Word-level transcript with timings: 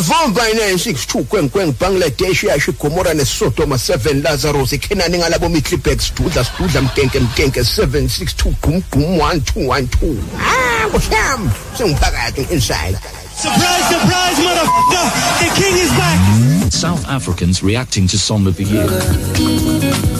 avumba 0.00 0.50
ine-62 0.50 1.24
kwenkweng 1.24 1.72
bangladesh 1.80 2.44
yasho 2.44 2.70
igomora 2.70 3.14
nesodoma 3.14 3.76
7 3.76 4.22
lazarus 4.22 4.72
ikhenani 4.72 5.18
ngalabo 5.18 5.48
mitlibek 5.48 6.00
sidudla 6.00 6.44
sidudla 6.44 6.80
mkenke 6.82 7.20
mkenke 7.20 7.60
762 7.60 8.52
gqum 8.60 8.80
gqum 8.80 9.02
1212 9.02 10.16
ah 10.40 10.88
ngosham 10.88 11.50
sengiphakathi 11.78 12.40
inside 12.54 12.98
Surprise, 13.40 13.88
surprise, 13.88 14.36
motherfucker! 14.44 15.06
The 15.40 15.48
king 15.62 15.76
is 15.78 15.90
back! 15.96 16.72
South 16.72 17.06
Africans 17.08 17.62
reacting 17.62 18.06
to 18.08 18.18
Song 18.18 18.46
of 18.46 18.56
the 18.56 18.64
Year. 18.64 20.19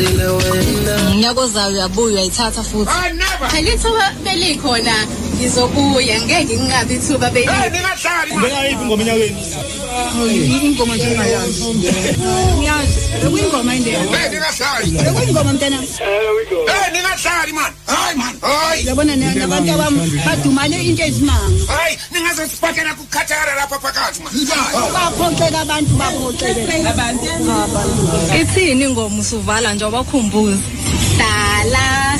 Ngiyako 0.00 1.46
zayo 1.46 1.72
uyabuya 1.72 2.06
uyayithatha 2.14 2.62
futhi. 2.62 2.92
phela 3.50 3.70
ithuba 3.74 4.06
belikhona 4.24 4.96
ngizobuya 5.36 6.16
ngeke 6.22 6.56
ngingabi 6.56 6.94
ithuba 6.94 7.30
beli 7.30 7.48
Ubeka 8.36 8.64
yiphi 8.68 8.82
ingoma 8.82 9.02
enyakeni? 9.02 9.42
Ingoma 10.66 10.96
nje 10.96 11.04
engayazi. 11.04 11.64
Ngiyazi. 12.58 13.00
Bekuyingoma 13.22 13.74
indlela. 13.74 14.04
Bekuyingoma 15.04 15.52
mntana. 15.52 15.78
ningahlali 16.92 17.52
mani 17.52 17.74
hayi 17.86 18.16
mani 18.16 18.38
hayi 18.42 18.86
Yabona 18.86 19.16
nabantu 19.16 19.72
abami 19.72 20.20
badumane 20.26 20.76
into 20.88 21.02
ezimanga. 21.02 21.72
hayi 21.72 21.98
ningazosiphathela 22.12 22.94
kukhathara 22.94 23.54
lapha 23.54 23.78
phakathi 23.78 24.20
mani 24.22 24.46
Baphoxeka 24.94 25.60
abantu 25.60 25.92
baphoxeka. 26.00 26.90
Abantu. 26.90 27.26
ithini 28.40 28.84
ingoma 28.84 29.20
usuvala 29.20 29.74
nje 29.74 29.84
wabakhumbuza 29.84 30.58
hlala 31.16 32.18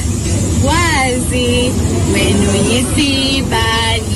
wazi 0.64 1.72
wena 2.12 2.50
uyisibani 2.52 4.06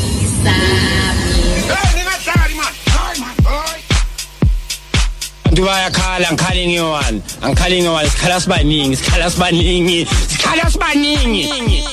abantu 5.54 5.70
bayakhala 5.70 6.32
ngikhali 6.32 6.66
ngiyowani 6.66 7.22
angikhali 7.42 7.76
ngiyowani 7.80 8.10
sikhala 8.10 8.40
sibaningi 8.40 8.96
sikhala 8.96 9.30
sibaningi 9.30 10.06
sikhala 10.28 10.70
sibaningi. 10.70 11.44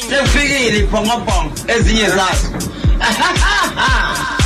Sekufikile 0.09 0.77
ibhongobhongo 0.79 1.51
ezinye 1.67 2.07
zazo. 2.09 2.47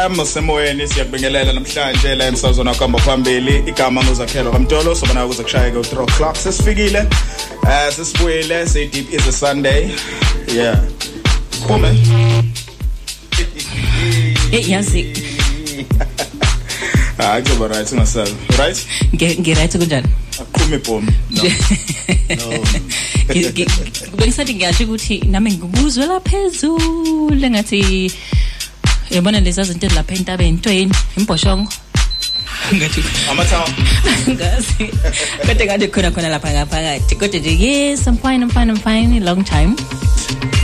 FM 0.00 0.24
semoyeni 0.24 0.88
siyakubingelela 0.88 1.52
namhlanje 1.52 2.14
la 2.14 2.26
emsazweni 2.26 2.70
akamba 2.70 2.98
phambili. 2.98 3.62
Igama 3.66 4.04
ngozakhelo 4.04 4.52
kaMtolo 4.52 4.94
sobana 4.94 5.26
ukuze 5.26 5.42
kushayeke 5.42 5.78
u3 5.78 6.02
o'clock. 6.02 6.36
Sesifikile 6.36 6.98
eh 7.68 7.92
sesibuyele 7.96 8.66
say 8.66 8.88
deep 8.88 9.12
is 9.12 9.26
a 9.26 9.32
sunday. 9.32 9.90
Yeah. 10.54 10.80
Kume. 11.66 11.88
Eh 14.52 14.70
yazi. 14.70 15.06
Ah 17.22 17.40
kuba 17.42 17.68
right 17.68 17.92
ngasabi 17.92 18.32
right? 18.58 18.86
Ngiright 19.12 19.76
kunjani? 19.76 20.08
Aqhume 20.40 20.76
ibhomu. 20.76 21.12
No. 21.30 21.42
Bengisathi 24.16 24.54
ngiyasho 24.54 24.84
ukuthi 24.84 25.18
nami 25.18 25.52
ngibuzwe 25.52 26.06
laphezulu 26.06 27.44
engathi 27.44 28.12
yabona 29.10 29.40
lezi 29.40 29.62
zinto 29.64 29.88
lapha 29.88 30.14
entabeni? 30.14 30.48
Into 30.48 30.70
yini? 30.70 30.94
Imboshongo 31.18 31.68
ngathi 32.74 33.02
amathawa 33.30 33.68
ngazi 34.28 34.84
kodwa 35.46 35.66
kade 35.66 35.86
khona 35.88 36.10
khona 36.10 36.28
lapha 36.28 36.50
ngaphakathi. 36.52 37.14
Kodwa 37.16 37.40
nje 37.40 37.52
yes 37.58 38.06
i'm 38.06 38.16
fine 38.16 38.42
i'm 38.42 38.50
fine 38.50 38.70
i'm 38.70 38.76
fine. 38.76 39.20
Long 39.20 39.44
time. 39.44 39.74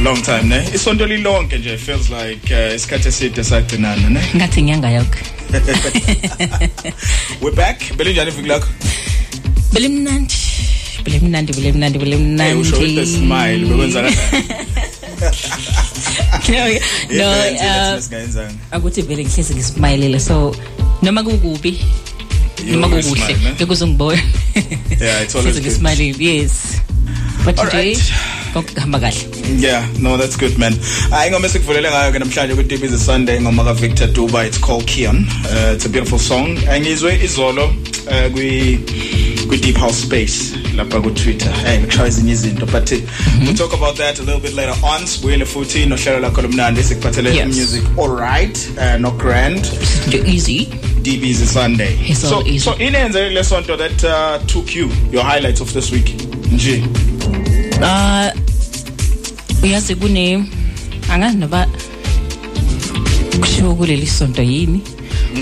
Long 0.03 0.23
time 0.23 0.49
ne? 0.49 0.59
Isonto 0.75 1.07
lilonke 1.07 1.59
nje 1.59 1.77
feels 1.79 2.11
like 2.11 2.55
uh, 2.55 2.75
isikhathi 2.75 3.09
eside 3.09 3.45
sagcinana 3.45 4.09
ne? 4.11 4.21
Ngathi 4.35 4.61
inyanga 4.61 4.91
yonke 4.91 5.19
we're 7.41 7.57
back. 7.57 7.79
Belinjani 7.97 8.31
iviki 8.31 8.49
lakho? 8.49 8.69
Belimnandi. 9.73 10.35
Belimnandi 11.05 11.53
belimnandi 11.53 11.99
belimnandi. 11.99 12.43
Hey 12.43 12.61
usho 12.61 12.79
with 12.79 13.09
smile 13.09 13.65
bekwenza 13.67 14.03
no 16.49 16.79
no 17.11 17.27
uh, 17.31 18.51
akuthi 18.71 19.03
vele 19.03 19.25
ngihlezi 19.25 19.55
ngismilele 19.55 20.21
so 20.21 20.57
noma 21.03 21.23
kukubi 21.23 21.79
noma 22.67 22.89
kukuhle 22.89 23.37
ngekuzongibona 23.55 24.23
yeah 25.01 25.23
it's 25.23 25.35
always 25.37 25.61
ngismilele 25.61 26.25
yes. 26.25 26.81
But 27.45 27.57
nje 27.57 27.99
kuhamba 28.75 28.99
kahle. 29.01 29.61
Yeah 29.61 29.87
no 29.99 30.17
that's 30.17 30.37
good 30.37 30.59
man. 30.59 30.75
Hayi 31.11 31.31
ngoma 31.31 31.49
sikuvulele 31.49 31.91
ngayo 31.91 32.13
ke 32.13 32.19
namhlanje 32.19 32.55
ku 32.57 32.63
Deep 32.63 32.83
is 32.83 33.05
Sunday 33.05 33.39
ngoma 33.39 33.65
ka 33.65 33.73
Victor 33.73 34.09
Duba 34.09 34.47
it's 34.47 34.59
called 34.59 34.87
Kion 34.87 35.29
uh, 35.45 35.75
it's 35.75 35.87
a 35.87 35.89
beautiful 35.89 36.19
song. 36.19 36.57
Angizwe 36.67 37.25
izolo 37.25 37.67
uh, 38.11 38.33
kwi 38.33 38.81
kwi 39.47 39.57
deep 39.59 39.77
house 39.77 40.03
space. 40.03 40.57
Lapha 40.77 41.01
ku 41.03 41.11
Twitter 41.11 41.53
hey 41.53 41.87
try 41.87 42.09
izinye 42.09 42.33
izinto 42.33 42.67
but 42.67 42.93
mm 42.93 42.99
-hmm. 42.99 43.47
we'll 43.47 43.57
talk 43.57 43.75
about 43.75 43.97
that 43.97 44.19
a 44.19 44.23
little 44.23 44.41
bit 44.41 44.55
later 44.55 44.77
on. 44.83 45.07
Sibuyele 45.07 45.45
futhi 45.45 45.87
nohlelo 45.87 46.19
lakho 46.19 46.43
lomnandi 46.43 46.83
sikuphathele 46.85 47.35
yes. 47.35 47.57
music. 47.57 47.83
All 47.99 48.17
right 48.17 48.69
uh, 48.79 49.01
no 49.01 49.11
grand. 49.11 49.71
Easy. 50.27 50.69
Deep 51.03 51.23
is 51.23 51.41
a 51.41 51.47
Sunday. 51.47 51.97
It's 52.01 52.21
so 52.21 52.43
easy. 52.43 52.59
so 52.59 52.75
inenze 52.75 53.31
le 53.31 53.45
sonto 53.45 53.77
that 53.77 54.05
uh, 54.05 54.47
took 54.47 54.75
you 54.77 54.91
your 55.13 55.25
highlights 55.25 55.61
of 55.61 55.73
this 55.73 55.93
week? 55.93 56.15
Nje. 56.53 56.83
Uh 57.81 58.31
uyazi 59.63 59.95
kune 59.95 60.45
angazi 61.13 61.37
noba 61.37 61.67
kushiwo 63.41 63.75
kuleli 63.75 64.07
sonto 64.07 64.43
yini? 64.43 64.81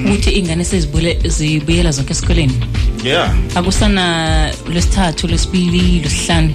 Ukuthi 0.05 0.31
ingane 0.31 0.64
sezibule 0.64 1.19
zibuyela 1.29 1.91
zonke 1.91 2.12
esikoleni. 2.12 2.63
Yeah. 3.04 3.34
Akusana 3.54 4.52
lesithathu 4.73 5.26
lesibili 5.26 6.00
lesihlanu 6.00 6.54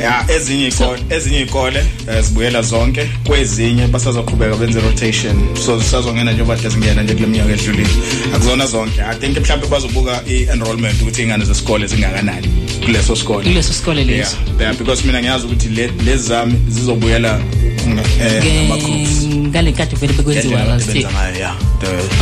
yeah 0.00 0.30
ezinye 0.30 0.68
ikole 0.68 1.02
ezinye 1.10 1.40
ikole 1.40 1.84
zibuyela 2.20 2.62
zonke. 2.62 3.10
Kwezinye 3.26 3.86
basazoqhubeka 3.86 4.56
benze 4.56 4.80
rotation 4.80 5.56
so 5.66 5.82
sisazongena 5.82 6.32
nje 6.32 6.44
bathi 6.44 6.70
singena 6.70 7.02
nje 7.02 7.14
kuleminyaka 7.14 7.52
edlulile. 7.52 7.88
Akuzona 8.34 8.66
zonke. 8.66 9.02
I 9.02 9.14
think 9.14 9.38
mhlawumbe 9.38 9.66
bazobuka 9.66 10.22
i-enrollment 10.26 11.02
ukuthi 11.02 11.22
ingane 11.22 11.44
zesikole 11.44 11.86
zingakanani 11.86 12.48
kuleso 12.84 13.16
sikole. 13.16 13.44
Kuleso 13.44 13.72
sikole 13.72 14.04
leso. 14.04 14.36
Yeah, 14.36 14.60
yeah 14.60 14.78
because 14.78 15.06
mina 15.06 15.20
ngiyazi 15.20 15.46
ukuthi 15.46 15.68
lezi 16.04 16.28
zami 16.28 16.54
zizobuyela 16.68 17.40
ngama 17.88 18.76
groups 18.76 19.24
ngale 19.24 19.70
nkathi 19.70 19.96
vele 19.96 20.12
bekwenziwa 20.12 20.64
last 20.64 20.94
year 20.94 21.10
yeah 21.38 21.56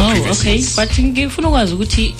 oh 0.00 0.32
okay. 0.32 0.64
but 0.76 0.98
ngifuna 0.98 1.48
ukwazi 1.48 1.74
ukuthi 1.74 2.14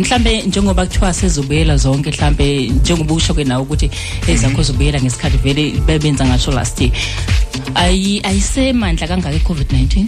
mhlambe 0.00 0.42
njengoba 0.42 0.86
kuthiwa 0.86 1.14
sezobuyela 1.14 1.76
zonke 1.76 2.10
mhlambe 2.10 2.68
njengoba 2.68 3.14
usho 3.14 3.34
ke 3.34 3.44
nawe 3.44 3.62
ukuthi 3.62 3.90
ezakho 4.28 4.62
zobuyela 4.62 5.00
ngesikhathi 5.00 5.36
vele 5.36 5.70
bebenza 5.86 6.24
ngasho 6.26 6.52
last 6.52 6.80
year. 6.80 6.92
Ayi 7.74 8.20
ayisemandla 8.22 9.08
kangaka 9.08 9.36
iCovid-19 9.36 10.06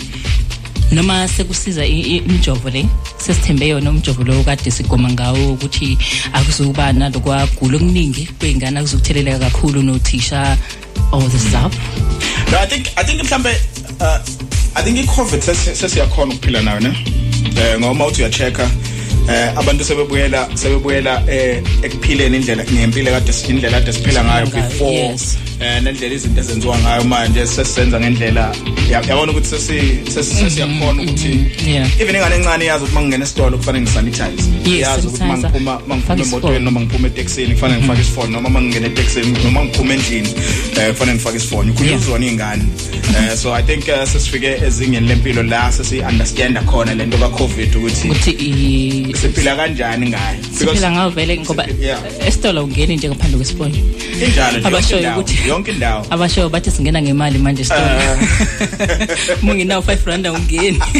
noma 0.93 1.29
sekusiza 1.29 1.87
imjovo 1.87 2.71
le? 2.71 2.87
Sesithembe 3.19 3.69
yona 3.69 3.91
umjovo 3.91 4.25
lo 4.25 4.43
kade 4.45 4.71
sigoma 4.71 5.11
ngawo 5.11 5.53
ukuthi 5.53 5.99
akuzuba 6.33 6.93
nalokwagula 6.93 7.77
okuningi 7.77 8.29
kwengane 8.39 8.79
akuzukutheleleka 8.79 9.39
kakhulu 9.39 9.83
nothisha 9.83 10.59
all 11.13 11.29
the 11.29 11.39
stuff. 11.39 11.73
No 12.51 12.59
i 12.59 12.67
think 12.67 12.89
i 12.97 13.05
think 13.05 13.23
mhlambe 13.23 13.51
uh, 14.01 14.19
i 14.75 14.83
think 14.83 14.99
iCovid 14.99 15.41
sesiyakhona 15.75 16.35
ukuphila 16.35 16.63
nayo 16.63 16.81
ne? 16.81 16.89
Eh 17.57 17.79
ngoma 17.79 18.07
uthi 18.07 18.23
uyachecka 18.23 18.71
eh 19.29 19.49
abantu 19.59 19.85
sebebuyela 19.85 20.49
sebebuyela 20.55 21.23
eh 21.29 21.63
ekuphileni 21.83 22.37
indlela 22.37 22.65
ngempilo 22.65 23.11
kade 23.11 23.33
indlela 23.49 23.79
kade 23.81 23.93
siphila 23.93 24.25
ngayo 24.25 24.47
before 24.47 25.15
eh 25.63 25.83
nendlela 25.83 26.15
izinto 26.15 26.41
ezenziwa 26.41 26.79
ngayo 26.79 27.05
manje 27.05 27.47
sesisenza 27.47 28.01
ngendlela 28.01 28.55
yabona 28.91 29.33
ukuthi 29.33 29.49
sesi 29.49 29.79
sesiyakhona 30.15 31.03
ukuthi 31.03 31.33
even 32.01 32.17
ingane 32.17 32.37
encane 32.37 32.65
yazi 32.65 32.85
ukuthi 32.85 32.95
mangingena 32.95 33.25
esitolo 33.25 33.57
kufanele 33.59 33.85
ngisanitize. 33.85 34.49
Yazi 34.81 35.07
ukuthi 35.07 35.25
mangiphuma 35.25 35.81
mangiphuma 35.89 36.23
emotweni 36.23 36.65
noma 36.65 36.81
ngiphuma 36.81 37.09
eTexini 37.09 37.55
kufanele 37.55 37.81
ngifake 37.81 38.01
isifoni 38.01 38.33
noma 38.33 38.49
mangingena 38.49 38.87
eTexini 38.87 39.39
noma 39.45 39.65
ngiphuma 39.65 39.95
endlini 39.95 40.29
eh 40.81 40.89
kufanele 40.91 41.15
ngifake 41.17 41.37
isifoni 41.37 41.71
ukhuluzwa 41.71 42.19
ingane 42.19 42.65
eh 43.17 43.37
so 43.37 43.55
i 43.55 43.63
think 43.63 43.85
sesifike 43.85 44.51
ezingeni 44.67 45.09
lempilo 45.09 45.43
la 45.43 45.73
sesi 45.73 46.01
understand 46.01 46.59
khona 46.67 46.95
lento 46.95 47.19
ka 47.19 47.29
covid 47.29 47.77
ukuthi 47.77 48.09
ukuthi 48.09 49.17
siphila 49.21 49.57
kanjani 49.57 50.07
ngayo. 50.11 50.39
Siphila 50.59 50.91
ngayo 50.91 51.11
vele 51.11 51.39
ngoba 51.39 51.67
esitolo 52.27 52.65
ungeni 52.65 52.97
nje 52.97 53.09
ngaphandle 53.09 53.37
kwesiponi 53.37 53.79
injalo 54.27 54.67
abashoyo 54.69 55.11
ukuthi 55.11 55.35
yonke 55.53 55.71
indawo. 55.71 56.07
Abashoyo 56.11 56.49
bathi 56.49 56.71
singena 56.71 57.03
ngemali 57.03 57.39
manje 57.39 57.63
esitolo 57.63 57.91
munginawo 59.43 59.83
5 59.83 60.07
rand 60.07 60.27
ungeni. 60.27 60.81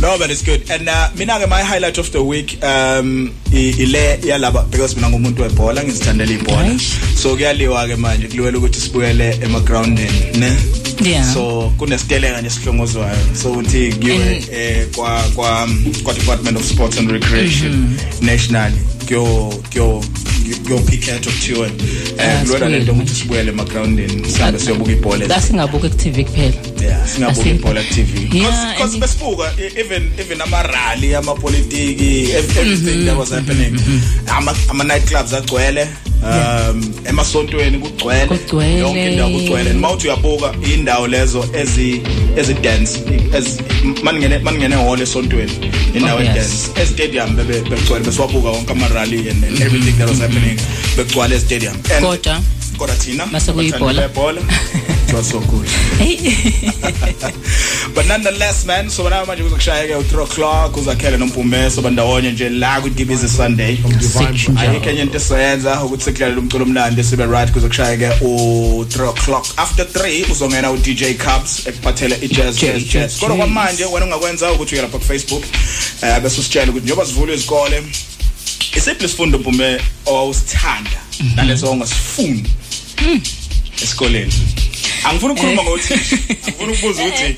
No 0.00 0.18
but 0.18 0.30
it's 0.30 0.42
good. 0.42 0.68
And 0.70 0.88
uh, 0.88 1.08
mina 1.16 1.38
ke 1.40 1.48
my 1.48 1.62
highlight 1.62 1.96
of 1.98 2.10
the 2.12 2.22
week 2.22 2.58
um 2.62 3.32
ile 3.52 4.18
yalaba 4.22 4.70
because 4.70 4.96
mina 4.96 5.08
ngumuntu 5.08 5.42
webhola 5.42 5.84
ngizithandela 5.84 6.32
ibhola. 6.32 6.78
So 7.16 7.36
kuyaliwa 7.36 7.86
ke 7.88 7.96
manje 7.96 8.28
kuliwela 8.28 8.58
ukuthi 8.58 8.80
sibuyele 8.80 9.38
ema 9.42 9.60
groundini 9.60 10.38
ne? 10.38 10.56
Yeah. 11.10 11.34
So 11.34 11.72
kunesiteleka 11.78 12.40
nje 12.40 12.50
sihlongozwayo 12.50 13.16
so 13.42 13.52
uthi 13.52 13.92
kiwe 13.92 14.44
eh 14.52 14.86
kwa 14.94 15.22
kwa 15.34 15.68
kwa 16.02 16.14
department 16.14 16.56
of 16.56 16.64
sports 16.64 16.98
and 16.98 17.10
recreation 17.10 17.72
mm 17.72 17.96
-hmm. 17.96 18.26
nationally. 18.26 18.76
Kyo 19.06 19.54
kyo 19.70 20.04
kyo 20.42 20.78
picket 20.78 21.26
okuthiwa 21.26 21.66
eh 22.18 22.48
lona 22.48 22.68
lento 22.68 22.92
ukuthi 22.92 23.14
sibuyele 23.14 23.50
ema 23.50 23.64
groundini 23.64 24.30
sihambe 24.30 24.58
siyobuka 24.58 24.92
ibhola 24.92 25.26
dasingabuka 25.26 25.88
ku 25.88 25.96
TV 25.96 26.24
kuphela. 26.24 26.54
Yeah 26.82 27.06
singabuka 27.08 27.48
ibhola 27.48 27.82
ku 27.82 27.94
TV 27.94 28.28
because 28.30 28.66
because 28.74 28.98
besibuka 28.98 29.52
even 29.78 30.12
even 30.18 30.40
ama 30.40 30.62
rally 30.62 31.14
ama 31.14 31.34
politiki 31.34 32.30
everything 32.32 33.04
that 33.06 33.16
was 33.16 33.30
happening. 33.30 33.78
Ama 34.26 34.54
ama 34.70 34.84
night 34.84 35.04
clubs 35.08 35.32
agcwele. 35.32 35.88
Um 36.22 36.94
emasontweni 37.04 37.78
kugcwele. 37.78 38.38
Yonke 38.78 39.12
indawo 39.12 39.30
kugcwele. 39.30 39.72
Noma 39.72 39.92
uthi 39.92 40.06
uyabuka 40.06 40.54
indawo 40.74 41.08
lezo 41.08 41.48
ezi 41.54 42.02
ezi 42.36 42.54
dance 42.54 43.00
maningene 44.02 44.38
maningene 44.38 44.74
hall 44.76 45.00
esontweni 45.00 45.52
indawo 45.94 46.20
e 46.20 46.24
dance. 46.24 46.70
E 46.82 46.86
stadium 46.86 47.36
bebe 47.36 47.60
begcwele 47.60 48.04
besiwabuka 48.04 48.50
wonke 48.50 48.72
ama 48.72 48.88
rally 48.88 49.28
and 49.30 49.44
everything 49.44 49.92
that 49.92 50.08
was 50.08 50.20
happening 50.20 50.58
begcwele 50.96 51.36
e 51.36 51.40
stadium 51.40 51.76
kodwa 52.00 52.40
kodwa 52.78 52.96
thina 52.96 53.26
mase 53.26 53.52
kuyibhola 55.12 55.18
ibhola 55.18 55.18
it 55.18 55.18
was 55.18 55.28
so 55.28 55.40
good 55.40 55.66
but 57.94 58.06
nonetheless 58.06 58.66
man 58.66 58.90
so 58.90 59.04
bana 59.04 59.26
manje 59.26 59.42
kuzokushayeke 59.42 59.94
u3 59.94 60.22
o'clock 60.22 60.76
uzakhele 60.76 61.16
nompume 61.16 61.70
so 61.70 61.82
bandawonye 61.82 62.32
nje 62.32 62.48
la 62.48 62.80
ku 62.80 62.90
Dibizi 62.90 63.28
Sunday. 63.28 63.78
Ayikho 64.56 64.90
enye 64.90 65.02
into 65.02 65.16
esenza 65.16 65.84
ukuthi 65.84 66.04
sekudlalela 66.04 66.40
umculo 66.40 66.64
omnandi 66.64 67.04
sibe 67.04 67.26
right 67.26 67.52
kuzokushayeke 67.52 68.08
u3 68.20 69.08
o'clock. 69.08 69.46
After 69.56 69.84
3 69.86 70.32
uzongena 70.32 70.70
u 70.70 70.76
DJ 70.76 71.04
Cubs 71.16 71.66
ekuphathele 71.66 72.18
i 72.22 72.28
jazz 72.28 72.60
jazz 72.60 72.84
jazz 72.92 73.18
kodwa 73.18 73.36
kwamanje 73.36 73.84
wena 73.84 74.06
ungakwenza 74.06 74.52
ukuthi 74.52 74.74
uye 74.74 74.82
lapha 74.82 74.98
ku 74.98 75.04
Facebook 75.04 75.44
eh 76.02 76.20
bese 76.20 76.40
usitshela 76.40 76.70
ukuthi 76.70 76.84
njengoba 76.84 77.06
sivulwe 77.06 77.34
izikole 77.34 77.82
isiphi 78.76 79.04
isifundo 79.04 79.38
mpume 79.38 79.80
owawusithanda 80.06 81.00
naleso 81.36 81.70
ongasifuni 81.70 82.50
esikoleni 83.82 84.32
angifuni 85.04 85.32
ukukhuluma 85.32 85.62
ngothisha 85.62 86.16
ngifuna 86.42 86.72
ukubuza 86.72 87.02
ukuthi 87.04 87.36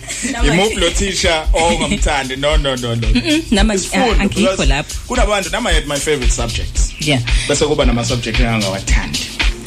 imuphi 0.48 0.74
lo 0.74 0.90
thisha 0.90 1.46
ongamthandi 1.52 2.36
no 2.36 2.56
no 2.56 2.76
no 2.76 2.94
no. 2.94 3.08
Nama 3.50 3.74
Isifundo, 3.74 4.12
angikho 4.20 4.64
lapho. 4.64 4.94
kunabantu 5.06 5.50
nama 5.50 5.72
had 5.72 5.86
my 5.86 5.96
favorite 5.98 6.32
subjects. 6.32 6.92
Yeah. 7.00 7.20
Bese 7.48 7.66
kuba 7.66 7.84
nama 7.84 8.04
subject 8.04 8.40
engangawathandi 8.40 9.18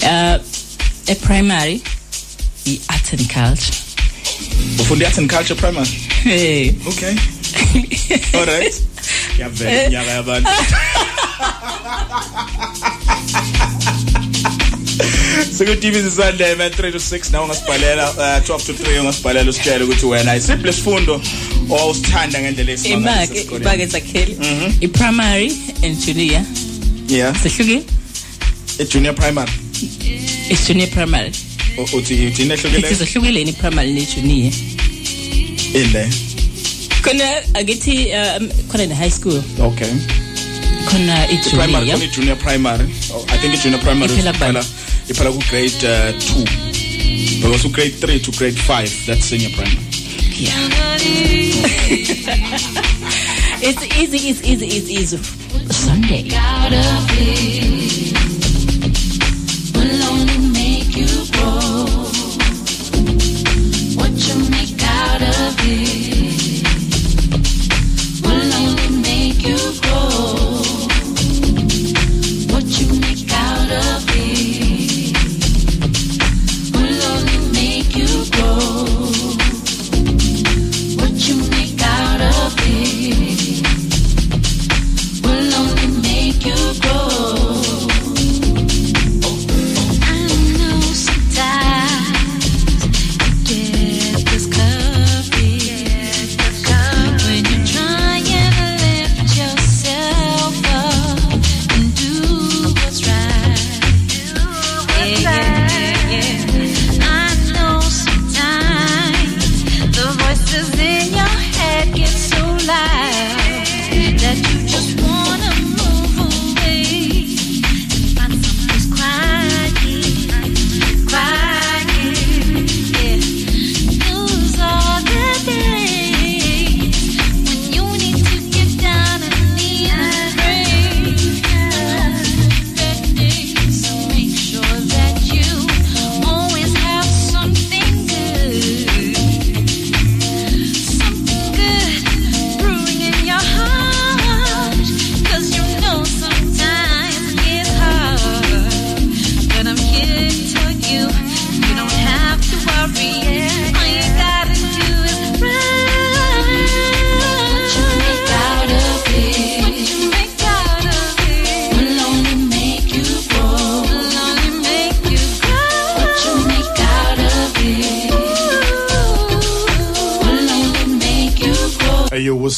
uh 0.04 0.38
e 1.08 1.16
primary 1.16 1.82
i 2.66 2.80
art 2.90 3.14
and 3.14 3.30
culture. 3.30 3.74
Ufunda 4.80 5.06
arts 5.06 5.18
and 5.18 5.30
culture 5.30 5.56
primary? 5.56 5.88
Hey. 6.24 6.76
Okay. 6.88 7.16
All 8.38 8.46
right. 8.46 8.74
Yavela 9.38 9.90
nyaka 9.90 10.12
yabantu. 10.12 10.50
Sekutivisi 15.46 16.12
Sunday 16.12 16.56
man 16.56 16.72
3 16.72 16.92
to 16.92 16.98
6 16.98 17.32
nawe 17.32 17.44
ungasibhalela 17.46 18.10
uh, 18.12 18.18
12 18.18 18.66
to 18.66 18.74
3 18.74 19.00
ungasibhalela 19.00 19.50
usitshele 19.50 19.84
ukuthi 19.84 20.06
wena 20.06 20.36
isiphi 20.36 20.64
lesifundo 20.64 21.22
owusithanda 21.70 22.42
ngendlela 22.42 22.74
imake 22.84 23.42
imake 23.42 23.86
zakhele 23.86 24.38
i 24.82 24.88
primary 24.88 25.52
and 25.84 26.06
junior. 26.06 26.44
Yeah. 27.10 27.36
Sehlukile 27.44 27.84
e 28.80 28.86
junior 28.86 29.16
primary. 29.16 29.52
I 30.50 30.58
junior 30.68 30.90
primary 30.90 31.32
uthi 31.94 32.28
uthi 32.28 32.46
nehlukile 32.46 32.92
izihlukile 32.92 33.44
ni 33.44 33.54
primary 33.54 33.94
ne 33.94 34.06
junior? 34.06 34.54
Ile 35.74 36.10
khona 37.02 37.44
akithi 37.54 38.12
um, 38.12 38.50
khona 38.72 38.86
ne 38.86 38.96
high 38.96 39.12
school. 39.12 39.44
Okay. 39.60 39.94
Khona 40.86 41.30
i 41.30 41.38
primary 41.50 41.86
junior 41.86 41.98
kuni 41.98 42.08
junior 42.08 42.38
primary. 42.38 42.86
Oh, 43.14 43.26
i 43.30 43.38
think 43.38 43.54
i 43.54 43.58
junior 43.58 43.80
primary 43.80 44.64
Iphela 45.08 45.32
ku 45.32 45.40
grade 45.50 45.80
uh, 45.88 46.12
2 46.20 47.42
because 47.42 47.64
u 47.64 47.70
grade 47.72 47.96
3 47.96 48.20
to 48.20 48.32
grade 48.38 48.60
5 48.60 49.06
that's 49.06 49.24
senior 49.26 49.50
primary. 49.56 49.78
It's 53.60 53.84
easy 53.98 54.30
it's 54.30 54.42
easy 54.44 54.68
it's 54.68 54.90
easy. 54.90 55.18
Sunday. 55.74 56.30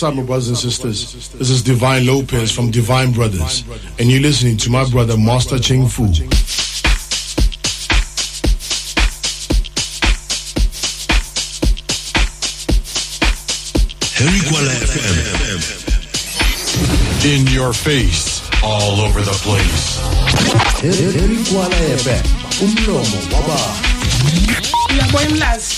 What's 0.01 0.13
up, 0.13 0.15
my 0.15 0.23
brothers 0.23 0.47
and 0.47 0.57
sisters? 0.57 1.29
This 1.31 1.49
is 1.49 1.61
Divine 1.61 2.05
Lopez 2.05 2.53
from 2.53 2.71
Divine 2.71 3.11
Brothers, 3.11 3.65
and 3.99 4.09
you're 4.09 4.21
listening 4.21 4.55
to 4.55 4.69
my 4.69 4.89
brother 4.89 5.17
Master 5.17 5.59
Ching 5.59 5.89
Fu. 5.89 6.05
Henry 14.15 14.39
Kuala 14.47 14.71
FM. 14.87 15.59
In 17.25 17.45
your 17.47 17.73
face, 17.73 18.41
all 18.63 19.01
over 19.01 19.19
the 19.19 19.35
place. 19.43 19.99
Umlomo 22.61 23.17
waba 23.33 23.59
uyabona 24.89 25.29
mlazi 25.29 25.75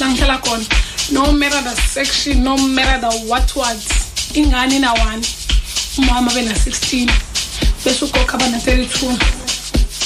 la 0.00 0.08
ngihlala 0.08 0.38
khona 0.38 0.64
no 1.10 1.32
matter 1.32 1.60
the 1.62 1.74
section 1.76 2.42
no 2.44 2.56
matter 2.56 3.00
the 3.00 3.12
what 3.28 3.54
words. 3.56 3.88
Ingane 4.34 4.76
ina-one 4.76 5.22
umama 5.98 6.30
bena-16 6.34 7.10
bese 7.84 8.04
ugogo 8.04 8.32
abana-32 8.34 9.18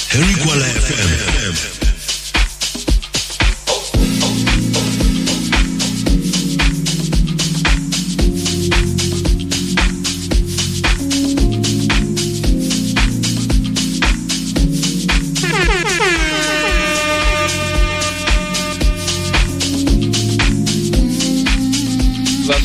Henry 0.09 0.35
Kuala 0.35 0.65
FM. 0.65 1.82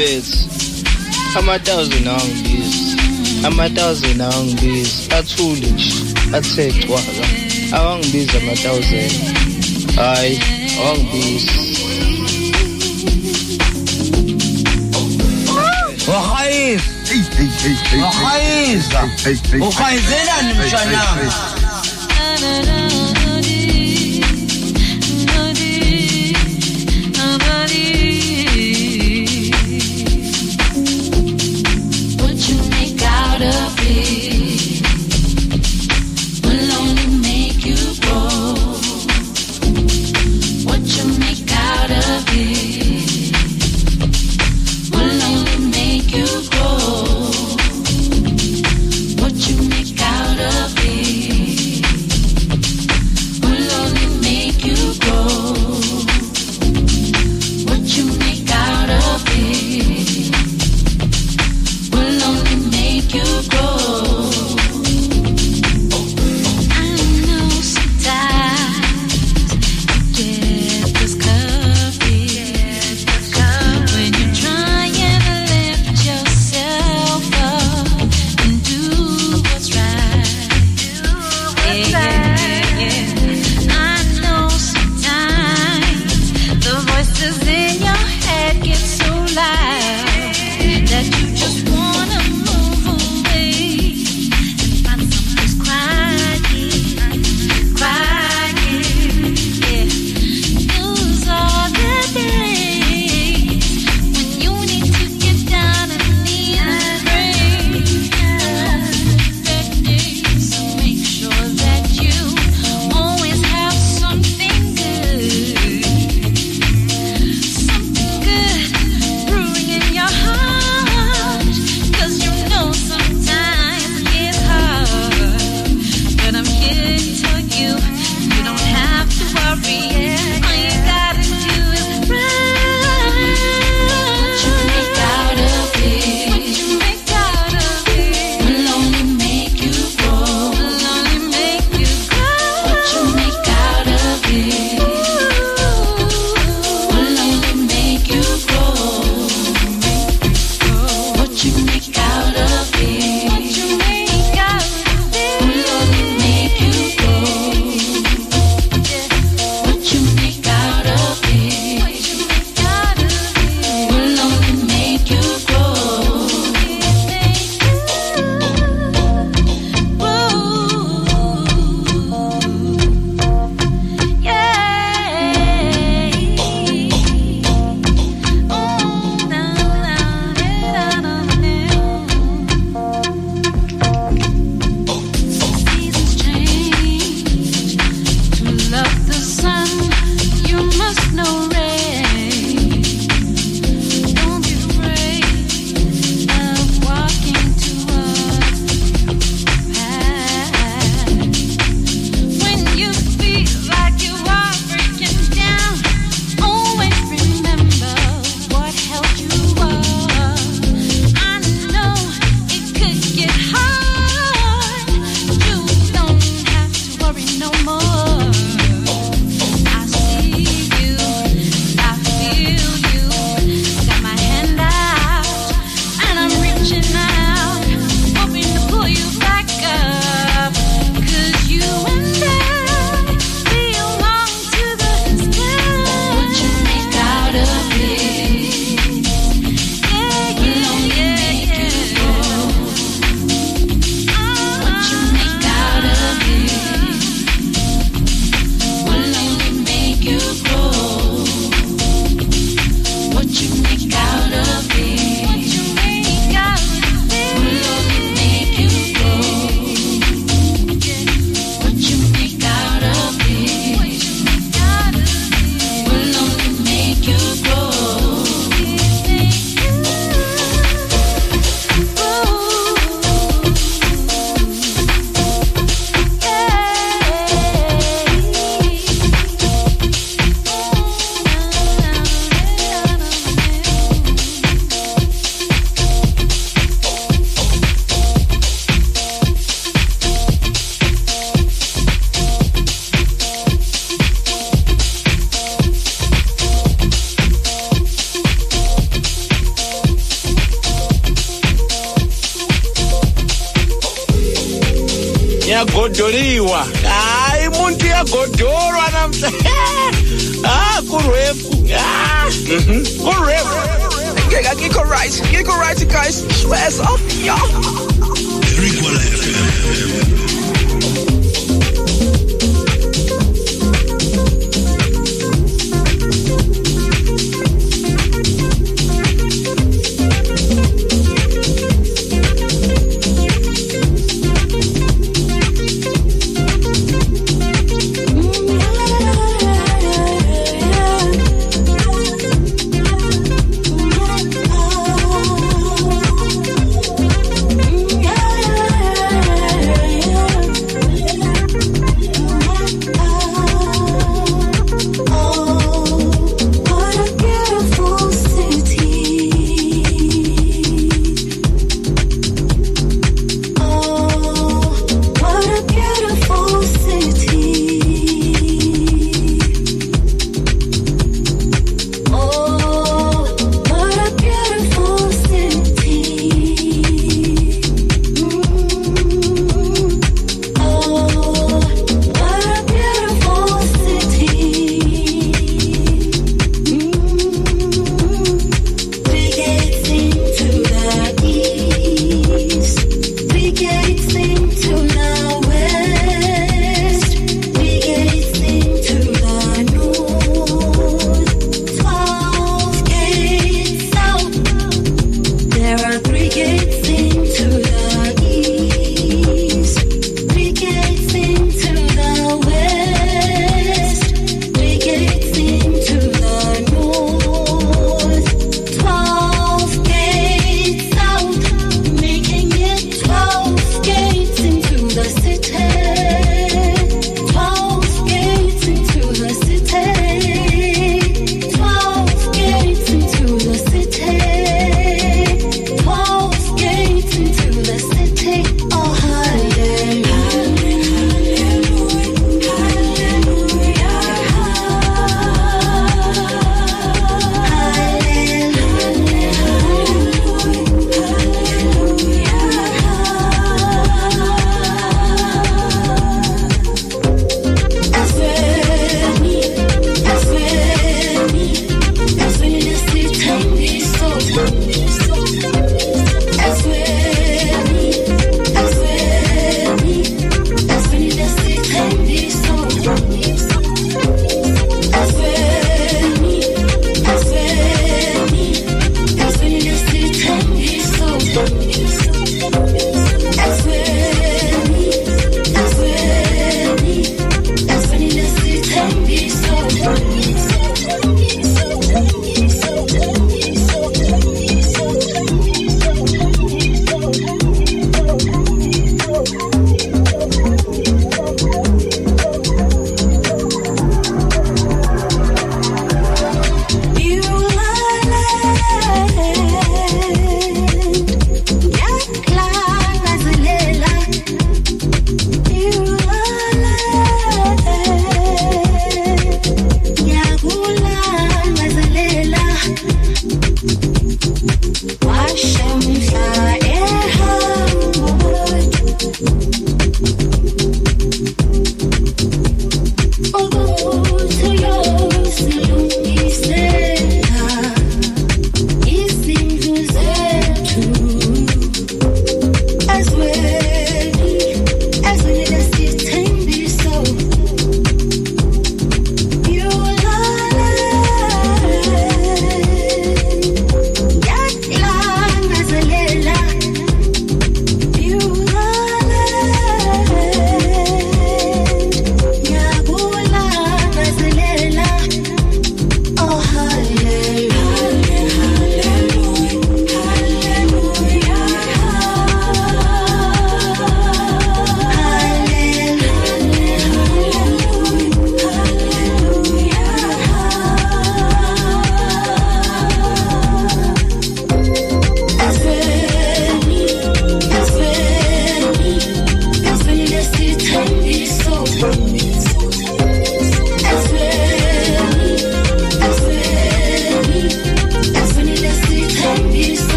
Bafethu 0.00 0.48
ama-thousand 1.38 2.06
awangibizi 2.08 2.96
ama-thousand 3.44 4.20
awangibizi 4.20 5.08
athule 5.18 5.66
nje 5.70 5.92
athe 6.36 6.72
cwaka. 6.72 7.24
Awangibizi 7.72 8.36
ama-thousand 8.36 9.12
hayi 9.96 10.40
awangibizi 10.80 11.50
Wahayisa. 16.08 16.82
Wahayisa. 18.02 19.08
Uhayizelani 19.68 20.54
mshanami? 20.54 21.30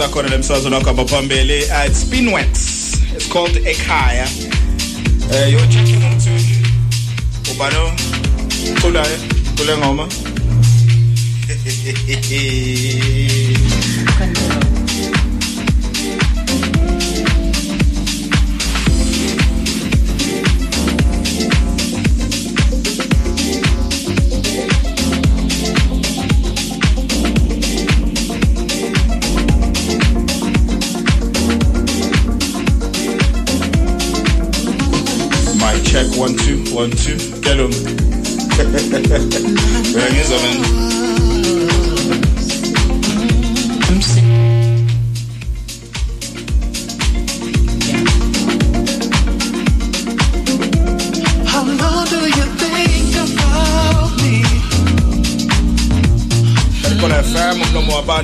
sakhona 0.00 0.28
lemsazweni 0.28 0.74
wakho 0.76 0.90
abaphambili 0.90 1.70
at 1.70 1.92
Spinwax 1.92 2.48
it's 3.16 3.28
called 3.28 3.56
ekhaya. 3.66 4.26
Eh 5.32 5.52
yo 5.52 5.60
check 5.66 5.88
ngomthuli 5.88 6.56
ubalo? 7.50 7.92
Culaye 8.80 9.14
eh? 9.14 9.20
cule 9.56 9.76
ngoma. 9.76 10.08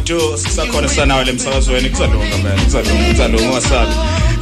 2 0.06 0.36
sisakhona 0.38 0.88
sanawe 0.88 1.24
lemsakazweni 1.24 1.90
kusalunga 1.90 2.38
man. 2.42 2.64
Kusalunga 2.64 3.04
kusalunga 3.10 3.50
wasabi. 3.50 3.92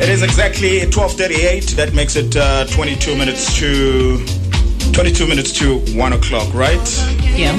It 0.02 0.08
is 0.08 0.22
exactly 0.22 0.80
12:38 0.86 1.76
that 1.76 1.94
makes 1.94 2.16
it 2.16 2.36
uh, 2.36 2.64
22 2.76 3.16
minutes 3.16 3.58
to 3.58 4.18
22 4.92 5.26
minutes 5.26 5.52
to 5.52 5.78
1 5.96 6.12
o'clock 6.12 6.52
right? 6.54 6.88
Yeah. 7.36 7.54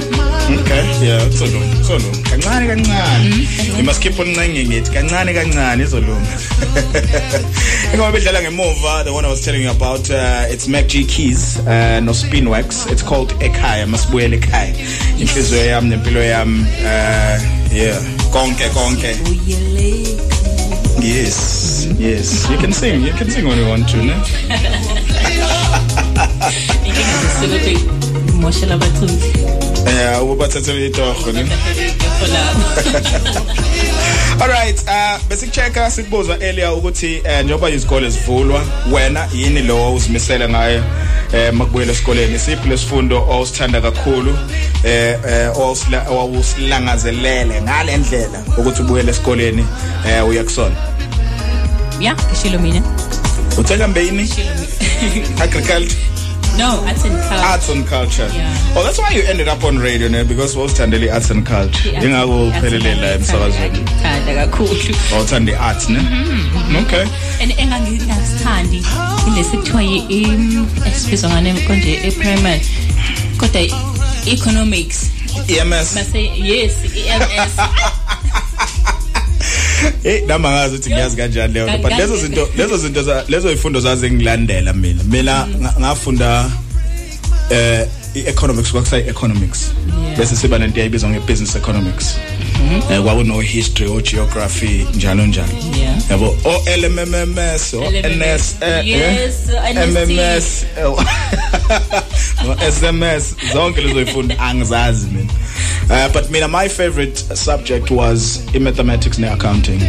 Okay. 0.61 0.83
Yeah. 1.07 1.19
Solunga 1.29 1.83
solunga 1.83 2.21
kancane 2.29 2.67
kancane. 2.67 3.77
You 3.77 3.83
must 3.83 4.01
keep 4.01 4.19
on 4.19 4.27
ringing 4.35 4.71
it. 4.71 4.85
Kancane 4.85 5.33
kancane 5.33 5.83
izolunga 5.83 6.39
ngoba 7.95 8.11
bedlala 8.11 8.41
ngemuva 8.41 9.03
the 9.03 9.13
one 9.13 9.25
i 9.25 9.29
was 9.29 9.41
telling 9.45 9.61
you 9.63 9.71
about 9.71 10.09
uh, 10.11 10.45
it's 10.53 10.67
Mac 10.67 10.87
G 10.87 11.05
Keys 11.05 11.59
uh, 11.59 11.99
no 11.99 12.11
Spinwax. 12.11 12.91
It's 12.91 13.01
called 13.03 13.29
ekhaya. 13.41 13.85
Masibuyele 13.87 14.37
ekhaya. 14.39 14.75
Inhliziyo 15.19 15.65
yami 15.65 15.89
nempilo 15.89 16.23
yami 16.23 16.61
uh, 16.61 17.54
yeah. 17.75 17.99
Konke 18.31 18.69
konke. 18.69 19.11
Yes 21.01 21.87
yes. 21.99 22.49
You 22.49 22.57
can 22.57 22.71
sing 22.73 23.01
you 23.03 23.13
can 23.13 23.29
sing 23.29 23.45
when 23.47 23.57
you 23.57 23.67
want 23.67 23.87
to 23.89 23.97
ne? 23.97 24.13
Sekuthi 27.39 27.77
moshela 28.41 28.73
abathunzi. 28.75 29.29
eh 29.87 30.23
ubathathele 30.23 30.87
itoho 30.87 31.31
ne 31.31 31.45
Alright, 34.41 34.83
uh 34.87 35.19
besikuchecka 35.29 35.91
sikubuza 35.91 36.37
earlier 36.41 36.69
ukuthi 36.73 37.21
eh, 37.23 37.43
njengoba 37.43 37.69
izikole 37.69 38.09
zivulwa 38.09 38.65
wena 38.91 39.27
yini 39.33 39.61
lo 39.61 39.93
uzimisele 39.93 40.49
ngayo 40.49 40.83
eh 41.33 41.53
makubuyela 41.53 41.91
esikoleni? 41.91 42.39
Siphi 42.39 42.69
lesifundo 42.69 43.27
osithanda 43.29 43.81
kakhulu? 43.81 44.37
Eh 44.85 45.17
eh 45.29 45.57
osila 45.59 46.05
owusilangazelele 46.09 47.61
ngalendlela 47.61 48.39
ukuthi 48.57 48.81
ubuyele 48.81 49.11
esikoleni 49.11 49.65
eh 50.07 50.27
uyakusona 50.27 50.75
Yeah, 51.99 52.15
kishilo 52.29 52.59
mina. 52.59 52.81
utheka 53.57 53.87
mbeyini 53.87 54.21
agriculture. 55.43 55.97
No, 56.57 56.83
arts 56.87 57.03
and 57.03 57.11
culture. 57.19 57.45
arts 57.45 57.69
and 57.69 57.87
culture. 57.87 58.29
Oh 58.75 58.83
that's 58.83 58.97
why 58.97 59.11
you 59.11 59.23
ended 59.23 59.47
up 59.47 59.63
on 59.63 59.77
radio 59.77 60.07
ne? 60.09 60.23
Because 60.23 60.55
wawusithandela 60.55 61.13
arts 61.13 61.29
and 61.31 61.45
culture. 61.45 61.89
Ingakho 61.89 62.47
uphelele 62.47 62.95
la 62.95 63.11
emsakazweni. 63.13 63.79
Thanda 64.01 64.33
kakhulu. 64.35 64.95
awuthanda 65.15 65.59
arts 65.59 65.89
ne? 65.89 65.99
Okay. 66.81 67.05
And 67.41 67.51
engangingasithandi 67.57 68.83
ilesikuthiwa 69.27 69.83
yi 69.83 70.27
esibizwa 70.87 71.29
ngane 71.29 71.53
konje 71.53 71.99
e-primary. 72.07 72.61
Kodwa 73.37 73.61
economics. 74.27 75.09
EMS. 75.47 75.95
Mase 75.95 76.19
yes, 76.37 76.73
EMS. 76.95 77.51
Eh 80.03 80.23
nami 80.27 80.47
angazi 80.47 80.75
ukuthi 80.75 80.89
ngiyazi 80.89 81.15
kanjani 81.17 81.53
leyo 81.53 81.67
nto, 81.67 81.77
but 81.77 81.89
Kanjani? 81.91 82.11
lezo 82.11 82.17
zinto 82.27 82.49
lezo 82.57 82.77
zinto 82.77 83.03
za- 83.03 83.23
lezo 83.27 83.51
ifundo 83.51 83.79
zaze 83.79 84.11
ngilandela 84.11 84.73
mina 84.73 85.03
mina 85.03 85.47
nga- 85.47 85.73
ngafunda 85.79 86.49
eh 87.49 87.87
i-economics 88.15 88.71
kwakusayi 88.71 89.07
economics 89.09 89.71
bese 90.17 90.35
siba 90.35 90.57
lento 90.57 90.77
eyayibizwa 90.79 91.09
nge-business 91.09 91.55
economics 91.55 92.15
eh 92.91 93.01
kwakuno 93.03 93.39
history 93.41 93.89
o 93.89 94.01
geography 94.01 94.85
njalo 94.95 95.25
njalo 95.25 95.47
Yeah. 95.77 95.95
yabo 96.11 96.37
o 96.43 96.63
LMMS 96.77 97.73
o 97.73 97.91
NS 97.91 98.55
eh, 98.61 98.69
eh, 98.79 98.87
Yes, 98.87 99.33
NST. 99.73 100.09
MMS 100.09 100.65
eh, 100.77 101.05
no 102.45 102.71
SMS 102.71 103.35
zonke 103.53 103.81
lezo 103.81 104.01
ifundo 104.01 104.35
angizazi 104.39 105.07
mina. 105.07 105.33
Uh, 105.89 106.13
but 106.13 106.29
mina 106.31 106.47
my 106.47 106.69
favorite 106.69 107.35
subject 107.35 107.91
was 107.91 108.41
i 108.53 108.59
mathematics 108.59 109.19
ne 109.19 109.27
accounting 109.27 109.79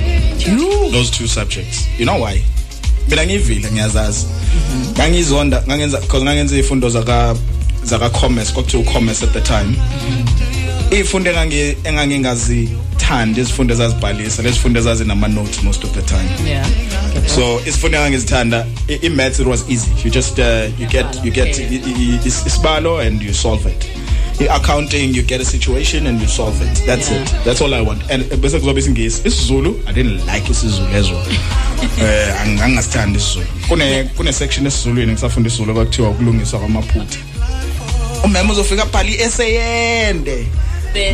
those 0.93 1.11
two 1.11 1.27
subjects. 1.27 1.87
You 1.99 2.05
know 2.07 2.19
why? 2.23 2.43
Mina 3.09 3.27
ngivile 3.27 3.71
ngiyazazi. 3.73 4.27
Ngangizonda 4.93 5.63
ngangenza 5.67 6.01
because 6.01 6.25
ngangenza 6.25 6.55
izifundo 6.55 6.89
zaka 6.89 7.37
zaka 7.85 8.11
commerce 8.11 8.53
kwakuthiwa 8.53 8.85
commerce 8.93 9.25
at 9.25 9.33
the 9.33 9.41
time. 9.41 9.77
Izifundo 10.91 11.31
engangi 11.31 11.77
engangingazithandi 13.07 13.41
izifundo 13.41 13.75
ezazibhalisa 13.75 14.43
lezifundo 14.43 14.81
ezazinama 14.81 15.29
notes 15.29 15.63
most 15.63 15.85
of 15.85 15.91
the 15.93 16.03
time. 16.03 16.29
Yeah. 16.49 16.67
so 17.35 17.61
isifundo 17.67 17.99
engangizithanda 17.99 18.67
i- 18.89 19.09
maths 19.09 19.39
it 19.41 19.47
was 19.47 19.65
easy. 19.69 19.91
You 20.05 20.11
just 20.11 20.39
uh, 20.39 20.45
you 20.79 20.87
get 20.89 21.07
you 21.25 21.31
get 21.33 21.57
isibalo 22.27 22.99
and 23.01 23.23
you 23.23 23.33
solve 23.35 23.67
it. 23.71 23.87
I 24.39 24.49
accounting 24.57 25.15
you 25.15 25.23
get 25.23 25.41
a 25.41 25.45
situation 25.45 26.07
and 26.07 26.21
you 26.21 26.29
solve 26.29 26.61
it. 26.63 26.83
That's 26.87 27.11
Yeah. 27.11 27.23
it. 27.23 27.45
That's 27.45 27.61
all 27.63 27.73
i 27.75 27.81
want. 27.81 28.03
And 28.11 28.23
uh, 28.33 28.37
bese 28.37 28.59
kuzoba 28.59 28.79
isingisi. 28.81 29.23
isizulu 29.29 29.81
i 29.87 29.93
didn't 29.93 30.21
like 30.35 30.53
isizulu 30.53 30.97
ezwo 30.97 31.19
eh 32.03 32.35
ang- 32.43 32.61
angingasithandi 32.63 33.19
isizulu. 33.19 33.47
Kune 33.69 34.05
kune 34.17 34.33
section 34.33 34.67
esizulwini 34.67 35.13
ngisafunda 35.13 35.49
isizulu 35.49 35.75
kwakuthiwa 35.75 36.11
ukulungiswa 36.11 36.59
kwamaphutha. 36.61 37.19
Umema 38.25 38.53
uzofika 38.53 38.83
abhali 38.83 39.15
eseyende. 39.21 40.47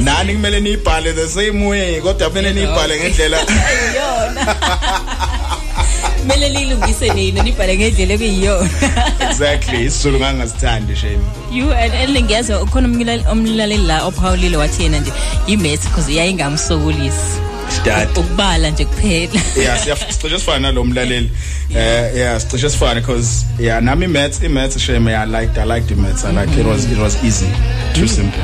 Nani 0.00 0.32
kumele 0.34 0.60
niyibhale 0.60 1.12
the 1.12 1.28
same 1.28 1.66
way 1.66 2.00
kodwa 2.00 2.28
kumele 2.28 2.52
niyibhale 2.52 3.00
ngendlela 3.00 3.36
Yona. 3.96 4.56
Mele 6.26 6.48
lilungise 6.48 7.08
nina 7.14 7.42
nibhale 7.42 7.76
ngendlela 7.76 8.14
ekuyiyona. 8.14 8.70
exactly 9.30 9.84
isizulu 9.84 10.18
ngangasithandi 10.20 10.96
shame 10.96 11.18
You 11.52 11.72
and 11.72 11.92
and 11.94 12.16
ngiyazwa 12.24 12.62
ukhona 12.62 12.88
umlaleli 12.88 13.24
umlaleli 13.32 13.86
la 13.86 14.04
ophawulile 14.04 14.56
wathi 14.56 14.82
yena 14.82 14.98
nje 15.00 15.12
imaths 15.46 15.88
because 15.88 16.12
yayingamsokolisi. 16.12 17.40
Start. 17.80 18.18
Ukubala 18.18 18.70
nje 18.70 18.84
kuphela. 18.84 19.40
yeah 19.62 19.78
siya- 19.84 19.96
sicishe 20.12 20.38
sifana 20.38 20.58
nalo 20.58 20.84
mlaleli 20.84 21.30
eh 21.76 22.16
yeah 22.16 22.40
sicishe 22.40 22.70
sifana 22.70 23.00
because 23.00 23.44
yeah 23.58 23.80
nami 23.82 24.06
maths 24.06 24.42
i 24.42 24.48
maths 24.48 24.78
shame 24.78 25.14
i 25.16 25.26
liked 25.26 25.58
i 25.58 25.64
liked 25.64 25.88
the 25.88 25.94
maths 25.94 26.24
i 26.24 26.32
like 26.32 26.60
it 26.60 26.66
was 26.66 26.84
it 26.84 26.98
was 26.98 27.16
easy 27.24 27.46
too 27.94 28.08
simple 28.08 28.40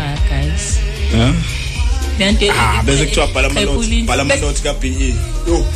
Ah 1.15 1.33
bese 2.85 3.05
kuthiwa 3.07 3.27
bhala 3.27 3.47
ama 3.49 3.61
notes 3.61 3.81
Xephulile. 3.81 4.07
bhala 4.07 4.23
ama 4.23 4.37
notes 4.37 4.63
ka 4.63 4.73
BE 4.75 5.15
yo 5.47 5.67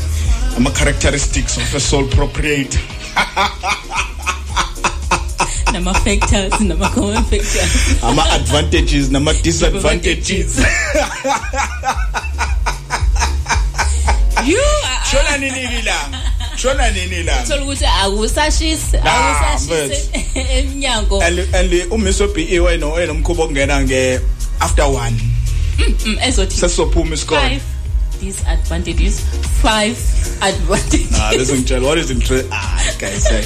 ama 0.56 0.70
characteristics 0.70 1.56
of 1.56 1.74
a 1.74 1.80
sole 1.80 2.06
proprietor. 2.08 2.80
Nama 5.72 5.94
factors 5.94 6.60
nama 6.60 6.88
common 6.90 7.24
factors. 7.24 8.02
ama 8.02 8.22
advantages 8.32 9.10
nama 9.10 9.32
disadvantages. 9.42 10.58
You 14.44 14.60
shona 15.10 15.38
nini 15.40 15.82
la? 15.82 15.96
Shona 16.56 16.90
nini 16.92 17.22
la? 17.22 17.42
Thola 17.44 17.62
ukuthi 17.62 17.86
akusashisi 17.86 18.96
akusashisi 18.96 20.10
eminyango 20.58 21.22
and 21.22 21.38
umiso 21.90 22.28
BE 22.34 22.60
wena 22.60 22.86
wena 22.86 23.12
umkhubo 23.12 23.46
kungena 23.46 23.82
nge 23.82 24.20
after 24.62 24.84
1 24.84 25.12
Mm, 26.06 26.18
ezothi 26.22 26.56
sesophuma 26.56 27.14
isikole. 27.14 27.40
five. 27.40 27.62
Disadvantages 28.22 29.20
five 29.62 29.96
advantages. 30.40 31.16
Ah, 31.18 31.30
bese 31.36 31.54
ngitshela 31.54 31.86
what 31.86 31.98
is 31.98 32.10
interest 32.10 32.46
ah 32.52 32.78
guys 32.98 33.26
I, 33.26 33.42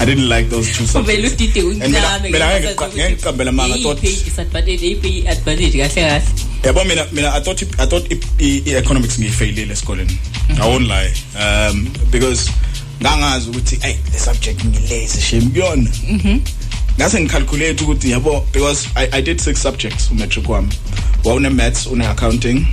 I 0.00 0.04
didn't 0.04 0.28
like 0.28 0.48
those 0.50 0.66
two 0.76 0.86
subjects. 0.86 1.32
udide 1.34 1.60
And 1.84 1.92
mina 1.92 3.10
ngiqambela 3.10 3.52
manga 3.52 3.76
thought 3.78 4.02
iyiphi 4.02 4.24
disadvantage 4.24 4.82
iyiphi 4.82 5.28
advantage 5.28 5.76
kahle 5.78 5.94
kahle. 5.94 6.22
Yabo 6.64 6.84
mina 6.88 7.06
mina 7.12 7.28
I 7.36 7.40
thought 7.40 7.62
I 7.78 7.86
thought 7.86 8.06
i- 8.12 8.18
i- 8.40 8.62
i- 8.66 8.74
economics 8.82 9.18
ngiyifailile 9.18 9.72
esikoleni. 9.72 10.18
I 10.58 10.66
won't 10.68 10.88
lie. 10.88 11.12
Um 11.38 11.88
because 12.10 12.50
ngangazi 13.02 13.50
ukuthi 13.50 13.76
hey 13.82 13.94
the 14.12 14.18
subject 14.18 14.64
ngilezi 14.64 15.20
shame 15.20 15.46
kuyona. 15.50 15.90
Mhm 16.10 16.40
ngase 16.98 17.20
ngicalculate 17.20 17.84
ukuthi 17.84 18.10
yabo 18.10 18.44
because 18.52 18.88
I 18.96 19.08
I 19.12 19.22
did 19.22 19.40
six 19.40 19.62
subjects 19.62 20.10
umetric 20.10 20.48
wami 20.48 20.72
wawune 21.24 21.48
maths 21.48 21.86
une 21.86 22.06
accounting 22.06 22.66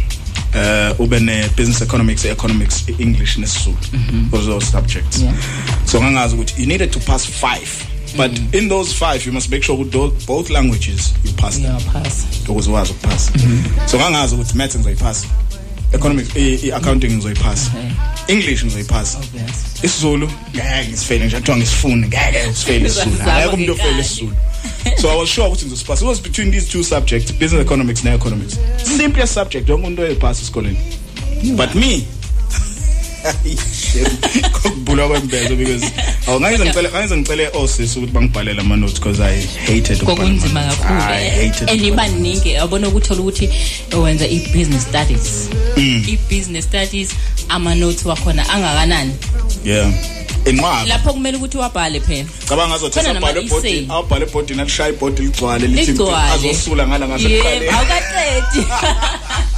uh 0.55 0.99
ube 0.99 1.19
ne 1.19 1.49
business 1.57 1.82
economics 1.82 2.26
economics 2.26 2.84
English 2.99 3.38
nesizulu. 3.38 3.78
Those 4.32 4.45
those 4.45 4.65
subjects. 4.65 5.24
So 5.86 6.01
ngangazi 6.01 6.36
ukuthi 6.36 6.61
you 6.61 6.67
needed 6.67 6.91
to 6.91 6.99
pass 6.99 7.26
5 7.26 8.17
but 8.17 8.32
in 8.53 8.69
those 8.69 8.93
5 8.93 9.26
you 9.26 9.34
must 9.34 9.49
make 9.49 9.63
sure 9.63 9.78
ukuthi 9.78 10.26
both 10.26 10.49
languages 10.49 11.13
you 11.24 11.32
pass 11.34 11.59
them. 11.59 11.82
Pass. 11.93 12.26
Ukuze 12.47 12.71
wazi 12.71 12.91
ukupass 12.91 13.32
so 13.86 13.97
ngangazi 13.97 14.36
ukuthi 14.36 14.57
maths 14.57 14.76
ngizoyipass 14.76 15.26
economics 15.94 16.36
i 16.36 16.54
i- 16.68 16.72
accounting 16.72 17.12
ngizoyipass 17.12 17.70
english 18.28 18.64
ngizoyipass 18.64 19.18
isizulu 19.84 20.30
ngeke 20.56 20.88
ngisifele 20.89 21.26
nje 21.26 21.36
kuthiwa 21.38 21.58
ngisifune 21.58 22.08
ngeke 22.08 22.48
ngisifele 22.48 22.88
isizulu. 22.88 23.12
Uzazama 23.16 23.38
ngeke 23.39 23.54
umuntu 23.56 23.72
ofele 23.72 23.88
ngenkani. 23.89 24.06
isizulu. 24.08 24.36
So 25.02 25.10
i 25.12 25.18
was 25.20 25.30
sure 25.30 25.48
ukuthi 25.48 25.66
ngizosipass 25.66 26.02
it 26.02 26.08
was 26.08 26.22
between 26.22 26.52
these 26.52 26.68
two 26.72 26.84
subjects 26.84 27.32
business 27.34 27.62
economics 27.66 28.04
ne 28.04 28.14
economics 28.16 28.58
simplest 28.98 29.34
subject 29.34 29.70
wonke 29.70 29.84
umuntu 29.86 30.02
oyipass 30.02 30.41
esikoleni. 30.41 30.78
But 31.56 31.76
me 31.76 32.04
kokubulwa 34.51 35.07
kwembezo 35.07 35.55
because 35.55 35.91
awu 36.28 36.41
ngize 36.41 36.65
ngicele 36.65 36.89
ngize 36.89 37.17
ngicele 37.17 37.49
osisi 37.53 37.99
ukuthi 37.99 38.13
bangibhalele 38.13 38.61
ama 38.61 38.76
notes 38.76 38.99
because 38.99 39.19
I 39.24 39.41
hated 39.65 39.97
ukubhala 40.01 40.19
kokunzima 40.19 40.59
ama 40.59 40.69
notes. 40.69 40.80
kakhulu. 40.82 41.01
I 41.13 41.30
hated 41.30 41.69
and 41.69 41.82
ibaningi 41.82 42.51
yabona 42.51 42.88
ukuthi 42.88 43.13
ukuthi 43.13 43.49
wenza 44.01 44.28
i-business 44.28 44.84
studies. 44.84 45.49
Mm. 45.78 46.03
i-business 46.07 46.65
studies 46.65 47.09
ama-notes 47.49 48.05
wakhona 48.05 48.49
angakanani? 48.49 49.13
Yeah. 49.65 49.91
Inqwaba. 50.45 50.86
Lapho 50.86 51.13
kumele 51.13 51.38
ukuthi 51.38 51.57
wabhale 51.57 51.99
phela. 51.99 52.30
Cabanga 52.49 52.67
ngazothi 52.69 52.99
Khona 52.99 53.13
sabhala 53.13 53.34
nama-essay. 53.34 53.59
ebhodini 53.59 53.88
awubhala 53.91 54.26
ebhodini 54.26 54.61
alishaya 54.61 54.89
ibhodi 54.89 55.21
ligcwale 55.21 55.67
lithi 55.67 55.91
ligcwale. 55.91 56.32
azosula 56.34 56.88
ngala 56.88 57.05
Yebo, 57.17 57.49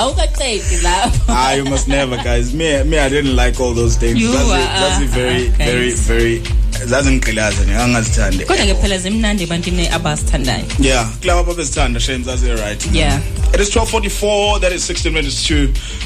ngasekuqaleni 0.00 0.60
awukaqedi 0.60 0.76
awukaqedi 0.76 0.82
lapho 0.82 1.20
Ah, 1.28 1.52
you 1.52 1.64
must 1.64 1.88
never, 1.88 2.16
guys. 2.16 2.52
Me, 2.54 2.82
me, 2.84 2.98
I 2.98 3.08
didn't 3.08 3.36
like 3.36 3.60
all 3.60 3.74
those 3.74 3.96
things. 3.96 4.20
You 4.20 4.32
that's 4.32 4.50
are, 4.50 4.58
it, 4.58 4.64
that's 4.64 5.02
it 5.04 5.10
very, 5.10 5.48
okay. 5.48 5.64
very, 5.64 5.92
very. 5.92 6.59
Zazingigqilaza 6.86 7.64
nje 7.64 7.76
angazithandi. 7.76 8.44
Kodwa 8.44 8.66
ke 8.66 8.74
phela 8.74 8.98
zimnandi 8.98 9.44
ebantwini 9.44 9.88
abazithandayo 9.88 10.64
yeah 10.80 11.08
kulabo 11.20 11.40
ababezithanda 11.40 12.00
shame 12.00 12.24
zazi 12.24 12.48
right 12.48 12.88
yeah 12.92 13.20
It 13.52 13.60
is 13.60 13.70
12:44 13.70 14.60
that 14.60 14.72
is 14.72 14.84
16 14.90 15.12
minutes 15.12 15.46
to 15.48 15.54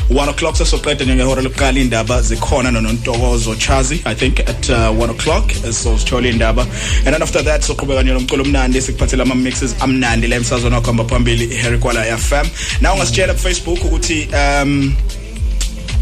1 0.08 0.28
o'clock. 0.28 0.56
Sesoqeda 0.56 1.04
njengehora 1.04 1.42
lokuqala 1.42 1.80
indaba 1.80 2.22
zikhona 2.22 2.70
nonontokozo 2.70 3.54
Chazi 3.54 4.00
I 4.04 4.14
think 4.14 4.40
at 4.40 4.70
uh, 4.70 4.90
1 4.90 5.10
o'clock. 5.10 5.52
So 5.52 5.98
sithola 5.98 6.28
indaba 6.28 6.62
and 6.62 7.14
then 7.14 7.22
after 7.22 7.42
that 7.42 7.62
soqhubeka 7.62 8.02
nje 8.02 8.12
nomculo 8.12 8.42
omnandi 8.42 8.82
sikuphathela 8.82 9.22
ama 9.22 9.34
mixes 9.34 9.74
amnandi 9.80 10.26
la 10.26 10.36
emsazweni 10.36 10.74
wakhamba 10.74 11.04
phambili 11.04 11.44
iHarry 11.44 11.78
Kwala 11.78 12.18
FM 12.18 12.46
now 12.80 12.94
ungasitshela 12.94 13.34
ku 13.34 13.40
Facebook 13.40 13.84
ukuthi 13.84 14.28
um 14.32 14.94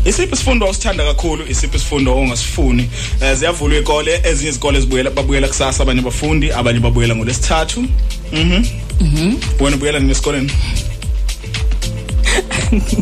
Isiphi 0.05 0.35
isifundo 0.35 0.67
osithanda 0.67 1.05
kakhulu? 1.05 1.45
Isiphi 1.49 1.77
isifundo 1.77 2.17
ongasifuni? 2.19 2.91
Eh, 3.23 3.35
ziyavulwa 3.37 3.79
ikole 3.79 4.21
ezinye 4.25 4.51
izikole 4.51 4.81
zibuyela 4.81 5.11
babuyela 5.11 5.49
kusasa 5.49 5.83
abanye 5.83 6.01
abafundi 6.01 6.53
abanye 6.53 6.81
babuyela 6.81 7.17
ngolesithathu 7.17 7.81
mhm. 8.33 8.65
Mhm. 9.01 9.35
Wena 9.61 9.77
ubuyela 9.77 9.99
nesikoleni 10.01 10.53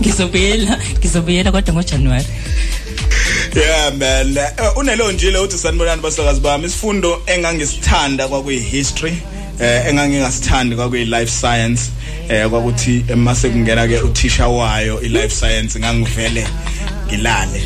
ngizobuyela 0.00 0.78
ngizobuyela 0.98 1.52
kodwa 1.52 1.74
ngoJanuary 1.74 2.26
Yeah 3.56 3.92
man. 3.94 4.36
Eh, 4.36 4.76
unelo 4.76 5.12
njile 5.12 5.38
uthi 5.38 5.58
sanibonani 5.58 6.02
basakazi 6.02 6.40
bami 6.40 6.66
isifundo 6.66 7.22
engangisithanda 7.26 8.28
kwakuyi 8.28 8.60
history 8.60 9.18
eh 9.60 9.86
engangingasithandi 9.88 10.76
kwakuyi 10.76 11.04
life 11.04 11.32
science. 11.32 11.82
Eh 12.28 12.48
kwakuthi 12.50 13.04
emase 13.08 13.50
kungena 13.50 13.88
ke 13.88 14.00
uthisha 14.00 14.48
wayo 14.48 15.00
i 15.02 15.08
life 15.08 15.34
science 15.34 15.78
ngangivele 15.78 16.46
ngilale. 17.06 17.62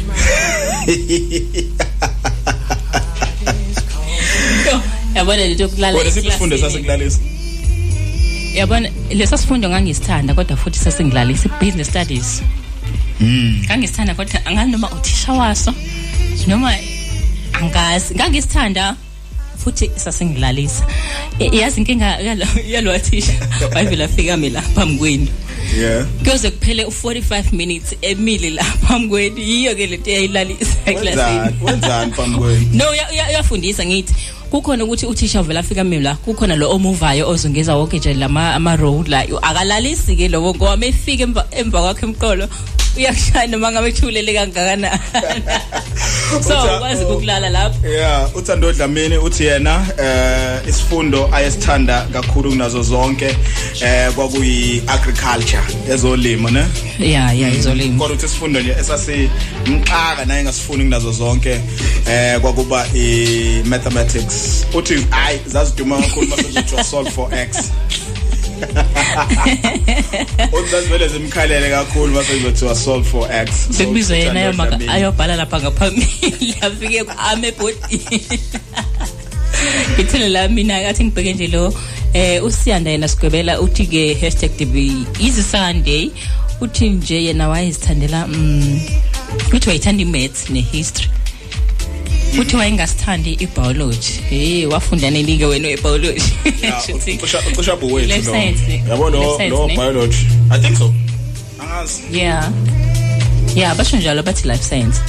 Yabona 5.14 5.46
lento 5.46 5.62
yokulala 5.62 5.98
wena 5.98 6.10
eklasini. 6.10 6.58
sasekulalisa 6.58 7.18
yabona 8.54 8.88
lesa 9.10 9.38
sifundo 9.38 9.68
ngangisithanda 9.68 10.34
kodwa 10.34 10.56
futhi 10.56 10.78
sasengilalisa 10.78 11.48
i-business 11.48 11.88
studies. 11.88 12.42
Mm 13.20 13.62
ngangisithanda 13.64 14.14
kodwa 14.14 14.46
anganoma 14.46 14.90
uthisha 14.90 15.32
waso 15.32 15.74
noma 16.46 16.76
angazi 17.52 18.14
ngangisithanda 18.14 18.96
futhi 19.64 19.90
sasengilalisa. 19.96 20.84
I- 21.38 21.56
yazi 21.58 21.80
inkinga 21.80 22.18
yalo- 22.20 22.46
yalo 22.68 22.98
thisha 22.98 23.32
wayevela 23.74 24.04
afika 24.04 24.36
mi 24.36 24.50
la 24.50 24.62
phambi 24.62 24.98
kwenu. 24.98 25.28
Yeah. 25.78 26.06
Kuyoze 26.22 26.50
kuphele 26.50 26.84
u-45 26.84 27.52
minutes 27.52 27.94
emile 28.02 28.50
la 28.50 28.64
phambi 28.64 29.08
kwenu. 29.08 29.38
Yiyo 29.38 29.74
ke 29.74 29.86
lento 29.86 30.10
eyayilalisa 30.10 30.76
wenzani 30.86 31.10
eklasini. 31.10 31.64
wenzani 31.64 32.12
phambi 32.12 32.38
kwenu? 32.38 32.66
No 32.72 32.84
uya- 32.90 33.08
uya- 33.12 33.28
uyafundisa 33.28 33.84
ngithi 33.86 34.14
kukhona 34.50 34.84
ukuthi 34.84 35.06
uthisha 35.06 35.40
uvela 35.40 35.60
afika 35.60 35.84
mina 35.84 36.02
la 36.02 36.14
kukhona 36.14 36.56
lo 36.56 36.70
omuvayo 36.70 37.28
ozungeza 37.28 37.76
wonke 37.76 37.98
nje 37.98 38.14
lama 38.14 38.54
ama 38.54 38.76
road 38.76 39.08
la. 39.08 39.20
Akalalisi 39.42 40.16
ke 40.16 40.28
lobo 40.28 40.54
ngoba 40.54 40.76
mefika 40.76 41.22
emva 41.22 41.46
emva 41.50 41.80
kwakhe 41.80 42.06
emqolo 42.06 42.48
uyakushaya 42.96 43.46
noma 43.46 43.72
ngabe 43.72 43.88
ethulele 43.88 44.32
kangakanani. 44.34 44.98
So 46.32 46.38
Utha- 46.38 46.76
ukwazi 46.76 47.04
ukulala 47.04 47.48
lapho. 47.50 47.88
Yeah, 47.88 48.36
uThando 48.36 48.72
Dlamini 48.72 49.16
uthi 49.18 49.44
yena 49.44 49.86
eh 49.98 50.68
isifundo 50.68 51.28
ayesithanda 51.32 52.02
kakhulu 52.12 52.50
kunazo 52.50 52.82
zonke 52.82 53.36
eh 53.84 54.12
kwakuyi 54.14 54.82
agriculture 54.86 55.62
ezolimo 55.92 56.50
ne? 56.50 56.64
Ya 56.98 57.32
ya 57.32 57.48
izolimo 57.48 57.98
kodwa 57.98 58.16
uthi 58.16 58.26
isifundo 58.26 58.60
nje 58.60 58.70
esasimxaka 58.80 60.24
naye 60.26 60.42
ngasifuni 60.44 60.84
kunazo 60.84 61.12
zonke 61.12 61.60
eh 62.10 62.40
kwakuba 62.40 62.86
i 62.94 63.62
mathematics 63.64 64.66
uthi 64.74 65.06
hayi 65.10 65.40
zaziduma 65.46 65.96
kakhulu 66.02 66.26
mase 66.26 66.42
kuthiwa 66.42 66.84
solve 66.84 67.10
for 67.10 67.34
x. 67.34 67.70
uthi 70.52 70.70
zazivele 70.70 71.08
zimkhalele 71.08 71.70
kakhulu 71.70 72.12
mase 72.14 72.32
kuthiwa 72.40 72.74
solve 72.74 73.08
for 73.08 73.32
x. 73.32 73.50
So, 73.66 73.72
sekubizwa 73.72 74.16
yena 74.16 74.30
uThando 74.30 74.50
ayoma- 74.50 74.68
Dlamini. 74.68 74.92
ayobhala 74.92 75.36
lapha 75.36 75.60
ngaphambili 75.60 76.54
afike 76.66 77.04
ame 77.18 77.48
ebhodini. 77.48 78.20
Ngithele 79.94 80.28
la 80.28 80.48
mina? 80.48 80.88
Athi 80.88 81.04
ngibheke 81.04 81.32
nje 81.34 81.46
lo 81.46 81.74
eh 82.14 82.44
usiyanda 82.44 82.90
yena 82.90 83.08
sigwebela 83.08 83.60
uthi 83.60 83.86
ke 83.86 84.14
#db 84.58 84.76
easy 85.20 85.42
sunday. 85.42 86.10
Uthi 86.60 86.90
nje 86.90 87.24
yena 87.24 87.48
wayezithandela 87.48 88.26
mm 88.26 88.80
uthi 89.52 89.68
wayithanda 89.68 90.02
i-maths 90.02 90.50
ne-history. 90.50 91.08
Uthi 92.40 92.56
wayengasithandi 92.56 93.32
i-biology. 93.40 94.12
Hey 94.30 94.66
wafunda 94.66 95.10
nini 95.10 95.38
ke 95.38 95.44
wena 95.46 95.68
e-biology 95.68 96.20
Shuthi- 96.86 97.18
ucisha 97.54 97.76
buwethu 97.76 98.08
Life 98.08 98.26
lo 98.26 98.32
science. 98.32 98.82
yabo 98.90 99.10
lo 99.10 99.18
Life 99.20 99.36
science, 99.36 99.50
lo 99.56 99.66
ne? 99.66 99.76
biology. 99.76 100.26
I 100.50 100.58
think 100.58 100.76
so. 100.78 100.94
Angazi. 101.60 102.02
Yeah. 102.12 102.52
Yeah 103.54 103.74
basho 103.76 103.96
njalo 103.96 104.22
bathi 104.22 104.48
life 104.48 104.62
science. 104.64 105.00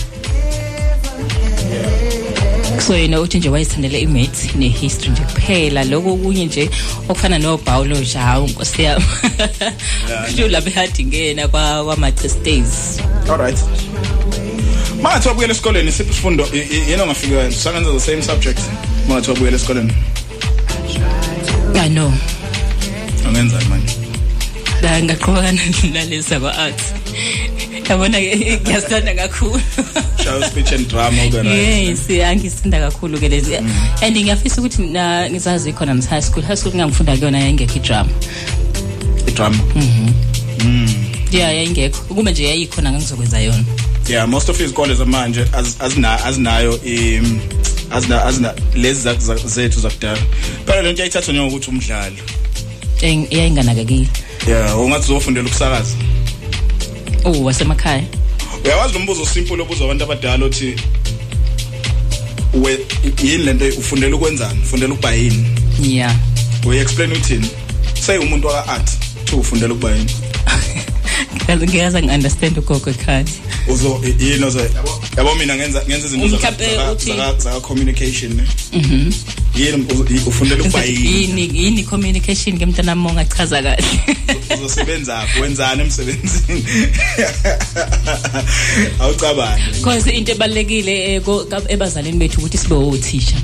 So 2.87 2.97
yena 2.97 3.19
uthi 3.21 3.37
nje 3.37 3.49
wayithandela 3.49 3.97
i-maths 3.97 4.55
ne-history 4.55 5.11
nje 5.11 5.21
kuphela. 5.21 5.83
Lokho 5.83 6.15
kunye 6.15 6.45
nje 6.45 6.69
okufana 7.09 7.39
no-biology 7.39 8.17
hawu 8.17 8.47
nkosi 8.47 8.83
yami. 8.83 9.05
Kusho 10.25 10.47
lapho 10.47 10.69
ehadi 10.69 11.05
ngena 11.05 11.47
kwa- 11.47 11.83
kwama-test 11.83 12.43
days. 12.43 12.99
All 13.29 13.37
right. 13.37 13.57
Mangathi 15.03 15.27
wabuyela 15.27 15.53
esikoleni 15.53 15.89
isiphi 15.89 16.11
isifundo? 16.11 16.47
I- 16.53 16.57
i- 16.75 16.91
yena 16.91 17.03
ongafika 17.03 17.37
wena 17.37 17.51
sangenza 17.51 17.91
the 17.91 17.99
same 17.99 18.21
subject. 18.21 18.59
Mangathi 19.07 19.29
wabuyela 19.29 19.55
esikoleni 19.55 19.93
i 21.75 21.89
know. 21.89 22.13
Angenzani 23.27 23.65
manje? 23.65 23.93
La 24.81 25.01
ngaqhubekana 25.03 25.61
nalesa 25.93 26.39
kwa-arts 26.39 26.83
yabona 27.89 28.19
ke 28.19 28.59
ngiyasithanda 28.63 29.13
kakhulu. 29.15 29.59
Show 30.23 30.41
speech 30.49 30.71
and 30.71 30.87
drama 30.87 31.23
ube 31.27 31.37
right? 31.41 32.09
Yes 32.09 32.09
angisithanda 32.25 32.79
kakhulu 32.79 33.19
ke 33.19 33.29
lezi. 33.29 33.55
And 34.01 34.15
ngiyafisa 34.17 34.61
ukuthi 34.61 34.81
na 34.91 35.29
ngizazi 35.29 35.73
khona 35.73 35.93
nase 35.93 36.09
high 36.09 36.21
school. 36.21 36.43
High 36.43 36.55
school 36.57 36.73
ngangifunda 36.75 37.17
kuyona 37.17 37.39
yayingekho 37.39 37.75
i-drama. 37.75 38.09
I-drama? 39.27 39.57
Mhm 39.75 40.13
mm. 40.65 40.89
Yeah 41.31 41.55
yayingekho. 41.55 41.99
Ukube 42.09 42.31
nje 42.31 42.43
yayikhona 42.47 42.91
ngangizokwenza 42.91 43.39
yona. 43.39 43.63
Yeah 44.09 44.25
most 44.27 44.49
of 44.49 44.59
izikole 44.61 44.95
zamanje 44.95 45.41
az- 45.53 45.75
azina 45.79 46.23
azinayo 46.25 46.79
i 46.85 47.21
azina 47.91 48.25
azina 48.25 48.53
lezi 48.75 49.01
za- 49.01 49.13
za- 49.19 49.47
zethu 49.47 49.79
zakudala. 49.79 50.17
Phela 50.65 50.81
lento 50.81 51.01
yayithathwa 51.01 51.33
njengokuthi 51.33 51.69
umdlalo. 51.69 52.15
Eng- 53.01 53.27
yayinganakekile. 53.31 54.07
Yeah 54.47 54.79
ungathi 54.79 55.11
uzofundela 55.11 55.47
ukusakaza 55.47 55.95
oh 57.25 57.43
wasemakhaya. 57.43 58.03
Uyawazi 58.65 58.93
lo 58.93 58.99
mbuzo 58.99 59.25
simple 59.25 59.61
obuzwa 59.61 59.85
abantu 59.85 60.03
abadala 60.03 60.45
uthi 60.45 60.75
we 62.53 62.79
yini 63.23 63.43
lento 63.43 63.65
ufundela 63.79 64.15
ukwenzani? 64.15 64.59
Ufundela 64.63 64.93
ukuba 64.93 65.11
yini? 65.13 65.45
Yeah. 65.81 66.15
We 66.65 66.79
explain 66.81 67.11
uthini? 67.11 67.47
Say 68.01 68.17
umuntu 68.17 68.47
waka 68.47 68.67
art 68.71 68.89
uthi 69.23 69.35
ufundela 69.35 69.73
ukuba 69.73 69.91
yini? 69.91 70.11
Ngikaze 71.35 71.65
ngikaze 71.67 72.01
ngi-understand 72.01 72.57
ugogo 72.57 72.89
ekhaya 72.89 73.25
uzo 73.67 74.01
yini 74.19 74.45
ozo? 74.45 74.59
Yabo 75.17 75.35
mina 75.35 75.55
ngenza 75.55 75.81
ngenza 75.87 76.07
izinto 76.07 76.27
zaka- 76.27 76.37
Mhlampe 76.37 76.65
zaka- 76.75 76.91
uthi- 76.91 77.17
zaka 77.17 77.39
zaka 77.43 77.59
communication 77.59 78.33
ne? 78.33 78.43
Mhm. 78.73 79.11
Yini 79.55 79.85
uzo- 79.85 80.27
ufundela 80.29 80.63
ukuba 80.63 80.83
yini? 80.83 81.21
yini 81.21 81.49
yini 81.63 81.83
communication 81.83 82.57
ke 82.57 82.65
mntana 82.65 82.95
mo 82.95 83.13
ngachaza 83.13 83.61
kahle? 83.61 83.85
Uzosebenza 84.57 85.23
wenzani 85.41 85.81
emsebenzini? 85.81 86.63
Awucabange. 88.99 89.61
Because 89.73 90.07
into 90.11 90.31
ebalekile 90.31 91.21
ebazaleni 91.69 92.17
bethu 92.17 92.39
ukuthi 92.41 92.57
sibe 92.57 92.75
othisha. 92.75 93.35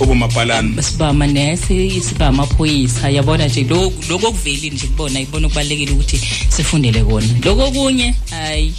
Obumabhalani 0.00 0.82
siba 0.82 1.08
amanesi 1.08 2.00
siba 2.00 2.26
amaphoyisa 2.26 3.10
yabona 3.10 3.46
nje 3.46 3.64
lokho 3.64 3.92
lokho 4.08 4.32
kuvelile 4.32 4.74
nje 4.76 4.86
kubona 4.86 5.20
ibona 5.20 5.48
kubalekile 5.48 5.92
ukuthi 5.92 6.20
sifundele 6.48 7.04
kona. 7.04 7.26
Lokho 7.44 7.70
kunye 7.70 8.14
hayi. 8.30 8.74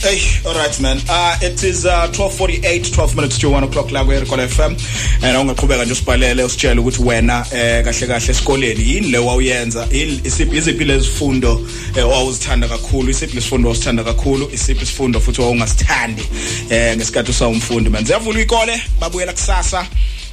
Hey, 0.00 0.20
all 0.46 0.54
right 0.54 0.80
man. 0.80 0.98
Uh 1.08 1.36
it 1.42 1.62
is 1.64 1.86
uh 1.86 2.06
12:48, 2.12 2.92
12 2.92 3.16
minutes 3.16 3.38
to 3.38 3.50
1 3.50 3.64
o'clock 3.64 3.90
la 3.90 4.04
kwe 4.04 4.20
Recall 4.20 4.38
FM. 4.38 4.76
And 5.22 5.36
ungaqhubeka 5.36 5.84
nje 5.84 5.92
usibhalele 5.92 6.44
usitshela 6.44 6.80
ukuthi 6.80 7.02
wena 7.02 7.46
eh 7.52 7.84
kahle 7.84 8.06
kahle 8.06 8.30
esikoleni 8.30 8.90
yini 8.90 9.08
le 9.08 9.18
wawuyenza 9.18 9.88
isiphi 10.24 10.56
iziphi 10.56 10.84
lezifundo 10.84 11.66
eh, 11.96 12.06
owawuzithanda 12.06 12.68
kakhulu 12.68 13.10
isiphi 13.10 13.34
lesifundo 13.34 13.68
owusithanda 13.68 14.04
kakhulu 14.04 14.50
isiphi 14.52 14.82
isifundo 14.82 15.20
futhi 15.20 15.42
owungasithandi 15.42 16.28
eh 16.70 16.96
ngesikhathi 16.96 17.30
usawumfundi 17.30 17.90
man. 17.90 18.04
Ziyavula 18.04 18.40
ikole 18.40 18.82
babuyela 19.00 19.32
kusasa. 19.32 19.86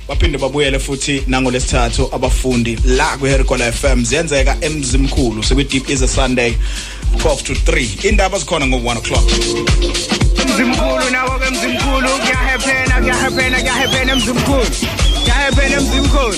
Baphinde 0.08 0.38
babuyele 0.38 0.80
futhi 0.80 1.24
nango 1.28 1.51
lesithathu 1.51 2.10
abafundi 2.16 2.78
la 2.86 3.18
kwe 3.18 3.38
Recall 3.38 3.72
FM 3.72 4.04
ziyenzeka 4.04 4.58
emzimkhulu 4.62 5.43
sekwi 5.43 5.64
deep 5.64 5.89
is 5.89 6.01
a 6.01 6.08
Sunday 6.08 6.54
12 7.18 7.43
to 7.43 7.54
3 7.54 8.10
indaba 8.10 8.39
zikhona 8.39 8.68
ngo 8.68 8.78
1 8.78 8.97
o'clock. 8.97 9.24
Mzimkhulu 10.45 11.10
nawo 11.12 11.39
ke 11.39 11.49
mzimkhulu 11.49 12.10
kuyahephena 12.10 13.01
kuyahephena 13.01 13.60
kuyahephena 13.60 14.16
mzimkhulu 14.16 14.66
kuyahephena 15.24 15.82
mzimkhulu 15.82 16.38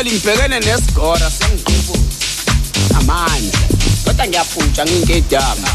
kweli 0.00 0.16
ngibhekene 0.16 0.60
nesigora 0.60 1.30
sengiqubuza 1.30 2.98
amandla 2.98 3.58
kodwa 4.04 4.26
ngiyafutsha 4.26 4.84
nginkedama 4.84 5.68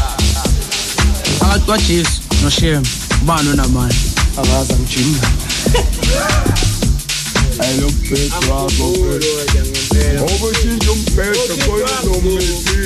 phakathi 1.38 1.64
kwajesu 1.66 2.20
noshem 2.42 2.82
ubani 3.22 3.48
onamandla 3.48 4.10
akazi 4.36 4.72
amjima 4.72 5.28
ayilokubhedi 7.58 8.34
wabo 8.50 8.86
obushintsha 10.32 10.92
umbhedo 10.92 11.54
kodwa 11.66 11.96
nomisi 12.04 12.78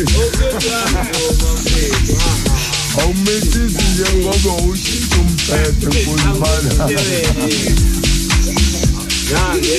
awumisizi 3.01 3.83
njengoba 3.93 4.53
ushintsha 4.69 5.17
umbhedo 5.21 5.89
kodwa 6.05 7.90
Frequent. 9.31 9.71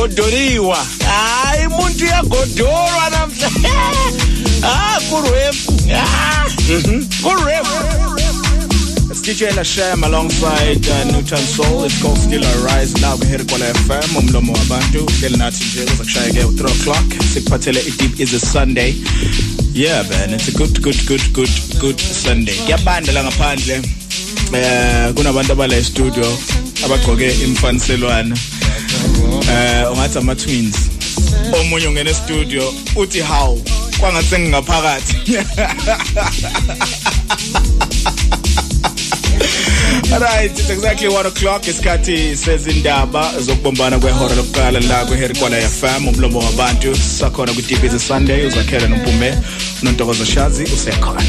Godoriwa 0.00 0.86
hayi 1.06 1.68
muntu 1.68 2.04
uyagodorwa 2.04 3.10
namhla 3.10 3.50
ah 4.72 5.00
kurefu 5.10 5.72
ah 5.94 6.46
mhm 6.68 7.04
kurefu 7.22 7.80
It's 9.10 9.20
DJ 9.22 9.56
La 9.56 9.64
Shem 9.64 10.04
alongside 10.04 10.86
uh, 10.88 11.04
Newton 11.12 11.38
Soul. 11.38 11.84
It's 11.84 12.00
called 12.00 12.16
Still 12.16 12.44
Arise 12.44 12.94
la 13.02 13.16
kuheri 13.16 13.44
kwala 13.44 13.74
FM 13.74 14.16
umlomo 14.16 14.52
wabantu 14.52 15.06
hleli 15.20 15.36
nathi 15.36 15.64
nje 15.64 15.90
kuzakushaya 15.90 16.32
ke 16.32 16.42
3 16.42 16.70
o'clock 16.70 17.22
sikuphathele 17.34 17.80
i 17.80 17.90
deep 17.90 18.20
is 18.20 18.32
a 18.34 18.40
Sunday. 18.40 18.94
Yeah 19.74 20.08
man, 20.08 20.34
it's 20.34 20.48
a 20.48 20.52
good 20.58 20.82
good 20.82 21.06
good 21.06 21.32
good 21.32 21.50
good 21.80 22.00
Sunday. 22.00 22.54
Kuyabanda 22.54 23.12
la 23.12 23.24
ngaphandle. 23.24 23.82
Eh 24.54 25.12
kunabantu 25.14 25.52
abala 25.52 25.84
studio 25.84 26.38
abagqoke 26.84 27.32
imfaniselwana. 27.44 28.36
Eh 29.48 29.92
ungathi 29.92 30.18
ama 30.18 30.34
twins. 30.34 30.76
Omunye 31.60 31.86
ungena 31.86 32.14
studio 32.14 32.74
uthi 32.96 33.20
how 33.20 33.58
kwangathi 34.00 34.28
sengingaphakathi. 34.28 35.16
Alright, 40.12 40.50
it's 40.50 40.70
exactly 40.70 41.08
1 41.08 41.26
o'clock 41.26 41.62
isikhathi 41.68 42.36
sezindaba 42.36 43.32
zokubombana 43.40 43.98
kwehora 43.98 44.34
lokuqala 44.34 44.80
la 44.80 45.04
kweHerry 45.04 45.34
Kwala 45.34 45.56
FM 45.56 46.08
umlomo 46.08 46.38
wabantu 46.38 46.96
sakhona 46.96 47.52
ku 47.52 47.62
Deep 47.62 47.84
is 47.84 47.94
a 47.94 47.98
Sunday 47.98 48.46
uzakhela 48.46 48.88
nompume 48.88 49.34
nontokozo 49.82 50.24
shazi 50.24 50.64
usekhona. 50.64 51.22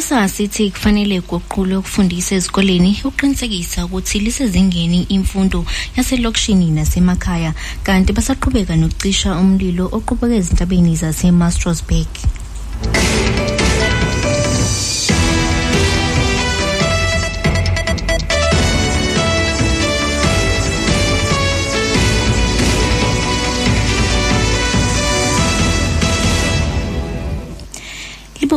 Ikhosasi 0.00 0.44
ithi 0.44 0.70
kufanele 0.70 1.20
kuqulwe 1.20 1.76
ukufundisa 1.76 2.32
ezikoleni 2.34 2.90
uqinisekisa 3.08 3.84
ukuthi 3.84 4.16
lisezingeni 4.24 5.00
imfundo 5.16 5.60
yaselokishini 5.96 6.66
nasemakhaya 6.76 7.52
kanti 7.86 8.10
basaqhubeka 8.16 8.74
nokucisha 8.80 9.30
umlilo 9.42 9.84
oqhubeka 9.96 10.34
ezintabeni 10.40 10.96
zaseMastrosburg. 11.02 12.12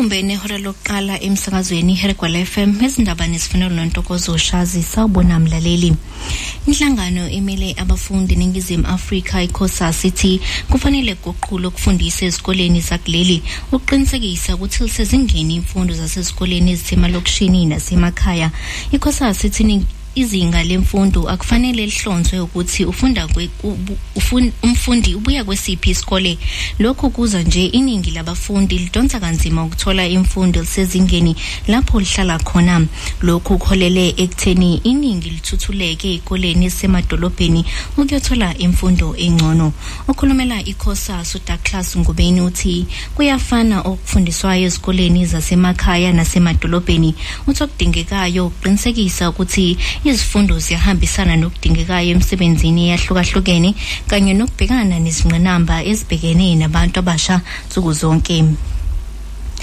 Libumbene 0.03 0.33
ihora 0.33 0.57
lokuqala 0.57 1.15
emsakazweni 1.21 1.95
Herkwala 1.95 2.45
FM 2.45 2.83
ezindaba 2.83 3.25
nesifunelo 3.27 3.75
nontokozo 3.75 4.37
shazi 4.37 4.83
sawubona 4.83 5.39
mlaleli. 5.39 5.95
Inhlangano 6.67 7.29
emele 7.29 7.75
abafundi 7.77 8.35
ningizimu 8.35 8.87
Afrika 8.87 9.43
ikhosas 9.43 10.05
ithi 10.05 10.41
kufanele 10.69 11.15
kuqhulo 11.15 11.69
ukufundisa 11.69 12.25
ezikoleni 12.25 12.81
zakuleli 12.81 13.43
uqinisekisa 13.71 14.55
ukuthi 14.55 14.83
lisezingeni 14.83 15.55
imfundo 15.55 15.93
zasesikoleni 15.93 16.71
ezisemalokishini 16.71 17.65
nasemakhaya 17.65 18.51
ikhosas 18.91 19.43
ithi 19.43 19.63
izinga 20.15 20.63
lemfundo 20.63 21.29
akufanele 21.29 21.85
lihlonzwe 21.85 22.39
ukuthi 22.39 22.85
ufunda 22.85 23.27
kwe, 23.27 23.49
ubu, 23.63 23.97
ufun, 24.15 24.51
umfundi 24.63 25.15
ubuya 25.15 25.43
kwesiphi 25.43 25.89
isikole. 25.89 26.37
Lokhu 26.79 27.09
kuza 27.09 27.41
nje 27.43 27.65
iningi 27.65 28.11
labafundi 28.11 28.77
lidonsa 28.77 29.19
kanzima 29.19 29.63
ukuthola 29.63 30.07
imfundo 30.07 30.61
lisezingeni 30.61 31.35
lapho 31.67 31.99
lihlala 31.99 32.39
khona. 32.39 32.85
Lokhu 33.21 33.57
kuholele 33.57 34.13
ekutheni 34.17 34.75
iningi 34.83 35.29
lithuthuleke 35.29 36.11
ey'koleni 36.13 36.65
ezisemadolobheni 36.65 37.65
ukuyothola 37.97 38.57
imfundo 38.57 39.15
engcono. 39.17 39.73
Okhulumela 40.07 40.63
ikhosas 40.65 41.35
udouglas 41.35 41.97
ngubeni 41.97 42.41
uthi 42.41 42.85
kuyafana 43.15 43.81
okufundiswayo 43.81 44.65
ezikoleni 44.65 45.25
zasemakhaya 45.25 46.13
nasemadolobheni. 46.13 47.15
Uthi 47.47 47.63
okudingekayo 47.63 48.47
ukuqinisekisa 48.47 49.29
ukuthi 49.29 49.77
izifundo 50.09 50.59
ziyahambisana 50.59 51.35
nokudingekayo 51.35 52.09
emsebenzini 52.15 52.81
eyahlukahlukene 52.87 53.69
kanye 54.09 54.33
nokubhekana 54.35 54.95
nezingqinamba 54.99 55.75
ezibhekene 55.89 56.55
nabantu 56.59 56.95
abasha 56.99 57.35
nsuku 57.67 57.91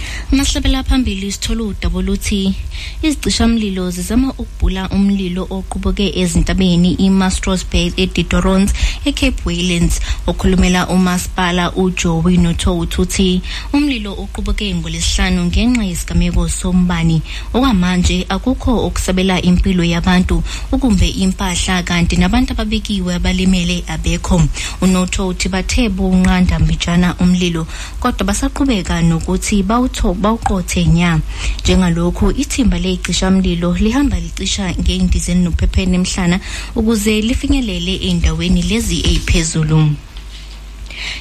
zonke 0.00 0.32
amahlabela 0.32 0.84
phambili 0.84 1.32
sithola 1.32 1.62
udaba 1.64 1.98
oluthi 1.98 2.54
izicishamlilo 3.02 3.90
zizama 3.90 4.32
ukubhula 4.38 4.88
umlilo 4.88 5.46
oqubuke 5.50 6.12
ezintabeni 6.20 6.92
iMastrosburg 7.06 7.92
eDidorons 7.98 8.72
eCape 9.04 9.40
Waylands. 9.44 10.00
Okhulumela 10.26 10.88
umasipala 10.88 11.72
uJoey 11.72 12.36
Nothouth 12.36 12.98
uthi 12.98 13.42
umlilo 13.72 14.12
oqubuke 14.12 14.74
ngolesihlanu 14.74 15.44
ngenxa 15.46 15.84
yesigameko 15.84 16.48
sombani. 16.48 17.22
Okwamanje 17.54 18.26
akukho 18.28 18.86
okusabela 18.86 19.42
impilo 19.42 19.84
yabantu 19.84 20.42
ukumbe 20.72 21.08
impahla 21.08 21.82
kanti 21.82 22.16
nabantu 22.16 22.52
ababekiwe 22.52 23.14
abalimele 23.14 23.84
abekho. 23.88 24.42
uNothouth 24.80 25.48
bathe 25.48 25.88
bunqanda 25.88 26.58
mbijana 26.58 27.14
umlilo 27.20 27.66
kodwa 28.00 28.26
basaqhubeka 28.26 29.02
nokuthi 29.02 29.62
bawutho 29.62 29.89
bawuqothe 30.22 30.84
nya. 30.84 31.20
Njengalokhu 31.62 32.30
ithimba 32.42 32.78
lecishamlilo 32.78 33.76
lihamba 33.80 34.20
licisha 34.20 34.74
ngeyindizeni 34.80 35.44
nophepheni 35.44 35.94
emhlana 35.94 36.40
ukuze 36.74 37.20
lifinyelele 37.20 37.94
endaweni 38.08 38.62
lezi 38.62 38.98
eziphezulu 39.10 40.09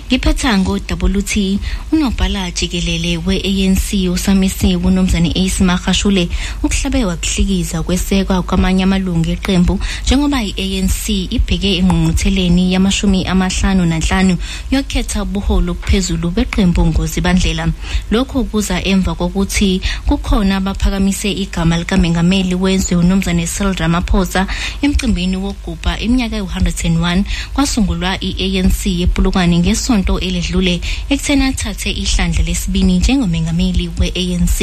ngiphetha 0.07 0.57
ngodaba 0.57 1.05
oluthi 1.05 1.59
unobhala 1.91 2.51
jikelele 2.51 3.17
we-ANC 3.17 4.09
usamisiwe 4.13 4.75
unomzane 4.75 5.31
Ace 5.35 5.63
Magashule 5.63 6.29
ukuhlabe 6.63 7.05
wakuhlikiza 7.05 7.83
kwesekwa 7.83 8.43
kwamanye 8.43 8.83
amalungu 8.83 9.29
eqembu 9.29 9.79
njengoba 10.05 10.43
i-ANC 10.43 11.09
ibheke 11.09 11.77
engqungqutheleni 11.77 12.73
yamashumi 12.73 13.25
amahlanu 13.25 13.85
nanhlanu 13.85 14.37
yokhetha 14.71 15.23
ubuholo 15.23 15.71
obuphezulu 15.71 16.31
beqembu 16.31 16.85
ngozibandlela. 16.87 17.67
Lokhu 18.11 18.43
kuza 18.45 18.83
emva 18.83 19.15
kokuthi 19.15 19.81
kukhona 20.05 20.57
abaphakamise 20.57 21.31
igama 21.31 21.77
likamengameli 21.77 22.55
wezwe 22.55 22.95
unomzane 22.97 23.47
Cyril 23.47 23.73
Ramaphosa 23.73 24.47
emcimbini 24.81 25.37
wokugubha 25.37 25.99
iminyaka 25.99 26.37
ewu-101 26.37 27.23
kwasungulwa 27.53 28.17
i-ANC 28.23 28.85
yepulukwane 28.85 29.57
ngesonto 29.69 30.19
eledlule 30.19 30.81
ekutheni 31.09 31.43
athathe 31.45 31.89
ihlandla 31.91 32.41
lesibini 32.43 32.97
njengomengameli 32.97 33.85
we-ANC 33.99 34.57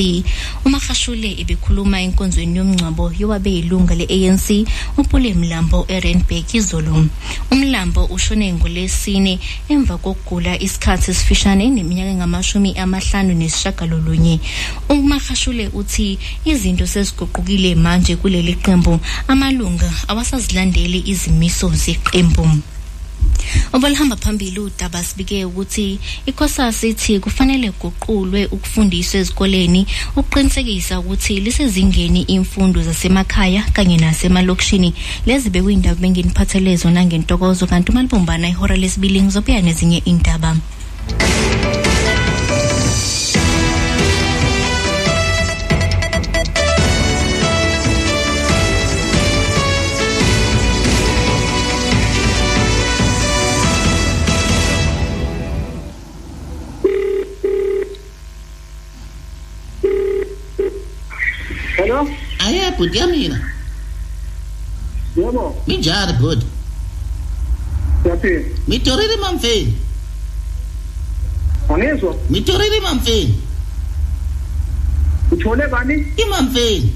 umagashule 0.66 1.30
ebekhuluma 1.42 2.00
enkonzweni 2.06 2.58
yomngcwabo 2.58 3.12
yowabe 3.20 3.50
yilunga 3.56 3.94
le-ANC 3.94 4.46
upule 4.98 5.30
mlambo 5.34 5.86
erenberg 5.88 6.54
izolo 6.58 7.06
umlambo 7.52 8.04
ushone 8.04 8.52
ngolesine 8.52 9.38
emva 9.68 9.96
kokugula 9.98 10.52
isikhathi 10.66 11.10
esifishane 11.10 11.64
eneminyaka 11.64 12.10
engamashumi 12.10 12.70
amahlanu 12.82 13.32
nesishagalolunye. 13.34 14.40
Umagashule 14.88 15.68
uthi 15.80 16.18
izinto 16.44 16.86
seziguqukile 16.86 17.74
manje 17.74 18.16
kuleli 18.16 18.54
qembu 18.64 18.98
amalunga 19.28 19.90
awasazilandeli 20.08 20.98
izimiso 21.12 21.68
zeqembu. 21.82 22.75
Obalihamba 23.72 24.16
phambili 24.16 24.60
udaba 24.60 25.04
sibike 25.04 25.44
ukuthi 25.44 25.98
ikhosasi 26.26 26.88
ithi 26.88 27.20
kufanele 27.20 27.70
kuqulwe 27.70 28.46
ukufundiswa 28.46 29.20
ezikoleni 29.20 29.86
ukuqinisekisa 30.16 31.00
ukuthi 31.00 31.40
lisezingeni 31.40 32.22
imfundo 32.22 32.82
zasemakhaya 32.82 33.62
kanye 33.72 33.96
nasemalokishini. 33.96 34.94
Lezi 35.26 35.50
bekuyindaba 35.50 36.00
benginiphathele 36.00 36.76
zona 36.76 37.04
ngentokozo 37.04 37.66
kanti 37.66 37.90
uma 37.90 38.02
libumbana 38.02 38.48
ihora 38.48 38.76
lesibili 38.76 39.22
ngizobuya 39.22 39.62
nezinye 39.62 40.02
indaba 40.04 40.56
Aye, 62.46 62.70
bhuti 62.78 62.98
yami 62.98 63.22
yina. 63.22 63.40
Yebo. 65.16 65.62
Minjani 65.66 66.12
bhuti? 66.20 66.46
Siyaphila. 68.02 68.44
Mitorile 68.68 69.16
mamfeni. 69.16 69.74
Angizwa. 71.68 72.14
Mitorile 72.30 72.80
mamfeni. 72.80 73.34
Uthole 75.32 75.66
bani? 75.68 76.06
Imamfeni. 76.16 76.92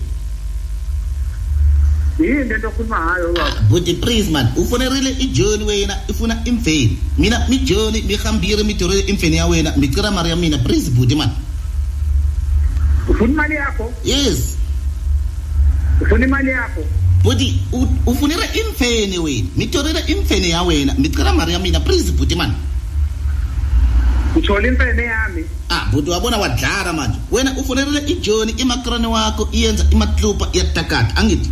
Yini 2.21 2.45
lento 2.45 2.69
okhuluma 2.69 2.99
ngayo 3.07 3.33
baba? 3.33 3.61
Buti 3.69 3.95
please 3.95 4.31
man, 4.31 4.47
ufonerile 4.57 5.11
ijoni 5.11 5.65
wena 5.65 5.97
ifuna 6.09 6.45
imfeni. 6.45 6.99
Mina 7.19 7.47
mijoni 7.49 8.03
mihambire 8.03 8.63
mitorile 8.63 9.01
imfeni 9.01 9.37
ya 9.37 9.47
wena, 9.47 9.77
micira 9.77 10.11
mari 10.11 10.31
ya 10.31 10.37
mina 10.37 10.59
please 10.59 10.91
buti 10.91 11.15
man. 11.15 11.31
Ufuna 13.09 13.33
imali 13.33 13.55
yakho? 13.55 13.93
Yes. 14.05 14.57
Ufuna 16.01 16.25
imali 16.27 16.51
yakho? 16.51 16.85
Buti 17.23 17.61
u- 17.73 17.89
ufunira 18.07 18.43
imfeni 18.55 19.19
wena, 19.19 19.49
mitorile 19.57 20.01
imfeni 20.07 20.51
ya 20.51 20.63
wena, 20.63 20.95
micira 20.99 21.33
mari 21.33 21.53
ya 21.53 21.59
mina 21.59 21.81
please 21.81 22.13
buti 22.13 22.35
man. 22.35 22.53
Uthole 24.37 24.69
imfene 24.69 25.03
yami. 25.03 25.45
Ah, 25.71 25.87
buti 25.93 26.11
wabona 26.11 26.37
wadlala 26.39 26.93
manje. 26.93 27.19
Wena 27.31 27.53
ufonerile 27.59 28.01
ijoni 28.07 28.53
imakrane 28.53 29.07
wakho 29.07 29.49
iyenza 29.53 29.85
imatlupa 29.91 30.49
yatakata, 30.53 31.17
angithi? 31.17 31.51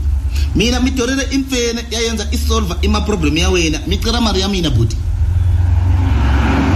Mina 0.55 0.80
mitorile 0.80 1.22
imfene 1.30 1.84
yayenza 1.90 2.26
isolve 2.32 2.74
ima 2.82 3.01
problem 3.01 3.36
ya 3.36 3.51
wena, 3.51 3.80
micira 3.86 4.20
mari 4.20 4.40
ya 4.40 4.49
mina 4.49 4.70
buti. 4.70 4.96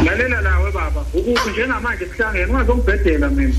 Lalela 0.05 0.41
lawe 0.43 0.73
baba. 0.73 1.01
Ukuphi 1.15 1.51
njengamanje 1.51 2.05
kuhlangene 2.05 2.47
ungazongibhedela 2.47 3.29
mina. 3.31 3.55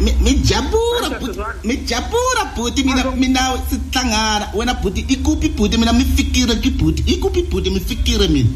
Mi- 0.00 0.16
mijabura 0.24 1.10
bhuti 1.20 1.38
mijabura 1.64 2.44
bhuti 2.56 2.82
mina 2.84 3.04
mina 3.16 3.40
sihlangana 3.70 4.48
wena 4.54 4.74
bhuti 4.74 5.00
ikuphi 5.08 5.48
bhuti 5.48 5.78
mina 5.78 5.92
mifikire 5.92 6.54
kibhuti 6.56 7.02
ikuphi 7.12 7.42
bhuti 7.42 7.70
mifikire 7.70 8.28
mina? 8.28 8.48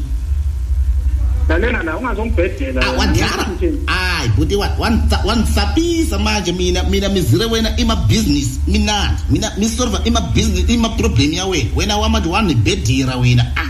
Lalela 1.49 1.83
la 1.83 1.97
ungazongibhedela. 1.97 2.81
Ah, 2.81 2.91
wadlala 2.97 3.45
hayi 3.85 4.29
bhuti 4.35 4.55
wa- 4.55 4.75
wansa- 4.79 5.21
wanisapisa 5.25 6.19
manje 6.19 6.51
mina 6.51 6.83
mina 6.83 7.09
mizire 7.09 7.45
wena 7.45 7.77
ima-business 7.77 8.59
minandi 8.67 9.21
mina 9.29 9.51
misolva 9.57 10.01
ima-business 10.05 10.69
ima-problem 10.69 11.33
ya 11.33 11.45
wena 11.45 11.69
wena 11.75 11.97
wamanje 11.97 12.29
wanibhedira 12.29 13.15
wena. 13.17 13.45
Ah 13.55 13.69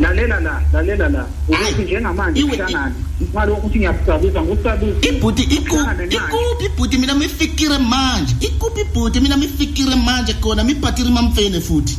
Lalela 0.00 0.40
la, 0.40 0.62
lalela 0.72 1.08
la. 1.08 1.26
Ukuphi 1.48 1.82
njengamanje 1.82 2.42
kuhlangane. 2.42 2.94
Ngalokho 3.32 3.60
ukuthi 3.60 3.78
ngiyakusabisa 3.78 4.42
ngukusabisa. 4.42 5.08
ibhuti 5.08 5.42
ikuphi 5.42 6.68
bhuti 6.76 6.98
mina 6.98 7.14
mifikire 7.14 7.78
manje. 7.78 8.34
Ikuphi 8.40 8.84
bhuti 8.94 9.20
mina 9.20 9.36
mifikire 9.36 9.94
manje 9.94 10.32
khona 10.34 10.64
miphathire 10.64 11.10
mamfene 11.10 11.60
futhi. 11.60 11.98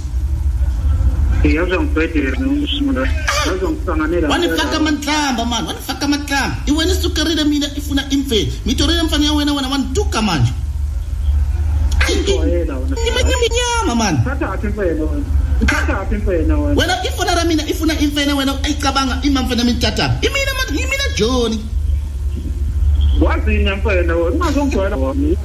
Wanifaka 4.29 4.79
matlamba 4.79 5.45
mani 5.45 5.67
wanifaka 5.67 6.07
matlamba 6.07 6.55
iwena 6.65 6.91
isukerile 6.91 7.43
mina 7.43 7.67
ifuna 7.77 8.09
imfeni 8.09 8.53
mitorile 8.65 9.03
mfana 9.03 9.25
ya 9.25 9.33
wena 9.33 9.53
wena 9.53 9.67
wanituka 9.67 10.21
manje. 10.21 10.51
Nyama 13.85 13.95
mani 13.95 14.17
Thatha 14.25 14.51
aphi 14.53 14.67
imfene 14.67 15.01
wena? 15.01 15.23
Thatha 15.65 15.99
aphi 16.01 16.15
imfene 16.15 16.53
wena? 16.53 16.75
wena 16.81 17.03
ifona 17.05 17.35
ra 17.35 17.43
mina 17.45 17.67
ifuna 17.69 17.99
imfene 17.99 18.33
wena 18.33 18.63
ayicabanga 18.63 19.19
imamfene 19.23 19.63
mitatapi 19.63 20.27
imina 20.27 20.51
mani 20.53 20.79
imina 20.79 21.03
joni 21.17 21.59
Wazini 23.21 23.71
mfene 23.71 24.13
wena? 24.13 24.35
Ungazongigcwela 24.35 24.95
wena. 24.97 25.37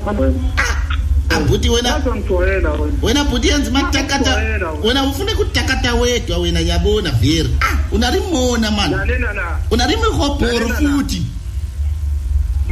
abhuti 1.30 1.68
wena 1.70 1.94
Wazongigcwela 1.94 2.70
wena. 2.70 2.92
wena 3.02 3.24
bhuti 3.24 3.48
yenza 3.48 3.70
matakata 3.70 4.36
wena 4.84 5.04
ufune 5.04 5.34
kutakata 5.34 5.94
wedwa 5.94 6.38
wena 6.38 6.60
yabona 6.60 7.10
veri 7.10 7.50
ah 7.60 7.76
unarimona 7.94 8.70
mani 8.70 8.94
Lalela 8.94 9.32
la. 9.32 9.58
unarimihobhoro 9.70 10.68
futhi 10.68 11.22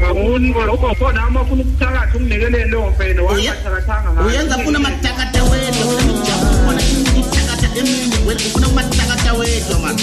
Ngawuni 0.00 0.48
wena 0.54 0.72
ukhona 0.72 1.22
amafuna 1.22 1.62
ukuthakatha 1.62 2.16
unginikele 2.18 2.64
leyo 2.64 2.90
mfene 2.90 3.20
wangathakathanga 3.20 4.10
ngayo. 4.12 4.26
uyenza 4.28 4.58
funa 4.58 4.78
matakata 4.78 5.42
wedwa 5.44 5.84
ufuna 5.86 6.12
ujabona 6.12 6.82
itakata 7.20 7.66
emini 7.78 8.16
wena 8.26 8.40
ufuna 8.48 8.66
kumatakata 8.68 9.32
wedwa 9.34 9.78
mani 9.78 10.02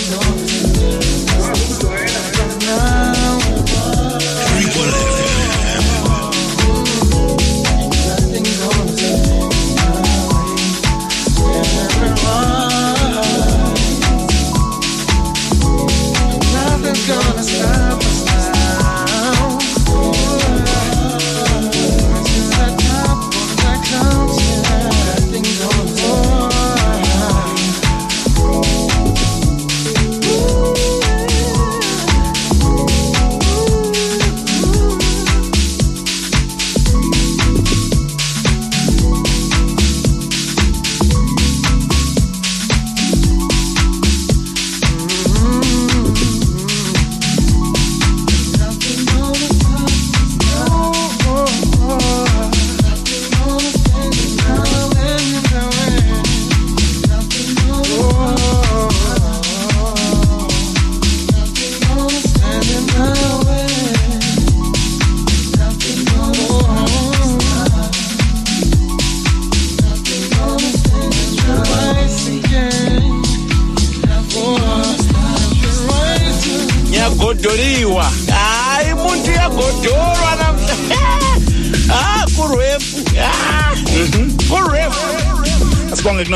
Nothing's 16.54 17.08
gonna 17.08 17.44
stop 17.44 18.00
us 18.04 18.17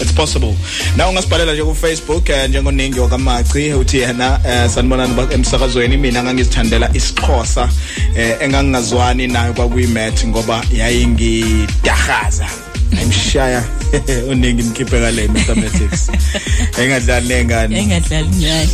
it's 0.00 0.12
possible 0.12 0.54
na 0.96 1.08
ungasibhalela 1.08 1.52
nje 1.52 1.62
ku 1.64 1.74
Facebook 1.74 2.28
eh, 2.28 2.48
njengoningi 2.48 3.00
wakamaci 3.00 3.72
uthi 3.72 3.98
yena 3.98 4.40
eh, 4.48 4.70
sanibonani 4.70 5.14
ba- 5.14 5.28
emsakazweni 5.34 5.96
mina 5.96 6.22
ngangizithandela 6.22 6.90
isixhosa 6.94 7.68
eh, 8.16 8.36
engangingazwani 8.40 9.26
nayo 9.26 9.52
kwakuyimath 9.54 10.26
ngoba 10.26 10.62
yayingidahaza 10.72 12.46
ngimshaya 12.94 13.64
uningi 14.30 14.62
mkhiphe 14.62 15.00
kale 15.00 15.28
mathematics. 15.28 16.10
Engadlali 16.80 17.28
nengane. 17.28 17.78
Engadlali 17.78 18.28
ngayo 18.28 18.68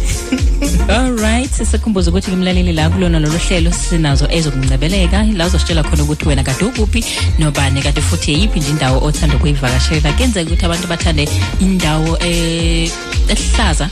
alright 0.97 1.51
sisekhumbuza 1.53 2.11
ukuthi 2.11 2.31
kimlaleli 2.31 2.73
la 2.73 2.91
kulona 2.91 3.21
lolu 3.21 3.39
hlelo 3.39 3.73
sinazo 3.73 4.29
ezokungcebeleka 4.31 5.23
la 5.23 5.47
uzositshela 5.47 5.83
khona 5.83 6.03
ukuthi 6.03 6.29
wena 6.29 6.43
kade 6.43 6.65
ukuphi 6.65 7.05
nobani 7.39 7.83
kade 7.83 8.01
futhi 8.01 8.33
yiphi 8.33 8.61
nje 8.61 8.71
indawo 8.71 9.07
othanda 9.07 9.37
ukuyivakashela. 9.37 10.13
Kenzeka 10.13 10.47
ukuthi 10.47 10.65
abantu 10.65 10.87
bathande 10.89 11.29
indawo 11.61 12.19
eh 12.21 12.91
ehlaza. 13.29 13.89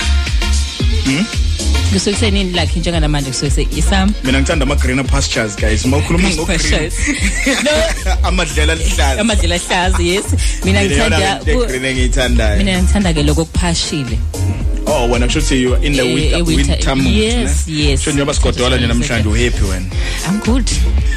Hmm? 1.05 1.48
Kusuke 1.93 2.13
kusenini 2.13 2.53
lakhe 2.53 2.81
njenganamanje 2.81 3.31
kusuke 3.31 3.51
se 3.51 3.67
isam 3.77 4.13
mina 4.25 4.39
ngithanda 4.41 4.63
ama 4.65 4.75
greener 4.77 5.05
pastures 5.07 5.57
guys. 5.57 5.85
Mawukhuluma 5.87 6.29
ngo-green 6.31 6.47
Pastures. 6.59 6.95
amadlela 8.29 8.73
aluhlaza. 8.73 9.21
Amadlela 9.21 9.55
ahlaza 9.55 10.03
yes. 10.03 10.25
Mina 10.65 10.85
ngithanda 10.85 11.41
ku- 11.45 11.67
green 11.67 11.85
engiyithandayo. 11.85 12.57
mina 12.59 12.83
ngithanda 12.83 13.13
ke 13.15 13.23
lokho 13.23 13.45
kuphashile 13.45 14.19
oh 14.87 15.09
wena 15.11 15.27
kusho 15.27 15.39
ukuthi 15.41 15.63
you 15.63 15.75
are 15.75 15.87
in 15.87 15.93
the 15.93 16.01
Eh, 16.03 16.15
winter, 16.15 16.39
eh, 16.39 16.47
winter- 16.47 16.71
winter 16.77 16.97
mood 16.97 17.15
yes, 17.15 17.67
ne? 17.69 17.75
yes. 17.83 18.01
sho 18.03 18.11
njengoba 18.11 18.35
sigodola 18.35 18.77
nje 18.77 18.87
namhlanje 18.87 19.29
uhappy 19.29 19.65
wena? 19.71 19.87
I'm 20.29 20.39
good. 20.45 20.71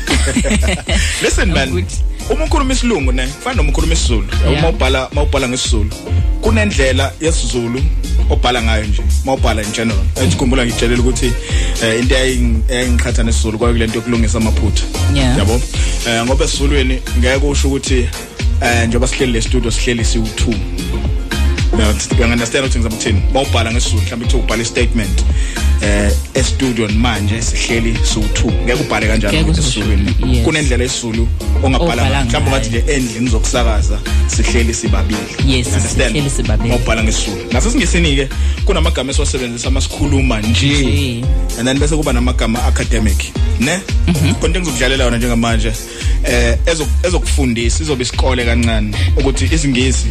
listen 1.24 1.52
man 1.52 1.86
uma 2.30 2.46
ukhuluma 2.46 2.74
isilungu 2.74 3.12
ne 3.12 3.28
kufana 3.28 3.56
noma 3.56 3.70
ukhuluma 3.70 3.94
isizulu. 3.94 4.28
Uma 4.60 4.70
ubhala 4.70 5.10
uma 5.12 5.24
ubhala 5.24 5.50
ngesizulu 5.50 5.90
kunendlela 6.42 7.12
yesizulu 7.22 7.84
obhala 8.30 8.62
ngayo 8.62 8.84
nje 8.86 9.02
uma 9.24 9.34
ubhala 9.34 9.62
in 9.62 9.72
general. 9.72 10.04
Esikhumbula 10.16 10.66
ngitshelela 10.66 11.02
ukuthi 11.02 11.32
eh, 11.84 12.00
into 12.00 12.16
eyaying- 12.16 12.62
eyayingiqhatha 12.70 13.24
nesizulu 13.24 13.58
kwayo 13.58 13.74
kule 13.74 13.88
nto 13.88 13.96
yokulungisa 13.96 14.38
amaphutha. 14.38 14.84
Yabo? 15.38 15.62
Eh, 16.08 16.26
ngoba 16.26 16.46
esizulwini 16.46 17.02
ngeke 17.20 17.46
usho 17.46 17.68
ukuthi 17.68 18.10
eh 18.62 18.88
njengoba 18.88 19.08
sihleli 19.08 19.32
le 19.32 19.42
studio 19.42 19.72
sihleli 19.72 20.04
siwu2 20.04 20.56
uyangunderstand 21.74 22.66
ukuthi 22.66 22.80
ngizama 22.80 22.96
ukuthini 22.96 23.22
bawubhala 23.34 23.72
ngesizulu 23.72 24.02
mhlawumbe 24.02 24.26
kuthi 24.26 24.38
ubhala 24.38 24.62
i-statement 24.64 25.24
eh 25.82 26.12
e-studio 26.34 26.88
manje 26.90 27.42
sihleli 27.42 27.94
siwu2 27.94 28.52
ngeke 28.66 28.82
ubhale 28.84 29.08
kanjalo 29.08 29.34
Ngeke 29.34 29.44
ngoba 29.46 29.60
uzosho. 29.60 29.80
esizulwini 29.80 30.36
Yes. 30.36 30.44
kunendlela 30.46 30.84
esizulu 30.84 31.28
ongabhala 31.64 31.94
Obhala 31.94 32.10
ngayo. 32.10 32.26
mhlawumbe 32.26 32.50
ungathi 32.52 32.70
nje 32.70 32.84
endlini 32.94 33.30
zokusakaza 33.30 34.00
sihleli 34.28 34.74
sibabili 34.74 35.20
Yes, 35.48 35.68
Understand? 35.68 36.08
sihleli 36.12 36.30
sibabili. 36.30 36.70
mawubhala 36.70 37.04
ngesizulu 37.04 37.38
nasesingizini 37.52 38.16
ke 38.16 38.30
kunamagama 38.66 39.12
esiwasebenzisa 39.12 39.72
masikhuluma 39.72 40.40
nje 40.42 41.24
and 41.60 41.68
then 41.68 41.80
bese 41.80 41.96
kuba 41.96 42.14
namagama 42.14 42.64
academic 42.66 43.18
ne 43.60 43.80
konke 44.40 44.58
engizokudlalela 44.58 45.06
wona 45.06 45.18
njengamanje 45.18 45.72
eh 46.24 46.58
ezo 46.66 46.88
ezokufundisa 47.04 47.84
izobe 47.84 48.04
isikole 48.04 48.46
kancane 48.46 48.96
ukuthi 49.18 49.50
isingisi 49.56 50.06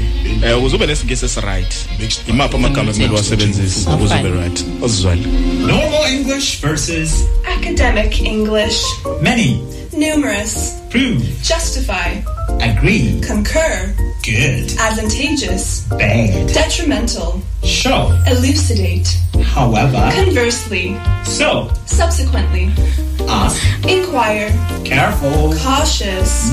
eh 0.47 0.59
ukuze 0.59 0.77
ube 0.77 0.87
nesingisi 0.87 1.25
esiright 1.59 2.29
imapha 2.29 2.57
amagama 2.57 2.91
ekumele 2.91 3.15
wasebenzise 3.15 3.91
ukuze 3.91 4.15
ube 4.15 4.31
right 4.31 4.65
ozizwala 4.83 5.23
Normal 5.67 6.05
English 6.13 6.61
versus 6.61 7.25
Academic 7.59 8.21
English. 8.21 8.83
many. 9.23 9.63
Numerous. 9.93 10.75
Prove. 10.91 11.23
Justify. 11.43 12.23
Agree. 12.61 13.21
Concur. 13.27 13.95
Good. 14.23 14.71
Advantageous. 14.79 15.83
Bad. 15.91 16.47
Detrimental. 16.53 17.43
Show. 17.65 18.13
Elucidate. 18.27 19.09
However. 19.43 20.11
Conversely. 20.15 20.97
So. 21.25 21.71
Subsequently. 21.87 22.71
Ask. 23.29 23.61
Inquire. 23.89 24.51
Careful. 24.85 25.55
Cautious. 25.59 26.53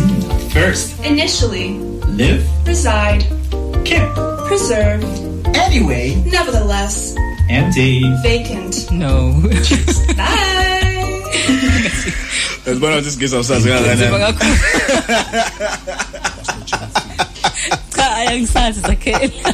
First. 0.52 1.00
Initially. 1.06 1.78
Live. 2.18 2.44
Reside. 2.66 3.24
Keep. 3.86 4.14
Preserve. 4.48 5.04
Anyway. 5.56 6.16
Nevertheless. 6.26 7.16
Empty. 7.50 8.04
Vacant. 8.24 8.92
no 8.92 9.42
Bye. 10.16 11.24
Yazibona 12.66 12.96
ukuthi 12.96 13.08
isingisi 13.10 13.36
awusazi 13.36 13.70
kangakanani 13.70 14.38
cha 17.96 18.16
ayangisazi 18.16 18.80
zakhela 18.80 19.54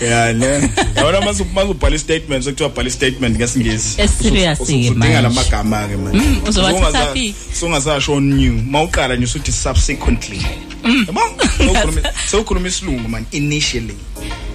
yeah 0.00 0.32
ne? 0.32 0.70
Yabona 0.96 1.20
mase 1.20 1.44
mase 1.54 1.68
ubhala 1.70 1.96
i-statement 1.96 2.44
sekuthiwa 2.44 2.68
bhala 2.68 2.88
i-statement 2.88 3.36
ngesingisi 3.36 4.00
Eserious 4.02 4.58
ke 4.58 4.64
udinga 4.64 4.94
manje. 4.94 5.20
lamagama 5.22 5.88
ke 5.88 5.96
manje 5.96 6.18
Mm, 6.18 6.48
uzowathatha 6.48 6.88
Usungasa- 6.88 7.12
phi? 7.12 7.34
sungasasho 7.60 8.20
new. 8.20 8.52
Mawuqala 8.70 9.16
nje 9.16 9.24
usuthi 9.24 9.52
subsequently. 9.52 10.40
Yabo 11.06 11.20
Sewukhuluma- 11.58 12.12
sewukhuluma 12.30 12.68
isilungu 12.68 13.08
man 13.08 13.24
initially. 13.32 13.94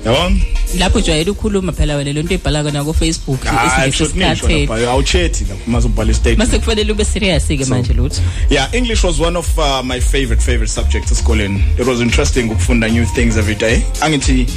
Yabona 0.08 0.36
lapho 0.80 0.98
ujwayele 0.98 1.32
ukukhuluma 1.32 1.72
phela 1.72 1.96
wena 1.96 2.14
lento 2.14 2.34
ebhala 2.34 2.64
kona 2.64 2.84
ku 2.84 2.94
Facebook 2.94 3.40
isikhatheni 3.68 4.66
lapha 4.66 4.90
awuchethi 4.92 5.46
lapho 5.50 5.72
mase 5.72 5.88
ubhala 5.88 6.12
i-statement 6.12 6.40
mase 6.40 6.60
kufanele 6.60 6.92
ube 6.92 7.06
serious 7.06 7.48
ke 7.48 7.66
manje 7.66 7.94
lutho 7.94 8.22
Yeah, 8.50 8.70
English 8.74 9.04
was 9.04 9.20
one 9.20 9.36
of 9.36 9.60
uh, 9.60 9.84
my 9.84 10.00
favorite 10.00 10.42
favorite 10.42 10.70
subjects 10.70 11.12
esikoleni. 11.12 11.62
It 11.80 11.86
was 11.88 12.00
interesting 12.02 12.50
ukufunda 12.50 12.90
new 12.90 13.06
things 13.06 13.38
every 13.38 13.56
day. 13.56 13.82
Angithi 14.02 14.48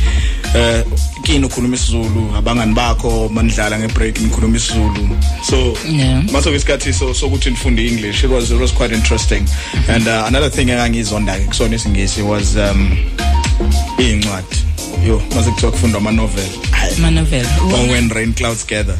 eh 0.54 0.84
kini 1.24 1.46
ukhuluma 1.46 1.74
isiZulu, 1.76 2.36
abangani 2.36 2.74
bakho 2.74 3.28
manidlala 3.28 3.78
ngebreak 3.78 4.20
nikhuluma 4.20 4.56
isiZulu. 4.56 5.08
So 5.42 5.76
Yeah. 5.90 6.22
maso 6.32 6.54
isikhathi 6.54 6.92
so 6.92 7.14
sokuthi 7.14 7.50
nifunde 7.50 7.86
English. 7.86 8.24
It 8.24 8.30
was 8.30 8.50
it 8.50 8.60
was 8.60 8.72
quite 8.72 8.92
interesting. 8.94 9.46
And 9.88 10.06
uh, 10.08 10.24
another 10.26 10.50
thing 10.50 10.68
engangizonda 10.70 11.34
kusona 11.48 11.74
isingisi 11.76 12.22
was 12.22 12.56
um 12.56 12.96
incwadi. 13.98 14.56
Yo, 15.06 15.22
mase 15.34 15.50
kuthiwa 15.50 15.72
kufundwa 15.72 16.00
ama 16.00 16.12
novel. 16.12 16.48
ama 16.98 17.10
novel 17.10 17.46
Or 17.72 17.90
when 17.92 18.08
rain 18.10 18.32
clouds 18.34 18.66
gather. 18.66 18.96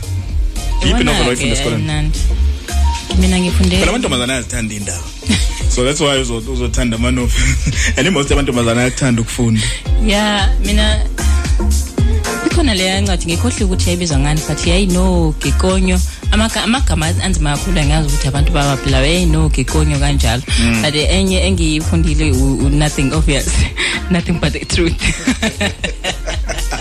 Yiphi 0.86 1.04
novel 1.04 1.28
oyifunda 1.28 1.52
esikoleni? 1.54 2.10
mina 3.20 3.38
ngifunde 3.40 3.76
Phela 3.78 3.88
amantombazana 3.90 4.32
ayazithanda 4.32 4.74
indaba. 4.74 5.02
So 5.70 5.84
that's 5.84 6.00
why 6.00 6.16
uzo- 6.20 6.52
uzothanda 6.52 6.96
ama 6.96 7.10
novel. 7.10 7.42
And 7.96 8.10
most 8.12 8.30
amantombazana 8.32 8.80
ayakuthanda 8.80 9.22
ukufunda. 9.22 9.60
ya 10.06 10.48
mina 10.64 11.06
ikhona 12.46 12.74
leya 12.74 13.00
ncwadi 13.00 13.26
ngikhohle 13.26 13.64
ukuthi 13.64 13.84
yayibizwa 13.86 14.18
ngani 14.18 14.40
but 14.48 14.66
yayino 14.66 15.34
gikonyo 15.42 15.94
Amaga- 15.96 16.19
amagama 16.32 17.07
anzima 17.24 17.51
kakhulu 17.57 17.81
angazi 17.81 18.09
ukuthi 18.09 18.28
abantu 18.28 18.52
bawaphila 18.52 18.98
yayino 18.98 19.48
gikonyo 19.48 19.98
kanjalo 19.98 20.43
Mm. 20.61 20.82
but 20.82 20.94
enye 21.11 21.39
engiyifundile 21.47 22.32
u- 22.32 22.59
u- 22.66 22.69
nothing 22.70 23.12
obvious 23.12 23.47
nothing 24.11 24.32
but 24.40 24.52
the 24.52 24.65
truth 24.65 24.94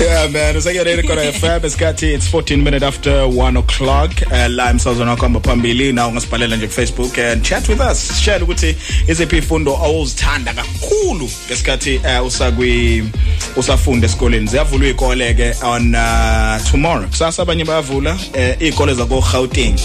Yeah 0.00 0.26
man, 0.32 0.56
usakuyona 0.56 1.02
khona 1.02 1.32
FM 1.32 1.66
isikhathi 1.66 2.14
it's 2.14 2.26
14 2.26 2.64
minutes 2.64 2.82
after 2.82 3.28
1 3.28 3.56
o'clock. 3.56 4.10
Uh, 4.26 4.48
la 4.48 4.70
emsazweni 4.70 5.10
wakho 5.10 5.22
hamba 5.22 5.40
phambili 5.40 5.92
na 5.92 6.06
ungasibhalela 6.06 6.56
nje 6.56 6.66
ku 6.66 6.72
Facebook 6.72 7.18
and 7.18 7.44
chat 7.44 7.68
with 7.68 7.80
us. 7.80 8.20
Share 8.20 8.42
ukuthi 8.44 8.76
iziphi 9.08 9.38
ifundo 9.38 9.76
awuzithanda 9.76 10.54
kakhulu 10.54 11.30
ngesikhathi 11.46 11.96
uh, 11.96 12.26
usakwi 12.26 13.04
usafunda 13.56 14.06
esikoleni. 14.06 14.46
Ziyavulwa 14.46 14.86
izikole 14.86 15.34
ke 15.34 15.54
on 15.64 15.94
uh, 15.94 16.70
tomorrow. 16.70 17.08
Kusasa 17.08 17.42
abanye 17.42 17.64
bayavula 17.64 18.14
uh, 18.14 18.62
izikole 18.62 18.94
zako 18.94 19.20
Gauteng. 19.32 19.78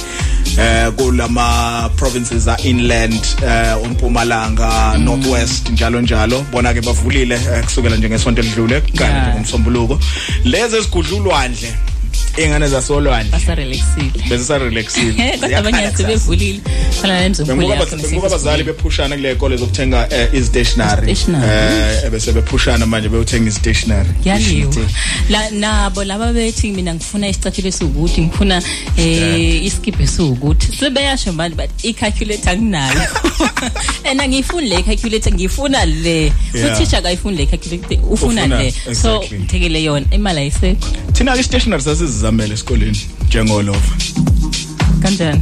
Eh 0.58 0.92
kulama 0.98 1.90
provinces 1.96 2.44
za 2.44 2.58
inland 2.64 3.20
eh 3.46 3.84
uMpumalanga 3.84 4.98
Northwest 4.98 5.70
njalo 5.70 6.02
njalo 6.02 6.46
bona 6.52 6.74
ke 6.74 6.82
bavulile 6.82 7.36
eh, 7.36 7.64
kusukela 7.64 7.96
nje 7.98 8.10
ngesonto 8.10 8.42
elidlule 8.42 8.82
kanti 8.82 9.04
nje 9.22 9.32
ngomsombuluko 9.34 9.97
lezi 10.44 10.76
ezigudlulwandle 10.78 11.70
ingane 12.38 12.68
zasolwandle. 12.68 13.32
Basarelaxile. 13.32 14.30
Bese 14.30 14.44
sarelaxile 14.44 15.14
kodwa 15.42 15.58
abanye 15.60 15.92
sebevulile 15.98 16.60
fana 17.02 17.22
nemzimkhulu 17.22 17.58
Bengoba 17.58 17.76
yakho 17.76 17.96
bengoba 17.98 18.28
abazali 18.28 18.64
bephushana 18.64 19.16
kule 19.16 19.36
kole 19.36 19.58
zokuthenga 19.58 20.08
eh, 20.14 20.30
istationery 20.34 21.16
Stationery. 21.16 22.06
eh 22.06 22.10
bese 22.12 22.32
bephushana 22.32 22.86
manje 22.86 23.10
beyothenga 23.10 23.50
istationery 23.50 24.10
yaliwa. 24.26 24.74
La 25.30 25.50
nabo 25.52 26.04
laba 26.04 26.34
bethi 26.34 26.72
mina 26.72 26.96
ngifuna 26.96 27.28
isicathulo 27.28 27.68
esiwukuthi 27.68 28.22
ngifuna 28.22 28.62
eh 28.98 29.66
iskip 29.66 30.00
esiwukuthi. 30.02 30.68
Sebeyasho 30.78 31.34
manje 31.34 31.56
but 31.56 31.70
i-calculator 31.84 32.58
nginayo 32.58 33.02
and 34.06 34.20
angiyifuni 34.22 34.70
le 34.70 34.84
calculator 34.84 35.34
ngifuna 35.34 35.86
le. 35.86 36.32
Yeah. 36.54 36.74
uthisha 36.82 36.98
akayifuni 36.98 37.38
le 37.38 37.46
calculator 37.46 37.98
ufuna 38.12 38.44
Ufuna, 38.44 38.58
le. 38.64 38.72
So 38.72 39.16
exactly. 39.22 39.40
ngithekele 39.40 39.84
yona 39.84 40.06
imali 40.12 40.40
ayisekho. 40.40 40.88
Thina 41.14 41.34
ke 41.34 41.40
istationery 41.40 41.82
sasizizamela 42.08 42.54
esikoleni 42.54 43.00
njengolova 43.28 43.80
kanjani 45.02 45.42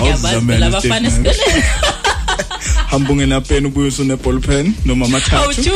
Ngiyabazela 0.00 0.66
abafana 0.66 1.08
esikoleni 1.08 1.62
hamba 2.86 3.12
ungena 3.12 3.40
pen 3.40 3.66
ubuye 3.66 3.88
usune 3.88 4.16
ball 4.16 4.40
pen 4.40 4.74
noma 4.84 5.06
amathathu 5.06 5.70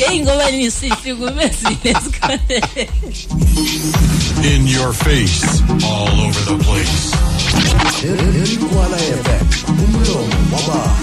yeyi 0.00 0.20
ngoba 0.20 0.50
nisihli 0.50 1.14
kumezile 1.14 1.78
esikoleni 1.84 2.88
In 4.44 4.66
your 4.66 4.92
face, 4.92 5.62
all 5.84 6.20
over 6.20 6.44
the 6.44 6.56
place. 6.64 7.14
Kwala 8.72 8.96
FM, 8.98 9.46
umlomo 9.84 10.56
wababa. 10.56 10.96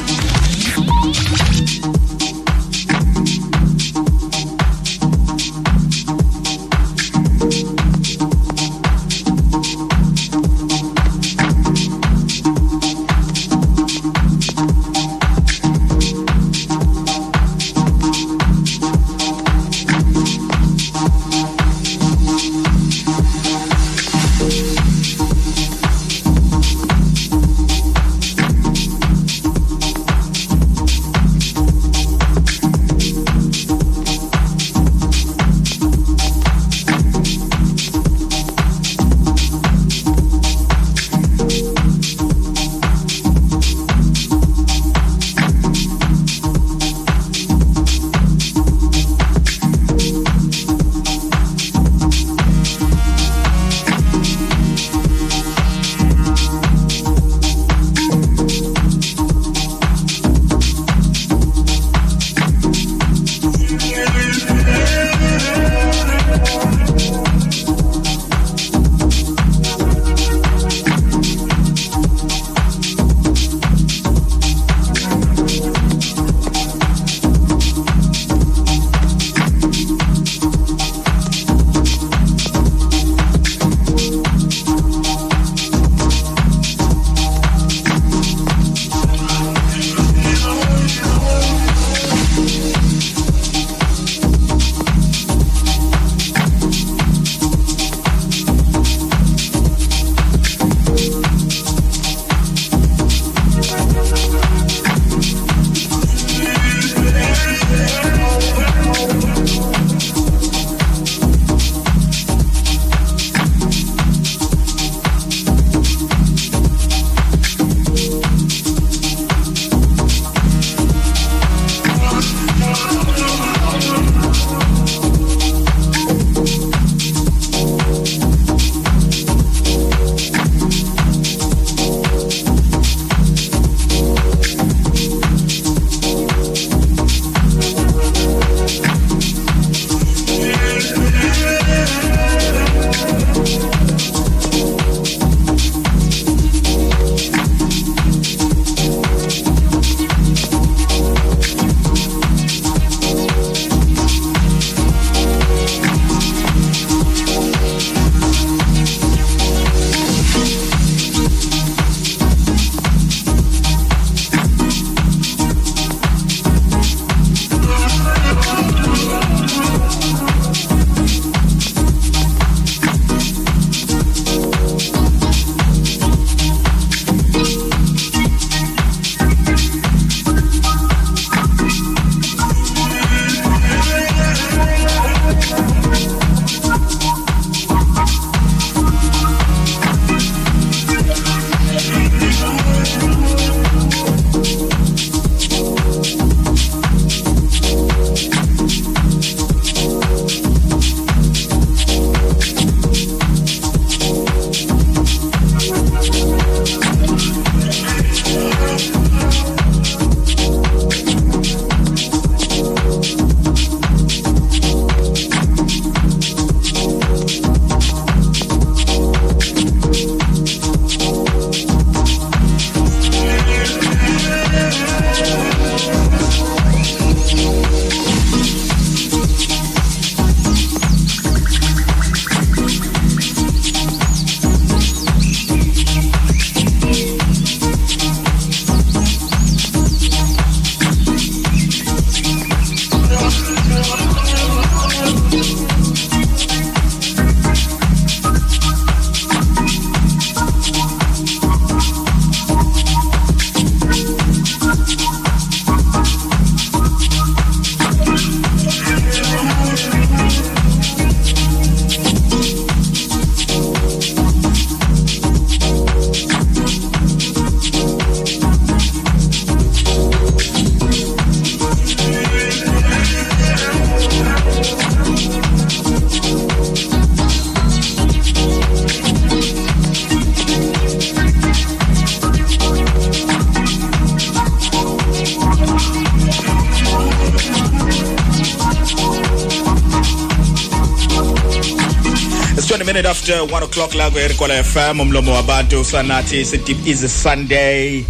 O'clock 294.25 294.49
la 294.49 294.63
ku 294.63 294.63
Erikwala 294.63 294.63
FM 294.63 294.99
umlomo 294.99 295.33
wabantu 295.33 295.83
sanathi 295.83 296.45
sidip 296.45 296.87
is 296.87 297.03
a 297.03 297.09
Sunday 297.09 298.05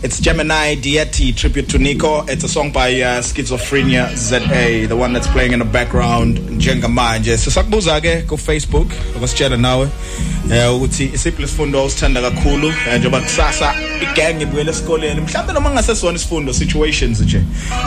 It's 0.00 0.20
Gemini 0.20 0.76
Dieti 0.76 1.36
tribute 1.36 1.68
to 1.70 1.78
Nico. 1.78 2.24
It's 2.28 2.44
a 2.44 2.48
song 2.48 2.70
by 2.70 3.00
uh, 3.02 3.20
Schizophrenia 3.20 4.14
ZA, 4.14 4.86
the 4.86 4.94
one 4.94 5.12
that's 5.12 5.26
playing 5.26 5.50
in 5.52 5.58
the 5.58 5.64
background 5.64 6.38
njengamanje. 6.38 7.36
Sisakubuza 7.36 8.00
ke 8.00 8.22
ku 8.28 8.36
Facebook 8.36 8.86
ukusitshela 9.16 9.56
nawe 9.56 9.88
eh 10.52 10.74
ukuthi 10.74 11.10
isiphi 11.14 11.42
isifundo 11.42 11.84
osithanda 11.84 12.20
kakhulu 12.20 12.68
eh, 12.68 12.98
njengoba 12.98 13.20
kusasa 13.20 13.74
igang 14.02 14.42
ibuyele 14.42 14.70
esikoleni. 14.70 15.20
Mhlawumbe 15.20 15.52
noma 15.52 15.70
ngasesona 15.70 16.16
isifundo 16.16 16.52
situations 16.52 17.20
nje 17.20 17.42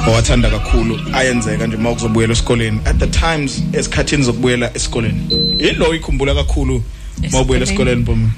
owathanda 0.08 0.50
kakhulu 0.50 1.00
ayenzeka 1.14 1.68
nje 1.68 1.78
mawuzobuyela 1.78 2.34
esikoleni. 2.34 2.80
At 2.86 2.98
the 2.98 3.08
times 3.08 3.64
esikhathini 3.74 4.24
zokubuyela 4.24 4.72
esikoleni. 4.76 5.22
Yilo 5.60 5.96
ikhumbula 5.96 6.36
kakhulu 6.36 6.84
mawubuyela 7.32 7.66
esikoleni. 7.66 8.04
bomu. 8.04 8.32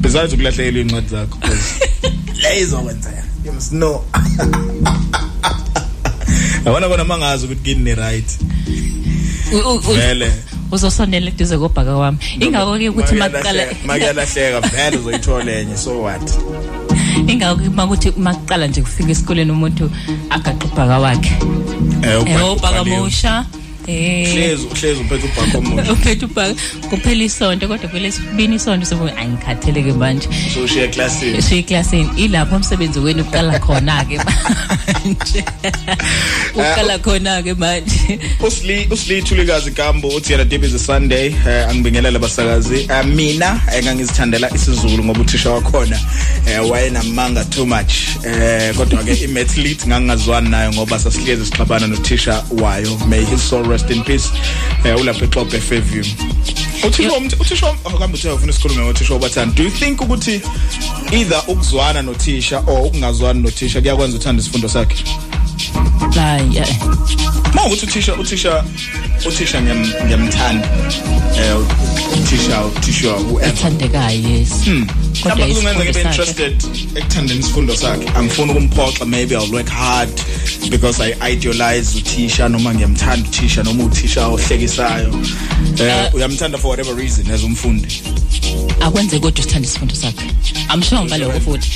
Besides 0.00 0.32
ukulahlekela 0.32 0.80
incwadi 0.80 1.08
zakho 1.08 1.38
you 3.44 3.52
must 3.52 3.72
know 3.72 4.04
Yabona 6.64 6.88
bona 6.88 7.04
mangazi 7.04 7.46
ukuthi 7.46 7.62
kini 7.62 7.84
ne 7.84 7.94
right 7.94 8.38
vele. 9.94 10.32
uzosondela 10.72 11.28
eduze 11.28 11.58
kobhaka 11.58 11.96
wami. 11.96 12.18
Ingakho 12.40 12.78
ke 12.78 12.88
ukuthi 12.88 13.14
maqala 13.14 13.66
makuyalahleka 13.84 14.60
vele 14.60 14.96
uzoyithola 14.96 15.52
enye 15.52 15.76
so 15.76 16.02
what? 16.02 16.22
Ingakho 17.30 17.56
ke 17.56 17.68
makuthi 17.68 18.10
maqala 18.16 18.66
nje 18.66 18.82
kufika 18.82 19.10
esikoleni 19.10 19.52
umuntu 19.52 19.90
agaqa 20.30 20.66
ubhaka 20.66 20.98
wakhe. 20.98 21.32
Eh 22.02 22.52
ubhaka 22.52 22.84
mosha 22.84 23.44
Eh 23.86 24.32
hlezi 24.32 24.66
hlezi 24.66 25.00
uphethe 25.00 25.26
ubhaka 25.26 25.58
omusha. 25.58 25.92
Uphethe 25.94 26.24
ubhaka. 26.24 26.54
Kuphela 26.92 27.24
isonto 27.24 27.68
kodwa 27.68 27.88
phela 27.88 28.12
sibini 28.12 28.56
isonto 28.56 28.86
sobu 28.86 29.08
ayingikhatheleke 29.08 29.92
manje. 29.92 30.28
So 30.54 30.60
ushiya 30.64 30.88
classini 30.88 31.38
ushiya 31.38 31.62
classini 31.62 32.10
ilapho 32.16 32.56
umsebenzi 32.56 32.98
wenu 32.98 33.22
uqala 33.22 33.58
khona 33.58 34.04
ke 34.04 34.18
manje. 34.26 35.44
Uqala 36.54 36.98
khona 36.98 37.42
ke 37.42 37.54
manje. 37.54 38.18
Usli 38.40 38.86
usli 38.90 39.22
thulikazi 39.22 39.70
gambo 39.70 40.08
uthi 40.08 40.32
yena 40.32 40.44
dib 40.44 40.64
is 40.64 40.74
a 40.74 40.78
sunday 40.78 41.28
eh, 41.28 41.68
angibingelela 41.68 42.18
basakazi. 42.18 42.86
Eh, 42.90 43.04
mina 43.06 43.60
engangizithandela 43.76 44.54
isizulu 44.54 45.04
ngoba 45.04 45.20
uthisha 45.20 45.50
wakhona 45.50 45.98
eh, 46.46 46.70
wayenamanga 46.70 47.44
too 47.50 47.66
much. 47.66 47.94
Eh 48.26 48.74
kodwa 48.76 49.02
ke 49.04 49.14
imath 49.24 49.56
lead 49.56 49.78
ngangazwani 49.88 50.48
nayo 50.48 50.72
ngoba 50.72 50.98
sasihlezi 50.98 51.46
sixabana 51.46 51.86
nothisha 51.86 52.44
wayo. 52.50 52.98
May 53.08 53.24
his 53.24 53.48
soul 53.48 53.64
rest 53.64 53.90
in 53.90 54.04
peace. 54.04 54.28
Eh 54.84 55.00
ulapha 55.00 55.24
eXhobe 55.24 55.60
Fairview. 55.60 56.04
Uthisha 56.88 57.12
umthi 57.12 57.36
uthisha 57.40 57.66
akambe 57.84 58.18
uthe 58.18 58.30
ufuna 58.30 58.50
isikhulume 58.52 58.82
ngothisha 58.84 59.14
obathanda 59.14 59.54
do 59.54 59.62
you 59.62 59.70
think 59.70 60.00
ukuthi 60.00 60.40
either 61.12 61.42
ukuzwana 61.48 62.02
nothisha 62.02 62.58
or 62.66 62.86
ukungazwani 62.86 63.42
nothisha 63.42 63.80
kuyakwenza 63.80 64.16
uthanda 64.16 64.40
isifundo 64.42 64.68
sakhe 64.68 65.04
hayi 66.14 66.56
eh. 66.56 66.76
Ma 67.54 67.64
ukuthi 67.66 67.86
uthisha 67.86 68.14
uthisha 68.14 68.64
uthisha 69.28 69.60
ngiyam- 69.60 70.04
ngiyamthanda. 70.04 70.68
Eh 71.38 71.56
uthisha 72.22 72.64
uthisha 72.64 73.08
whoever. 73.12 73.48
ethandekayo 73.48 74.28
yes 74.28 74.50
Kodwa 75.22 75.48
isifundo 75.48 75.74
kungenza 75.74 75.84
ngibe 75.84 76.02
sakhe. 76.02 76.08
interested 76.10 76.64
ekuthandeni 76.96 77.40
isifundo 77.40 77.76
sakhe. 77.76 78.08
Angifuni 78.16 78.50
ukumphoxa 78.52 79.04
maybe 79.06 79.34
I'll 79.36 79.52
work 79.52 79.68
hard 79.68 80.10
because 80.70 81.00
I 81.00 81.32
idealize 81.32 81.98
uthisha 81.98 82.48
noma 82.48 82.74
ngiyamthanda 82.74 83.28
uthisha 83.28 83.62
noma 83.62 83.84
uthisha 83.84 84.26
ohlekisayo. 84.28 85.14
Eh 85.78 86.14
uyamthanda 86.14 86.58
for 86.58 86.68
whatever 86.68 86.94
reason 86.96 87.30
as 87.30 87.42
umfundi. 87.42 88.02
akwenze 88.80 89.18
kodwa 89.18 89.40
usithanda 89.40 89.68
isifundo 89.68 89.94
sakhe 89.94 90.24
i'm 90.74 90.82
sure 90.82 91.04
ngaloko 91.04 91.40
futhi 91.40 91.68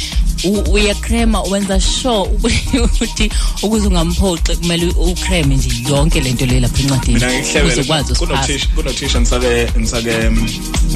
U- 0.45 0.73
uyakrema 0.73 1.43
wenza 1.43 1.81
sure 1.81 2.31
ukuthi 2.85 3.31
ukuze 3.63 3.87
ungamphoxi 3.89 4.57
kumele 4.57 4.87
ukreme 4.87 5.57
nje 5.57 5.71
yonke 5.91 6.21
lento 6.21 6.47
le 6.47 6.61
lapha 6.61 6.81
encwadini 6.83 7.15
Mina 7.15 7.27
ngihlebele 7.33 7.65
ukuze 7.65 7.81
ukwazi 7.81 8.13
usiphatha 8.13 8.27
kunothisha 8.37 8.69
kunothisha 8.75 9.21
ngisake 9.21 9.69
ngisake 9.79 10.31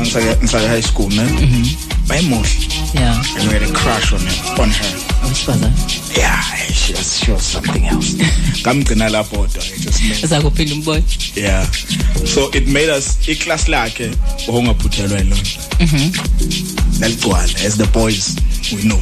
ngisake 0.01 0.37
ngisake 0.43 0.67
high 0.69 0.83
school 0.83 1.11
man. 1.13 1.29
Bayimuhle. 2.11 2.51
yeah 2.95 3.23
And 3.39 3.47
we 3.49 3.53
had 3.59 3.63
a 3.63 3.73
crush 3.73 4.13
on 4.13 4.21
her 4.21 4.63
on 4.63 4.71
her. 4.71 4.91
awesifazane 5.23 5.73
Yeah, 6.19 6.41
she 6.73 6.93
was, 6.93 7.19
she 7.21 7.31
was 7.33 7.43
something 7.53 7.87
else. 7.87 8.15
Ngamgcina 8.63 9.09
lapho 9.09 9.37
kodwa 9.37 9.63
it 9.65 9.81
just 9.81 10.03
made 10.03 10.27
zakuphinda 10.27 10.75
umbone 10.75 11.03
yeah. 11.37 11.67
So 12.27 12.51
it 12.53 12.67
made 12.69 12.89
us 12.91 13.17
iclass 13.29 13.69
lakhe 13.69 14.11
ongaphuthelwa 14.49 15.19
yilona. 15.19 15.43
mhm 15.81 16.13
Naligcwala 17.01 17.65
as 17.67 17.77
the 17.77 17.87
boys 17.87 18.37
we 18.73 18.83
know. 18.83 19.01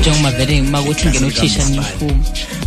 njengoba 0.00 0.30
vele 0.30 0.62
makuthi 0.62 1.08
ngene 1.08 1.26
uthisha 1.26 1.64
niphuma 1.68 2.14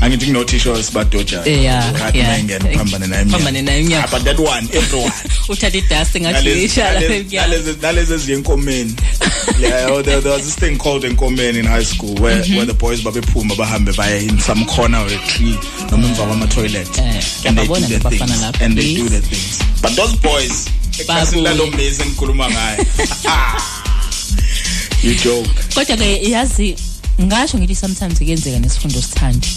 Angithi 0.02 0.26
kunothisha 0.26 0.72
wesibadoja. 0.72 1.46
Yeah, 1.46 1.92
Ngathi 1.94 2.18
yeah. 2.18 2.30
mayingena 2.30 2.78
phambane 2.78 3.08
naye. 3.08 3.26
Phambane 3.26 3.62
naye 3.62 3.96
Ah, 3.96 4.08
But 4.12 4.24
that 4.24 4.40
one 4.40 4.68
everyone. 4.74 5.12
uthatha 5.50 5.78
idust 5.78 6.16
ngathi 6.22 6.22
Nalezi- 6.50 6.64
ishala 6.66 7.00
nalezi- 7.00 7.36
nalezi 7.36 7.76
nalezi 7.82 8.14
eziyenkomeni 8.14 8.96
yeah 9.60 9.88
oh, 9.92 10.02
there, 10.02 10.22
there 10.22 10.34
was 10.34 10.44
this 10.46 10.56
thing 10.56 10.78
called 10.78 11.04
enkomeni 11.04 11.60
in 11.60 11.66
high 11.66 11.84
school 11.86 12.16
where 12.16 12.42
Mhm. 12.44 12.56
where 12.58 12.66
the 12.66 12.74
boys 12.74 13.02
babephuma 13.02 13.56
bahambe 13.56 13.92
baye 13.98 14.26
in 14.28 14.40
some 14.40 14.66
corner 14.66 14.98
of 15.06 15.12
a 15.12 15.18
tree 15.28 15.58
noma 15.92 16.08
emva 16.08 16.26
kwama 16.26 16.48
toilet 16.48 17.00
and 17.46 17.58
they 17.58 17.68
do 17.68 17.88
their 17.88 18.00
things 18.00 18.44
and 18.62 18.78
they 18.78 18.96
do 18.96 19.10
their 19.10 19.22
things. 19.22 19.60
But 19.82 19.96
those 19.96 20.16
boys 20.16 20.70
Babuye. 21.08 21.42
lalo 21.42 21.68
mezi 21.68 22.02
engikhuluma 22.04 22.50
ngayo 22.50 22.86
you 25.04 25.16
joke. 25.16 25.50
Kodwa 25.76 25.98
ke 25.98 26.30
yazi 26.30 26.76
ngasho 27.22 27.58
ngithi 27.58 27.76
sometimes 27.76 28.18
kuyenzeka 28.18 28.60
nesifundo 28.60 29.02
sithandi. 29.02 29.48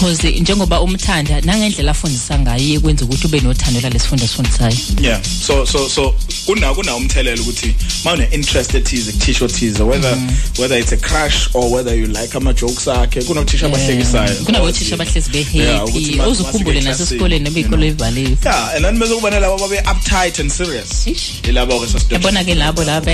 Because 0.00 0.22
njengoba 0.40 0.80
umthanda 0.80 1.40
nangendlela 1.40 1.90
afundisa 1.90 2.38
ngayo 2.38 2.80
kwenza 2.80 3.04
ukuthi 3.04 3.26
ube 3.26 3.40
nothando 3.40 3.80
lalesifundo 3.80 4.26
sifundisayo. 4.26 4.76
Yeah. 5.00 5.22
So 5.22 5.66
so 5.66 5.88
so 5.88 6.14
kuna 6.46 6.74
kuna 6.74 6.96
umthelela 6.96 7.42
ukuthi 7.42 7.74
mawune 8.04 8.28
interest 8.32 8.74
ethize 8.74 9.12
kuthisha 9.12 9.44
othize 9.44 9.82
whether 9.82 10.18
whether 10.58 10.78
it's 10.78 10.92
a 10.92 10.96
crush 10.96 11.54
or 11.54 11.72
whether 11.72 11.94
you 11.94 12.06
like 12.06 12.36
ama 12.36 12.52
jokes 12.52 12.88
akhe 12.88 13.22
kunothisha 13.22 13.66
abahlekisayo. 13.66 14.34
Kunabothisha 14.44 14.94
abahlezi 14.94 15.30
Yeah, 15.52 15.84
ukuthi 15.84 16.00
behappy 16.00 16.16
ma- 16.16 16.28
uzukhumbule 16.28 16.80
mafika 16.80 16.90
nasesikoleni 16.90 17.44
noma 17.44 17.58
iy'kolo 17.58 17.86
ey'valiwe 17.86 18.36
yeah 18.44 18.74
and 18.76 18.84
then 18.84 18.98
bese 18.98 19.14
kuba 19.14 19.30
nalabo 19.30 19.58
babe 19.58 19.82
uptight 19.90 20.40
and 20.40 20.50
serious. 20.50 21.06
Yilabo 21.42 21.80
ke 21.80 21.86
sasido 21.86 22.14
yabona 22.14 22.44
ke 22.44 22.54
labo 22.54 22.84
laba 22.84 23.12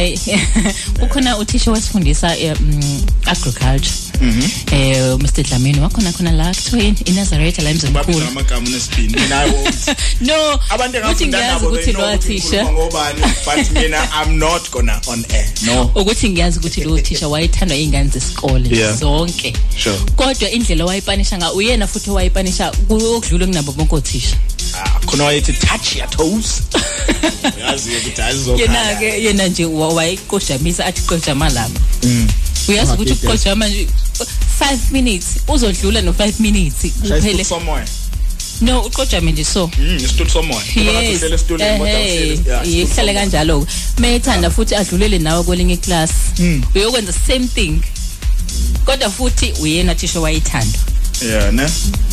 ukhona 1.05 1.39
uthisha 1.39 1.71
wasifundisa 1.71 2.39
eh, 2.39 2.55
mm, 2.61 3.03
agriculture. 3.27 4.06
Eh 4.73 5.17
Mr. 5.19 5.43
Dlamini 5.43 5.81
wakhona 5.81 6.13
khona 6.13 6.33
la 6.33 6.55
kuthiwa 6.55 6.83
yini 6.83 6.97
iNazareth 7.05 7.59
la 7.59 7.71
emzini 7.71 7.93
babiza 7.93 8.19
mkhulu. 8.19 8.31
amagama 8.31 8.69
nesibini 8.69 9.29
nayo 9.29 9.53
no 10.21 10.61
abantu 10.71 10.99
ukuthi 10.99 11.25
engafunda 11.25 11.39
ngiyazi 11.39 11.65
nabo 11.65 11.69
ukuthi 11.69 11.85
they 11.85 11.93
know 11.93 12.03
lo 12.03 12.15
ukuthi 12.15 12.29
thisha 12.41 12.49
ngikhuluma 12.49 12.73
ngobani 12.73 13.21
but 13.45 13.71
mina 13.83 14.09
i'm 14.23 14.39
not 14.39 14.71
gonna 14.71 15.01
on 15.07 15.25
air. 15.31 15.47
No. 15.67 15.91
Ukuthi 15.95 16.31
ngiyazi 16.31 16.59
ukuthi 16.59 16.85
lo 16.85 16.99
thisha 16.99 17.29
wayethandwa 17.29 17.77
iy'ngane 17.77 18.11
zesikole 18.11 18.77
Yeah. 18.77 18.97
zonke. 18.97 19.53
Sure. 19.77 19.99
Kodwa 20.17 20.51
indlela 20.51 20.85
wayipanisha 20.85 21.39
nga 21.39 21.53
uyena 21.53 21.87
futhi 21.87 22.11
owayipanisha 22.11 22.73
okudlule 22.91 23.47
kunabo 23.47 23.73
bonke 23.73 23.95
othisha. 23.95 24.37
Ah, 24.75 25.01
khona 25.07 25.25
wayethi 25.25 25.53
touch 25.53 25.97
your 25.97 26.11
toes. 26.11 26.63
Yazi 27.61 27.91
ukuthi 27.91 28.21
yena 28.21 28.27
azizokhala 28.27 28.95
ke 28.97 29.23
yena 29.25 29.47
nje 29.49 29.65
wa- 29.65 29.89
wayiqojamisa 29.95 30.87
athi 30.87 31.03
qojama 31.03 31.49
lapha 31.49 31.81
uyazi 32.69 32.93
ukuthi 32.93 33.13
Amagiga. 33.13 33.29
uqojama 33.33 33.69
nje 33.69 33.87
5 34.61 34.77
minutes 34.91 35.27
uzodlula 35.49 36.03
no 36.03 36.13
5 36.13 36.33
minutes 36.39 36.93
kuphele 37.03 37.45
somoya. 37.45 37.85
No 38.61 38.81
uqojame 38.81 39.33
nje 39.33 39.45
so. 39.45 39.71
Mm 39.79 39.97
isitulo 39.97 40.31
somoya. 40.31 40.61
Yes. 40.61 41.17
uhlele 41.17 41.35
esitulweni 41.35 41.79
kodwa 41.79 42.01
uhlele 42.01 42.41
yeah, 42.47 42.69
ehe 42.69 42.83
ihlale 42.83 43.15
kanjalo 43.15 43.67
mayethanda 43.99 44.51
futhi 44.51 44.75
adlulele 44.75 45.19
nawe 45.19 45.43
kwelinye 45.43 45.77
class 45.77 46.11
uyokwenza 46.75 47.13
same 47.13 47.47
thing 47.47 47.81
kodwa 48.85 49.11
futhi 49.11 49.53
uyena 49.61 49.95
thisha 49.95 50.21
wayithanda 50.21 50.79
yeah 51.29 51.53
ne? 51.53 51.69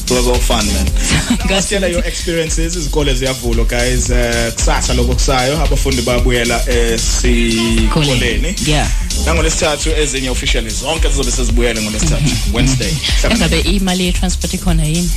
It 0.05 0.11
was 0.11 0.27
all 0.27 0.35
fun 0.35 0.65
man. 0.67 0.85
Ngasiyela 1.47 1.87
your 1.91 2.05
experiences 2.05 2.75
izikole 2.75 3.13
ziyavulwa 3.13 3.65
guys. 3.65 4.09
Eh, 4.09 4.53
kusasa 4.53 4.93
lokho 4.93 5.13
kusayo 5.13 5.61
abafundi 5.63 6.01
babuyela 6.01 6.61
esikoleni 6.69 8.55
yeah. 8.67 8.87
Nangolesithathu 9.25 9.89
ezinye 9.89 10.29
officially 10.29 10.69
zonke 10.69 11.09
zizobe 11.09 11.31
sezibuyele 11.31 11.81
ngolesithathu 11.81 12.31
wednesday. 12.53 12.93
Engabe 13.31 13.59
imali 13.59 14.05
ye-transport 14.05 14.53
ikhona 14.53 14.83
yini? 14.85 15.09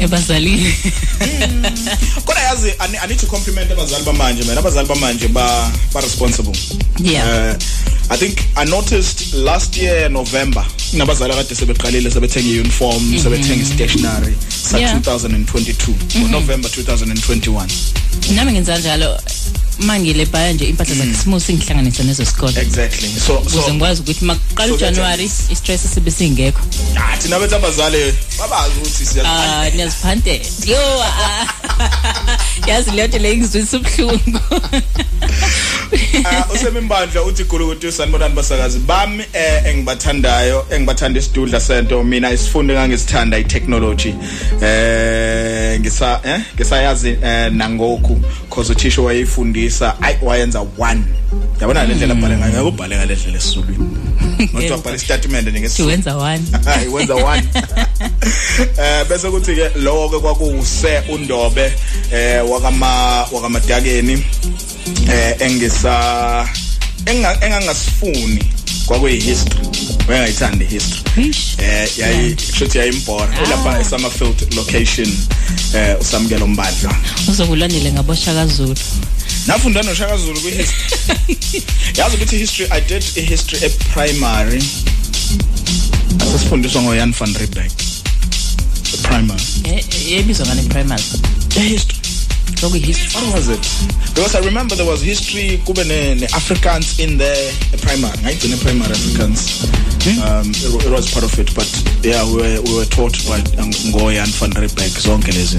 Ebazalini. 0.00 0.74
Kodwa 2.24 2.42
yazi 2.42 2.68
I 2.80 2.88
ne- 2.88 2.98
I 2.98 3.06
need 3.06 3.18
to 3.20 3.26
compliment 3.26 3.70
abazali 3.70 4.04
bamanje 4.04 4.44
man. 4.44 4.58
Abazali 4.58 4.88
bamanje 4.88 5.28
ba 5.28 5.72
ba 5.92 6.00
responsible. 6.00 6.52
Yeah. 7.02 7.26
uh, 7.26 7.56
I 8.10 8.16
think 8.16 8.38
I 8.56 8.64
noticed 8.64 9.34
last 9.34 9.76
year 9.76 10.08
November 10.10 10.64
nabazali 10.92 11.34
kade 11.34 11.54
sebeqalile 11.54 12.10
sebethenga 12.10 12.60
uniform 12.60 13.18
sebethenga 13.18 13.64
stationery 13.66 14.34
sa 14.48 14.78
Yeah. 14.78 15.00
2022 15.02 16.28
November 16.30 16.70
2021 16.70 17.66
nami 18.34 18.52
ngenza 18.52 18.78
njalo. 18.78 19.18
Mangile 19.78 20.26
bhaya 20.26 20.52
nje 20.52 20.64
impahla 20.64 20.94
zakhisimusi 20.94 21.54
ngihlanganise 21.54 22.02
nezo 22.02 22.24
sikole. 22.24 22.60
Exactly. 22.60 23.08
So 23.08 23.42
so 23.50 23.72
ngikwazi 23.74 24.02
ukuthi 24.02 24.24
maqala 24.24 24.68
So 24.68 24.74
ujanuwari 24.74 25.24
i-stress 25.24 25.94
sibe 25.94 26.10
singekho. 26.10 26.60
Ah 26.96 27.16
thina 27.16 27.38
bethu 27.38 27.56
abazali 27.56 28.14
babazi 28.38 28.74
ukuthi 28.80 29.06
siya 29.06 29.24
ah 29.24 29.70
niyaziphantela 29.70 30.44
yo 30.66 31.02
ah. 31.02 31.46
yazi 32.68 32.90
leyo 32.90 33.08
nto 33.08 33.18
leyo 33.18 33.34
ingizwisa 33.34 33.76
ubuhlungu. 33.76 34.40
Ah, 36.24 36.46
usemimbandla 36.54 37.22
uthi 37.22 37.44
gulukuthi 37.44 37.92
sanibonani 37.92 38.34
basakazi. 38.34 38.78
Bami 38.78 39.24
eh 39.32 39.66
engibathandayo 39.66 40.66
engibathanda 40.70 41.20
isidudla 41.20 41.60
sento 41.60 42.04
mina 42.04 42.32
isifunde 42.32 42.74
ngangisithanda 42.74 43.38
itechnology. 43.38 44.14
Eh 44.62 45.80
ngisa 45.80 46.20
eh 46.24 46.40
ngisayazi 46.54 47.16
eh 47.22 47.52
nangoku 47.52 48.20
cause 48.50 48.72
uthisha 48.72 49.02
wayifundisa 49.66 49.94
ay 50.02 50.14
wayenza 50.22 50.60
1 50.60 50.98
yabona 51.60 51.84
le 51.84 51.94
ndlela 51.94 52.12
abhale 52.14 52.36
ngayo? 52.36 52.52
Ngekubhale 52.52 52.96
ngale 52.96 53.14
ndlela 53.16 53.38
esizulwini 53.38 53.86
Ngoba 54.54 54.70
wabhala 54.70 54.96
istatement 54.96 55.48
nje 55.48 55.60
ngesizulu. 55.60 55.88
Wenza 55.88 56.16
one. 56.16 56.42
Hayi 56.64 56.88
wenza 56.88 57.14
one. 57.14 57.42
Eh 58.78 59.04
bese 59.08 59.30
kuthi 59.30 59.54
ke 59.54 59.70
lowo 59.78 60.08
ke 60.08 60.18
kwakuwuse 60.18 60.98
undobe 61.08 61.72
eh 62.12 62.50
wakama 62.50 63.22
wakamadakeni 63.32 64.24
eh 65.12 65.36
engisa 65.40 66.48
enga- 67.06 67.44
engangasifuni 67.46 68.44
kwakuyi 68.86 69.20
history 69.20 69.68
wengayithandi 70.08 70.64
history. 70.64 71.34
Eh 71.58 71.98
yayi 71.98 72.36
shothi 72.58 72.78
yayimbora 72.78 73.28
lapha 73.50 73.80
eSummerfield 73.80 74.54
location 74.56 75.08
eh 75.74 75.96
usamukela 76.00 76.44
umbandla 76.44 76.94
uzokulandele 77.28 77.92
ngaboshaka 77.92 78.46
zulu 78.46 78.74
nafunda 79.46 79.82
noshaka 79.82 80.16
zulu 80.16 80.40
kwi 80.40 80.50
history 80.50 81.36
yazi 81.98 82.16
ukuthi 82.16 82.38
history 82.38 82.68
i 82.70 82.80
did 82.80 83.04
a 83.16 83.20
history 83.20 83.66
e 83.66 83.68
primary. 83.68 84.62
Asifundiswa 86.34 86.82
ngoYan 86.82 87.12
van 87.12 87.34
Riebeeck 87.34 87.72
e 88.94 88.96
primary. 89.02 89.42
Eh, 89.64 89.84
yebizwa 90.10 90.46
ngane 90.46 90.62
primary? 90.62 91.02
History. 91.54 91.96
History 92.80 93.26
what 93.26 93.34
was 93.34 93.48
it? 93.48 93.68
Because 94.14 94.34
i 94.34 94.40
remember 94.40 94.76
there 94.76 94.90
was 94.90 95.02
history 95.02 95.60
kube 95.64 95.84
ne, 95.84 96.26
afrikaans 96.26 96.98
in 96.98 97.18
there 97.18 97.52
e 97.74 97.76
primary. 97.76 98.18
Ngayigcina 98.18 98.56
primary 98.56 98.94
afrikaans. 98.94 99.64
Um 100.06 100.50
it, 100.50 100.86
it 100.86 100.90
was 100.90 101.12
part 101.12 101.24
of 101.24 101.38
it 101.38 101.54
but 101.54 101.66
yeah 102.02 102.24
we 102.24 102.36
were, 102.42 102.62
we 102.62 102.74
were 102.76 102.86
taught 102.86 103.16
by 103.26 103.40
ngoYan 103.90 104.30
van 104.40 104.50
Riebeeck 104.52 105.00
zonke 105.00 105.32
lezi 105.32 105.58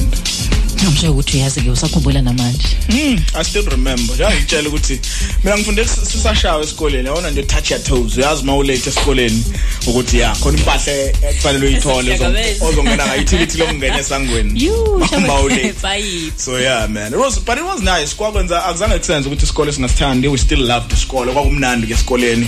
zinto 0.77 0.91
ngisho 0.91 1.11
ukuthi 1.11 1.37
uyazi-ke 1.37 1.69
usakhumbula 1.69 2.21
namanje 2.21 2.67
Mm, 2.89 3.19
I 3.35 3.43
still 3.43 3.65
remember. 3.65 4.15
Yangitshela 4.21 4.69
ukuthi 4.69 4.99
mina 5.43 5.57
ngifunde 5.57 5.83
sis- 5.83 6.05
sisashawa 6.11 6.63
esikoleni. 6.63 7.07
Yabona 7.07 7.29
nje 7.29 7.43
touch 7.43 7.71
your 7.71 7.83
toes. 7.83 8.17
Uyazi 8.17 8.43
mawulate 8.43 8.89
esikoleni 8.89 9.43
ukuthi 9.87 10.19
ya 10.19 10.35
khona 10.35 10.57
impahla 10.57 10.93
ekufanele 11.29 11.65
uyithole 11.65 12.11
Esihlangabeze. 12.13 12.59
ozo- 12.59 12.69
ozongena 12.69 13.05
ngayithikithi 13.07 13.57
lokungena 13.57 13.99
esangweni. 13.99 14.63
Yu, 14.65 15.05
Mawulate. 15.27 15.73
bayi 15.83 16.31
So 16.37 16.59
yeah 16.59 16.87
man. 16.89 17.13
It 17.13 17.19
was 17.19 17.39
but 17.39 17.57
it 17.57 17.63
was 17.63 17.81
nice. 17.81 18.15
Kwakwenza 18.15 18.65
akuzange 18.65 18.97
kusenze 18.99 19.27
ukuthi 19.29 19.43
isikole 19.43 19.71
singasithandi. 19.71 20.27
We 20.27 20.37
still 20.37 20.59
loved 20.67 20.91
isikole. 20.93 21.31
Kwakumnandi 21.33 21.87
ke 21.87 21.93
esikoleni. 21.93 22.47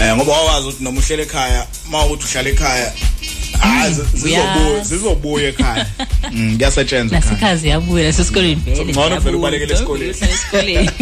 Eh 0.00 0.16
ngoba 0.16 0.32
wawazi 0.32 0.68
ukuthi 0.68 0.84
noma 0.84 1.00
uhlele 1.00 1.22
ekhaya, 1.22 1.66
mawukuthi 1.90 2.24
uhlala 2.26 2.48
ekhaya 2.50 2.92
Ah, 3.62 3.88
zi- 3.90 4.02
zizobuya 4.14 4.54
uyazi. 4.74 4.88
zizobuya 4.88 5.48
ekhaya. 5.48 5.86
Mm, 6.32 6.56
kuyasetshenzwa 6.56 7.18
ekhaya. 7.18 7.32
nasekhazi 7.32 7.68
yabuya 7.68 8.04
nasesikoleni 8.06 8.54
vele 8.54 8.84
Ngcono 8.84 9.08
vele 9.08 9.20
siyabuya. 9.20 9.36
ubalekele 9.36 9.74
esikoleni. 9.74 10.90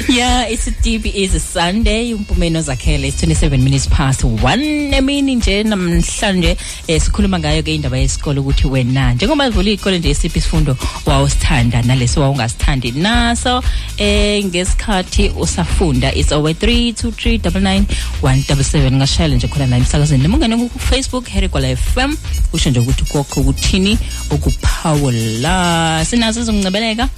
Uhlala 0.08 0.08
esikoleni 0.08 0.08
yeah 0.08 0.52
isitibi 0.52 1.10
is 1.14 1.34
a 1.34 1.40
sunday. 1.40 2.14
Umpumeno 2.14 2.62
zakhele 2.62 3.08
it's 3.08 3.22
27 3.22 3.58
minutes 3.62 3.86
past 3.88 4.24
1 4.24 4.94
emini 4.94 5.34
nje 5.34 5.62
namhlanje 5.62 6.56
eh, 6.86 7.00
sikhuluma 7.02 7.38
ngayo 7.38 7.62
ke 7.62 7.74
indaba 7.74 7.98
yesikole 7.98 8.40
ukuthi 8.40 8.66
wena 8.66 9.12
njengoba 9.14 9.46
ivula 9.46 9.70
ikole 9.70 9.98
nje 9.98 10.10
isiphi 10.10 10.38
isifundo 10.38 10.76
wawusithanda 11.06 11.82
naleso 11.82 12.20
wawungasithandi 12.20 12.90
naso 12.92 13.62
eh 13.98 14.44
ngesikhathi 14.44 15.28
usafunda 15.28 16.14
it's 16.14 16.32
over 16.32 16.52
32399177 16.52 18.92
ngashayela 18.92 19.34
nje 19.36 19.48
khona 19.48 19.66
la 19.66 19.76
emsakazweni. 19.76 20.22
Noma 20.22 20.36
ungene 20.36 20.56
ku 20.68 20.78
Facebook 20.78 21.28
Harry 21.28 21.48
Kwala 21.48 21.76
FM 21.76 22.16
usho 22.52 22.70
nje 22.70 22.80
ukuthi 22.80 23.04
kokho 23.04 23.40
ukuthini 23.40 23.98
ukuphawula 24.30 26.04
sinazo 26.04 26.40
izongcebeleka 26.40 27.08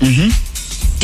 Mhm. 0.00 0.30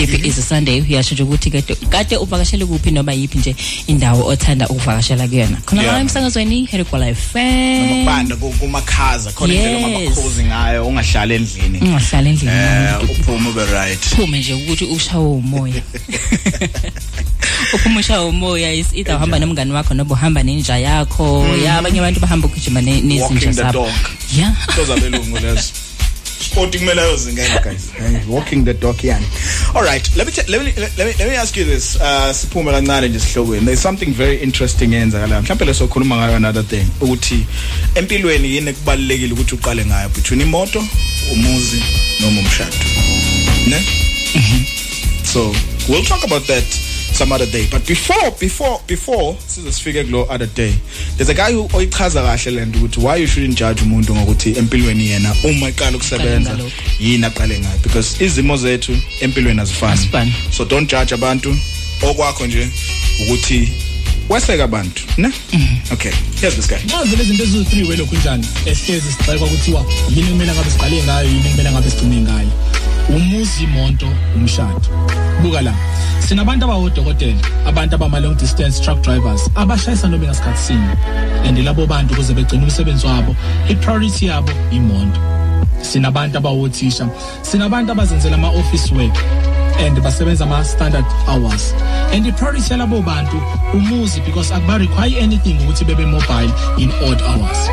Deep 0.07 0.25
is 0.25 0.39
a 0.39 0.43
Sunday 0.43 0.81
uyasho 0.81 1.15
nje 1.15 1.23
ukuthi 1.23 1.51
kade 1.51 1.75
kade 1.75 2.17
uvakashele 2.17 2.67
kuphi 2.67 2.91
noma 2.91 3.13
yipi 3.13 3.39
nje 3.39 3.57
indawo 3.87 4.27
othanda 4.27 4.69
ukuvakashela 4.69 5.29
kuyona 5.29 5.57
khona 5.67 5.83
Yeah. 5.83 5.95
la 5.95 6.01
emsakazweni 6.01 6.67
Harry 6.67 6.85
Kwala 6.85 7.15
FM 7.15 7.93
Ukubanda 7.93 8.37
kumakhaza 8.37 9.33
khona 9.33 9.55
indlela 9.55 9.79
Yes. 9.79 9.87
ongabakhozi 9.87 10.45
ngayo 10.45 10.87
ungahlala 10.87 11.35
endlini. 11.35 11.79
ungahlala 11.81 12.29
endlini 12.29 12.53
Eh 12.53 13.11
uphume 13.11 13.49
ube 13.49 13.65
right. 13.65 14.07
uphume 14.13 14.39
nje 14.39 14.55
ukuthi 14.55 14.85
ushawe 14.85 15.25
umoya 15.27 15.83
uphuma 17.75 18.01
ushawe 18.01 18.25
umoya 18.29 18.73
is 18.75 18.87
either 18.95 19.17
uhamba 19.17 19.39
nomngane 19.39 19.73
wakho 19.73 19.95
noma 19.95 20.11
uhamba 20.15 20.43
nenja 20.43 20.79
yakho 20.79 21.45
Mm. 21.45 21.65
ya 21.65 21.79
abanye 21.79 21.99
abantu 22.01 22.21
bahamba 22.21 22.47
ukugijima 22.47 22.81
ne- 22.81 23.01
nezinja 23.01 23.23
Walking 23.25 23.41
the 23.41 23.53
zabo 23.53 23.73
dog. 23.73 23.93
yeah 24.37 24.55
Those 24.77 24.93
are 24.93 25.01
belungu 25.01 25.39
lezo. 25.45 25.73
Sport 26.41 26.79
kumele 26.79 27.03
ayozingena 27.03 27.63
guys. 27.63 27.91
Walking 28.29 28.65
the 28.65 28.75
dog 28.75 28.97
yani. 28.97 29.27
All 29.75 29.83
right, 29.83 30.17
let 30.17 30.27
me 30.27 30.33
let 30.49 30.65
me 30.65 30.73
let 30.97 31.07
me 31.07 31.15
let 31.19 31.29
me 31.29 31.37
ask 31.37 31.57
you 31.57 31.65
this. 31.65 31.97
Uh 31.97 32.33
siphume 32.33 32.73
kancane 32.73 33.09
nje 33.09 33.21
sihlokweni. 33.21 33.65
There's 33.67 33.83
something 33.83 34.13
very 34.13 34.37
interesting 34.37 34.93
yenzakala. 34.93 35.43
Mhlawumbe 35.43 35.65
leso 35.65 35.87
khuluma 35.89 36.17
ngayo 36.17 36.37
another 36.37 36.63
thing 36.63 36.87
ukuthi 37.01 37.47
empilweni 37.95 38.55
yini 38.55 38.73
kubalekile 38.73 39.33
ukuthi 39.33 39.55
uqale 39.55 39.85
ngayo 39.87 40.09
between 40.09 40.41
imoto, 40.41 40.85
umuzi 41.33 41.83
noma 42.21 42.41
umshado. 42.41 42.77
Ne? 43.67 43.85
So, 45.25 45.55
we'll 45.89 46.05
talk 46.05 46.25
about 46.25 46.47
that 46.47 46.65
some 47.21 47.33
other 47.33 47.45
day. 47.45 47.69
But 47.71 47.87
before 47.87 48.31
before 48.41 48.81
before 48.87 49.37
size 49.41 49.75
sifike 49.77 50.05
kulo 50.05 50.27
other 50.31 50.47
day. 50.47 50.75
There's 51.17 51.29
a 51.29 51.35
guy 51.35 51.53
who 51.53 51.69
oyichaza 51.69 52.23
kahle 52.23 52.51
lento 52.51 52.79
ukuthi 52.79 52.99
why 53.03 53.17
you 53.17 53.27
shouldn't 53.27 53.59
judge 53.59 53.83
umuntu 53.83 54.15
ngokuthi 54.15 54.59
empilweni 54.59 55.09
yena 55.09 55.35
uma 55.45 55.69
iqala 55.69 55.97
ukusebenza 55.97 56.59
yini 57.01 57.27
aqale 57.27 57.59
ngayo 57.59 57.79
because 57.83 58.25
izimo 58.25 58.57
zethu 58.57 58.97
empilweni 59.21 59.61
azifani. 59.61 60.35
So 60.51 60.65
don't 60.65 60.91
judge 60.91 61.15
abantu 61.15 61.57
okwakho 62.03 62.47
nje 62.47 62.69
ukuthi 63.23 63.69
weseka 64.29 64.65
abantu, 64.65 65.03
ne? 65.19 65.29
Okay. 65.93 66.13
Here's 66.41 66.57
this 66.57 66.69
guy. 66.69 66.79
nazo 66.87 67.17
lezi 67.17 67.25
zinto 67.25 67.45
eziwu-three 67.45 67.89
way 67.89 67.97
lokhu 67.97 68.17
njani 68.17 68.47
ehlezi 68.67 69.13
sixakekwa 69.13 69.49
kuthiwa 69.49 69.85
yini 70.15 70.29
kumele 70.29 70.53
ngabe 70.53 70.71
siqale 70.71 71.03
ngayo 71.03 71.29
yini 71.29 71.51
kumele 71.51 71.71
ngabe 71.71 71.91
sigcine 71.91 72.17
ngayo 72.17 72.51
umuzi 73.17 73.65
imonto 73.65 74.07
umshado. 74.37 74.81
Buka 75.43 75.61
la 75.63 75.75
sinabantu 76.21 76.65
abawodokotela 76.65 77.41
abantu 77.67 77.95
abama-long 77.95 78.37
distance 78.37 78.81
truck 78.81 79.03
drivers 79.03 79.51
abashayisa 79.55 80.09
noma 80.09 80.25
ngasikhathi 80.27 80.63
sinye 80.63 80.95
and 81.49 81.59
labo 81.59 81.87
bantu 81.87 82.13
ukuze 82.15 82.35
begcine 82.35 82.63
umsebenzi 82.63 83.07
wabo 83.07 83.37
i-priority 83.69 84.27
yabo 84.27 84.53
imonto 84.71 85.21
sinabantu 85.83 86.39
abawothisha. 86.39 87.09
Sinabantu 87.43 87.93
abazenzela 87.93 88.37
ama-office 88.37 88.93
work 88.93 89.17
and 89.79 89.97
basebenza 89.99 90.45
ama-standard 90.45 91.05
hours. 91.27 91.73
And 92.13 92.27
i-priority 92.27 92.71
yalabo 92.71 93.03
bantu 93.05 93.37
umuzi 93.73 94.21
because 94.25 94.51
akuba-require 94.53 95.19
anything 95.21 95.57
ukuthi 95.59 95.85
bebe 95.87 96.07
mobile 96.07 96.53
in 96.79 96.91
odd 97.09 97.21
hours. 97.23 97.69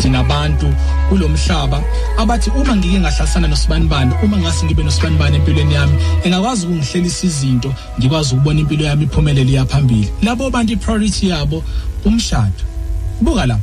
Sinabantu 0.00 0.74
kulo 1.08 1.28
mhlaba 1.28 1.82
abathi 2.18 2.50
uma 2.50 2.76
ngike 2.76 3.00
ngahlalisana 3.00 3.48
nosibanibani 3.48 4.14
uma 4.22 4.36
ngase 4.36 4.66
ngibe 4.66 4.82
nosibanibani 4.82 5.36
empilweni 5.36 5.74
yami 5.74 5.94
engakwazi 6.24 6.66
ukungihlelisa 6.66 7.26
izinto 7.26 7.74
ngikwazi 7.98 8.34
ukubona 8.34 8.60
impilo 8.60 8.84
yami 8.84 9.04
iphumelele 9.04 9.52
iyaphambili 9.52 10.12
labo 10.22 10.50
bantu 10.50 10.72
i-priority 10.72 11.28
yabo 11.28 11.62
umshado. 12.04 12.62
Buka 13.20 13.46
la 13.46 13.58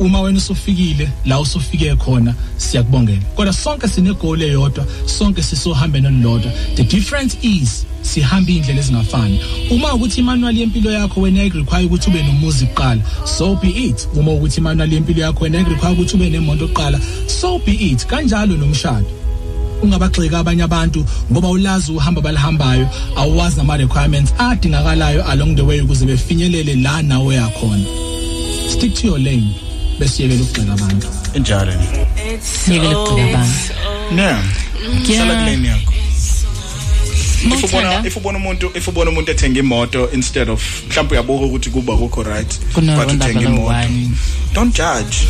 uma 0.00 0.20
wena 0.20 0.38
usufikile 0.38 1.08
la 1.24 1.40
usufike 1.40 1.96
khona 1.96 2.34
siyakubongela. 2.56 3.22
Kodwa 3.36 3.52
sonke 3.52 3.88
sinegoli 3.88 4.44
eyodwa 4.44 4.86
sonke 5.06 5.42
sisohambeni 5.42 6.06
olulodwa 6.06 6.52
the 6.74 6.84
difference 6.84 7.36
is 7.42 7.86
sihamba 8.02 8.50
indlela 8.50 8.80
ezingafani. 8.80 9.40
Uma 9.70 9.94
ukuthi 9.94 10.20
imanual 10.20 10.58
yempilo 10.58 10.90
yakho 10.90 11.20
wena 11.20 11.42
require 11.42 11.86
ukuthi 11.86 12.10
ube 12.10 12.22
nomuzi 12.22 12.66
kuqala 12.66 13.02
so 13.24 13.56
be 13.56 13.68
it. 13.68 14.08
Uma 14.14 14.32
ukuthi 14.32 14.60
imanual 14.60 14.92
yempilo 14.92 15.22
yakho 15.22 15.44
wena 15.44 15.58
require 15.58 15.92
ukuthi 15.92 16.16
ube 16.16 16.30
nemonto 16.30 16.68
kuqala 16.68 17.00
so 17.26 17.58
be 17.58 17.72
it. 17.72 18.06
Kanjalo 18.06 18.56
nomshado. 18.56 19.06
Ungabagxeka 19.82 20.38
abanye 20.38 20.62
abantu 20.62 21.04
ngoba 21.32 21.48
ulazi 21.48 21.92
uhamba 21.92 22.20
balihambayo 22.20 22.88
awazi 23.16 23.60
ama 23.60 23.76
requirements 23.76 24.32
adingakalayo 24.38 25.24
along 25.24 25.56
the 25.56 25.62
way 25.62 25.80
ukuze 25.80 26.06
befinyelele 26.06 26.82
la 26.82 27.02
nawe 27.02 27.34
yakhona. 27.34 28.21
Stick 28.72 28.94
to 28.94 29.06
your 29.06 29.18
lane. 29.18 29.54
Besiyekela 29.98 30.42
ukugxeka 30.42 30.72
abantu. 30.72 31.08
Enjalo. 31.34 31.72
yekele 32.68 32.94
ukugxeka 32.94 33.38
abantu. 33.38 33.72
yeah. 34.16 34.42
Sala 35.18 35.34
kuleni 35.34 35.68
yakho. 35.68 35.92
If 37.44 37.64
ubona 37.64 38.06
if 38.06 38.16
ubona 38.16 38.38
umuntu 38.38 38.70
if 38.76 38.88
ubona 38.88 39.10
umuntu 39.10 39.30
ethenga 39.30 39.60
imoto 39.60 40.08
instead 40.12 40.48
of 40.50 40.62
mhlawumbe 40.88 41.14
uyabuka 41.14 41.44
ukuthi 41.44 41.70
kuba 41.70 41.96
kukho 41.96 42.22
right 42.22 42.60
but 42.74 43.08
uthenga 43.12 43.40
imoto. 43.40 43.88
don't 44.54 44.74
judge. 44.74 45.26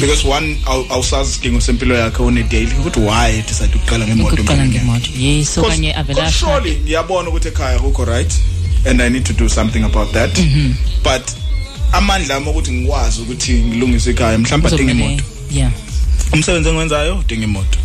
Because 0.00 0.24
one 0.24 0.56
aw- 0.66 0.84
awusazi 0.90 1.30
isidingo 1.30 1.60
sempilo 1.60 1.94
yakhe 1.94 2.22
one 2.22 2.42
daily. 2.42 2.72
Ukuthi 2.80 3.00
why 3.00 3.42
decide 3.46 3.74
ukuqala 3.76 4.06
ngemoto 4.06 4.34
ukuqala 4.36 4.66
ngemoto. 4.66 5.10
Yes 5.18 5.58
okanye 5.58 5.94
avela 5.94 6.30
surely 6.32 6.76
ngiyabona 6.84 7.28
ukuthi 7.28 7.48
ekhaya 7.48 7.78
kukho 7.78 8.04
right 8.04 8.32
and 8.86 9.00
i 9.02 9.08
need 9.08 9.24
to 9.24 9.32
do 9.32 9.48
something 9.48 9.84
about 9.84 10.12
that. 10.12 10.30
Mhm. 10.38 10.74
but 11.04 11.22
amandla 11.92 12.36
ami 12.36 12.48
ukuthi 12.48 12.72
ngikwazi 12.72 13.20
ukuthi 13.20 13.52
ngilungise 13.52 14.10
ekhaya 14.10 14.38
mhlawumbe 14.38 14.68
adinga 14.68 14.92
imoto. 14.92 15.24
yeah 15.50 15.70
umsebenzi 16.32 16.68
engiwenzayo 16.68 17.18
udinga 17.18 17.44
imoto. 17.44 17.78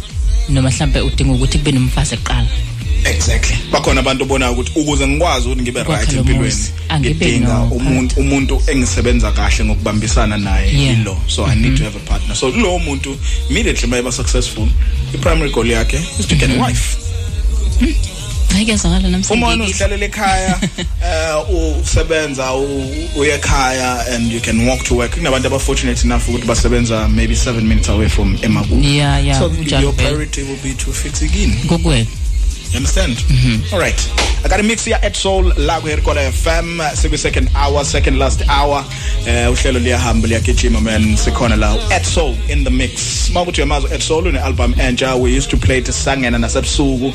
Noma 0.49 0.69
mhlambe 0.69 1.01
udinga 1.01 1.33
ukuthi 1.33 1.57
kube 1.57 1.71
nomfazi 1.71 2.15
eqala 2.15 2.47
exactly. 3.05 3.57
Bakhona 3.71 3.99
abantu 3.99 4.23
obonayo 4.23 4.51
ukuthi 4.53 4.71
ukuze 4.79 5.07
ngikwazi 5.07 5.47
ukuthi 5.47 5.61
ngibe 5.61 5.81
Ukwakha 5.81 5.99
right 6.01 6.13
lo 6.13 6.19
empilweni 6.19 6.43
muzi, 6.43 6.71
angibe 6.89 7.25
ngidinga 7.25 7.53
no 7.53 7.67
umuntu 7.67 8.19
umuntu 8.19 8.61
engisebenza 8.67 9.31
kahle 9.31 9.65
ngokubambisana 9.65 10.37
naye 10.37 10.73
Yeah. 10.75 10.99
ilo 10.99 11.17
so 11.27 11.45
i 11.45 11.55
need 11.55 11.77
to 11.77 11.83
have 11.83 11.95
a 11.95 12.09
partner. 12.09 12.35
So 12.35 12.49
lo 12.49 12.79
muntu 12.79 13.17
immediately 13.49 13.89
maybe 13.89 14.11
successful 14.11 14.67
i 15.13 15.17
primary 15.17 15.51
goal 15.51 15.65
yakhe 15.65 15.99
is 16.19 16.25
to 16.27 16.35
get 16.35 16.49
a 16.49 16.59
wife. 16.59 16.97
Hayi 18.55 18.65
kuyazakala 18.65 19.07
uma 19.07 19.07
wena 19.07 19.19
namhlanje 19.19 19.63
uzihlalela 19.63 20.05
ekhaya 20.05 20.59
eh 21.05 21.79
usebenza 21.81 22.53
u- 22.53 23.09
uye 23.15 23.33
ekhaya 23.35 24.05
and 24.15 24.31
you 24.31 24.39
can 24.41 24.67
walk 24.67 24.83
to 24.83 24.95
work. 24.95 25.11
Kunabantu 25.15 25.47
aba 25.47 25.59
fortunate 25.59 26.01
enough 26.05 26.29
ukuthi 26.29 26.45
basebenza 26.47 27.07
maybe 27.07 27.33
7 27.35 27.61
minutes 27.61 27.89
away 27.89 28.09
from 28.09 28.37
emakubo 28.41 28.81
Yeah, 28.81 29.25
yeah, 29.25 29.39
so 29.39 29.49
kunjalo 29.49 29.81
your 29.83 29.93
vele. 29.93 30.09
priority 30.09 30.43
will 30.43 30.59
be 30.63 30.73
to 30.73 30.91
fix 30.91 31.21
igini 31.21 31.53
kokuwena 31.67 32.05
You 32.75 32.79
understand? 32.83 33.15
All 33.71 33.79
right. 33.79 33.95
I 34.43 34.47
got 34.49 34.59
a 34.59 34.63
mix 34.63 34.83
here 34.83 34.99
at 35.01 35.15
Soul 35.15 35.43
la 35.57 35.79
ku 35.79 35.87
Herkola 35.87 36.27
FM 36.29 36.81
siku 36.93 37.17
second 37.17 37.49
hour, 37.55 37.85
second 37.85 38.19
last 38.19 38.43
hour. 38.49 38.83
Eh 39.25 39.47
uhlelo 39.49 39.79
liyahamba 39.79 40.27
liyagijima 40.27 40.81
man 40.81 41.15
sikhona 41.17 41.55
la 41.57 41.71
at 41.89 42.03
Soul 42.05 42.35
in 42.49 42.65
the 42.65 42.69
mix. 42.69 43.29
Mawukuthi 43.31 43.61
uyamazi 43.61 43.93
at 43.95 44.01
Soul 44.01 44.27
une 44.27 44.37
album 44.37 44.73
entsha 44.73 45.15
we 45.17 45.31
used 45.31 45.49
to 45.51 45.57
play 45.57 45.77
it 45.77 45.85
sangena 45.85 46.37
nasebusuku. 46.37 47.13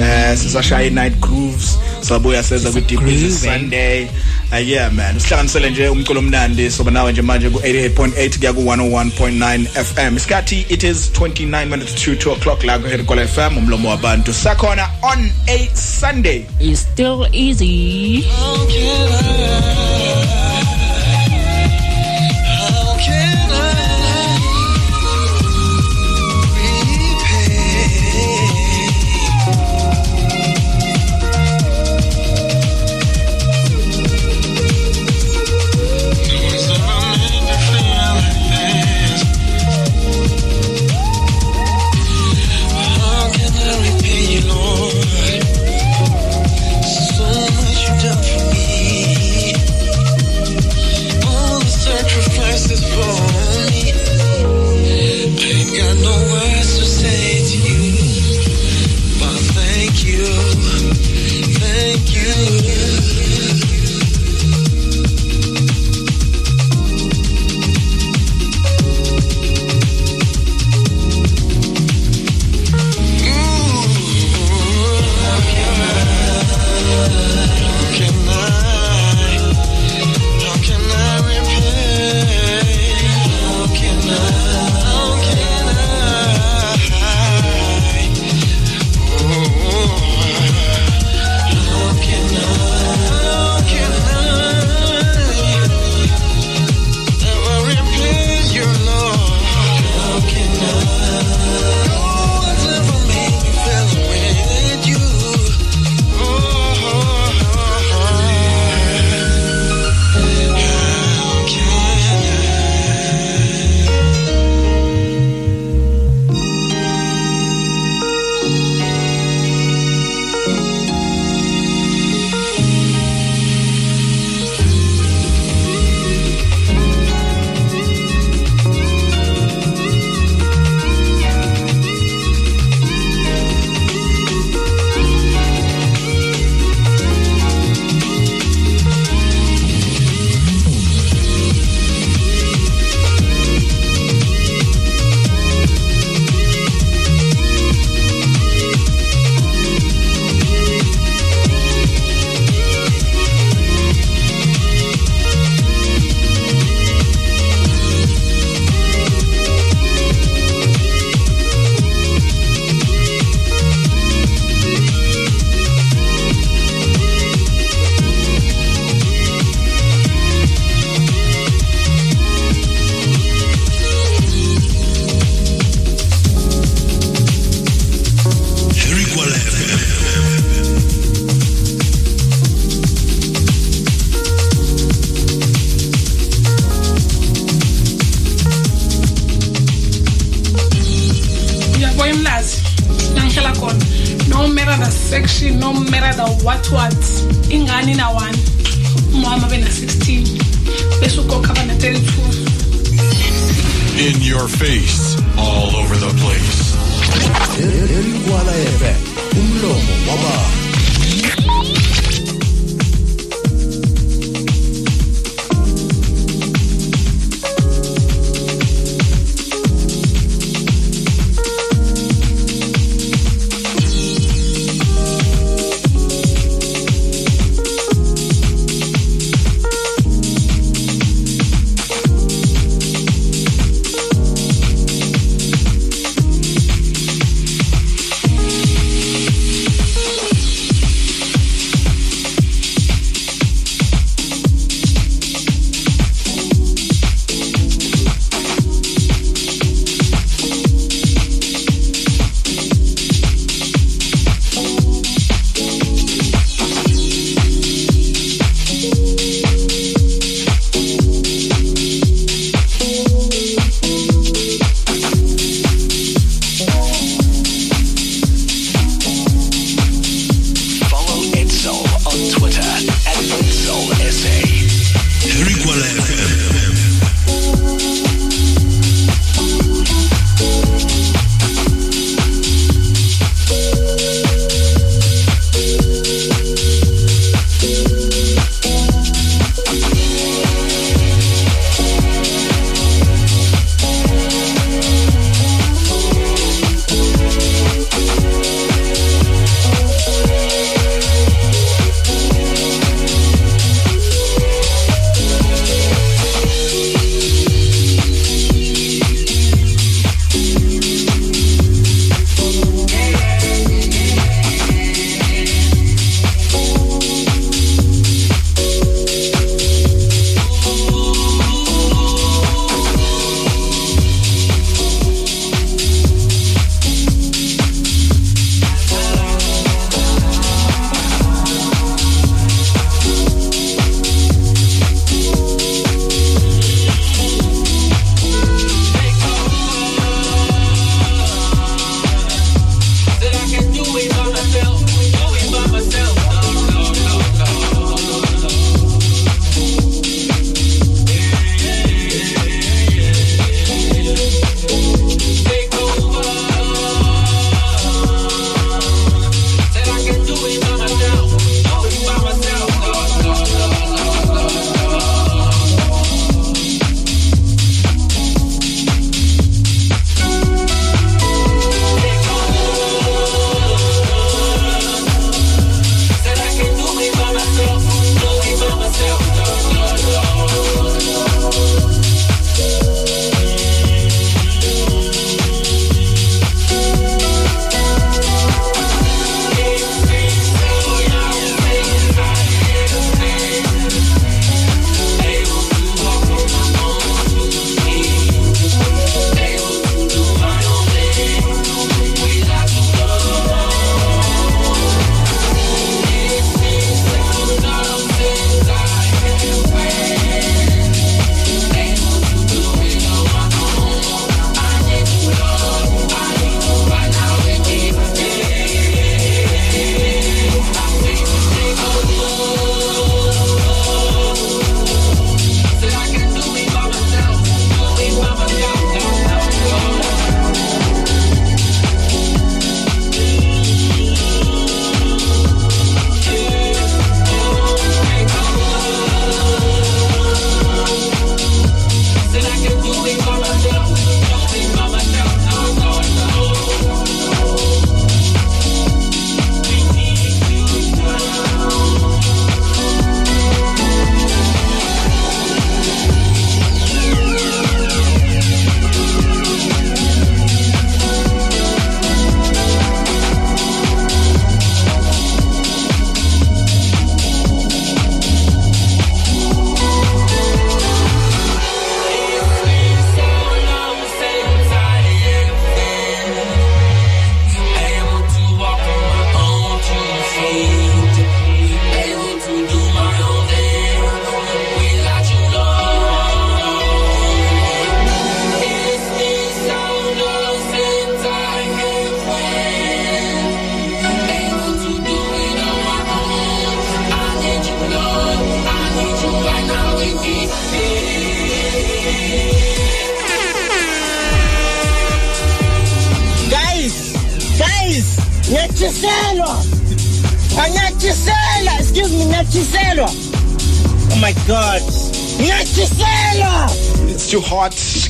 Eh 0.00 0.36
sisashaya 0.36 0.92
night 0.92 1.18
grooves. 1.20 1.78
Sabuya 2.02 2.42
seza 2.42 2.70
ku 2.70 2.80
Deep 2.80 3.00
Sunday. 3.32 4.10
Uh, 4.52 4.56
yeah 4.56 4.88
man 4.90 5.16
usihlanganisele 5.16 5.70
nje 5.70 5.88
umculo 5.88 6.20
omnandi 6.20 6.70
soba 6.70 6.90
nawe 6.90 7.12
nje 7.12 7.22
manje 7.22 7.50
ku 7.50 7.58
88.8 7.58 8.38
kuya 8.38 8.52
ku 8.52 8.60
101.9 8.60 9.66
FM 9.84 10.16
isikhathi 10.16 10.66
it 10.68 10.82
is 10.84 11.10
29 11.12 11.66
minutes 11.68 11.94
to 11.94 12.10
2 12.14 12.32
o'clock 12.32 12.64
la 12.64 12.78
ku 12.78 12.86
Herkola 12.88 13.26
FM 13.26 13.56
umlomo 13.58 13.88
wabantu 13.90 14.32
sakhona 14.34 14.88
on 15.02 15.30
a 15.48 15.66
Sunday. 15.74 16.46
Is 16.60 16.80
still 16.80 17.26
easy. 17.32 18.24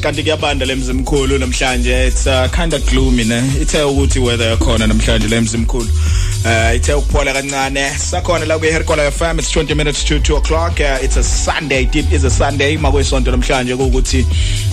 Kanti 0.08 0.22
kuyabanda 0.22 0.66
lemzimkhulu 0.66 1.38
namhlanje. 1.38 2.06
It's 2.06 2.26
uh, 2.26 2.48
kind 2.48 2.72
of 2.72 2.80
gloomy 2.88 3.24
ne? 3.24 3.40
Ithe 3.60 3.82
ukuthi 3.82 4.18
weather 4.18 4.56
yakhona 4.56 4.86
namhlanje 4.86 5.28
lemzimkhulu 5.28 5.88
uh 6.44 6.76
ithe 6.76 6.94
ukuphola 6.94 7.32
kancane. 7.32 7.90
Sakhona 7.98 8.46
la 8.46 8.58
kwi 8.58 8.70
Herkola 8.72 9.10
FM 9.10 9.38
it's 9.38 9.50
20 9.50 9.74
minutes 9.74 10.04
to 10.04 10.18
2 10.18 10.36
o'clock. 10.36 10.80
Uh, 10.80 10.98
it's 11.02 11.16
a 11.16 11.22
Sunday 11.22 11.84
deep 11.84 12.10
is 12.10 12.24
a 12.24 12.30
Sunday. 12.30 12.76
Makwesonto 12.78 13.30
namhlanje 13.30 13.74
ukuthi 13.74 14.24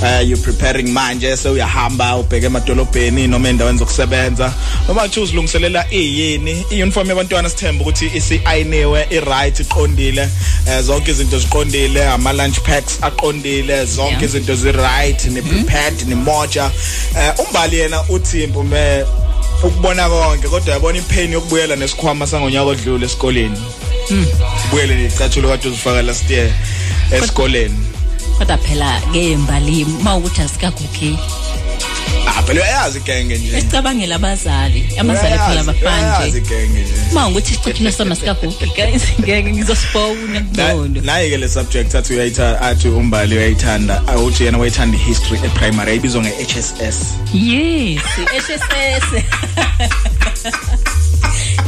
uh, 0.02 0.22
you 0.22 0.38
preparing 0.38 0.88
manje 0.88 1.38
so 1.38 1.54
uyahamba 1.54 2.16
ubheke 2.16 2.46
emadolobheni 2.46 3.28
noma 3.28 3.50
endaweni 3.50 3.80
zokusebenza. 3.80 4.54
Noma 4.88 5.04
uthi 5.04 5.20
uzilungiselela 5.20 5.86
iyini? 5.92 6.66
Iuniform 6.72 7.10
yabantwana 7.10 7.50
sithemba 7.50 7.82
ukuthi 7.82 8.12
isi 8.16 8.42
ayiniwe 8.46 9.08
i 9.10 9.20
right 9.20 9.60
iqondile. 9.60 10.30
Uh, 10.68 10.82
zonke 10.82 11.12
izinto 11.12 11.40
ziqondile 11.40 12.08
ama 12.08 12.34
lunch 12.34 12.60
packs 12.60 12.98
aqondile 13.02 13.86
zonke 13.86 14.26
izinto 14.26 14.56
zi 14.56 14.72
right 14.72 15.26
ni 15.26 15.42
prepared 15.42 16.08
ni 16.08 16.16
moja. 16.16 16.72
Uh, 17.12 17.46
umbali 17.48 17.78
yena 17.78 18.04
uthi 18.10 18.48
mpume 18.48 19.06
ukubona 19.64 20.10
konke 20.10 20.48
kodwa 20.48 20.74
yabona 20.74 20.98
ipain 20.98 21.34
yokubuyela 21.34 21.76
nesikhwama 21.76 22.28
sangonyaka 22.28 22.66
odlule 22.66 23.06
esikoleni. 23.06 23.62
Mm. 24.10 24.26
ubuyele 24.68 24.96
necathulo 24.96 25.50
kade 25.50 25.68
uzifaka 25.68 26.02
last 26.02 26.30
year 26.30 26.50
esikoleni. 27.12 27.78
kodwa 28.38 28.58
phela 28.58 29.02
ke 29.14 29.38
mbali 29.38 29.86
mawukuthi 29.86 30.42
ah 30.42 31.45
phela 32.46 32.62
uyayazi 32.62 32.98
igenge 32.98 33.38
nje? 33.38 33.58
Esicabangela 33.58 34.16
abazali 34.16 34.90
abazali 35.00 35.38
phela 35.38 35.64
Uyayazi 35.64 35.68
bafanje 35.68 36.38
igenge 36.38 36.82
nje. 36.82 36.94
Mawukuthi 37.14 37.54
isicathulo 37.54 37.92
sona 37.92 38.16
sikagugi 38.16 38.66
guys 38.76 39.04
ngeke 39.20 39.52
ngizosifona 39.54 40.40
kubondo 40.42 41.02
naye 41.02 41.30
ke 41.30 41.38
le 41.38 41.50
subject 41.50 41.96
athi 41.96 42.14
uyayitha 42.14 42.62
athi 42.62 42.88
umbali 42.88 43.36
uyayithanda 43.36 44.02
awuthi 44.08 44.44
yena 44.44 44.58
wayithanda 44.58 44.98
history 44.98 45.40
eprimary 45.46 45.92
ayibizwa 45.92 46.22
nge-HSS 46.22 46.98
yes 47.34 48.02
HSS 48.48 49.08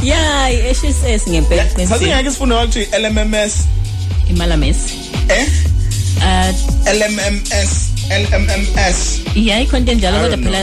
yeah 0.02 0.52
i-HSS 0.52 1.28
ngempela 1.28 1.70
sasingeke 1.88 2.30
sifunde 2.30 2.54
ukuthi 2.54 2.88
LMMS 2.98 3.54
imalames. 4.30 4.76
Eh? 5.28 5.46
Uh 6.18 6.50
LMMS 6.86 7.70
LMMS 8.10 9.17
yeah 9.46 9.62
ikhonto 9.62 9.92
enjalo 9.92 10.16
I 10.16 10.20
kodwa 10.20 10.36
don't 10.36 10.44
phela 10.44 10.62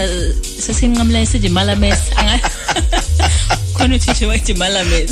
sesinqamla 0.65 1.26
sithi 1.26 1.47
imalames 1.47 1.99
anga 2.18 2.39
khona 3.77 3.95
uthisha 3.95 4.27
wathi 4.27 4.52
imalames 4.52 5.11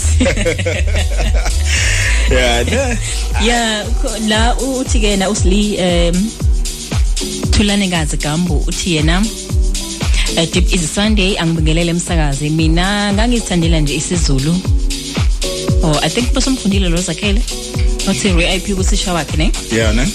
yeah 2.32 2.64
ne 2.66 2.98
yeah 3.48 3.86
ko- 4.02 4.18
la 4.28 4.42
u- 4.60 4.80
uthi 4.82 5.00
ke 5.00 5.18
na 5.18 5.30
usli 5.30 5.78
um 5.80 6.18
Thulane 7.52 7.88
kazi 7.90 8.18
Gambo 8.18 8.56
uthi 8.68 8.96
yena 8.96 9.20
uh, 9.22 10.46
deep 10.54 10.74
is 10.74 10.84
Sunday 10.96 11.38
angibingelele 11.38 11.92
emsakazi. 11.92 12.50
Mina 12.50 13.14
ngangizithandela 13.14 13.80
nje 13.80 13.96
isiZulu. 13.96 14.56
Oh 15.84 16.00
i 16.04 16.10
think 16.10 16.34
basomfundile 16.34 16.90
lo 16.90 16.98
zakhele. 16.98 17.42
Uthi 18.10 18.30
RIP 18.34 18.76
kusisha 18.76 19.14
wakhe 19.14 19.38
ne? 19.38 19.52
Yeah 19.72 19.94
ne? 19.96 20.08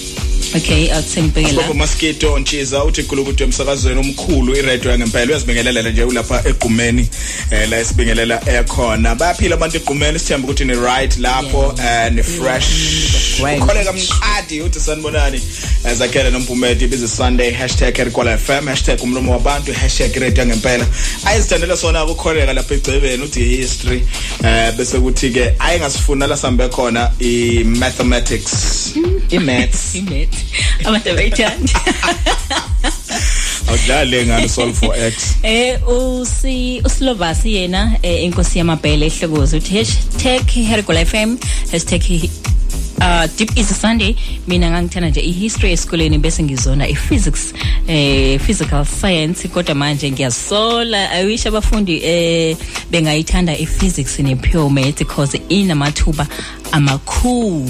Okay 0.56 0.90
awuthengibekela 0.92 1.62
Baba 1.62 1.74
Mosquito 1.74 2.38
Ntshiza 2.38 2.84
uthi 2.84 3.02
khulukuthi 3.02 3.42
emsakazweni 3.42 4.00
omkhulu 4.00 4.56
iradio 4.56 4.90
yangempela 4.90 5.26
uyazibingelela 5.26 5.90
nje 5.90 6.04
ulapha 6.04 6.42
egqumeni. 6.48 7.08
Eh 7.50 7.68
la 7.68 7.78
esibingelela 7.78 8.40
ekhona. 8.46 9.14
Bayaphila 9.14 9.54
abantu 9.54 9.76
egqumeni 9.76 10.18
sithemba 10.18 10.48
ukuthi 10.48 10.64
ni 10.64 10.74
right 10.74 11.18
lapho 11.18 11.74
eh 11.78 12.12
ni 12.12 12.22
fresh 12.22 12.68
ukholeka 13.58 13.92
mqadi 13.92 14.60
uthi 14.60 14.80
sanibonani. 14.80 15.40
Eh, 15.84 15.94
zakhele 15.94 16.30
nompumedi 16.30 16.86
bizi 16.86 17.08
Sunday 17.08 17.50
#erikola_fm 17.50 19.02
#umlomo 19.02 19.32
wabantu 19.32 19.72
#radio 19.72 20.42
yangempela 20.42 20.86
ayizithandela 21.24 21.76
sona 21.76 22.04
ukukholeka 22.04 22.52
lapha 22.52 22.74
egcebeni 22.74 23.22
uthi 23.22 23.44
history 23.44 24.02
eh 24.44 24.72
bese 24.76 24.98
kuthi 24.98 25.30
ke 25.30 25.54
ayingasifuna 25.58 26.26
la 26.26 26.36
sambe 26.36 26.68
khona 26.68 27.10
i 27.20 27.64
mathematics 27.64 28.92
i 29.30 29.38
maths 29.38 29.94
imet 29.94 30.34
abantu 30.84 31.10
abayithandi 31.12 31.72
awudlale 33.68 34.26
ngalo 34.26 34.48
solve 34.48 34.74
for 34.74 34.94
x. 34.96 35.36
Eh 35.42 35.78
usi 35.88 36.82
uslovasi 36.84 37.54
yena 37.54 37.96
eh, 38.02 38.24
inkosi 38.24 38.58
yamabhele 38.58 39.06
ehlokoza 39.06 39.56
uthi 39.56 39.84
#hergola_fm 40.70 41.36
uh 43.00 43.26
deep 43.36 43.56
is 43.56 43.80
sunday. 43.80 44.16
Mina 44.46 44.70
ngangithanda 44.70 45.08
nje 45.10 45.20
ihistory 45.20 45.72
esikoleni 45.72 46.18
bese 46.18 46.42
ngizona 46.42 46.88
iphysics 46.88 47.54
eh 47.88 48.40
physical 48.40 48.84
science 48.84 49.48
kodwa 49.48 49.74
manje 49.74 50.10
ngiyasola. 50.10 51.10
I 51.12 51.24
wish 51.24 51.46
abafundi 51.46 52.00
eh 52.04 52.56
bengayithanda 52.90 53.58
iphysics 53.58 54.18
ne 54.18 54.34
pure 54.36 54.68
maths 54.68 54.98
because 54.98 55.40
inamathuba 55.48 56.26
amakhulu. 56.72 57.64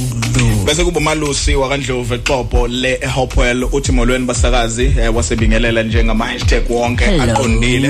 Bese 0.67 0.85
kuba 0.85 1.01
malusi 1.01 1.55
wakandlovu 1.55 2.15
exopo 2.15 2.69
le 2.69 3.01
Hopewell 3.15 3.65
uthi 3.73 3.93
molweni 3.93 4.25
basakazi 4.27 4.85
eh, 5.01 5.15
wasebingelela 5.17 5.83
njengama 5.83 6.27
hashtag 6.27 6.71
wonke 6.71 7.05
aqondile. 7.33 7.89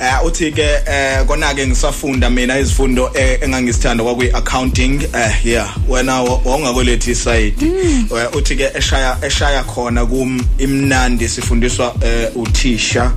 Eh, 0.00 0.24
uthi 0.26 0.52
ke 0.52 0.62
eh, 0.62 1.24
kona 1.26 1.54
ke 1.54 1.66
ngisafunda 1.66 2.30
mina 2.30 2.58
izifundo 2.58 3.10
eh, 3.14 3.38
engangizithanda 3.42 4.04
kwakwi 4.04 4.30
accounting 4.32 5.00
eh 5.14 5.46
yeah 5.46 5.76
wena 5.88 6.22
wa- 6.22 6.40
wawungakolethi 6.44 7.14
side 7.14 7.54
Eh, 7.62 8.36
uthi 8.36 8.56
ke 8.56 8.70
eshaya 8.78 9.16
eshaya 9.26 9.64
khona 9.64 10.06
kum 10.06 10.40
imnandi 10.58 11.28
sifundiswa 11.28 11.94
eh, 12.04 12.28
uthisha 12.36 13.12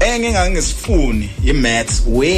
eh, 0.00 0.08
umchunu 0.08 0.14
engingangisifuni 0.14 1.30
imaths 1.44 2.02
we 2.06 2.28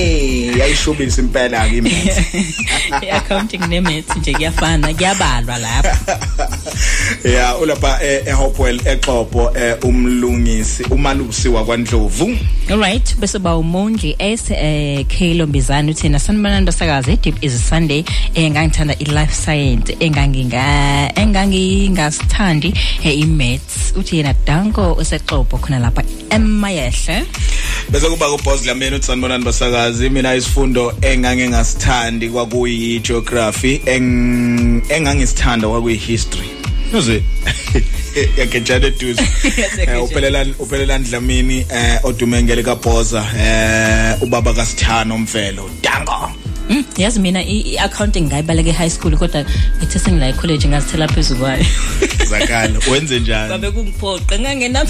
yayishubisa 0.59 1.23
impela 1.23 1.69
ke 1.69 1.77
imaths 1.77 2.20
i-accounting 3.05 3.61
ne-maths 3.69 4.16
nje 4.16 4.35
kuyafana 4.35 4.95
kuyabalwa 4.95 5.59
lapho 5.59 6.12
ya 7.35 7.57
ulapha 7.57 8.03
eh, 8.03 8.23
eHopewell 8.27 8.81
exopo 8.85 9.53
eh, 9.59 9.77
umlungisi 9.82 10.82
umalusi 10.82 11.49
wakwaNdlovu. 11.49 12.39
Alright 12.70 13.16
bese 13.16 13.39
ba 13.39 13.57
umonji 13.57 14.16
S 14.19 14.51
eh 14.51 15.07
Kelo 15.07 15.47
Mbizana 15.47 15.91
uthina 15.91 16.19
sanibonani 16.19 16.73
sakaze 16.73 17.16
deep 17.16 17.45
is 17.45 17.69
Sunday 17.69 18.05
eh 18.35 18.51
ngangithanda 18.51 18.95
i 18.99 19.05
life 19.05 19.35
science 19.35 19.97
enganginga 20.01 21.12
engangingasithandi 21.15 22.74
eh, 23.05 23.19
i 23.19 23.27
maths 23.27 23.93
uthi 23.97 24.16
yena 24.16 24.35
Danko 24.47 24.93
usexopo 24.93 25.59
khona 25.59 25.78
lapha 25.78 26.03
emayehle 26.31 27.24
bese 27.91 28.09
kuba 28.11 28.31
kuBoss 28.31 28.63
Dlamini 28.63 28.97
uthi 28.97 29.07
sanibonani 29.07 29.45
basakazi 29.45 30.11
mina 30.11 30.35
isifundo 30.35 30.95
engangingasithandi 31.03 32.29
kwakuyi 32.29 33.01
geography 33.01 33.81
eng 33.87 34.83
engangisithanda 34.89 35.69
kwakuyi 35.69 35.97
history 35.97 36.51
uze 36.99 37.23
yakejana 38.39 38.87
eduze. 38.87 39.23
Eh, 39.87 40.03
uphelela 40.05 40.47
uphelela 40.59 40.99
Dlamini 40.99 41.67
eh 41.71 41.99
odumengele 42.05 42.63
kaBoza 42.63 43.25
eh 43.39 44.23
ubaba 44.23 44.53
kaSithano 44.55 45.19
Mvelo 45.19 45.71
Dango 45.83 46.31
Mm, 46.71 46.85
yazi 46.99 47.21
mina 47.21 47.41
i 47.43 47.61
i- 47.61 47.79
accounting 47.79 48.21
ngayibaleke 48.27 48.73
high 48.73 48.91
school 48.91 49.17
kodwa 49.17 49.45
ngithe 49.79 49.99
sengila 49.99 50.29
e 50.29 50.33
college 50.33 50.69
ngazithela 50.69 51.09
phezulu 51.09 51.41
kwayo. 51.41 51.65
Zakala 52.31 52.79
wenze 52.93 53.21
njani? 53.21 53.49
Babe 53.51 53.71
kungiphoqa 53.71 54.39
ngangena 54.39 54.85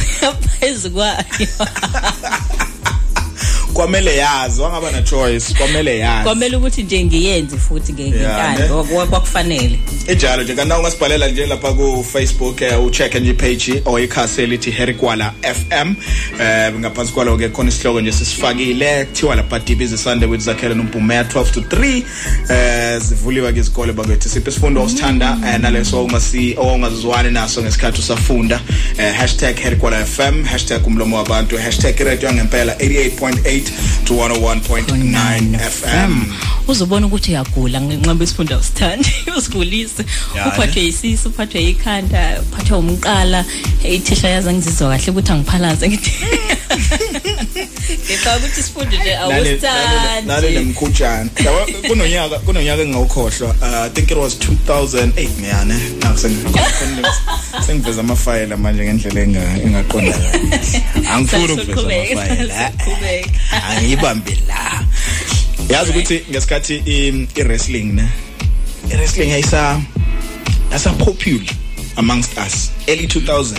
phezulu 0.61 0.95
kwayo. 0.95 1.25
kwamele 3.81 4.17
yazi 4.17 4.61
wangaba 4.61 4.91
na 4.91 5.03
choice 5.03 5.55
kwamele 5.59 5.99
yazi. 5.99 6.25
Kwamele 6.25 6.57
ukuthi 6.57 6.83
nje 6.83 7.05
ngiyenze 7.05 7.57
futhi 7.57 7.93
ngenkani 7.93 8.59
ne? 8.59 8.69
kwa- 8.69 9.07
kwakufanele. 9.07 9.79
Ejalo 10.07 10.43
nje 10.43 10.55
kana 10.55 10.79
ungasibhalela 10.79 11.29
nje 11.29 11.47
lapha 11.47 11.73
ku 11.73 12.05
Facebook 12.13 12.61
eh, 12.63 12.85
ucheck 12.85 13.15
nje 13.15 13.33
page 13.33 13.83
or 13.85 14.01
ikhasi 14.03 14.43
elithi 14.43 14.71
Herikwala 14.71 15.33
FM 15.43 15.95
eh 16.41 16.73
ngaphansi 16.79 17.13
kwalo 17.13 17.37
ke 17.39 17.49
khona 17.49 17.69
isihloko 17.69 18.01
nje 18.01 18.13
sisifakile 18.13 19.05
kuthiwa 19.05 19.35
lapha 19.37 19.61
is 19.81 20.03
Sunday 20.03 20.29
with 20.29 20.41
Zakhele 20.41 20.75
noMpumela 20.75 21.23
12 21.23 21.51
to 21.53 21.61
3 21.61 22.03
eh 22.51 23.01
zivuliwa 23.01 23.53
ke 23.53 23.59
izikole 23.61 23.93
bakwethu. 23.93 24.29
Siphe 24.29 24.51
isifundo 24.51 24.83
osithanda 24.83 25.39
eh, 25.49 25.61
naleso 25.61 26.05
ongasi 26.05 26.55
ongazizwani 26.59 27.31
naso 27.31 27.63
ngesikhathi 27.63 28.01
usafunda? 28.01 28.61
Eh, 28.99 29.15
#Herikwala 29.63 30.05
FM 30.07 30.45
#umlomo 30.87 31.17
wabantu 31.17 31.57
#radio 32.05 32.29
yangempela 32.29 32.75
88.8 32.75 33.70
to 34.05 34.15
101.9 34.15 35.59
FM 35.59 36.25
uzobona 36.69 37.07
ukuthi 37.07 37.31
uyagula 37.31 37.81
ngenqaba 37.81 38.25
isifunda 38.25 38.59
usithandi 38.59 39.11
usigulise 39.39 40.05
Ya, 40.37 40.45
ne? 40.45 40.51
uphathwe 40.53 40.83
yisisu 40.83 41.29
uphathwe 41.29 41.61
yikhanda 41.65 42.41
uphathwe 42.43 42.77
umqala. 42.79 43.45
Ithisha 43.85 44.29
yazi 44.29 44.53
ngizizwa 44.53 44.89
kahle 44.97 45.11
ukuthi 45.11 45.33
angiphalaze 45.33 45.89
ngithi 45.89 46.11
ngicabanga 48.05 48.47
ukuthi 48.47 48.63
sifunde 48.63 48.97
nje 48.99 49.11
nale 49.15 49.39
awusithandi. 49.39 50.49
nemkhutshana 50.59 51.31
yabo 51.45 51.61
kunonyaka 51.89 52.39
kunonyaka 52.39 52.83
engawukhohlwa 52.83 53.49
uh, 53.63 53.87
i 53.87 53.91
think 53.91 54.11
it 54.11 54.17
was 54.17 54.37
2008 54.39 55.29
ngiyane 55.41 55.75
sengiveza 57.67 58.01
amafayela 58.01 58.57
manje 58.57 58.85
ngendlela 58.85 59.21
enga- 59.21 59.63
engaqonda 59.67 60.13
kahle 60.13 60.83
angifuni 61.13 61.53
ukuveza 61.53 61.83
amafayela 62.13 62.73
angiyibambe 63.65 64.39
la 64.49 64.85
yazi 65.69 65.91
ukuthi 65.91 66.23
ngesikhathi 66.31 66.75
i- 66.87 67.27
i-wrestling 67.41 67.85
ne 67.93 68.09
i-wrestling 68.93 69.31
yayisa 69.31 69.81
yasa 70.73 70.91
popular 70.93 71.47
amongst 71.97 72.31
us 72.47 72.71
early 72.87 73.07
2000s 73.07 73.55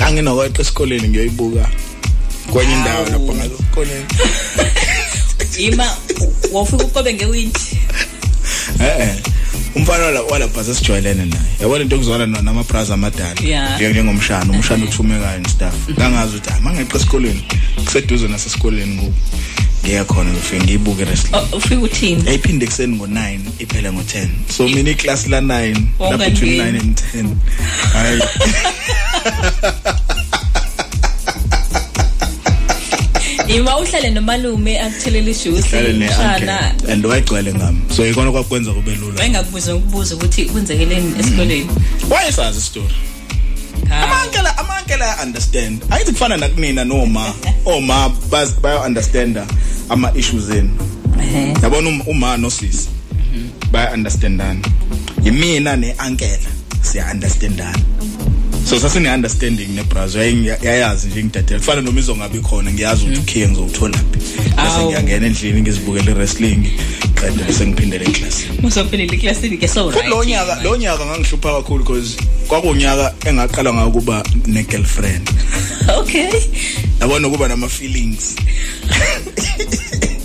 nganginoweqa 0.00 0.62
esikoleni 0.62 1.08
ngiyoyibuka 1.08 1.68
kwenye 2.52 2.72
indawo 2.72 3.04
lapho 3.04 3.34
ngalokoleni 3.34 4.04
ima 5.58 5.96
wofika 6.52 6.84
ukobe 6.84 7.14
ngewindi 7.14 7.60
eh 8.80 9.00
eh 9.00 9.16
umfana 9.74 10.04
wala 10.04 10.22
walapha 10.22 10.64
sesijwayelene 10.64 11.24
naye. 11.24 11.42
Yabona 11.60 11.82
into 11.82 11.96
okuzwana 11.96 12.26
nama 12.26 12.62
bras 12.64 12.90
amadala. 12.90 13.40
Yeah. 13.42 13.80
Njenge- 13.80 13.90
njengomshana 13.90 14.52
umshana 14.52 14.84
uthumekayo 14.84 15.36
and 15.36 15.48
stuff 15.48 15.74
ngangazi 15.90 16.36
ukuthi 16.36 16.50
ah 16.50 16.60
mangeqa 16.60 16.96
esikoleni 16.96 17.42
kuseduze 17.84 18.28
nasesikoleni 18.28 18.94
ngoku. 18.94 19.14
Ngiya 19.84 20.04
khona 20.04 20.30
ngifike 20.30 20.62
ngiyibuke 20.62 21.04
wrestling 21.04 21.34
Oh, 21.36 21.56
ufika 21.56 21.80
uthini? 21.80 22.26
Yayiphinde 22.26 22.64
ekuseni 22.64 22.96
ngo-9 22.96 23.38
iphele 23.58 23.90
ngo-10 23.92 24.28
so 24.56 24.68
mina 24.68 24.90
iclass 24.90 25.26
la-9 25.26 25.74
la 25.74 25.80
Wawungangeni? 25.98 26.30
between 26.30 26.58
9 26.58 26.80
and 26.80 27.02
10 27.14 27.36
hayi. 27.92 28.20
ima 33.56 33.78
uhlale 33.78 34.10
nomalume 34.10 34.80
akuthelela 34.80 35.30
ishusi 35.30 35.68
hlale 35.68 35.92
mshana 35.92 36.38
ne-uncle 36.60 36.92
and 36.92 37.06
wayegcwele 37.06 37.54
ngami 37.54 37.80
so 37.96 38.06
yikona 38.06 38.32
kwakwenza 38.32 38.72
kube 38.72 38.94
lula. 38.94 39.18
Wayengakubuza 39.18 39.74
ukubuza 39.76 40.14
ukuthi 40.16 40.44
kwenzekeleni 40.44 41.14
esikoleni 41.20 41.66
wayesazi 42.10 42.58
isitori. 42.58 42.94
Amankela 43.90 44.58
amankela 44.58 45.16
understand 45.24 45.82
ayithi 45.90 46.12
kufana 46.12 46.36
nakunina 46.36 46.84
noma 46.84 47.34
oma 47.64 48.08
baz- 48.30 48.60
baya 48.60 48.80
understanda 48.80 49.46
ama 49.88 50.12
issues 50.14 50.50
enu 50.50 50.70
yabona 51.62 51.88
um- 51.88 52.02
uma 52.06 52.36
nosisi 52.36 52.88
baya 53.72 53.92
understandana 53.92 54.60
yimina 55.24 55.76
neankela. 55.76 56.48
Siya 56.82 57.06
understandana 57.12 57.78
so 58.68 58.78
sasine 58.78 59.08
understanding 59.14 59.68
nebrazil 59.68 60.46
yayazi 60.62 61.08
nje 61.08 61.24
ngidadela 61.24 61.60
kufana 61.60 61.80
noma 61.80 62.00
izongabi 62.00 62.40
khona 62.40 62.72
ngiyazi 62.72 63.04
ukuthi 63.04 63.20
ukhiye 63.20 63.48
ngizowuthola 63.48 63.98
phi 63.98 64.18
bese 64.56 64.84
ngiyangena 64.84 65.26
endlini 65.26 65.60
ngizibukele 65.62 66.12
wrestling 66.12 66.70
qede 67.14 67.44
bese 67.44 67.66
ngiphindele 67.66 68.04
eklasini 68.04 68.66
uzophelela 68.66 69.14
eklasini 69.14 69.56
ke 69.56 69.68
so 69.68 69.90
Futhi 69.90 70.08
lo 70.08 70.24
nyaka 70.24 70.62
lo 70.62 70.76
nyaka 70.76 71.06
ngangihlupha 71.06 71.52
kakhulu 71.52 71.84
because 71.84 72.16
kwakunyaka 72.48 73.14
engaqala 73.26 73.72
ngayo 73.72 73.90
kuba 73.90 74.22
ne 74.46 74.62
girlfriend 74.62 75.30
okay. 76.00 76.30
Yabona 77.00 77.28
kuba 77.28 77.48
nama 77.48 77.68
feelings 77.68 78.36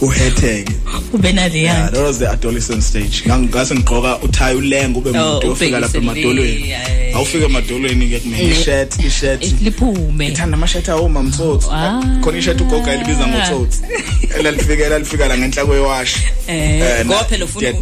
uhetheke 0.00 0.72
ube 1.12 1.32
nale 1.32 1.58
yeah 1.62 1.78
yanto 1.78 1.92
that 1.96 2.04
was 2.06 2.18
the 2.18 2.28
adolescent 2.28 2.82
stage. 2.82 3.22
Ngangase 3.26 3.74
ngigqoka 3.74 4.18
uthayi 4.18 4.56
ulenga 4.56 4.98
ube 4.98 5.10
Oh, 5.10 5.12
umuntu 5.38 5.50
ofika 5.52 5.80
lapha 5.80 5.98
ubhekise 5.98 6.14
le, 6.14 6.20
emadolweni. 6.22 6.68
yeah. 6.68 7.16
awufika 7.16 7.44
emadolweni 7.44 8.08
ke 8.08 8.20
kumele 8.20 8.42
Ne- 8.42 8.50
i-shirt 8.60 8.98
i-shirt 9.04 9.44
liphume. 9.62 10.28
Ngithanda 10.28 10.56
ama-shirt 10.56 10.88
awo 10.88 11.08
mamtsotsi 11.08 11.68
Ah. 11.72 12.02
khona 12.20 12.38
i-shirt 12.38 12.60
ugoga 12.60 12.92
elibiza 12.94 13.26
ngotsotsi 13.26 13.80
elalifika 14.38 14.84
elalifika 14.86 15.28
la 15.28 15.38
ngenhla 15.38 15.64
kwewash. 15.66 16.16
Eh 16.46 16.80
Eh, 16.80 17.06
ngoba 17.06 17.20
na- 17.20 17.24
phela 17.28 17.44
ufuna 17.44 17.66
yeah. 17.68 17.80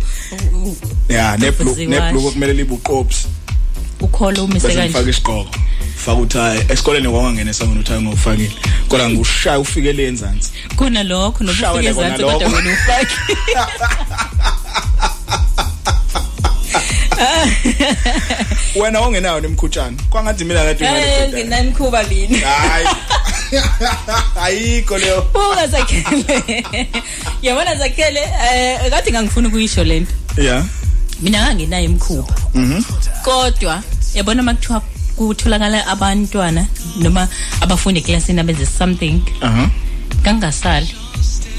u- 0.54 0.68
u- 0.68 0.76
yeah 1.08 1.38
neblu 1.38 1.70
Uziwash. 1.72 1.88
neblu 1.90 2.20
kumele 2.30 2.52
libuqopsi 2.52 3.26
ukholo 4.00 4.44
umise 4.44 4.66
bese 4.66 4.78
kanje. 4.78 4.88
ngifaka 4.88 5.10
isiqoko 5.10 5.50
faka 5.96 6.20
uthayi 6.20 6.60
esikoleni 6.68 7.08
kwangangena 7.08 7.50
esangweni 7.50 7.80
uthayi 7.80 8.02
ngofakile 8.02 8.52
kodwa 8.88 9.10
ngushaya 9.10 9.58
ufike 9.58 9.92
le 9.92 10.08
enzansi. 10.08 10.50
Khona 10.76 11.02
lokho 11.02 11.44
Ushaywe 11.44 11.82
nobufike 11.82 11.94
khona 11.94 12.06
ezansi 12.06 12.22
kodwa 12.22 12.48
lokho. 12.48 12.56
wena 12.56 12.72
ufake. 12.72 13.16
Wena 18.80 19.00
ongenayo 19.00 19.40
nemkhutshana 19.40 19.96
kwangathi 20.10 20.44
mina 20.44 20.64
kade 20.64 20.84
eh 20.84 21.28
nginani 21.28 21.72
kuba 21.72 22.02
lini 22.02 22.38
hayi. 22.38 22.86
Ayikho 24.44 24.98
leyo. 24.98 25.22
Buka 25.32 25.66
zakhele 25.66 26.66
yabona 27.42 27.74
zakhele 27.74 28.20
eh 28.20 28.90
kade 28.90 29.10
ngangifuna 29.10 29.48
ukuyisho 29.48 29.84
lento 29.84 30.12
yeah 30.38 30.64
mina 31.22 31.38
ngangenayo 31.42 31.84
imkhuba 31.84 32.34
mhm. 32.54 32.82
Kodwa 33.24 33.82
yabona 34.14 34.42
makuthiwa 34.42 34.80
kutholakala 35.16 35.86
abantwana 35.86 36.66
noma 37.00 37.28
abafundi 37.60 38.00
eklasini 38.00 38.40
abenze 38.40 38.66
something 38.66 39.20
aha. 39.40 39.70
kangasali. 40.22 40.88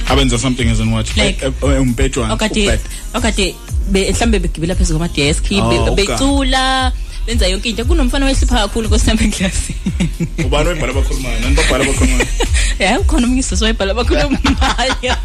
Abenza 0.09 0.37
something 0.39 0.69
as 0.69 0.79
in 0.79 0.91
what? 0.93 1.07
Like- 1.17 1.41
Eh, 1.45 1.51
eh, 1.63 1.81
umpetshwana 1.81 2.33
okade 2.33 2.63
ubed. 2.67 2.79
okade 3.13 3.55
be- 3.91 4.11
mhlambe 4.11 4.39
begibela 4.39 4.75
phezulu 4.75 4.99
kwamadesk 4.99 5.45
Oh, 5.51 5.69
be- 5.69 5.79
okay. 5.91 6.05
becula 6.05 6.91
benza 7.25 7.47
yonke 7.47 7.69
into. 7.69 7.85
Kunomfana 7.85 8.25
wehlipha 8.25 8.55
kakhulu 8.55 8.89
kosami 8.89 9.23
eklasini 9.25 9.77
ubani 10.45 10.69
oyibhala 10.69 10.91
abakhulumayo 10.93 11.39
nani 11.39 11.55
babhala 11.55 11.83
abakhulumayo 11.83 12.27
ya 12.79 12.99
ukhona 12.99 13.27
umnye 13.27 13.39
isisi 13.39 13.63
wayebhala 13.63 13.91
abakhulumayo 13.91 14.39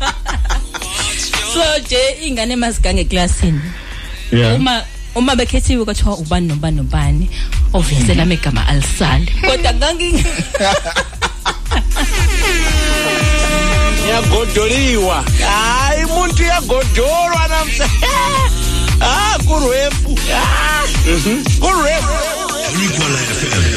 so 1.52 1.60
nje 1.80 2.26
ingane 2.26 2.56
mazigange 2.56 3.00
eklasini 3.00 3.60
yeah 3.60 3.81
uma 4.32 4.82
uma 5.14 5.36
bekhethiwe 5.36 5.84
kwathiwa 5.84 6.16
ubani 6.18 6.48
nobani 6.48 6.76
nobani 6.76 7.30
ovesela 7.72 8.22
amegama 8.22 8.66
alisali 8.66 9.32
kodwa 9.46 9.74
ngangi 9.74 10.24
yagodoliwa. 14.10 15.24
Hayi 15.46 16.04
umuntu 16.04 16.42
uyagodolwa 16.42 17.48
namhla. 17.48 17.88
Ah 19.00 19.38
kurwefu 19.46 20.18
ah 20.34 20.84
mhm, 21.06 21.44
kurwefu 21.60 22.12
Thank 22.72 23.72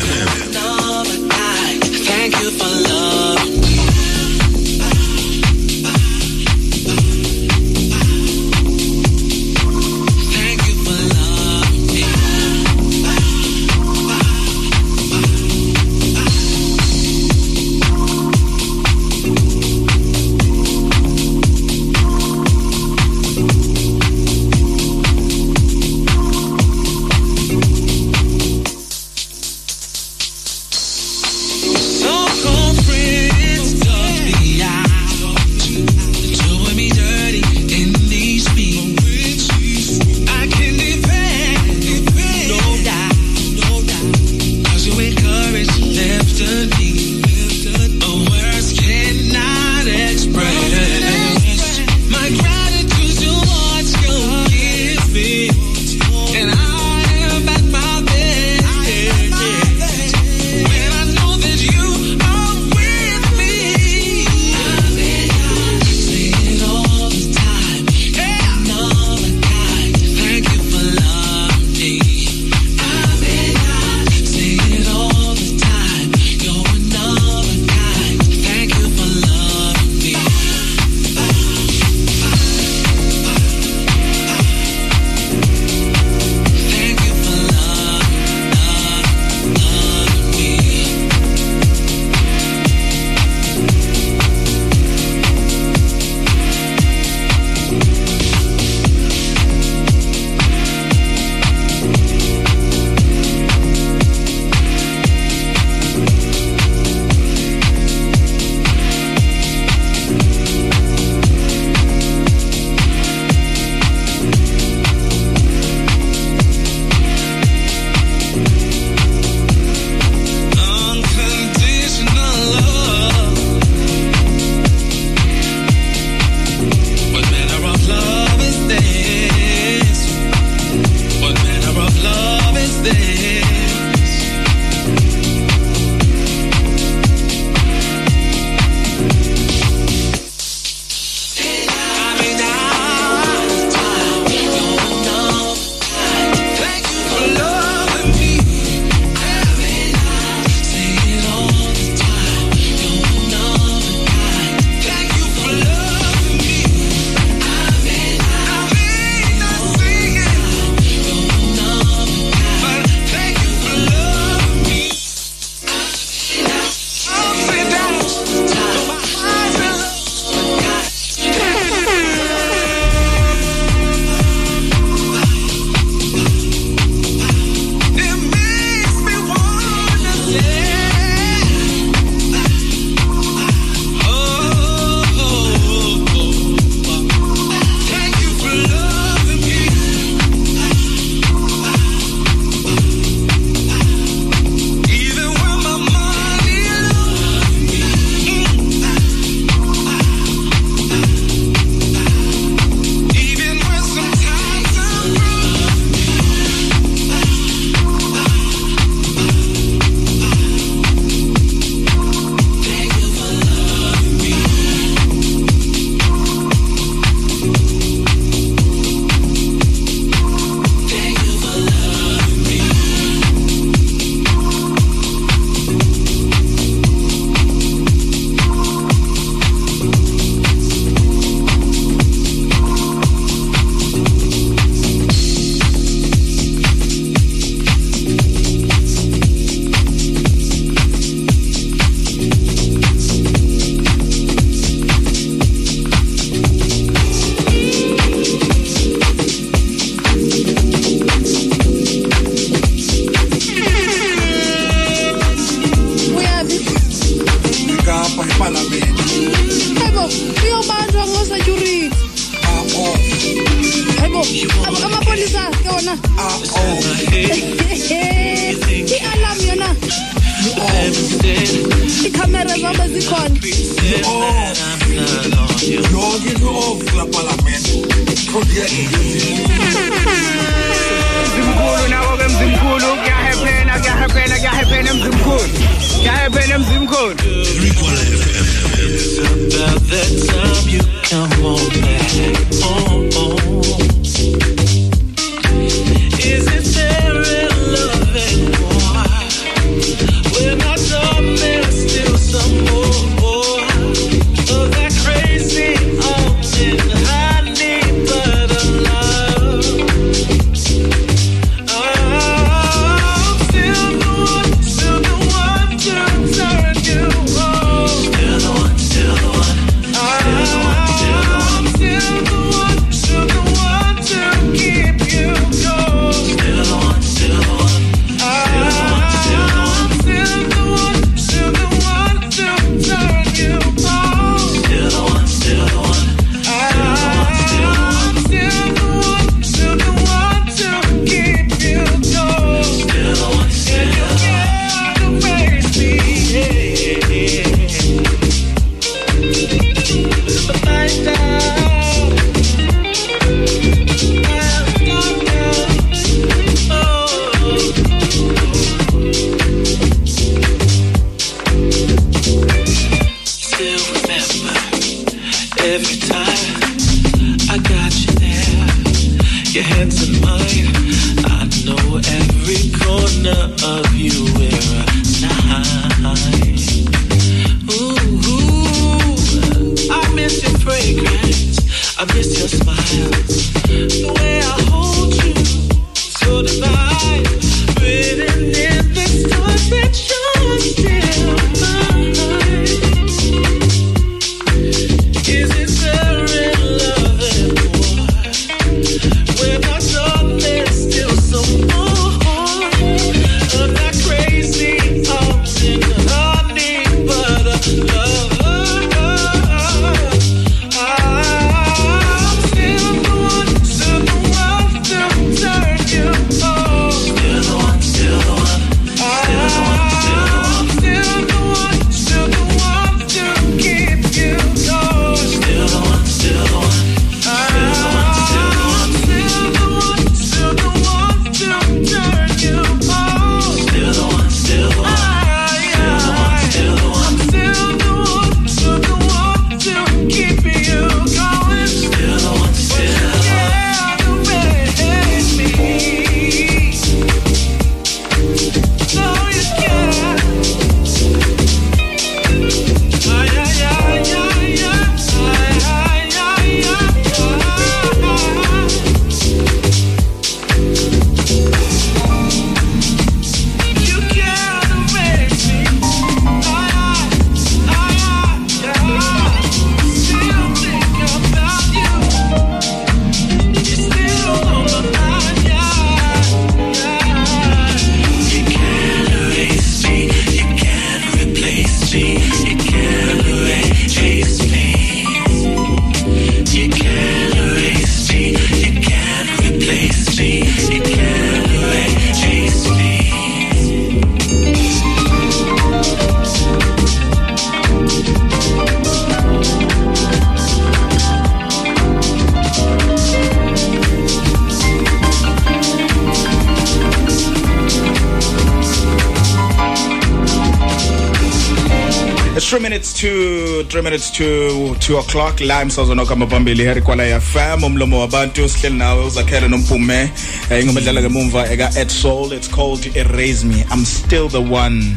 3 513.76 513.82
minutes 513.82 514.10
to 514.10 514.74
2 514.80 514.98
o'clock. 514.98 515.42
La 515.42 515.62
imsazwana 515.62 516.02
okamba 516.02 516.28
phambili 516.28 516.64
here 516.64 516.82
kwala 516.82 517.04
ya 517.04 517.20
fam 517.20 517.64
umlomo 517.64 518.00
wabantu 518.00 518.50
sihleli 518.50 518.78
nawe 518.78 519.06
uzakhela 519.06 519.48
nompume. 519.48 520.12
Eh, 520.50 520.62
Ingoma 520.64 520.80
edlala 520.80 521.02
ngemumva 521.02 521.52
eka 521.52 521.76
at 521.82 521.90
soul. 521.90 522.34
It's 522.34 522.48
called 522.48 522.96
erase 522.96 523.44
me. 523.44 523.66
I'm 523.72 523.86
still 523.86 524.30
the 524.30 524.42
one. 524.42 524.96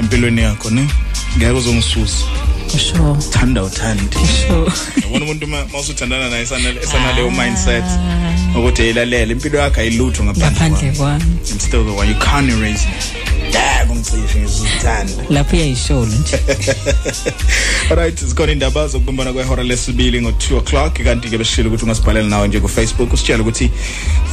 Empilweni 0.00 0.40
yakho 0.40 0.70
ne? 0.70 0.88
Ngeke 1.36 1.50
uzongisusa. 1.50 2.24
Sure. 2.78 3.16
Thanda 3.30 3.62
uthandi. 3.62 4.16
Sure. 4.16 4.72
Yabona 5.02 5.24
umuntu 5.24 5.46
mawusuthandana 5.46 6.30
naye 6.30 6.46
sanele 6.46 6.80
ah. 6.80 6.86
sanale 6.86 7.30
mindset 7.30 7.84
ukuthi 8.56 8.90
ilalele. 8.90 9.32
Impilo 9.32 9.58
yakhe 9.58 9.80
ayilutho 9.80 10.24
ngaphandle 10.24 10.70
ngaphandle 10.70 10.92
kwami. 10.96 11.24
I'm 11.24 11.60
still 11.60 11.84
the 11.84 11.92
one. 11.92 12.08
You 12.08 12.14
can't 12.14 12.50
erase 12.50 12.86
me. 12.86 13.22
Ngeke 13.48 13.94
ngicishwe 13.94 14.40
ngizithanda 14.40 15.12
lapho 15.30 15.56
uyayisholo 15.56 16.06
nje. 16.06 16.38
Alright 17.92 18.18
sikhona 18.18 18.52
indaba 18.52 18.88
zokubumbana 18.88 19.32
kwehora 19.32 19.62
lesibili 19.62 20.20
ngo2 20.20 20.56
o'clock. 20.56 20.94
Kanti 21.04 21.28
ke 21.28 21.38
beshilo 21.38 21.68
ukuthi 21.68 21.84
ungasibhalela 21.84 22.28
nawe 22.28 22.48
nje 22.48 22.60
ku 22.60 22.68
Facebook 22.68 23.12
usitshela 23.12 23.42
ukuthi 23.42 23.70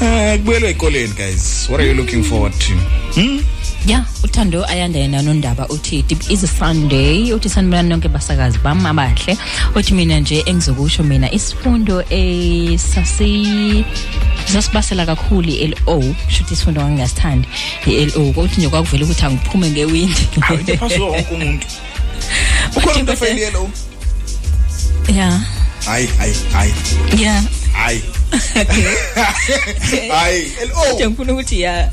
eh 0.02 0.40
kubuyelwe 0.40 0.70
ekoleni 0.70 1.14
guys. 1.14 1.68
What 1.70 1.82
are 1.82 1.88
you 1.88 1.94
looking 1.94 2.24
forward 2.24 2.54
to? 2.54 2.74
Hmm? 3.20 3.44
Yeah, 3.86 4.06
uthando 4.24 4.66
ayanda 4.66 5.00
yena 5.00 5.22
nondaba 5.22 5.68
uthi 5.68 6.06
is 6.32 6.44
a 6.44 6.48
Sunday. 6.48 7.34
Uthi 7.34 7.50
sanibona 7.50 7.84
nonke 7.84 8.08
basakazi 8.08 8.58
bami 8.64 8.88
abahle. 8.88 9.38
Uthi 9.76 9.94
mina 9.94 10.20
nje 10.20 10.44
engizokusho 10.46 11.04
mina 11.04 11.32
isifundo 11.32 12.04
esasi 12.10 13.86
sasibasela 14.46 15.06
kakhulu 15.06 15.50
iLO 15.50 16.16
shothi 16.30 16.54
isifundo 16.54 16.82
ngingasithandi 16.82 17.48
iLO 17.86 18.30
ukuthi 18.30 18.58
nje 18.58 18.70
kwakuvela 18.70 19.06
ukuthi 19.06 19.26
angiphume 19.26 19.70
ngewindi. 19.70 20.28
Hayi, 20.40 20.78
paswa 20.78 21.10
wonke 21.10 21.34
umuntu. 21.34 21.68
Ukhona 22.76 22.94
umuntu 22.96 23.12
ofeyile 23.12 23.42
yelo 23.42 23.70
ya. 25.16 25.42
Hayi 25.86 26.08
hayi 26.18 26.34
hayi. 26.54 26.74
Ya. 27.24 27.44
Hayi. 27.74 28.02
Hayi. 30.12 30.52
Lo 30.70 30.94
nje 30.94 31.08
ngifuna 31.08 31.34
ukuthi 31.34 31.62
ya. 31.62 31.92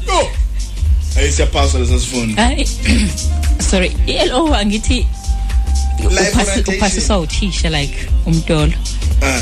Hayi 1.15 1.33
siyaphasa 1.33 1.79
lesa 1.79 2.01
sifundo 2.01 2.43
hayi. 2.43 2.69
Sorry. 3.71 3.93
Angithi 4.57 4.95
Life 4.95 6.31
uphasi- 6.31 6.41
orientation. 6.51 6.77
uphasiswa 6.77 7.19
uthisha 7.19 7.71
like 7.71 7.95
umtolo. 8.27 8.73
Ah. 9.23 9.41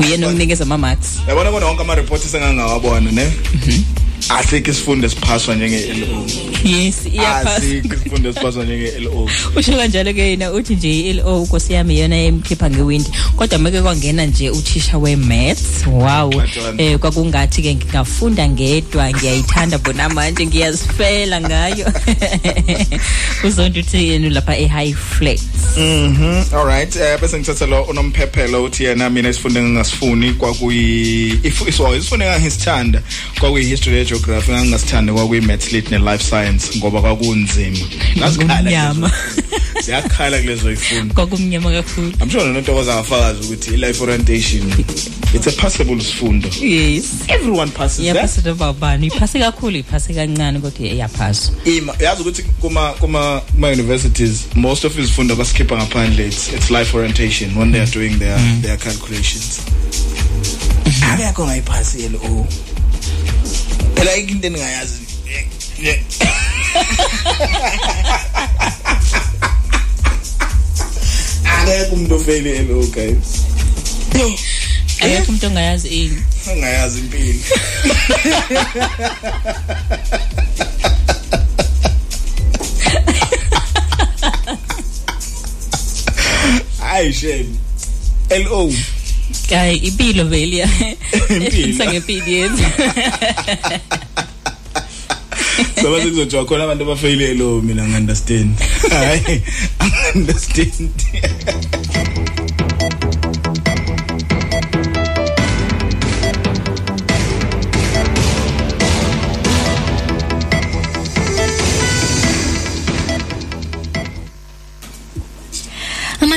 uyena 0.00 0.28
onikeza 0.28 0.64
ama-marks. 0.64 1.08
Yabona 1.28 1.50
kona 1.50 1.66
wonke 1.66 1.82
ama-report 1.82 2.24
esengangawabona 2.24 3.10
ne? 3.12 3.32
Asikho 4.28 4.70
isifundo 4.70 5.06
esiphaswa 5.06 5.54
njenge-lo 5.54 6.06
yes 6.66 7.06
iyaphasa 7.06 7.56
asikho 7.56 7.94
isifundo 7.94 8.30
esiphaswa 8.30 8.64
njenge-lo 8.64 9.28
usho 9.56 9.72
kanjalo 9.72 10.12
ke 10.12 10.30
yena 10.30 10.52
uthi 10.52 10.74
nje 10.74 11.00
i-lo 11.10 11.46
nkosi 11.46 11.72
yami 11.72 11.94
iyona 11.94 12.16
emkhipha 12.16 12.70
ngewindi. 12.70 13.10
Kodwa 13.36 13.58
meke 13.58 13.82
kwangena 13.82 14.26
nje 14.26 14.50
uthisha 14.50 14.98
we-maths. 14.98 15.86
Wow. 15.86 16.30
Bantwana. 16.30 16.82
eh 16.82 16.98
kwakungathi 16.98 17.62
ke 17.62 17.74
ngingafunda 17.74 18.48
ngedwa 18.48 19.10
ngiyayithanda 19.10 19.78
bona 19.78 20.08
manje 20.08 20.46
ngiyazifela 20.46 21.40
ngayo. 21.40 21.92
Uzonto 23.44 23.80
uthi 23.80 24.08
yena 24.08 24.28
lapha 24.28 24.56
e-high 24.56 24.92
flat 24.92 25.40
Mhm 25.76 26.44
alright. 26.52 26.96
Eh 26.96 27.20
bese 27.20 27.38
ngithatha 27.38 27.66
lo 27.66 27.82
unomphephelo 27.82 28.64
uthi 28.64 28.84
yena 28.84 29.10
mina 29.10 29.28
isifunde 29.28 29.62
ngingasifuni 29.62 30.32
kwakuyi 30.32 31.40
if 31.42 31.68
iswa 31.68 31.96
isifunde 31.96 32.24
ngangisithanda 32.24 33.02
kwakuyi 33.40 33.64
history 33.64 34.00
and 34.00 34.08
geography 34.08 34.52
ngangisithanda 34.52 35.12
kwakuyi 35.12 35.40
maths 35.40 35.72
lit 35.72 35.90
ne 35.90 35.98
life 35.98 36.24
science. 36.24 36.55
Ngoba 36.76 37.00
kwakunzima. 37.00 37.78
Ngazikhala 38.18 38.60
Ngumnyama. 38.62 39.08
kulezo- 39.08 39.82
siyakhala 39.82 40.38
kulezo 40.40 40.72
ifundo 40.72 41.14
kwakumnyama 41.14 41.70
kakhulu. 41.70 42.12
I'm 42.22 42.30
sure 42.30 42.44
nontokoza 42.44 42.94
ngafakazi 42.94 43.40
ukuthi 43.46 43.70
i 43.74 43.76
life 43.76 44.02
orientation 44.02 44.62
it's 45.34 45.46
a 45.46 45.52
passable 45.52 46.00
sifundo. 46.00 46.48
Yes. 46.60 47.04
Everyone 47.28 47.70
passes 47.70 47.96
that. 47.98 48.04
Iyaphasa 48.16 48.42
noma 48.44 48.70
ubani 48.70 49.06
iphase 49.06 49.38
kakhulu 49.38 49.76
iphase 49.78 50.14
kancane 50.14 50.60
kodwa 50.60 50.86
iyaphaswa. 50.86 51.54
Ima 51.64 51.94
yazi 52.00 52.22
ukuthi 52.22 52.42
kuma 52.42 52.92
kuma 52.92 53.40
kuma 53.52 53.68
universities 53.68 54.44
most 54.54 54.84
of 54.84 54.98
izifundo 54.98 55.36
basikhipha 55.36 55.76
ngaphandle 55.76 56.26
it's, 56.26 56.52
it's 56.52 56.70
life 56.70 56.94
orientation. 56.96 57.54
When 57.56 57.72
they 57.72 57.80
are 57.80 57.90
doing 57.90 58.18
their 58.18 58.38
their 58.62 58.76
calculations. 58.78 59.60
Akekho 61.12 61.46
ngayiphasi 61.46 62.02
yelo 62.02 62.46
phela 63.94 64.16
into 64.16 64.50
engingayazi 65.82 65.94
akekho 71.54 71.92
umuntu 71.94 72.14
ofeyile 72.18 72.50
yelo 72.56 72.74
guys 72.94 73.28
yo 74.18 74.26
akekho 75.02 75.28
umuntu 75.28 75.46
ongayazi 75.48 75.88
ini. 76.02 76.18
Angayazi 76.50 76.98
impilo. 77.02 77.42
Hayi 86.80 87.12
shame 87.12 87.52
lo 88.44 88.72
hayi 89.50 89.76
impilo 89.76 90.24
vele 90.24 90.56
ya. 90.56 90.68
Impilo. 91.36 91.78
sangempilo 91.78 92.26
yenza 92.26 92.64
soba 95.82 96.02
sekuzothiwa 96.02 96.44
khona 96.44 96.64
abantu 96.64 96.84
abafeyile 96.84 97.34
lo 97.34 97.60
mina 97.62 97.82
ngi-understand. 97.88 98.54
Hayi 98.90 99.42
angi-understand 99.82 100.90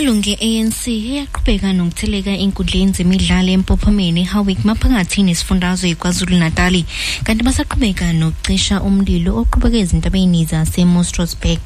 amalungu 0.09 0.33
e-ANC 0.41 0.81
ayaqhubeka 0.87 1.69
nokutheleka 1.77 2.33
enkundleni 2.43 2.93
zemidlalo 2.97 3.49
empophomeni 3.57 4.21
ehowick 4.25 4.59
maphakathi 4.65 5.21
nesifundazwe 5.23 5.93
kwazulu-natali 6.01 6.81
kanti 7.25 7.41
basaqhubeka 7.47 8.05
nokucisha 8.19 8.75
umlilo 8.87 9.31
oqhubeka 9.41 9.77
ezintabeni 9.83 10.49
zasemostrosburg 10.49 11.61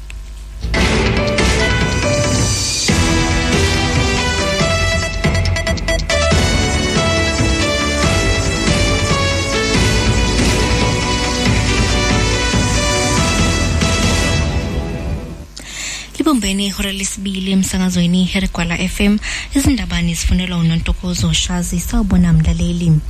libumbene 16.44 16.66
ihora 16.66 16.92
lesibili 16.92 17.52
emsakazweni 17.56 18.24
herigwala 18.32 18.76
fm 18.94 19.14
izindabani 19.56 20.14
zifunelwa 20.14 20.58
unontokozo 20.58 21.32
shazi 21.32 21.80
sawubona 21.80 22.32
mlaleli. 22.32 23.00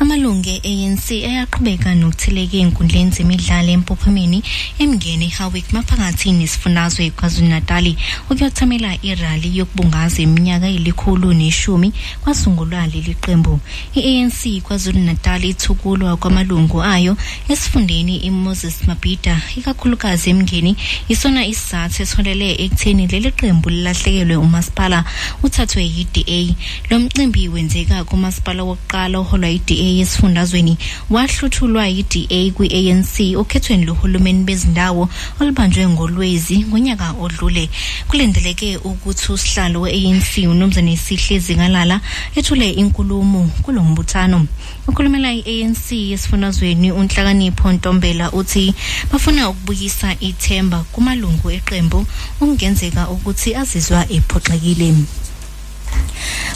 Amalungu 0.00 0.60
e-anc 0.62 1.06
ayaqhubeka 1.10 1.94
nokutheleka 1.94 2.56
ey'nkundleni 2.58 3.14
zemidlalo 3.16 3.70
empophomeni 3.78 4.42
emngene 4.82 5.26
ehowick 5.30 5.72
maphakathi 5.72 6.32
nesifundazwe 6.32 7.10
kwazulu-natali 7.18 7.96
ukuyothamela 8.30 8.90
irali 9.02 9.48
yokubungaza 9.58 10.22
iminyaka 10.26 10.68
elikhulu 10.68 11.32
neshumi 11.32 11.92
kwasungulwa 12.22 12.86
leli 12.92 13.14
qembu. 13.14 13.60
I-anc 13.94 14.40
kwazulu-natali 14.66 15.48
ithukulwa 15.54 16.16
kwamalungu 16.16 16.82
ayo 16.82 17.16
esifundeni 17.48 18.16
imoses 18.28 18.84
mabhida 18.88 19.40
ikakhulukazi 19.56 20.30
emngeni 20.30 20.76
isona 21.08 21.46
isizathu 21.46 22.02
esiholele 22.02 22.48
ekutheni 22.64 23.06
leli 23.06 23.30
qembu 23.32 23.70
lilahlekelwe 23.70 24.36
umasipala 24.36 25.04
uthathwe 25.42 25.82
yi-da 25.84 26.54
lo 26.90 26.98
mcimbi 26.98 27.48
wenzeka 27.48 28.04
kumasipala 28.04 28.62
wokuqala 28.64 29.18
oholwa 29.18 29.48
yi-da 29.48 29.74
esifundazweni. 30.00 30.78
Wahluthulwa 31.10 31.86
yi-da 31.88 32.40
kwi-anc 32.56 33.36
okhethweni 33.36 33.84
lohulumeni 33.84 34.44
bezindawo 34.44 35.08
olubanjwe 35.40 35.88
ngolwezi 35.88 36.64
ngonyaka 36.68 37.14
odlule. 37.20 37.68
Kulindeleke 38.08 38.76
ukuthi 38.76 39.32
usihlalo 39.32 39.80
we-anc 39.80 40.30
umnumzane 40.38 40.96
sihle 40.96 41.38
zingalala 41.38 42.00
ethule 42.36 42.70
inkulumo 42.70 43.50
kulo 43.62 43.82
mbuthano. 43.82 44.46
Ukhulumela 44.88 45.32
i-anc 45.32 45.92
esifundazweni 46.14 46.92
unhlakanipho 46.92 47.72
ntombela 47.72 48.32
uthi 48.32 48.74
bafuna 49.12 49.48
ukubuyisa 49.50 50.16
ithemba 50.20 50.78
kumalungu 50.92 51.50
eqembu 51.50 52.06
okungenzeka 52.40 53.08
ukuthi 53.14 53.54
azizwa 53.60 54.00
ephoxekile. 54.16 54.94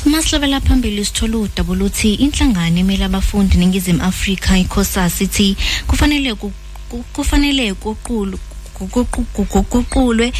Masilabela 0.04 0.60
phambili 0.60 1.04
sithola 1.04 1.38
udaba 1.38 1.72
oluthi 1.72 2.14
inhlangano 2.14 2.78
emele 2.80 3.04
abafundi 3.04 3.56
ningizimu 3.56 4.02
afrika 4.02 4.58
ikhosas 4.58 5.20
ithi 5.20 5.56
kufanele 5.86 6.34
ku- 6.34 6.52
ku- 6.88 7.04
kufanele 7.12 7.74
kuqulu 7.74 8.38
kuguqulwe 8.78 10.32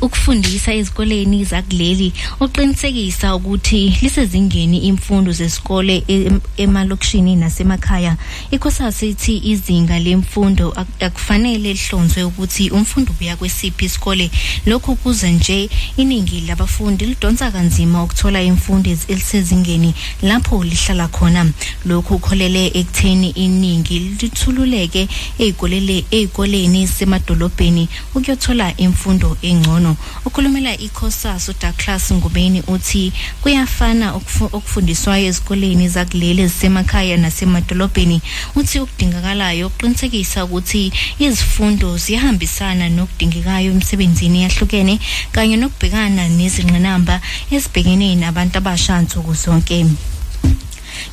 ukufundisa 0.00 0.72
ezikoleni 0.74 1.44
zakuleli 1.44 2.12
uqinisekisa 2.40 3.34
ukuthi 3.34 3.96
lisezingeni 4.02 4.78
imfundo 4.78 5.32
zesikole 5.32 6.04
em- 6.08 6.40
emalokishini 6.56 7.36
nasemakhaya. 7.36 8.16
Ikhosasi 8.50 9.08
ithi 9.08 9.40
izinga 9.50 9.98
lemfundo 9.98 10.70
ak- 10.76 11.02
akufanele 11.06 11.72
lihlonzwe 11.72 12.22
ukuthi 12.24 12.70
umfundi 12.70 13.10
ubuya 13.10 13.36
kwesiphi 13.36 13.84
isikole. 13.84 14.30
Lokhu 14.66 14.96
kuze 14.96 15.32
nje 15.32 15.70
iningi 15.96 16.40
labafundi 16.40 17.06
lidonsa 17.06 17.50
kanzima 17.50 18.02
ukuthola 18.02 18.42
imfundo 18.42 18.90
ez- 18.90 19.08
elisezingeni 19.08 19.94
lapho 20.22 20.64
lihlala 20.64 21.08
khona. 21.08 21.46
Lokhu 21.86 22.18
kholele 22.18 22.66
ekutheni 22.74 23.30
iningi 23.30 23.98
lithululeke 23.98 25.08
ey'kolele- 25.38 26.04
ey'koleni 26.10 26.86
ezisemadolobheni 27.78 27.88
ukuyothola 28.14 28.76
imfundo 28.76 29.36
engcono. 29.42 29.96
Ukhulumela 30.24 30.76
ikhosas 30.78 31.48
udouglas 31.48 32.12
ngubeni 32.12 32.62
uthi 32.66 33.12
kuyafana 33.42 34.12
okufu- 34.12 34.50
okufundiswayo 34.52 35.26
ezikoleni 35.26 35.88
zakuleli 35.88 36.42
ezisemakhaya 36.42 37.16
nasemadolobheni. 37.16 38.20
Uthi 38.56 38.80
okudingakalayo 38.80 39.66
ukuqinisekisa 39.66 40.44
ukuthi 40.44 40.92
izifundo 41.18 41.96
ziyahambisana 41.96 42.88
nokudingekayo 42.88 43.70
emsebenzini 43.72 44.42
yahlukene 44.42 44.98
kanye 45.32 45.56
nokubhekana 45.56 46.28
nezingqinamba 46.28 47.20
ezibhekene 47.50 48.14
nabantu 48.16 48.58
abasha 48.58 49.02
nsuku 49.02 49.34
zonke. 49.34 49.86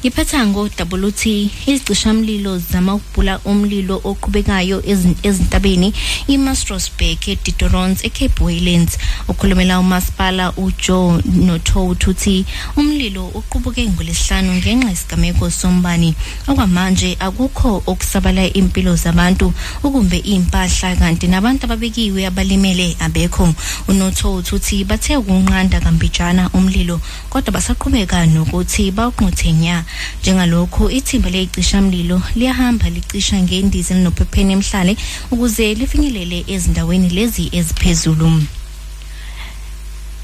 Ngiphetha 0.01 0.45
ngo-wt 0.47 1.25
izicishamlilo 1.67 2.57
zama 2.59 2.93
ukubhula 2.95 3.39
umlilo 3.45 4.01
oqhubekayo 4.03 4.79
ezin- 4.81 5.15
ezintabeni 5.23 5.93
imastrosburg 6.27 7.27
edidorons 7.27 8.03
ecape 8.05 8.43
waylands 8.43 8.97
okhulumela 9.27 9.79
umasipala 9.79 10.51
ujoe 10.57 11.21
notot 11.47 12.07
uthi 12.07 12.45
umlilo 12.77 13.27
uqubuke 13.27 13.89
ngolesihlanu 13.89 14.53
ngenxa 14.53 14.89
yesigameko 14.89 15.49
sombani. 15.49 16.15
Okwamanje 16.47 17.17
akukho 17.19 17.83
okusabala 17.87 18.53
impilo 18.53 18.95
zabantu 18.95 19.53
ukumbe 19.83 20.17
iy'mpahla 20.17 20.95
kanti 20.95 21.27
nabantu 21.27 21.65
ababekiwe 21.65 22.25
abalimele 22.25 22.95
abekho. 22.99 23.53
Unotot 23.87 24.53
uthi 24.53 24.83
bathe 24.83 25.17
ukunqanda 25.17 25.79
kambijana 25.81 26.49
umlilo 26.53 27.01
kodwa 27.29 27.51
basaqhubeka 27.53 28.25
nokuthi 28.25 28.91
bawunquthe 28.91 29.53
nya 29.75 29.85
njengalokhu 30.21 30.89
ithimba 30.89 31.29
leyicishamlilo 31.29 32.21
liyahamba 32.35 32.89
licisha 32.89 33.37
ngendiza 33.43 33.93
elinophepheni 33.93 34.53
emhlale 34.53 34.93
ukuze 35.31 35.73
lifinyelele 35.79 36.45
ezindaweni 36.53 37.09
lezi 37.09 37.49
eziphezulu. 37.57 38.29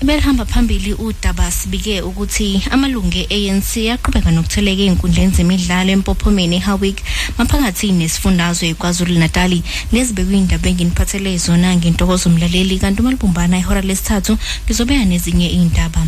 Belihamba 0.03 0.45
phambili 0.45 0.93
udaba 0.93 1.51
sibike 1.51 2.01
ukuthi 2.01 2.61
amalungu 2.71 3.21
e-ANC 3.29 3.71
aqhubeka 3.93 4.31
nokutheleka 4.31 4.81
ey'nkundleni 4.85 5.35
zemidlalo 5.37 5.91
empophomeni 5.93 6.55
eHowick 6.57 6.97
maphakathi 7.37 7.91
nesifundazwe 7.91 8.73
KwaZulu 8.79 9.13
Natali 9.21 9.61
lezi 9.93 10.13
bekuyindaba 10.13 10.69
enginiphathele 10.69 11.37
zona 11.37 11.75
ngentokozo 11.77 12.29
mlaleli 12.29 12.81
kanti 12.81 13.01
uma 13.01 13.13
libumbana 13.13 13.61
ihora 13.61 13.81
lesithathu 13.81 14.33
ngizobeka 14.65 15.05
nezinye 15.05 15.47
iy'ndaba. 15.53 16.01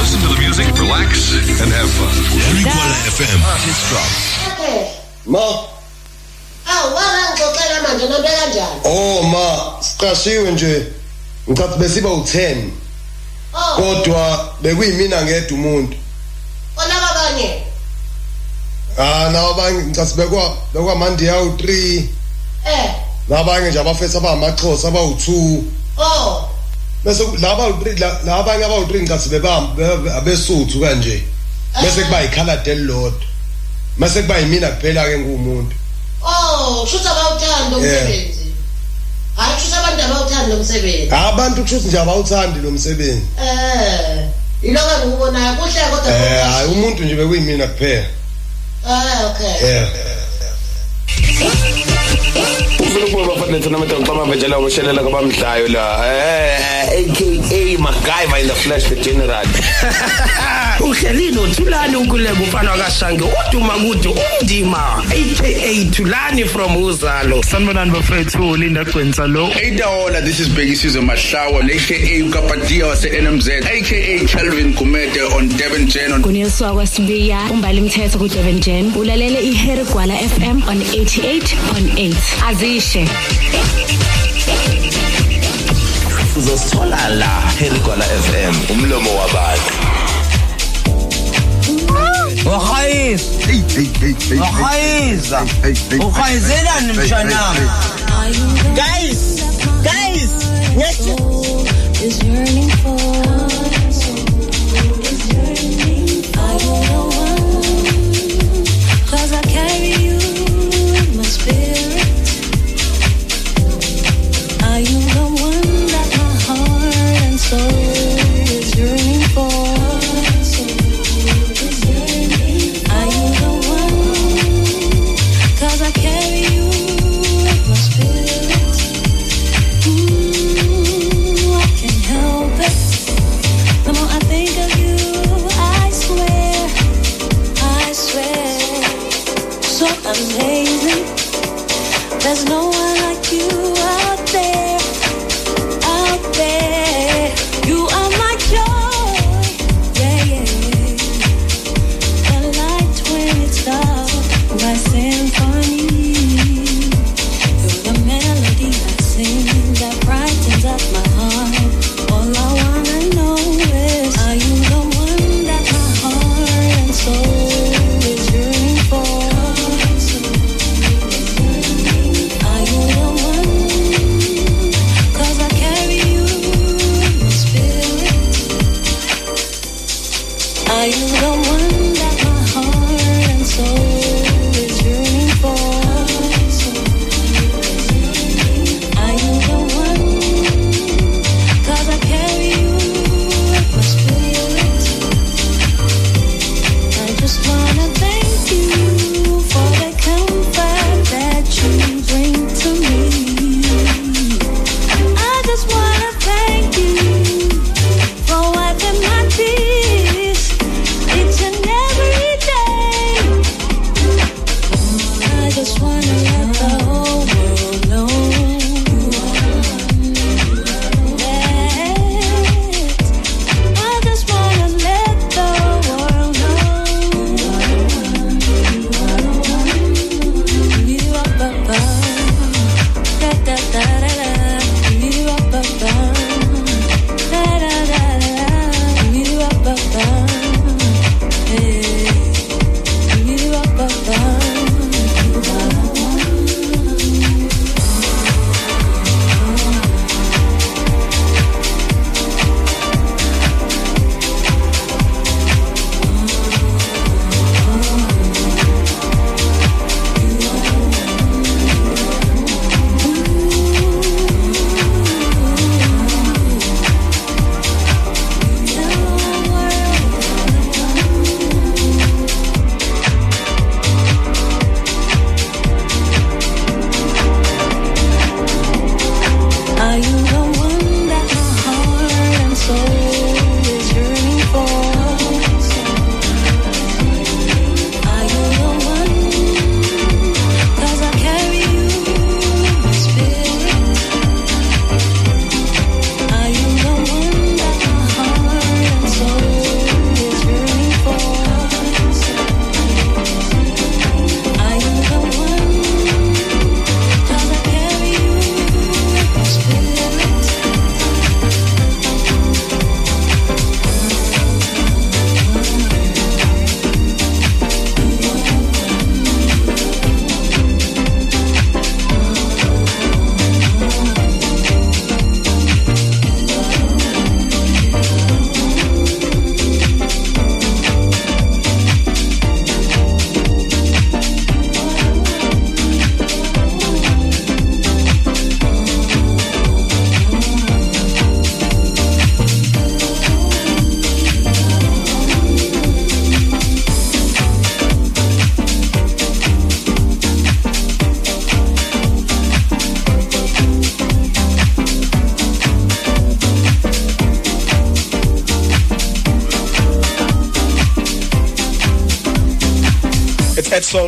Listen 0.00 0.20
to 0.20 0.28
the 0.34 0.40
music, 0.40 0.66
relax, 0.78 1.32
and 1.60 1.72
have 1.72 1.90
fun. 1.90 2.14
Rikwala 2.54 2.94
FM. 3.10 3.40
His 3.66 3.78
drop. 3.88 4.10
Ma, 5.26 5.38
awu 6.66 6.94
wangangixoxela 6.94 7.82
manje 7.82 8.04
nonto 8.08 8.22
kanjani 8.28 8.80
oh 8.84 9.22
ma, 9.22 9.82
siqashiwe 9.82 10.50
nje. 10.52 10.86
Ngicathi 11.50 11.78
besiba 11.78 12.08
u10. 12.08 12.56
oh 13.54 13.76
Kodwa 13.76 14.54
bekuyimina 14.62 15.22
ngedwa 15.22 15.58
umuntu. 15.58 15.96
olaba 16.76 17.08
kanye 17.14 17.62
Ah, 18.98 19.28
nabanye 19.32 19.82
ngicathi 19.84 20.14
bekwa 20.14 20.56
bekwa 20.74 20.96
mandi 20.96 21.24
yawu 21.26 21.48
3. 21.50 22.02
eh 22.66 22.94
Nabanye 23.28 23.68
nje 23.70 23.80
abafethu 23.80 24.18
abamaxhosa 24.18 24.88
abawu2. 24.88 25.62
oh 25.98 26.48
Bese 27.04 27.22
laba 27.40 27.64
u3 27.68 28.24
labanye 28.26 28.64
abawu3 28.64 29.02
ngicathi 29.02 29.28
bebamba 29.28 30.14
abesuthu 30.16 30.80
kanje. 30.80 31.24
Bese 31.82 32.02
kuba 32.04 32.22
ikhaladi 32.24 32.70
elilodwa. 32.70 33.20
Mase 33.98 34.22
kuba 34.22 34.38
yimina 34.38 34.68
kuphela 34.68 35.04
ke 35.04 35.18
ngumuntu. 35.18 35.74
oh 36.22 36.86
shuthi 36.90 37.08
abawuthanda 37.08 37.76
umsebenzi 37.76 38.46
hayi 39.36 39.60
shuthi 39.60 39.74
abantu 39.76 40.02
abawuthanda 40.02 40.56
umsebenzi 40.56 41.10
Abantu 41.14 41.62
kusho 41.62 41.76
nje 41.76 41.98
abawuthandi 41.98 42.60
lo 42.60 42.70
msebenzi. 42.70 43.26
eh 43.42 44.28
iloko 44.62 44.90
engikubonayo 45.02 45.52
kuhle 45.56 45.80
kodwa 45.90 46.12
Eh, 46.12 46.44
hayi 46.52 46.68
umuntu 46.70 47.04
nje 47.04 47.14
bekuyimina 47.14 47.66
kuphela. 47.66 48.06
eh 48.88 49.26
okay 49.30 49.68
Yeah. 49.68 49.88
Ufuna 52.80 53.04
ukuba 53.06 53.34
bafana 53.34 53.60
tournament 53.60 53.92
ngicama 53.92 54.24
vejela 54.24 54.58
ukushelela 54.58 55.02
kwabamdlayo 55.02 55.68
la 55.68 56.06
eh 56.06 56.76
aka 56.86 57.78
MacGyver 57.78 58.40
in 58.40 58.48
the 58.48 58.54
flesh 58.54 58.84
the 58.88 58.96
general 58.96 59.46
uhlelile 60.80 61.38
uthulani 61.38 61.96
ukuleka 61.96 62.42
ufana 62.42 62.70
wakashange 62.70 63.24
uduma 63.24 63.74
kude 63.74 64.08
undima 64.08 65.02
aka 65.04 65.90
thulani 65.90 66.44
from 66.44 66.76
uzalo. 66.76 67.42
Sanibonani 67.42 67.90
bafethu 67.90 68.56
linda 68.56 68.84
gwensa 68.84 69.26
lo. 69.26 69.48
Eitaola, 69.48 70.20
this 70.24 70.40
is 70.40 70.48
Biggie 70.48 70.76
Susan 70.76 71.06
Mashawa, 71.06 71.64
aka 71.64 72.24
Ukapatia 72.24 72.86
wase 72.86 73.08
NMZ, 73.20 73.48
aka 73.48 74.26
Kelvin 74.26 74.74
Kumete 74.74 75.22
on 75.34 75.48
Devon 75.48 75.86
Jen 75.86 76.12
on 76.12 76.20
nguniswa 76.20 76.74
kwasibiya 76.74 77.40
umbali 77.50 77.80
mthetho 77.80 78.18
ku-devon 78.18 78.60
jen 78.60 78.92
ulalele 78.96 79.40
ihere 79.40 79.84
gwala 79.84 80.14
fm 80.14 80.62
on 80.68 80.78
88.8 80.78 82.14
azishe 82.48 83.08
uzosithola 86.38 87.08
la 87.08 87.42
herigwala 87.58 88.04
fm 88.04 88.54
umlomo 88.72 89.10
wabantu 89.16 89.72
Ukhayisa. 92.46 93.24
Ukhayisa. 94.50 95.46
Ukhayizelani 96.06 96.92
mshanami? 96.92 97.60
Guys, 98.74 99.42
guys, 99.82 100.30
ngiyathi 100.76 101.14
is 102.06 102.22
yearning 102.22 102.70
for. 102.70 102.96
Are 106.38 106.52
you 106.52 106.58
the 106.60 106.94
one? 106.96 107.05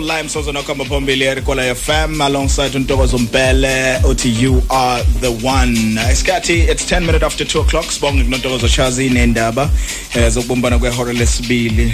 It's 0.09 0.14
so 0.14 0.20
lime 0.20 0.28
so 0.28 0.43
zona 0.43 0.62
kamba 0.62 0.85
phambili 0.85 1.24
erikwala 1.24 1.74
FM 1.74 2.20
alongside 2.20 2.76
untokozo 2.76 3.18
Mpele 3.18 3.97
uthi 4.05 4.43
you 4.43 4.62
are 4.70 5.02
the 5.20 5.28
one. 5.28 5.98
Isikhathi 6.12 6.70
it's 6.70 6.85
10 6.85 7.01
minutes 7.01 7.22
after 7.22 7.44
2 7.44 7.60
o'clock 7.60 7.85
sibonga 7.85 8.24
kunontokozo 8.24 8.68
Chazi 8.68 9.10
nendaba 9.10 9.70
eh 10.14 10.30
zokubumbana 10.30 10.78
kwehora 10.78 11.12
lesibili. 11.12 11.93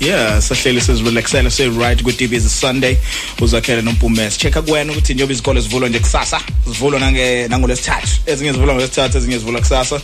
Yeah, 0.00 0.40
sahleli 0.40 0.80
sizirelaxela 0.80 1.50
say 1.50 1.68
right 1.68 2.02
ku 2.02 2.10
DB 2.12 2.32
is 2.32 2.60
Sunday 2.60 2.96
uzakhele 3.40 3.82
nompumes. 3.82 4.38
Checka 4.38 4.62
kuwena 4.62 4.92
ukuthi 4.92 5.14
njobe 5.14 5.32
izikole 5.32 5.60
zivulwa 5.60 5.88
nje 5.88 5.98
kusasa, 5.98 6.40
zivulwa 6.66 7.00
nange 7.00 7.48
nangolesithathu. 7.48 8.08
Ezinye 8.26 8.52
zivulwa 8.52 8.74
ngolesithathu, 8.74 9.18
ezinye 9.18 9.38
zivulwa 9.38 9.60
kusasa. 9.60 10.00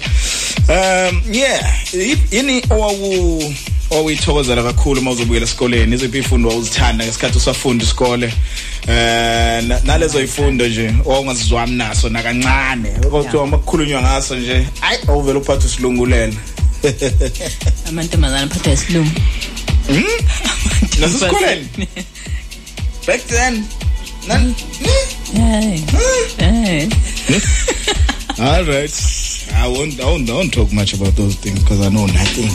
Um 0.69 1.23
yeah, 1.33 1.75
yini 2.31 2.63
owawu 2.71 3.55
owuyithokozela 3.91 4.63
kakhulu 4.63 5.01
uma 5.01 5.11
uzobuyela 5.11 5.45
esikoleni. 5.47 5.95
Iziphi 5.95 6.19
ifundo 6.19 6.49
wawuzithanda 6.49 7.05
ngesikhathi 7.05 7.39
usafunda 7.39 7.85
isikole? 7.85 8.33
Eh 8.89 9.63
na- 9.65 9.81
nalezo 9.85 10.23
ifundo 10.23 10.69
nje 10.69 10.95
owungazizwami 11.05 11.77
naso 11.77 12.09
nakancane. 12.09 12.91
Kodwa 13.11 13.43
uma 13.43 13.59
kukhulunywa 13.59 14.03
ngaso 14.03 14.37
nje 14.37 14.67
ayi 14.83 14.99
awuvela 15.09 15.39
uphatha 15.39 15.67
isilungulela 15.67 16.33
amantombazana 17.89 18.43
aphatha 18.43 18.73
isilungu. 18.73 19.11
Nasesikoleni? 21.01 21.67
Back 23.07 23.21
then? 23.27 23.65
Nan? 24.29 24.55
Hey. 25.35 25.81
Hey. 26.39 26.89
All 28.39 28.65
right 28.65 28.93
I 29.55 29.67
won't, 29.69 30.01
I 30.01 30.05
won't, 30.05 30.31
I 30.31 30.33
won't 30.33 30.53
talk 30.55 30.73
much 30.73 30.95
about 30.95 31.15
those 31.17 31.35
things 31.37 31.59
because 31.63 31.81
I 31.81 31.89
know 31.91 32.07
nothing. 32.07 32.51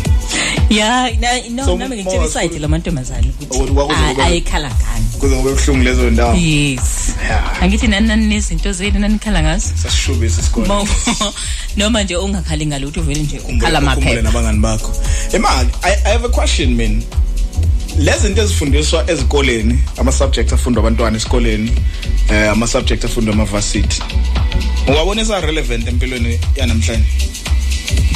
Ya 0.70 1.10
na- 1.20 1.50
no 1.50 1.66
So, 1.66 1.78
nami 1.78 1.96
more 1.96 2.04
ngitshela 2.04 2.26
isayidi 2.26 2.60
lamantombazana 2.60 3.28
Ukuthi 3.42 3.48
kwakuze 3.48 3.84
ukuthi 3.84 4.14
kube- 4.16 4.24
ayikhala 4.24 4.68
ngani 4.70 5.06
Kuze 5.20 5.36
kube 5.36 5.52
buhlungu 5.54 5.84
lezo 5.84 6.10
ndawo. 6.10 6.36
yes. 6.36 7.16
Angithi 7.62 7.88
nani 7.88 8.08
nani 8.08 8.26
nezinto 8.26 8.72
zenu 8.72 9.00
nanikhala 9.00 9.42
ngazo? 9.44 9.68
Sasishubisa 9.84 10.42
isikole. 10.42 10.68
Mo- 10.68 10.88
noma 11.78 12.04
nje 12.04 12.16
ungakhali 12.16 12.66
ngalutho 12.66 13.02
vele 13.02 13.22
nje 13.22 13.40
ukhala 13.40 13.80
ukhumbule 13.80 13.80
maphepha 13.80 14.22
nabangani 14.22 14.60
bakho. 14.60 14.92
Imali 15.34 15.70
I, 15.84 15.92
i 16.06 16.12
have 16.12 16.26
a 16.26 16.30
question 16.30 16.76
man. 16.76 17.04
Lezi 18.00 18.28
zinto 18.28 18.42
ezifundiswa 18.42 19.10
ezikoleni 19.12 19.80
ama 19.98 20.12
subjects 20.12 20.54
afundwa 20.54 20.84
abantwana 20.84 21.18
esikoleni 21.18 21.72
eh 22.32 22.52
ama 22.52 22.68
subjects 22.68 23.06
afundwa 23.06 23.34
ama 23.34 23.46
varsity 23.46 24.02
ungabona 24.88 25.22
isa 25.22 25.40
relevant 25.42 25.88
empilweni 25.88 26.40
yanamhlanje? 26.56 27.06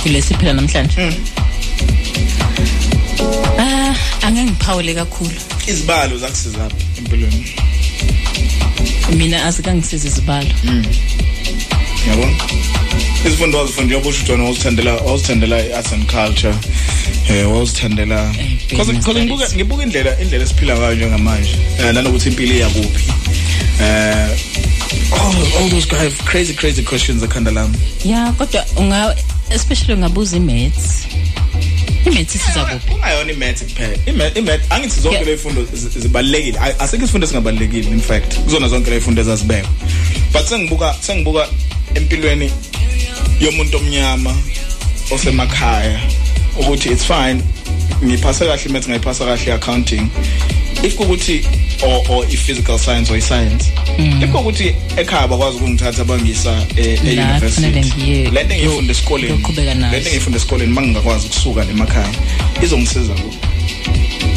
Kulesi 0.03 0.33
phela 0.35 0.53
namhlanje? 0.53 1.11
Ah 3.59 3.95
angangiphawule 4.21 4.93
kakhulu. 4.93 5.31
Izibalo 5.67 6.17
zakusiza 6.17 6.69
empilweni. 6.97 7.45
Mina 9.17 9.45
azikangisiza 9.45 10.07
izibalo. 10.07 10.49
Yabona? 12.07 12.35
Izifundo 13.25 13.57
wazifundile 13.57 13.99
ubusho 13.99 14.23
John 14.27 14.41
wazithandela 14.41 14.93
wazithandela 14.93 15.59
i-arts 15.65 15.93
and 15.93 16.05
culture 16.05 16.55
eh 17.29 17.51
wazithandela 17.51 18.33
because 18.69 18.93
because 18.93 19.19
ngibuka 19.19 19.49
ngibuka 19.55 19.83
indlela 19.83 20.21
indlela 20.21 20.43
esiphila 20.43 20.77
ngayo 20.77 20.95
njengamanje 20.95 21.55
eh 21.79 21.93
nanokuthi 21.93 22.29
impilo 22.29 22.55
iyakuphi. 22.55 23.03
Eh 23.81 24.29
all, 25.11 25.35
all 25.57 25.69
those 25.69 25.87
guys 25.87 26.13
crazy 26.25 26.53
crazy 26.53 26.83
questions 26.83 27.23
ekhanda 27.23 27.51
lami. 27.51 27.77
Ya 28.05 28.31
kodwa 28.31 28.65
unga 28.77 29.15
especially 29.49 29.93
ungabuza 29.93 30.37
imaths. 30.37 31.07
Imaths 32.05 32.35
isiza 32.35 32.65
kuphi 32.65 32.93
ungayona 32.93 33.31
imath 33.31 33.63
kuphela. 33.63 33.95
Imath 34.05 34.37
imath 34.37 34.71
angithi 34.71 35.01
zonke 35.01 35.23
le 35.25 35.33
ifundo 35.33 35.63
zi- 35.73 35.99
zibalekile 35.99 36.59
A- 36.59 36.79
asikho 36.79 37.03
isifundo 37.03 37.27
singabalekile 37.27 37.87
in 37.91 38.01
fact. 38.01 38.35
Kuzona 38.39 38.67
zonke 38.67 38.89
le 38.89 38.97
ifundo 38.97 39.21
ezazibekwa. 39.21 39.69
But 40.33 40.45
sengibuka 40.45 40.95
sengibuka 41.01 41.47
empilweni 41.95 42.51
yomuntu 43.41 43.77
omnyama 43.77 44.35
osemakhaya 45.11 45.99
ukuthi 46.59 46.89
it's 46.89 47.03
fine. 47.05 47.41
Ngiphasa 48.03 48.45
kahle 48.45 48.63
imath 48.65 48.87
ngayiphasa 48.87 49.25
kahle 49.25 49.53
accounting 49.53 50.07
if 50.83 50.95
kukuthi 50.95 51.43
or 51.83 52.03
or 52.09 52.25
i-physical 52.25 52.77
science 52.77 53.09
or 53.11 53.17
i-science. 53.17 53.71
Mm. 53.97 54.23
if 54.23 54.29
kukuthi 54.31 54.75
ekhaya 54.97 55.27
bakwazi 55.27 55.57
ukungithatha 55.57 56.03
bangisa 56.05 56.65
e- 56.77 56.95
La 56.95 57.11
e-university 57.11 57.61
kufanele 57.67 57.81
ngiye- 57.81 58.31
lento 58.31 58.53
engiyifunda 58.53 58.91
esikoleni 58.91 59.27
ngiyoqhubeka 59.33 59.73
nazo. 59.75 59.91
lento 59.95 60.07
engiyifunda 60.09 60.37
esikoleni 60.37 60.73
mangingakwazi 60.73 61.25
ukusuka 61.27 61.61
emakhaya 61.71 62.09
izongisiza 62.63 63.13
kuphi? 63.13 63.37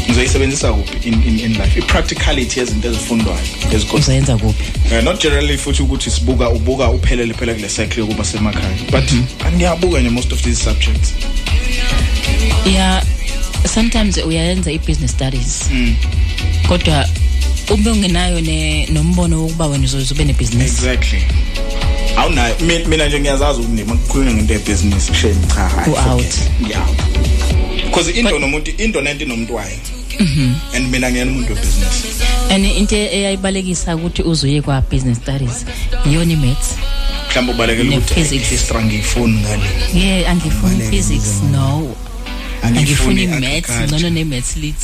Ngizoyisebenzisa 0.08 0.72
kuphi 0.72 1.08
in, 1.08 1.14
in, 1.14 1.38
in 1.40 1.52
life? 1.52 1.78
I-practicality 1.78 2.60
yezinto 2.60 2.88
ezifundwayo 2.88 3.38
ezikoleni. 3.74 4.04
Uzayenza 4.04 4.36
kuphi? 4.36 4.64
Uh, 4.98 5.04
not 5.04 5.22
generally 5.22 5.58
futhi 5.58 5.82
ukuthi 5.82 6.10
sibuka 6.10 6.50
ubuka 6.50 6.90
uphelele 6.90 7.34
phela 7.34 7.54
kule 7.54 7.68
cycle 7.68 8.00
yokuba 8.00 8.24
semakhaya. 8.24 8.76
But 8.90 9.12
angiyabuka 9.46 10.00
nje 10.00 10.10
most 10.10 10.32
of 10.32 10.42
these 10.42 10.64
subjects. 10.64 11.12
Ya 12.74 13.02
sometimes 13.74 14.16
uyayenza 14.16 14.72
i-business 14.72 15.10
studies. 15.12 15.64
Mm. 15.72 15.94
Kodwa 16.68 17.08
ube 17.70 17.90
ungenayo 17.90 18.40
ne 18.40 18.86
nombono 18.86 19.42
wokuba 19.42 19.66
wena 19.66 19.84
uzoze 19.84 20.14
ube 20.14 20.24
nebusiness 20.24 20.70
exactly. 20.78 21.22
Awunayo 22.16 22.54
Mi- 22.60 22.84
mina 22.84 23.06
nje 23.08 23.20
ngiyazazi 23.20 23.60
ukuthi 23.60 23.72
nima 23.74 23.94
kukhulunywa 23.96 24.34
ngento 24.34 24.52
yebusiness 24.54 25.12
shame 25.12 25.36
cha 25.54 25.68
hayi 25.68 25.90
U-out. 25.92 26.34
ngiyawu 26.62 26.94
because 27.84 28.10
into 28.10 28.38
nomuntu 28.38 28.70
into 28.78 29.00
nento 29.00 29.24
nomuntu 29.24 29.54
wayo. 29.54 29.76
Mhm. 30.20 30.54
and 30.74 30.88
mina 30.90 31.10
ngiyena 31.10 31.30
umuntu 31.30 31.52
webusiness 31.54 32.04
and 32.50 32.64
into 32.64 32.96
eyayibalekisa 32.96 33.96
ukuthi 33.96 34.22
uzuye 34.22 34.62
kwa 34.62 34.80
business 34.80 35.18
studies 35.18 35.64
iyona 36.10 36.32
imaths? 36.32 36.74
Mhlawumbe 37.30 37.52
ubalekela 37.52 37.96
ukuthi 37.96 38.14
Ne-physics. 38.20 38.48
history 38.50 38.84
ngiyifuni 38.84 39.40
ngale. 39.40 39.62
Ye 39.94 40.26
angifuni 40.28 40.90
physics 40.90 41.42
no. 41.52 41.94
Angifuni 42.62 43.26
maths 43.26 43.44
agriculture. 43.70 43.86
ngcono 43.86 44.10
ne-maths 44.10 44.56
lit 44.56 44.76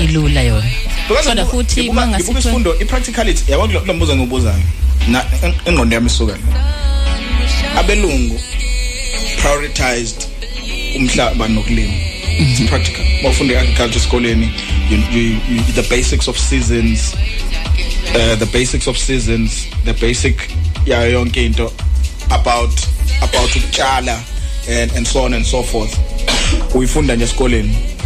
ilula 0.00 0.42
yona. 0.42 0.70
Kodwa 1.08 1.46
futhi 1.46 1.90
mangasithe 1.92 2.38
isifundo 2.38 2.74
i-practicality 2.80 3.52
yabo 3.52 3.68
kulo 3.68 3.94
mbuzo 3.94 4.16
ngibuzayo 4.16 4.62
na 5.08 5.24
en- 5.42 5.54
engqondo 5.66 5.94
yami 5.94 6.06
isuka 6.06 6.38
abelungu 7.76 8.40
prioritized 9.42 10.26
umhlaba 10.96 11.48
nokulima. 11.48 11.92
It's 12.40 12.60
practical. 12.68 13.04
Bafunda 13.22 13.60
agriculture 13.60 13.98
esikoleni 13.98 14.50
the 15.74 15.82
basics 15.90 16.28
of 16.28 16.38
seasons 16.38 17.14
uh, 18.14 18.36
the 18.38 18.46
basics 18.52 18.86
of 18.86 18.96
seasons 18.98 19.66
the 19.84 19.92
basic 19.94 20.36
yayo 20.86 21.10
yonke 21.12 21.44
into 21.46 21.70
about 22.30 22.70
about 23.22 23.50
ukutshala 23.56 24.20
and, 24.68 24.92
and 24.96 25.06
so 25.06 25.24
on 25.24 25.34
and 25.34 25.44
so 25.46 25.62
forth. 25.62 25.98
Uyifunda 26.74 27.14
nje 27.14 27.24
esikoleni. 27.24 27.97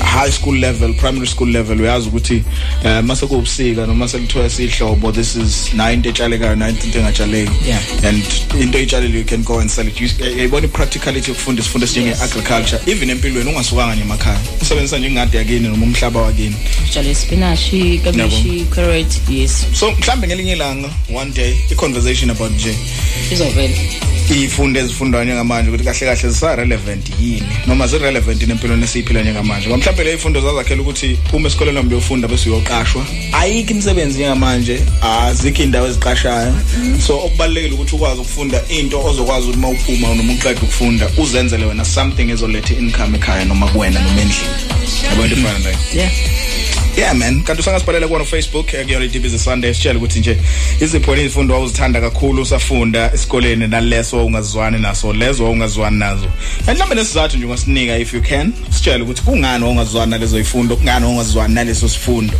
High 0.00 0.30
school 0.30 0.58
level 0.58 0.94
primary 0.94 1.26
school 1.26 1.50
level 1.50 1.80
uyazi 1.80 2.08
ukuthi 2.08 2.42
eh 2.84 3.04
mase 3.04 3.26
kuubusika 3.26 3.86
noma 3.86 4.08
selithoya 4.08 4.50
sihlobo 4.50 5.12
this 5.12 5.36
is 5.36 5.74
na 5.74 5.92
into 5.92 6.08
etshalekayo 6.08 6.56
na 6.56 6.68
into 6.68 6.98
engatshaleki. 6.98 7.52
Yeah. 7.66 7.80
and 8.04 8.22
into 8.60 8.78
etshalile 8.78 9.18
you 9.18 9.24
can 9.24 9.42
go 9.42 9.58
and 9.60 9.70
sell 9.70 9.86
it. 9.86 10.00
Eh, 10.00 10.36
yayibona 10.36 10.66
i-practicality 10.66 11.30
yokufunda 11.30 11.60
isifundo 11.60 11.86
esinjenge 11.86 12.16
agriculture 12.22 12.80
even 12.86 13.10
empilweni 13.10 13.50
ungasukanga 13.50 14.02
emakhaya. 14.02 14.38
Usebenzisa 14.62 14.98
nje 14.98 15.08
ingadi 15.08 15.36
yakini 15.36 15.68
noma 15.68 15.86
umhlaba 15.86 16.22
wakini. 16.22 16.56
Utshale 16.84 17.14
spinashi 17.14 18.00
kabishi 18.04 18.66
carrot 18.74 19.30
yes. 19.30 19.66
So 19.72 19.90
mhlambe 19.90 20.26
ngelinye 20.26 20.52
ilanga 20.52 20.90
one 21.14 21.30
day 21.30 21.56
i-conversation 21.70 22.30
about 22.30 22.52
nje 22.52 22.74
izovela. 23.32 23.74
Iy'fundo 24.30 24.80
ezifundwayo 24.80 25.24
njengamanje 25.24 25.70
ukuthi 25.70 25.84
kahle 25.84 26.06
kahle 26.06 26.30
zisa-relevant 26.30 27.06
yini 27.20 27.42
noma 27.66 27.86
zi-relevant 27.86 28.42
empilweni 28.42 28.84
esiyiphila 28.84 29.22
njengamanje. 29.22 29.68
Mhlawumbe 29.88 30.04
le 30.04 30.12
y'fundo 30.12 30.40
zazakhela 30.40 30.82
ukuthi 30.82 31.18
uma 31.32 31.48
esikoleni 31.48 31.76
wami 31.76 31.90
uyofunda 31.90 32.28
bese 32.28 32.50
uyoqashwa. 32.50 33.06
Ayikho 33.32 33.70
imisebenzi 33.70 34.18
njengamanje 34.18 34.80
azikho 35.02 35.62
iy'ndawo 35.62 35.86
eziqashayo. 35.88 36.54
So 37.06 37.16
okubalulekile 37.16 37.74
ukuthi 37.74 37.94
ukwazi 37.94 38.20
ukufunda 38.20 38.62
into 38.68 39.00
ozokwazi 39.00 39.46
ukuthi 39.46 39.58
uma 39.58 39.68
uphuma 39.68 40.14
noma 40.14 40.32
uqeda 40.32 40.60
ukufunda 40.60 41.10
uzenzele 41.16 41.64
wena 41.64 41.84
something 41.84 42.30
ezoletha 42.30 42.74
i-income 42.74 43.16
ekhaya 43.16 43.44
noma 43.44 43.68
kuwena 43.68 44.00
noma 44.00 44.20
endlini. 44.20 44.54
Yabo 45.04 45.24
into 45.24 45.36
efana 45.36 45.58
nayo. 45.58 45.76
Yeah. 45.94 46.10
Yeah 46.98 47.14
man. 47.14 47.42
Kanti 47.42 47.60
usangasibhalela 47.60 48.06
kuwona 48.06 48.24
ufacebook 48.24 48.74
eh, 48.74 48.84
kuyona 48.84 49.04
i-dbs 49.04 49.44
sunday 49.44 49.74
sitshele 49.74 49.98
ukuthi 49.98 50.18
nje 50.18 50.38
izipho 50.80 51.16
izifundo 51.16 51.54
wawuzithanda 51.54 52.00
kakhulu 52.00 52.42
usafunda 52.42 53.12
esikoleni 53.14 53.66
naleso 53.66 54.16
wawungazizwani 54.16 54.78
naso 54.78 55.12
lezo 55.12 55.44
wawungazizwani 55.44 55.98
nazo. 55.98 56.26
And 56.66 56.78
mhlawumbe 56.78 56.94
nesizathu 56.94 57.36
nje 57.36 57.46
ungasinika 57.46 57.98
if 57.98 58.14
you 58.14 58.22
can. 58.22 58.52
Sitshele 58.70 59.02
ukuthi 59.02 59.22
kungani 59.22 59.64
wawungazizwani 59.78 60.10
nalezo 60.10 60.38
yifundo 60.38 60.76
kungani 60.76 61.04
wawungazizwani 61.04 61.54
naleso 61.54 61.88
sifundo? 61.88 62.34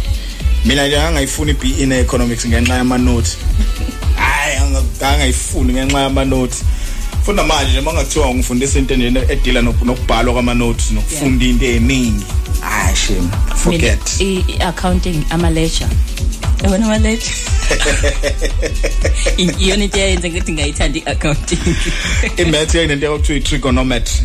Mina 0.64 0.86
nje 0.86 1.00
angayifuni 1.00 1.50
i-be 1.50 1.68
in 1.82 1.92
economics 1.92 2.46
ngenxa 2.46 2.74
yamanothi 2.74 3.36
hayi 4.16 4.56
anga- 4.56 5.12
angayifuni 5.12 5.72
ngenxa 5.72 6.00
yamanothi 6.00 6.64
funda 7.24 7.44
manje 7.44 7.70
nje 7.72 7.80
mangakuthiwa 7.80 8.34
ngifundisa 8.34 8.78
into 8.78 8.96
nje 8.96 9.06
edila 9.28 9.60
nok- 9.60 9.84
nokubhalwa 9.84 10.32
kwamanothi 10.34 10.94
nokufunda 10.94 11.44
into 11.44 11.64
eziningi 11.64 12.24
hayi 12.60 12.96
shame. 12.96 13.28
Forget. 13.56 14.20
I 14.20 14.44
i- 14.48 14.62
accounting 14.62 15.22
ama 15.30 15.50
ledger 15.50 15.88
yabona 16.62 16.84
ama 16.86 16.98
ledger 16.98 17.32
I- 19.36 19.54
iyona 19.64 19.84
into 19.84 19.98
eyenza 19.98 20.28
ukuthi 20.28 20.52
ngayithanda 20.52 20.98
i-accounting. 20.98 21.58
Imath 22.36 22.74
yayinento 22.74 23.06
yakuthiwa 23.06 23.38
i-trigonometry. 23.38 24.20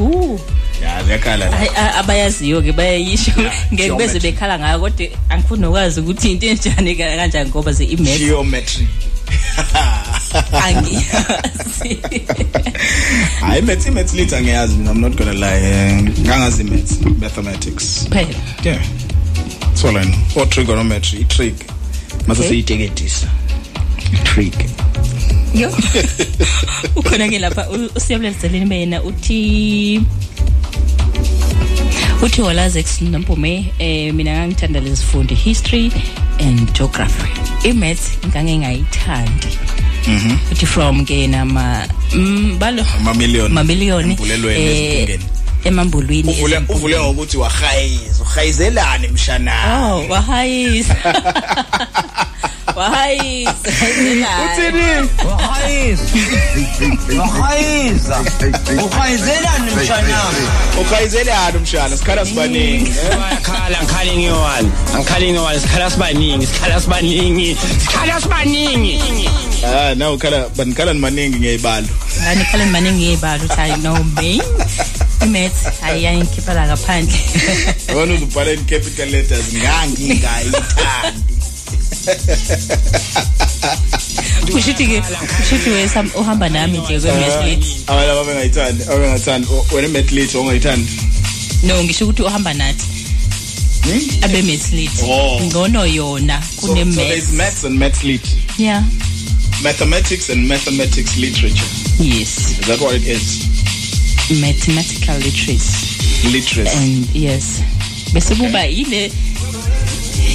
Uh 0.00 0.40
ya 0.82 1.02
ziyakhala 1.04 1.50
la. 1.50 1.56
Hayi, 1.56 1.70
a- 1.76 1.94
abayaziyo 1.94 2.62
ke 2.62 2.72
bayayisho 2.72 3.30
ngeke 3.72 3.74
beze 3.74 3.86
geometry. 3.86 4.20
bekhala 4.20 4.58
ngayo 4.58 4.80
kodwa 4.80 5.06
angifuni 5.28 5.62
nokwazi 5.62 6.00
ukuthi 6.00 6.30
into 6.32 6.46
enjani 6.46 6.96
ka- 6.96 7.16
kanjani 7.16 7.50
ngoba 7.50 7.72
ze 7.72 7.84
i-math 7.84 8.18
geometry. 8.18 8.86
Angiyazi. 10.52 11.98
Hayi 13.40 13.62
math 13.62 13.86
imath 13.86 14.14
litha 14.14 14.40
ngiyazi 14.42 14.76
mina 14.76 14.90
i'm 14.90 15.00
not 15.00 15.16
gonna 15.16 15.32
lie 15.32 15.62
eh, 15.64 16.02
ngangazi 16.02 16.64
math 16.64 17.00
mathematics. 17.20 18.06
Phela. 18.10 18.34
Yeah. 18.64 18.82
So 19.74 19.88
I 19.88 20.04
know 20.04 20.42
or 20.42 20.46
trigonometry 20.46 21.20
i-trig. 21.20 21.54
Mase 22.26 22.40
Okay. 22.40 22.48
siyiteketisa 22.48 23.26
i-trig. 24.12 24.54
Yo. 25.54 25.70
Ukhona 26.96 27.28
ke 27.28 27.38
lapha 27.38 27.68
u- 27.70 27.90
usiyabulele 27.96 28.34
zeleni 28.40 28.66
bena 28.66 29.02
uthi 29.02 30.00
uthi 32.22 32.42
walazex 32.42 33.00
nompume 33.02 33.72
eh 33.78 34.12
mina 34.14 34.32
ngangithanda 34.32 34.80
lezifundo 34.80 35.34
history 35.34 35.92
and 36.40 36.72
geography. 36.72 37.30
Imath 37.68 38.26
ngangengayithandi 38.26 39.48
mhm. 40.08 40.36
Uthi 40.52 40.66
from 40.66 41.04
ke 41.06 41.26
nama 41.28 41.86
mm, 42.12 42.58
balo 42.58 42.84
amamiliyoni 43.00 43.54
mamiliyoni 43.54 44.10
Embulelweni 44.12 44.64
eh, 44.64 44.70
ezinkingeni. 44.70 45.24
emambulwini 45.64 46.30
uvule 46.32 46.54
ezinkulu. 46.56 46.78
uvule 46.78 46.98
ngokuthi 47.00 47.36
wahayiza 47.36 48.22
uhayizelani 48.22 49.08
mshana 49.08 49.84
oh 49.92 50.04
wahayisa 50.08 50.96
wahayisa 52.76 53.52
uthini? 54.44 55.08
wahayisa 55.30 56.04
wahayisa 57.18 58.24
uhayizelani 58.84 59.70
mshanami 59.70 60.46
uhayizelani 60.80 61.58
mshana 61.58 61.96
sikhala 61.96 62.26
sibaningi 62.26 62.92
bayakhala 63.20 63.78
ngikhali 63.82 64.16
ngiyowani 64.16 64.70
angikhali 64.94 65.26
ngiyowani 65.30 65.60
sikhala 65.60 65.90
sibaningi 65.90 66.46
sikhala 66.46 66.80
sibaningi 66.80 67.56
sikhala 67.80 68.20
sibaningi 68.20 69.28
ah 69.66 69.94
na 69.94 70.10
ukhala 70.10 70.48
banikhala 70.56 70.94
maningi 70.94 71.38
ngeyibalo 71.38 71.88
ngani 72.22 72.44
khala 72.44 72.66
maningi 72.66 73.04
yebalo 73.10 73.44
uthi 73.44 73.60
i 73.60 73.76
know 73.80 74.04
me 74.04 74.42
imath 75.24 75.82
ayiyangikhipha 75.84 76.54
la 76.54 76.66
ngaphandle 76.66 77.18
yabona 77.88 78.14
uzubhala 78.14 78.52
in 78.52 78.64
capital 78.64 79.08
letters 79.08 79.44
ngangingayithandi 79.54 81.33
kushuthi 81.33 81.33
ke 84.76 85.00
kushuthi 85.36 85.70
wesa 85.70 86.04
uhamba 86.14 86.48
nami 86.48 86.78
nje 86.78 87.00
kwe-mathlet 87.00 87.64
abantu 87.86 88.12
abangayithandi 88.20 88.84
abangathandi 88.84 89.48
wena 89.72 89.88
imathlet 89.88 90.34
ongayithandi? 90.34 90.90
No 91.62 91.84
ngisho 91.84 92.04
ukuthi 92.04 92.22
uhamba 92.22 92.54
nathi. 92.54 92.84
Abe-mathlet 94.22 94.90
Oh. 95.02 95.40
ngcono 95.44 95.86
yona 95.86 96.42
so, 96.42 96.66
so 96.66 96.74
there's 96.74 96.86
kune-math 96.94 97.32
maths 97.32 97.64
and 97.64 97.78
maths 97.78 98.04
lit. 98.04 98.36
Yeah. 98.58 98.82
Mathematics 99.62 100.30
and 100.30 100.48
mathematics 100.48 101.16
literature. 101.16 101.66
Yes. 101.98 102.58
Is 102.58 102.66
that 102.66 102.80
what 102.80 102.94
it 102.94 103.06
is? 103.06 103.44
Mathematical 104.40 105.16
literacy. 105.18 106.28
Literacy. 106.32 106.76
And 106.76 107.14
yes. 107.14 107.60
Bese 108.12 108.34
kuba 108.34 108.64
yile 108.66 109.12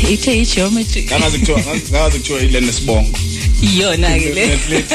ithe 0.07 0.41
i-geometry. 0.41 1.03
Ngangazi 1.03 1.38
kuthiwa 1.39 1.59
ngangazi 1.59 2.17
kuthiwa 2.17 2.39
ile 2.41 2.61
nesibongo. 2.61 3.17
Iyona-ke 3.61 4.30
le. 4.34 4.59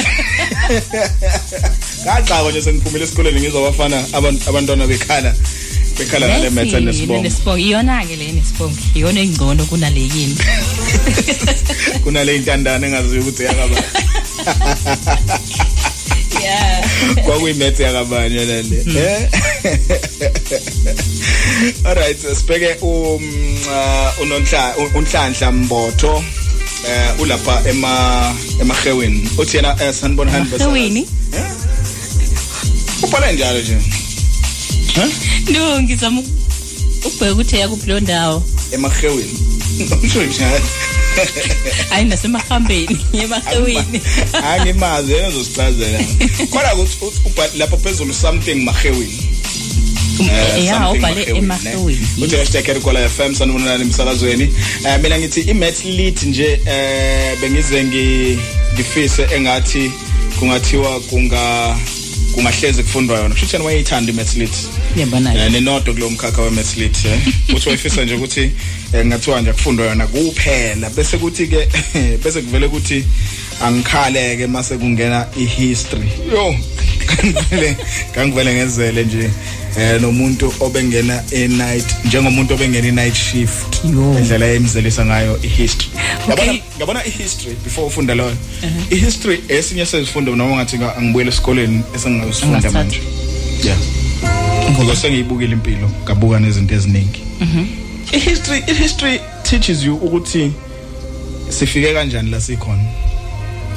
Ngaqaba 2.04 2.50
nje 2.50 2.62
sengiphumile 2.62 3.04
esikoleni 3.04 3.40
ngizobafana 3.40 4.04
abantu 4.12 4.48
abantwana 4.48 4.86
bekhala 4.86 5.34
bekhala 5.98 6.28
ngale 6.28 6.50
maths 6.50 6.72
nesibongo. 6.72 7.22
nesibongo. 7.22 7.58
Iyona-ke 7.58 8.16
le 8.16 8.32
nesibongo. 8.32 8.76
Iyona 8.94 9.20
engcono 9.20 9.64
kunale 9.64 10.00
yini? 10.00 10.36
Kunale 12.04 12.36
intandane 12.36 12.86
engaziyo 12.86 13.22
ukuthi 13.22 13.42
yakabani 13.42 13.86
yeah. 16.42 16.83
Kwakuyimethe 17.24 17.82
yakabani 17.82 18.36
yona 18.36 18.62
le 18.62 18.84
eh? 19.00 19.28
Alright 21.84 22.18
sibheke 22.36 22.76
um 22.82 23.22
uh, 23.66 24.22
unonhla 24.22 24.74
unhlanhla 24.94 25.52
mbotho 25.52 26.24
eh 26.88 27.20
ulapha 27.20 27.62
ema 27.68 28.34
emaheweni 28.60 29.28
uthi 29.38 29.56
yena 29.56 29.76
eh, 29.82 29.94
sanibona 29.94 30.30
hani 30.30 30.44
bese 30.50 30.64
Emahewini? 30.64 31.08
ubhala 33.02 33.32
njalo 33.32 33.60
nje? 33.60 33.76
No 35.52 35.82
ngizama 35.82 36.20
uk- 36.20 36.26
ukubheka 37.06 37.32
ukuthi 37.32 37.56
yakuphi 37.58 37.86
leyo 37.86 38.00
ndawo. 38.00 38.42
Emaheweni 38.72 39.38
usho 40.04 40.22
njalo. 40.22 40.60
Hayi 41.90 42.04
nasemahambeni 42.04 42.98
emahewini 43.22 44.00
angimazi 44.44 45.12
yena 45.12 45.28
uzosichazela 45.28 45.98
kodwa 46.50 46.74
ukuthi 46.74 47.20
ubhala 47.26 47.50
lapha 47.56 47.76
phezulu 47.76 48.14
something 48.14 48.54
maheweni 48.54 49.18
Eh, 50.20 50.64
ya 50.64 50.74
something 50.74 50.98
ubhale 50.98 51.14
Mahewini, 51.14 51.32
ne? 51.32 51.38
emahewini 51.38 52.06
uthi 52.22 52.36
hashtag 52.36 52.68
Erikola 52.68 53.08
FM 53.08 53.34
sanibonani 53.34 53.82
emsakazweni 53.82 54.54
eh 54.86 55.00
mina 55.02 55.18
ngithi 55.18 55.40
imath 55.40 55.84
lit 55.84 56.22
nje 56.22 56.60
eh 56.66 57.38
bengize 57.40 57.84
ngi 57.84 58.38
ngifise 58.74 59.26
engathi 59.36 59.92
kungathiwa 60.38 61.00
kunga 61.00 61.76
kungahleze 62.34 62.82
kufundwa 62.82 63.18
yona. 63.18 63.34
Kusho 63.34 63.46
ukuthi 63.46 63.62
wayithanda 63.66 64.12
imath 64.12 64.36
lit 64.36 64.52
yabona 64.96 65.34
eh 65.34 65.50
nenodo 65.52 65.92
kulo 65.92 66.10
mkhakha 66.10 66.42
wemath 66.42 66.76
lit 66.76 66.96
eh. 67.04 67.18
Uthi 67.56 67.68
wayifisa 67.68 68.04
nje 68.04 68.14
ukuthi 68.14 68.50
eh, 68.92 69.06
ngathiwa 69.06 69.40
nje 69.40 69.52
kufundwa 69.52 69.86
yona 69.86 70.06
kuphela. 70.06 70.90
Bese 70.90 71.18
kuthi 71.18 71.46
ke 71.46 71.68
bese 72.24 72.42
kuvele 72.42 72.66
ukuthi 72.66 73.04
angikhaleke 73.62 74.46
mase 74.46 74.78
kungena 74.78 75.26
ihistory. 75.36 76.08
Yo 76.32 76.54
ngivele 77.24 77.76
ngangivele 78.12 78.54
ngezele 78.54 79.04
nje. 79.04 79.30
Eh 79.78 80.00
nomuntu 80.00 80.54
obengena 80.60 81.22
e-night 81.30 81.86
njengomuntu 82.04 82.54
obengena 82.54 82.88
i-night 82.88 83.14
shift 83.14 83.84
indlela 83.84 84.46
yemzelisa 84.46 85.04
ngayo 85.06 85.38
i-history 85.42 85.90
yabona 86.28 86.58
yabona 86.80 87.04
i-history 87.06 87.56
before 87.64 87.86
ufunda 87.86 88.14
leyo? 88.14 88.32
I-history 88.90 89.40
esinye 89.48 89.86
sezifundo 89.86 90.36
noma 90.36 90.56
ngathi 90.56 90.76
nga- 90.78 90.96
angibuyele 90.96 91.30
esikoleni 91.30 91.82
esengingazifunda 91.94 92.58
Ungasithatha. 92.58 92.78
manje. 92.78 93.00
Yeah. 93.64 93.78
Ngoba 94.70 94.96
sengiyibukile 94.96 95.52
impilo 95.52 95.90
ngabuka 96.04 96.40
nezinto 96.40 96.74
eziningi. 96.74 97.20
I-history 98.12 98.62
i-history 98.66 99.20
teaches 99.42 99.82
you 99.82 99.94
ukuthi 99.96 100.52
sifike 101.48 101.92
kanjani 101.94 102.30
la 102.30 102.40
sikhona. 102.40 102.82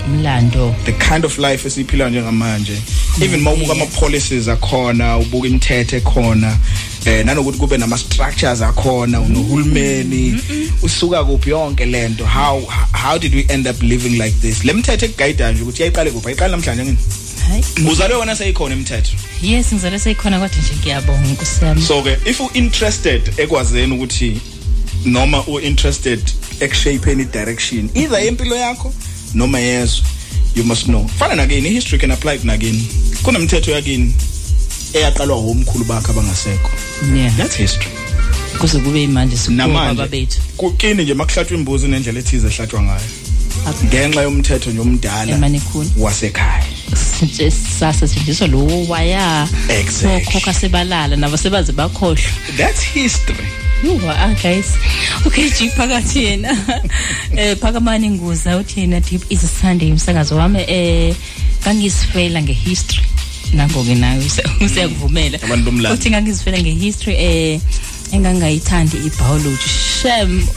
Umlando 0.08 0.76
the 0.86 0.94
kind 0.94 1.26
of 1.26 1.38
life 1.38 1.68
esiphila 1.68 2.10
njengamanje. 2.10 2.82
Even 3.22 3.42
mawubuka 3.42 3.72
ama 3.72 3.86
policies 3.86 4.48
akhona 4.48 5.18
ubuka 5.18 5.48
imithetho 5.48 5.98
ekhona 5.98 6.58
eh 7.06 7.26
nanokuthi 7.26 7.58
kube 7.58 7.78
nama 7.78 7.98
structures 7.98 8.62
akhona 8.62 9.22
unohulumeni 9.22 10.42
usuka 10.82 11.24
kuphi 11.24 11.50
yonke 11.50 11.86
lento 11.86 12.26
how 12.26 12.62
how 12.92 13.18
did 13.18 13.36
we 13.36 13.46
end 13.50 13.68
up 13.68 13.82
living 13.84 14.18
like 14.24 14.36
this? 14.42 14.64
Lemthetho 14.64 15.06
ekuguide 15.06 15.52
nje 15.52 15.62
ukuthi 15.62 15.82
yayiqale 15.82 16.12
kuphi? 16.12 16.28
Ayiqala 16.28 16.52
namhlanje 16.52 16.84
ngini 16.84 16.98
hayi. 17.48 17.64
Uzalwe 17.92 18.18
wona 18.18 18.36
seyikhona 18.36 18.76
imithetho. 18.76 19.12
Yes 19.42 19.74
ngizale 19.74 20.00
seyikhona 20.00 20.40
kodwa 20.40 20.58
nje 20.58 20.76
ngiyabonga 20.82 21.28
nkosi 21.28 21.66
yami. 21.66 21.82
So 21.82 22.02
ke 22.02 22.18
if 22.26 22.40
u 22.40 22.50
interested 22.54 23.22
ekwazeni 23.38 23.96
ukuthi 23.96 24.42
noma 25.06 25.44
u 25.48 25.60
interested 25.60 26.20
ekushapeeni 26.60 27.26
direction 27.26 27.90
either 27.96 28.28
impilo 28.28 28.56
yakho 28.56 28.94
noma 29.34 29.60
yezwe 29.60 30.06
you 30.56 30.64
must 30.64 30.86
know. 30.86 31.08
Fana 31.20 31.36
nakini 31.36 31.70
history 31.70 32.00
can 32.00 32.12
apply 32.12 32.38
kunakini 32.38 32.88
kunemithetho 33.24 33.72
yakini 33.72 34.14
eyaqalwa 34.94 35.38
omkhulu 35.38 35.86
bakhe 35.86 36.12
abangasekho. 36.12 36.70
Yeah. 37.16 37.38
That's 37.38 37.56
history. 37.56 37.92
Kuze 38.60 38.80
kube 38.80 39.04
imanje 39.04 39.38
sikuba 39.38 39.68
namanje 39.68 40.08
bethu 40.08 40.42
kukini 40.58 41.04
nje 41.04 41.14
makuhlatshwa 41.14 41.58
imbuzi 41.58 41.88
nendlela 41.88 42.20
ethize 42.20 42.48
ehlatshwa 42.48 42.82
ngayo? 42.82 43.02
Ngenxa 43.86 44.22
yomthetho 44.22 44.72
nje 44.72 44.80
omdala 44.80 45.32
emanikhuni. 45.32 45.92
wasekhaya. 45.98 46.64
Nje 47.22 47.52
sasetshenziswa 47.80 48.48
lo 48.48 48.88
waya. 48.88 49.48
Exactly. 49.70 50.28
okhokha 50.28 50.54
sebalala 50.54 51.16
nabo 51.16 51.38
sebaze 51.38 51.72
bakhohlwa. 51.72 52.32
That's 52.58 52.82
history. 52.82 53.48
Yuwa 53.84 54.16
ah 54.18 54.34
guys. 54.42 54.74
Okay 55.26 55.50
G 55.50 55.70
phakathi 55.70 56.24
yena. 56.26 56.50
Eh 57.38 57.56
phakamani 57.56 58.10
nguza 58.10 58.58
uthi 58.58 58.82
yena 58.82 59.00
deep 59.00 59.22
is 59.30 59.44
a 59.44 59.48
Sunday 59.48 59.92
umsakazo 59.92 60.36
wami 60.36 60.66
eh 60.68 61.16
kangisifela 61.64 62.42
ngehistory. 62.42 63.06
Nango 63.54 63.84
ke 63.84 63.96
nayo 63.96 64.22
usiyakuvumela. 64.66 65.38
Abantu 65.44 65.72
bomlando. 65.72 65.94
Uthi 65.94 66.10
ngangizifela 66.10 66.58
ngehistory 66.58 67.16
eh 67.16 67.62
engangayithandi 68.12 68.98
ibiology 68.98 69.70
shem 70.02 70.42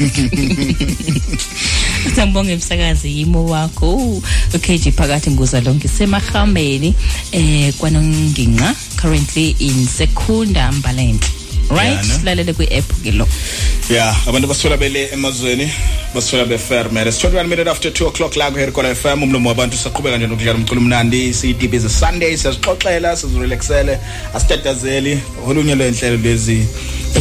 Sangibonge 2.14 2.54
umsakazi 2.54 3.18
yimo 3.18 3.46
wakho 3.46 4.22
uKG 4.54 4.92
phakathi 4.92 5.30
nguza 5.30 5.60
lonke 5.60 5.88
semahambeni 5.88 6.94
eh 7.32 7.74
kwanonginqa 7.74 8.74
currently 8.96 9.56
in 9.58 9.86
Sekunda 9.86 10.72
Mbalenhle 10.72 11.39
right? 11.70 12.04
Yeah, 12.06 12.18
ne? 12.18 12.24
lalele 12.24 12.52
kwi 12.52 12.66
app 12.78 12.92
ke 13.02 13.10
lo. 13.12 13.26
Yeah 13.90 14.16
abantu 14.28 14.48
basithola 14.48 14.76
bele 14.76 15.08
emazweni 15.12 15.70
basithola 16.14 16.44
befermele 16.44 17.12
sithola 17.12 17.44
minute 17.44 17.70
after 17.70 17.90
2 17.90 18.06
o'clock 18.06 18.36
la 18.36 18.50
kuherikola 18.50 18.94
FM 18.94 19.22
umlomo 19.22 19.48
wabantu 19.48 19.76
saqhubeka 19.76 20.16
nje 20.16 20.26
nokudlala 20.26 20.58
umculo 20.58 20.80
mnandi. 20.80 21.34
Siyidibi 21.34 21.78
ze 21.78 21.88
Sunday 21.88 22.36
siyazixoxela 22.36 23.16
sizirelaxele 23.16 23.98
asitatazeli 24.34 25.20
olunye 25.46 25.74
lwenhlelo 25.74 26.16
lezi 26.16 26.66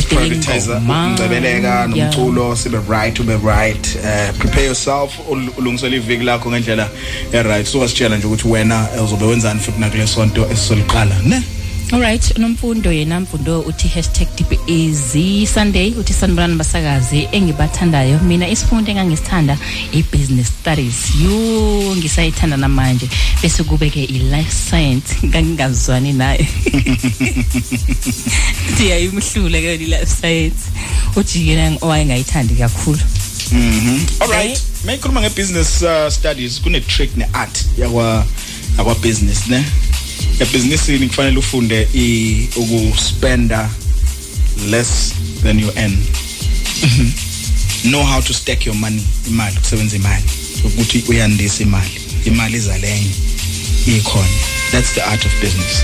prioritize 0.10 0.72
ukungcebeleka 0.72 1.88
nomculo 1.88 2.56
sibe 2.56 2.78
right 2.90 3.20
ube 3.20 3.38
right. 3.38 3.96
Uh, 4.04 4.38
prepare 4.38 4.66
yourself 4.66 5.12
ul- 5.30 5.50
ulungisele 5.58 5.98
iviki 5.98 6.24
lakho 6.24 6.50
ngendlela 6.52 6.90
e 7.34 7.44
right 7.44 7.68
so 7.68 7.80
wasitshela 7.80 8.18
nje 8.18 8.28
ukuthi 8.28 8.48
wena 8.48 8.88
uzobe 9.04 9.26
wenzani 9.26 9.60
futhi 9.60 9.80
nakule 9.80 10.08
sonto 10.08 10.48
esizoliqala 10.52 11.16
ne? 11.26 11.42
Alright 11.92 12.38
unomfundo 12.38 12.92
yena 12.92 13.20
mfundo 13.20 13.60
uthi 13.62 13.92
#easy 14.68 15.48
uthi 15.98 16.14
sanibonani 16.14 16.56
basakazi 16.56 17.28
engibathandayo. 17.32 18.20
Mina 18.20 18.48
isifundo 18.48 18.92
engangisithanda 18.92 19.58
i-business 19.92 20.48
studies. 20.48 20.96
Yo 21.24 21.96
ngisayithanda 21.96 22.58
namanje. 22.58 23.10
Bese 23.42 23.64
kube 23.64 23.90
ke 23.90 24.04
i-life 24.04 24.52
science 24.70 25.16
ngangingazwani 25.26 26.14
naye 26.14 26.48
uthi 28.72 28.90
yayimhlule 28.90 29.62
ke 29.62 29.76
i-life 29.76 30.06
science. 30.06 30.70
Ujikela 31.16 31.78
owayengayithandi 31.82 32.56
kakhulu. 32.56 33.00
Mhm. 33.52 34.06
All 34.20 34.30
right. 34.30 34.62
Mayikhuluma 34.86 35.22
ngebusiness 35.22 35.82
uh, 35.82 36.10
studies 36.10 36.62
kune 36.62 36.82
trick 36.82 37.18
neart 37.18 37.66
yakwa 37.78 38.26
yakwa 38.78 38.96
business 38.96 39.48
ne. 39.48 39.66
Ebusinessini 40.40 41.08
kufanele 41.08 41.38
ufunde 41.38 41.88
i 41.94 42.48
ukuspenda 42.56 43.70
less 44.70 45.14
than 45.44 45.60
you 45.60 45.72
earn. 45.76 45.98
Know 47.84 48.04
how 48.04 48.22
to 48.22 48.34
stack 48.34 48.66
your 48.66 48.76
money, 48.76 49.02
imali 49.28 49.56
kusebenza 49.56 49.96
imali. 49.96 50.24
Ukuthi 50.64 51.04
uyandisa 51.08 51.64
imali. 51.64 52.02
Imali 52.26 52.58
izalenye 52.58 53.12
ikhona. 53.88 54.28
That's 54.72 54.94
the 54.94 55.02
art 55.02 55.26
of 55.26 55.32
business. 55.42 55.84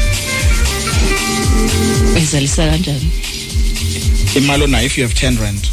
ezalisa 2.18 2.70
kanjani 2.70 3.12
Imali 4.36 4.64
onayo 4.64 4.86
if 4.86 4.98
you 4.98 5.04
have 5.08 5.14
10 5.16 5.38
rand. 5.42 5.70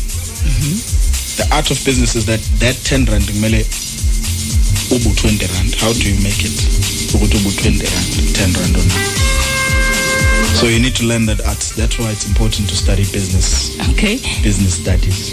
The 1.36 1.46
art 1.50 1.70
of 1.70 1.84
business 1.84 2.14
is 2.14 2.24
that 2.26 2.40
that 2.58 2.76
10 2.84 3.06
rand 3.06 3.26
kumele 3.26 3.66
ubu 4.90 5.08
20 5.10 5.46
rand. 5.54 5.74
How 5.76 5.92
do 5.92 6.08
you 6.08 6.16
make 6.20 6.44
it? 6.46 6.52
Ukuthi 7.14 7.36
ubu 7.36 7.50
20 7.50 7.84
rand, 7.84 8.32
10 8.32 8.54
rand 8.60 8.76
on. 8.76 8.90
So 10.60 10.66
you 10.68 10.78
need 10.78 10.94
to 10.94 11.04
learn 11.04 11.26
that 11.26 11.40
art. 11.46 11.72
That's 11.76 11.98
why 11.98 12.10
it's 12.12 12.26
important 12.26 12.68
to 12.68 12.76
study 12.76 13.04
business. 13.12 13.76
okay 13.90 14.18
Business 14.42 14.74
studies. 14.74 15.32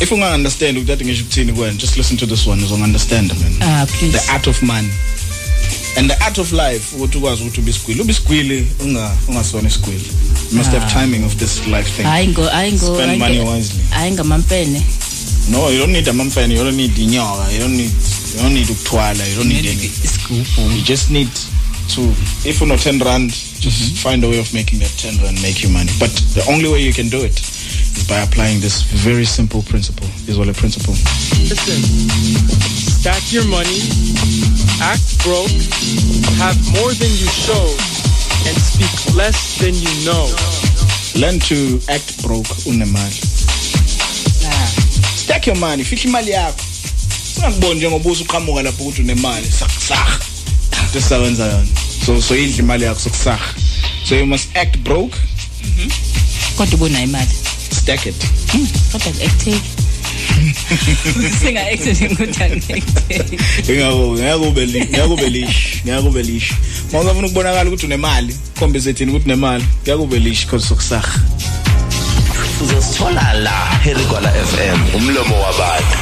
If 0.00 0.12
unga 0.12 0.34
understand 0.34 0.78
ukuthi 0.78 1.04
ngisho 1.04 1.22
ukuthini 1.22 1.52
kwena, 1.52 1.72
just 1.78 1.96
listen 1.96 2.16
to 2.16 2.26
this 2.26 2.46
one, 2.46 2.64
uzong 2.64 2.82
understand 2.82 3.32
man. 3.40 3.52
ah 3.62 3.86
please. 3.86 4.18
The 4.18 4.32
art 4.32 4.46
of 4.46 4.62
money. 4.62 4.88
And 5.96 6.08
the 6.10 6.16
art 6.24 6.38
of 6.38 6.52
life 6.52 6.96
ukuthi 6.96 7.18
ukwazi 7.18 7.42
ukuthi 7.42 7.60
ubisigwili. 7.60 8.00
Ubisigwili 8.00 8.66
unga 8.80 9.12
ungasona 9.28 9.68
isigwili. 9.68 10.04
You 10.52 10.58
must 10.58 10.70
have 10.70 10.86
Ah. 10.86 11.00
timing 11.00 11.24
of 11.24 11.36
this 11.36 11.66
life 11.66 11.90
thing. 11.96 12.02
hayi 12.02 12.28
ngo 12.28 12.44
hayi 12.48 12.72
ngo 12.72 12.94
Spend 12.94 13.18
money 13.18 13.38
wisely. 13.40 13.80
hayi 13.90 14.12
ngamampene 14.12 14.82
No, 15.50 15.70
you 15.70 15.78
don't 15.78 15.92
need 15.92 16.08
a 16.08 16.12
mumfene, 16.12 16.54
you 16.54 16.64
don't 16.64 16.76
need 16.76 16.96
inyoka, 16.98 17.52
you 17.52 17.58
don't 17.58 17.76
need 17.76 17.90
you 18.36 18.42
don't 18.42 18.54
need 18.54 18.70
ukthwala, 18.70 19.26
you 19.28 19.34
don't 19.36 19.48
need 19.48 19.66
any 19.66 19.90
You 20.76 20.82
just 20.82 21.10
need 21.10 21.28
to 21.94 22.14
if 22.44 22.60
you 22.60 22.66
know 22.66 22.76
10 22.76 22.98
rand, 23.00 23.32
just 23.60 23.96
find 23.96 24.24
a 24.24 24.28
way 24.28 24.38
of 24.38 24.52
making 24.54 24.78
that 24.80 24.96
10 24.96 25.18
rand 25.22 25.40
make 25.42 25.62
you 25.62 25.68
money. 25.68 25.90
But 25.98 26.10
the 26.34 26.42
only 26.52 26.68
way 26.68 26.80
you 26.86 26.92
can 26.94 27.08
do 27.10 27.18
it 27.24 27.40
is 27.96 28.04
by 28.08 28.20
applying 28.22 28.60
this 28.60 28.82
very 28.82 29.26
simple 29.26 29.62
principle. 29.62 30.06
Is 30.28 30.36
what 30.36 30.48
a 30.48 30.52
principle. 30.54 30.94
Listen, 31.42 31.82
stack 33.02 33.32
your 33.32 33.44
money, 33.46 33.82
act 34.78 35.18
broke, 35.26 35.50
have 36.38 36.54
more 36.70 36.94
than 36.94 37.10
you 37.18 37.26
show, 37.26 37.66
and 38.46 38.54
speak 38.62 39.16
less 39.16 39.58
than 39.58 39.74
you 39.74 39.90
know. 40.06 40.30
Learn 41.18 41.40
to 41.50 41.82
act 41.90 42.22
broke 42.22 42.46
unemali. 42.62 43.18
Stack 45.18 45.48
your 45.48 45.56
money, 45.56 45.82
fihla 45.82 46.04
imali 46.04 46.30
yakho. 46.30 46.62
Singakuboni 47.34 47.74
njengobuso 47.74 48.24
uqhamuka 48.24 48.62
lapho 48.62 48.84
ukuthi 48.84 49.02
unemali, 49.02 49.50
sakusah. 49.50 50.20
Tisawenza 50.92 51.46
yona. 51.46 51.66
So 52.06 52.20
so 52.20 52.36
idla 52.36 52.58
imali 52.58 52.84
yakho 52.84 53.00
sokusah. 53.00 53.40
So 54.04 54.14
you 54.14 54.26
must 54.26 54.56
act 54.56 54.78
broke, 54.78 55.16
kodwa 56.56 56.74
ubonayo 56.74 57.04
imali 57.04 57.30
stack 57.70 58.06
it. 58.06 58.26
kodwa 58.92 59.12
active 59.24 59.81
singa 61.40 61.60
active 61.72 62.04
ngikuthi 62.04 62.82
Ingako 63.72 64.12
ngeke 64.16 64.34
ube 64.34 64.66
li- 64.66 64.80
ngeke 64.90 65.02
ube 65.12 65.28
lish, 65.30 65.82
ngeke 65.86 66.08
ube 66.08 66.22
lish. 66.22 66.52
Mawuzofuna 66.92 67.26
ukubonakala 67.26 67.70
ukuthi 67.70 67.86
unemali, 67.86 68.36
khombise 68.58 68.92
thina 68.94 69.12
ukuthi 69.12 69.24
unemali, 69.24 69.64
ngeke 69.82 69.98
ube 70.02 70.18
lish 70.18 70.44
because 70.44 70.66
sokusah. 70.68 71.04
uzosithola 72.62 73.32
la 73.42 73.78
herigwala 73.84 74.30
fm 74.32 74.96
umlomo 74.96 75.34
wabantu 75.40 75.98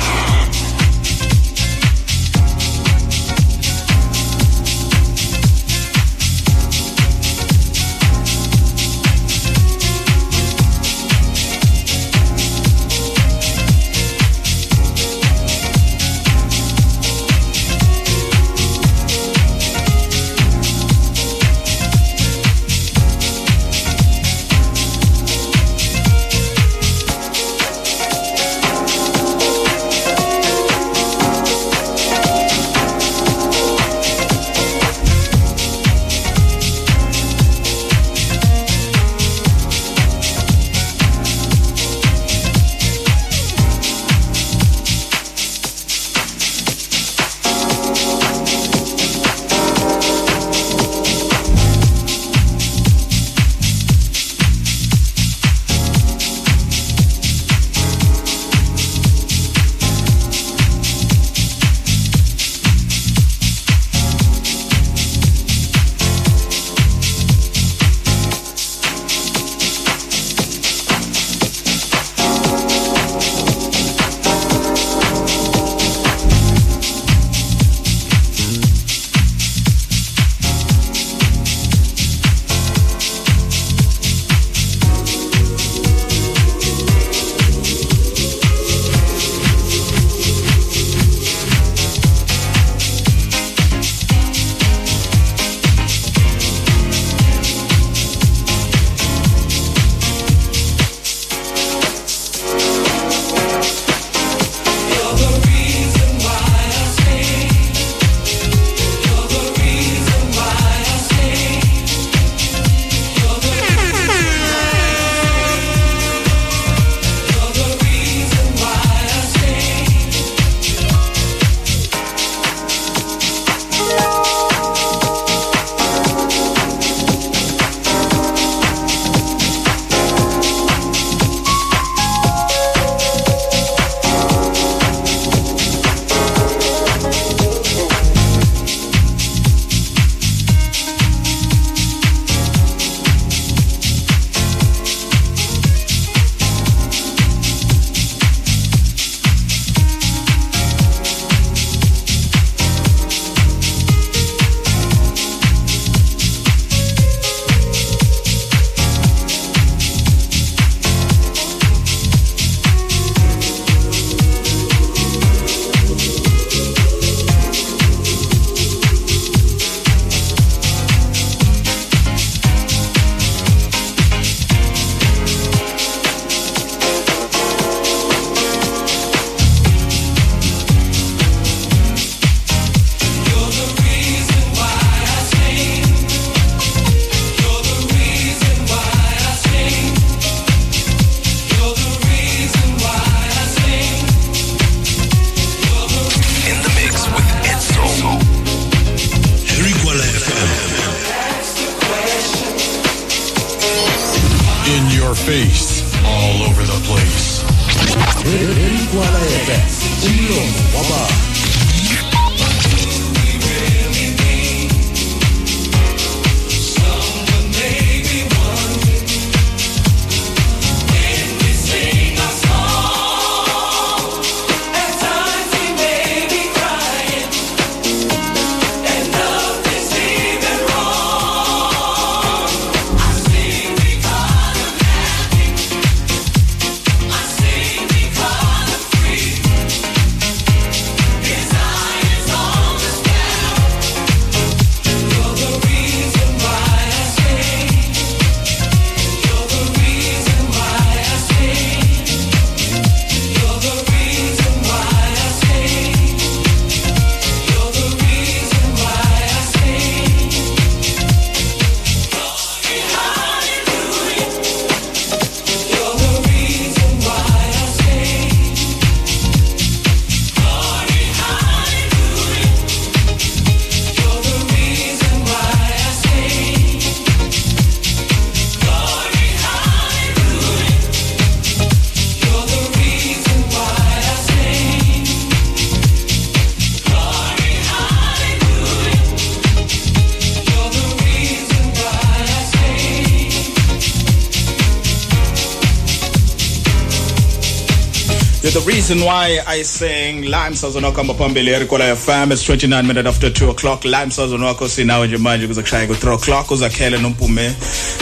reason 298.91 299.07
why 299.07 299.39
I 299.47 299.63
sing 299.63 300.23
Lime 300.23 300.55
Sazonwako 300.57 300.97
hamba 300.97 301.15
phambili 301.15 301.51
Erikola 301.51 301.97
FM 301.97 302.33
it's 302.33 302.43
29 302.45 302.87
minutes 302.87 303.07
after 303.09 303.31
2 303.31 303.51
o'clock. 303.51 303.85
Lime 303.85 304.11
Sazonwako 304.11 304.69
sinawe 304.69 305.07
nje 305.09 305.17
manje 305.17 305.47
kuze 305.47 305.63
kushaya 305.63 305.87
ku 305.87 305.93
3 305.93 306.15
o'clock. 306.15 306.51
Uzakhele 306.51 306.99
nompume 306.99 307.55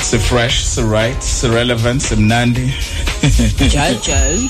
si 0.02 0.18
fresh 0.18 0.64
si 0.64 0.82
right 0.82 1.22
si 1.22 1.48
relevant 1.48 2.02
simnandi 2.02 2.72
Jal 3.68 3.96
jal. 4.06 4.48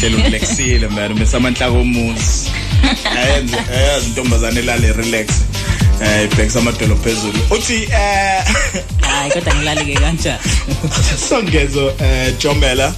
hlelo 0.00 0.18
relaxile 0.18 0.88
man. 0.88 1.12
Umesamanhla 1.12 1.70
komuzi 1.70 2.50
ayenze 3.16 3.56
ayazi 3.70 4.06
intombazane 4.08 4.62
lale 4.62 4.92
relax. 4.92 5.28
Eh 6.02 6.24
ibhekisa 6.24 6.58
amadolo 6.58 6.96
phezulu. 6.96 7.38
Uthi 7.50 7.82
eh 7.92 8.44
Hayi 9.08 9.30
kodwa 9.30 9.54
ngilali 9.54 9.84
ke 9.84 10.00
kanjani. 10.00 10.38
songezo 11.28 11.92
eh 12.00 12.34
Jomela 12.38 12.94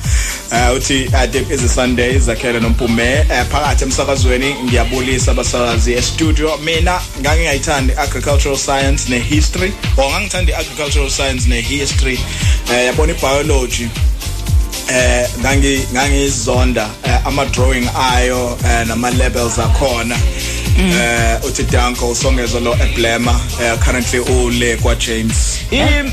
eh 0.52 0.74
uthi 0.76 1.08
adip 1.12 1.50
is 1.50 1.62
a 1.62 1.68
Sunday 1.68 2.18
zakhele 2.18 2.60
nompume 2.60 3.02
eh 3.04 3.44
phakathi 3.50 3.84
emsakazweni 3.84 4.54
ngiyabulisa 4.64 5.30
abasakazi 5.30 5.92
e 5.92 6.02
studio 6.02 6.56
mina 6.56 7.00
ngangingayithandi 7.20 7.92
agricultural 7.96 8.56
science 8.58 9.08
ne 9.08 9.18
history 9.18 9.72
or 9.96 10.10
ngangithanda 10.10 10.58
agricultural 10.58 11.10
science 11.10 11.48
ne 11.48 11.60
history 11.60 12.18
eh 12.72 12.86
yabona 12.86 13.14
biology 13.14 13.88
eh 14.88 15.28
ngangi 15.40 15.80
ngangizonda 15.92 16.88
eh, 17.04 17.26
ama 17.26 17.44
drawing 17.46 17.88
ayo 18.12 18.58
eh, 18.64 18.86
nama 18.86 19.10
labels 19.10 19.58
akhona 19.58 20.16
eh 20.78 21.38
uthi 21.44 21.62
Danko 21.62 22.14
songezo 22.14 22.60
lo 22.60 22.74
eblema 22.82 23.40
eh, 23.62 23.78
currently 23.84 24.18
ule 24.18 24.76
kwa 24.76 24.94
James. 24.94 25.58
Im 25.70 26.12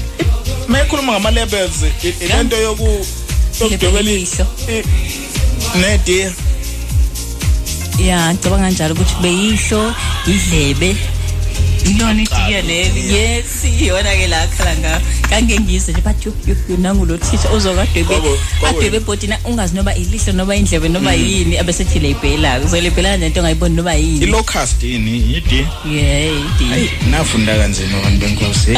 mayikhuluma 0.68 1.12
ngama 1.14 1.32
labels 1.32 1.84
i- 2.04 2.24
ilento 2.26 2.58
yoku 2.58 3.06
yokudwebelisho 3.60 4.46
ne 5.76 5.98
dear. 6.06 6.32
Ya, 8.00 8.34
ngicabanga 8.34 8.70
njalo 8.70 8.94
ukuthi 8.94 9.16
beyihlo 9.22 9.94
idlebe. 10.28 10.96
Ilona 11.86 12.22
itiya 12.22 12.62
leli 12.62 13.14
yes 13.16 13.64
iyona 13.82 14.12
ke 14.16 14.28
la 14.28 14.48
khala 14.48 14.76
ngayo 14.78 15.02
kange 15.30 15.60
ngizwe 15.60 15.94
nje 15.94 16.02
bathi 16.02 16.28
yo 16.30 16.34
yo 16.70 16.78
nangulo 16.78 17.18
teacher 17.18 17.52
uzokadwebe 17.56 18.04
Kwabo- 18.16 18.38
kwabo- 18.60 18.78
adwebe 18.78 19.00
bhodina 19.00 19.40
ungazi 19.46 19.76
noba 19.76 19.96
ilihlo 19.96 20.34
noba 20.34 20.56
indlebe 20.56 20.90
noba 20.90 21.12
Mm. 21.16 21.26
yini 21.28 21.58
abesethi 21.58 22.00
lebhela 22.00 22.60
uzolebhela 22.60 23.18
nento 23.18 23.40
ongayiboni 23.40 23.76
noba 23.76 23.94
yini? 23.96 24.26
Ilocust 24.26 24.84
yini? 24.84 25.34
Yidi? 25.34 25.68
Yeah 25.92 26.34
Hayi, 26.70 26.84
idi 26.86 26.92
nafunda 27.12 27.56
kanzima 27.58 27.98
abantu 27.98 28.20
benkosi 28.20 28.78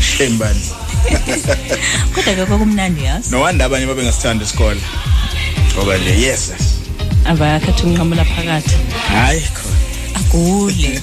shame 0.00 0.36
bani 0.40 0.60
kodwa 2.14 2.34
ke 2.34 2.44
kwakumnandi 2.46 3.04
yazi? 3.04 3.30
No 3.30 3.40
wonder 3.40 3.66
abanye 3.66 3.86
babengasithanda 3.86 4.44
isikole. 4.44 4.80
Ngoba 5.74 5.98
nje 5.98 6.20
yes 6.20 6.52
abakhetha 7.28 7.84
unqamula 7.84 8.24
phakathi. 8.24 8.76
Hayi 9.08 9.42
agule. 10.16 11.02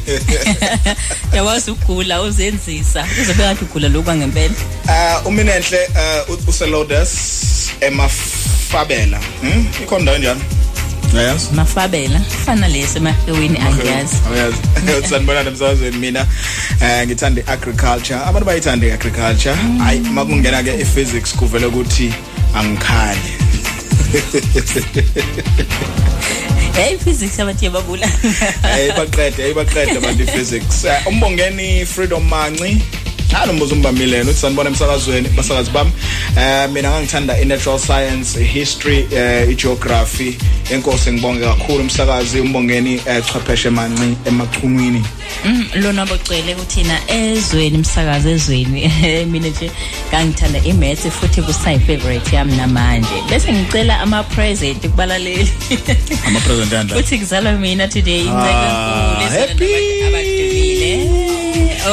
Yawazi 1.35 1.72
ugula 1.72 2.22
uzenzisa. 2.22 3.07
Uzobe 3.22 3.43
ngathi 3.43 3.65
ugula 3.65 3.90
lokhu 3.90 4.03
kwangempela. 4.03 4.56
Uh 4.85 5.27
uminenhle 5.27 5.80
uh 6.30 6.49
uselodas 6.49 7.11
emafabela. 7.82 9.19
Hm? 9.41 9.65
Ikhona 9.83 10.03
ndawo 10.03 10.17
njani? 10.17 10.41
Yes. 11.16 11.50
mafabela 11.53 12.19
fana 12.19 12.68
lesi 12.68 12.98
emaheweni 12.98 13.58
angiyazi 13.58 14.16
Uyazi. 14.34 14.58
Utsanibona 15.00 15.44
nemsazweni 15.44 15.98
mina 15.98 16.27
eh 16.82 17.08
ngithanda 17.08 17.48
agriculture. 17.48 18.19
Abantu 18.19 18.45
bayithanda 18.45 18.94
agriculture. 18.94 19.56
Hayi 19.84 20.00
makungena 20.00 20.64
ke 20.64 20.69
ephysics 20.82 21.35
kuvela 21.35 21.68
ukuthi 21.68 22.14
angikhali. 22.53 23.19
hey 26.76 26.98
physics 26.98 27.40
abathi 27.40 27.69
babula 27.69 28.08
Hey 28.61 28.92
baqede, 28.92 29.44
hey 29.44 29.53
baqede 29.53 29.98
abantu 29.98 30.24
iphysics. 30.24 30.85
Eh, 30.85 31.08
Umbongeni 31.08 31.85
Freedom 31.85 32.24
Manci 32.30 32.82
Halo 33.33 33.53
mbuzo 33.53 33.75
umbamilene 33.75 34.29
uthi 34.29 34.39
sanibona 34.39 34.69
emsakazweni 34.69 35.29
basakazi 35.29 35.71
bami. 35.71 35.91
Eh 36.37 36.69
mina 36.69 36.89
ngangithanda 36.91 37.37
i 37.41 37.45
natural 37.45 37.79
science 37.79 38.39
i 38.41 38.43
history 38.43 39.07
eh 39.11 39.49
i 39.49 39.55
geography 39.55 40.37
enkosi 40.71 41.11
ngibonge 41.11 41.45
kakhulu 41.45 41.79
umsakazi 41.83 42.39
umbongeni 42.39 43.01
eh 43.07 43.23
chwepheshe 43.25 43.69
manci 43.69 44.17
emachumini 44.25 45.03
Mm, 45.45 45.65
lona 45.75 46.05
bocwele 46.05 46.55
kuthina 46.55 46.99
ezweni 47.07 47.77
umsakazo 47.77 48.29
ezweni. 48.29 48.91
Mina 49.31 49.47
nje 49.47 49.71
ngangithanda 50.09 50.59
imaths 50.59 51.07
futhi 51.09 51.41
kusayi 51.41 51.79
favorite 51.79 52.35
yami 52.35 52.55
namanje. 52.55 53.07
Bese 53.29 53.53
ngicela 53.53 53.99
ama 53.99 54.23
present 54.23 54.81
kubalaleli. 54.87 55.51
Ama 56.27 56.39
present 56.39 56.71
yanda 56.71 56.95
futhi 56.97 57.17
kuzalwa 57.19 57.51
mina 57.53 57.87
today 57.87 58.27
Ah, 58.29 59.29
happy 59.29 60.03
abadumile 60.07 60.34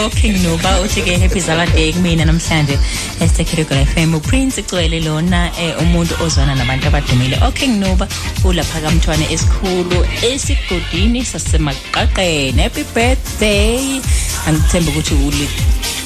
okay 0.00 0.32
nginoba 0.32 0.80
uthi 0.80 1.02
ke 1.04 1.18
happy 1.20 1.40
zalwa 1.40 1.66
day 1.74 1.92
kumina 1.92 2.24
namhlanje. 2.24 2.76
eSecurity 3.20 3.84
FM 3.92 4.14
uPrince 4.14 4.62
Cwele 4.62 5.00
lona 5.04 5.50
eh, 5.60 5.74
umuntu 5.82 6.14
ozwana 6.24 6.54
nabantu 6.54 6.88
abadumile. 6.88 7.36
Okay 7.48 7.68
nginoba 7.68 8.08
ulapha 8.44 8.80
kamthwane 8.80 9.26
esikhulu 9.32 10.06
esigodini 10.22 11.24
sasemaqaqeni 11.24 12.62
happy 12.62 12.84
birthday. 12.94 14.00
Angithemba 14.46 14.90
ukuthi 14.90 15.14
uli 15.14 15.48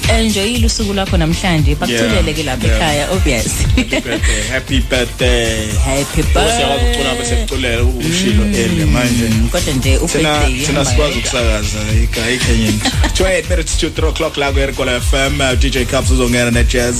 enjoyile 0.08 0.66
usuku 0.66 0.92
lakho 0.94 1.16
namhlanje 1.16 1.74
bakuculele 1.74 2.34
ke 2.34 2.42
lapha 2.42 2.66
yeah. 2.66 2.76
ekhaya 2.76 3.10
obvious 3.10 3.52
happy 3.76 4.00
birthday 4.00 4.42
happy 4.50 4.80
birthday. 4.80 5.66
Happy 5.84 6.22
Siyakwazi 6.22 6.84
ukucula 6.84 7.14
bese 7.14 7.36
kuculela 7.36 7.82
ukushilo 7.82 8.44
ele 8.44 8.84
manje. 8.84 9.28
Kodwa 9.50 9.74
nje 9.74 9.98
Thina 9.98 10.04
ubirthday 10.04 10.66
thina 10.66 10.84
sikwazi 10.84 11.18
ukusakaza 11.18 11.78
ika 12.02 12.30
ikhenye 12.30 12.70
28 12.70 13.50
minutes 13.50 13.76
to 13.78 13.88
3 13.88 14.08
o'clock 14.08 14.36
la 14.36 14.52
ku 14.52 14.58
Erikola 14.58 15.00
FM 15.00 15.40
uh, 15.40 15.58
DJ 15.58 15.84
Cups 15.84 16.10
uzongena 16.10 16.50
ne 16.50 16.64
jazz 16.64 16.96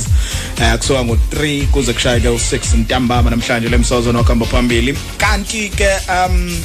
uh, 0.59 0.73
kusuka 0.73 1.05
ngo 1.05 1.17
3 1.35 1.67
kuze 1.67 1.93
kushaye 1.93 2.19
ke 2.19 2.27
u6 2.27 2.77
ntambama 2.77 3.29
namhlanje 3.29 3.69
lemsozo 3.69 4.11
nokhamba 4.11 4.45
phambili. 4.45 4.97
Kanti 5.17 5.69
ke 5.69 5.89
um 6.09 6.61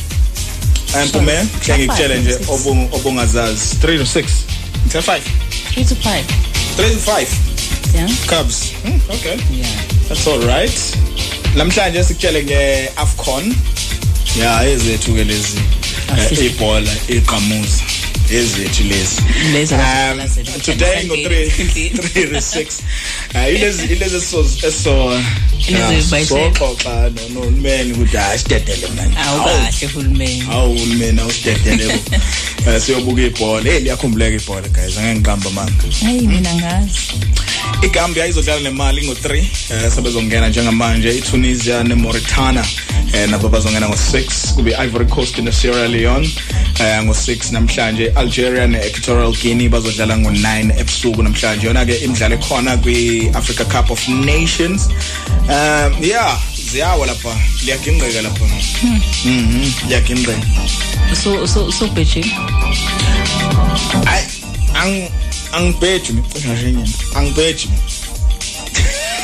empume 1.03 1.47
hlenge 1.65 1.87
ngitshele 1.87 2.19
nje 2.19 2.39
obung 2.49 2.89
obungazazi. 2.93 3.77
3 3.77 3.99
to 3.99 4.21
6 4.21 4.25
ngithe 4.87 4.99
5 4.99 5.21
3 5.75 5.85
to 5.85 5.95
5 5.95 6.25
3 6.77 6.91
to 6.91 6.99
5 6.99 7.53
yeah. 7.95 8.09
Cubs. 8.27 8.73
Hmm, 8.83 8.97
okay. 9.11 9.37
Yeah. 9.51 9.69
That's 10.09 10.27
all 10.27 10.41
right. 10.41 10.73
Namhlanje 11.57 12.05
sikutshele 12.05 12.43
nge 12.43 12.89
Afcon 12.97 13.55
ya 14.41 14.65
ezethu 14.65 15.15
ke 15.15 15.25
lezi 15.25 15.61
eh, 16.19 16.45
ibhola 16.45 16.93
iqhamuza. 17.09 17.92
Ezethu 18.33 18.85
lezi. 18.85 19.23
Lezi 19.53 19.75
um 19.75 20.61
today 20.65 21.05
ngo 21.05 21.17
3 21.17 21.51
3 21.91 22.41
6 22.41 22.67
uh 23.35 23.55
ilezi 23.55 23.85
ilezi 23.85 24.21
so 24.21 24.45
so 24.85 25.21
Ilezi 25.69 26.11
bayisela. 26.11 26.41
soxoxa 26.41 27.11
no 27.11 27.29
nohulumeni 27.35 27.93
ukuthi 27.93 28.17
hayi 28.17 28.39
sidedele 28.39 28.89
manje. 28.97 29.19
Awukahle 29.19 29.87
hulumeni 29.95 30.45
awu 30.51 30.79
hulumeni 30.79 31.21
awusidedele 31.21 31.85
bo. 31.87 31.99
Siyobuka 32.81 33.23
ibhola. 33.23 33.71
Hey 33.71 33.81
liyakhumbuleka 33.81 34.37
ibhola 34.37 34.69
guys. 34.69 34.99
Angeke 34.99 35.15
ngiqamba 35.15 35.51
manga 35.51 35.73
hayi 36.05 36.21
mina 36.27 36.55
ngazi. 36.55 36.99
iGambia 37.83 38.27
izodlala 38.27 38.61
nemali 38.61 39.01
ngo3 39.07 39.37
eh 39.37 39.93
sebezongena 39.95 40.49
njengamanje 40.49 41.17
iTunisia 41.19 41.83
neMauritania. 41.83 42.65
Eh 43.15 43.29
nabo 43.29 43.49
bazongena 43.49 43.87
ngo6 43.89 44.55
kube 44.55 44.75
Ivory 44.85 45.07
Coast 45.07 45.39
neSierra 45.39 45.89
Leone. 45.89 46.31
Eh 46.81 47.03
ngo6 47.03 47.53
namhlanje 47.53 48.13
Algeria 48.23 48.67
neEquatorial 48.67 49.33
Guinea 49.43 49.69
bazodlala 49.69 50.17
ngo9 50.17 50.81
ebusuku 50.81 51.23
namhlanje. 51.23 51.67
Yona 51.67 51.85
ke 51.85 51.97
imidlalo 52.05 52.35
ekhona 52.35 52.77
kwiAfrica 52.77 53.65
Cup 53.65 53.91
of 53.91 54.09
Nations. 54.09 54.89
Um 55.49 56.03
yeah 56.03 56.39
ziyawa 56.71 57.07
lapha. 57.07 57.37
Liyaginqeka 57.65 58.23
lapha. 58.23 58.45
Mhm 59.25 59.73
liyaginqeka 59.89 60.47
so 61.15 61.47
so 61.47 61.71
so 61.71 61.87
Beijing? 61.93 62.25
Ay 64.09 64.25
ang 64.75 65.09
angibheji 65.53 66.13
ngicisha 66.13 66.55
nje 66.55 66.93
angibheji 67.15 67.69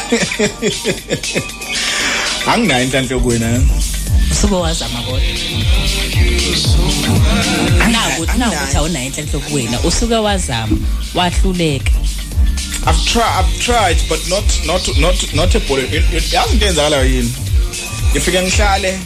anginayo 2.53 2.85
inhlanhla 2.85 3.15
yokuwena 3.15 3.61
usuke 4.39 4.55
wazama 4.55 5.03
kodwa 5.03 5.21
naku 7.89 8.39
nakuthi 8.39 8.77
awunayo 8.77 9.07
inhlanhla 9.07 9.33
yokuwena 9.33 9.81
usuke 9.81 10.15
wazama 10.15 10.77
wahluleka. 11.15 11.91
I've 12.87 13.05
tried 13.05 13.45
I've 13.45 13.59
tried 13.61 14.09
but 14.09 14.29
not 14.29 14.45
not 14.67 14.99
not 14.99 15.35
not 15.35 15.55
a 15.55 15.61
ball 15.61 15.79
yazi 16.33 16.53
into 16.53 16.67
enzakala 16.67 17.03
yini? 17.03 17.33
Ngifike 18.11 18.43
ngihlale 18.43 18.99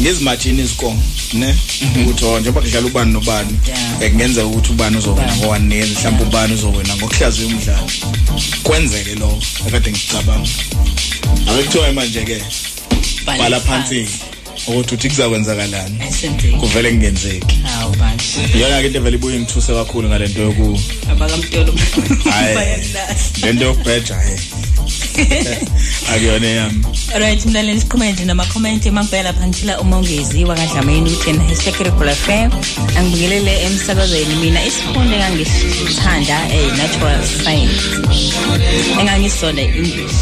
ngizimajini 0.00 0.62
iziko 0.62 0.94
ne? 1.32 1.54
Ukuthi 2.02 2.24
oh 2.24 2.40
njengoba 2.40 2.60
kudlala 2.60 2.86
ubani 2.86 3.12
nobani 3.12 3.58
ekungenza 4.00 4.46
ukuthi 4.46 4.72
ubani 4.72 4.96
uzowina 4.96 5.36
ngo-1 5.36 5.58
nil 5.58 5.88
mhlawumbe 5.88 6.24
ubani 6.24 6.54
uzowina 6.54 6.96
ngokuhlaziya 6.96 7.46
umdlalo. 7.46 7.90
Kwenzeke 8.62 9.14
lo 9.14 9.38
ekade 9.66 9.90
ngicabanga. 9.90 10.48
Akuthiwa 11.46 11.92
manje 11.92 12.24
ke 12.24 12.42
bhala 13.26 13.60
phansi. 13.60 14.08
ukuthi 14.66 14.94
uthi 14.94 15.08
kuzakwenzakalani? 15.08 15.98
Kuvele 16.60 16.90
kungenzeki. 16.90 17.56
Hawu 17.62 17.96
manje 17.96 18.56
iyona 18.56 18.80
ke 18.80 18.86
into 18.86 18.98
evele 18.98 19.16
ibuye 19.16 19.38
ngithuse 19.38 19.72
kakhulu 19.72 20.08
ngalento 20.08 20.42
yoku 20.42 20.80
abakamtolo. 21.10 21.72
Hayi. 22.30 22.84
Lento 23.42 23.64
yokubheja 23.64 24.16
he 24.16 24.36
akuyona 26.12 26.46
yami. 26.46 26.84
Alright 27.14 27.46
mlaleli 27.46 27.80
siqhubeke 27.80 28.12
nje 28.12 28.24
nama 28.24 28.44
comment 28.46 28.86
emangibheka 28.86 29.22
lapha 29.22 29.46
ngithila 29.46 29.80
umongezi 29.80 30.44
wakadlameni 30.44 31.10
uthi 31.10 31.30
yena 31.30 31.44
hashtag 31.44 31.80
regular 31.80 32.14
fair 32.14 32.50
angibingelele 32.98 33.62
emsakazweni 33.62 34.34
mina 34.34 34.64
isifundo 34.66 35.14
engangisithanda 35.14 36.38
eh 36.54 36.76
natural 36.76 37.22
science. 37.24 37.82
Engangisonda 39.00 39.62
English. 39.62 40.16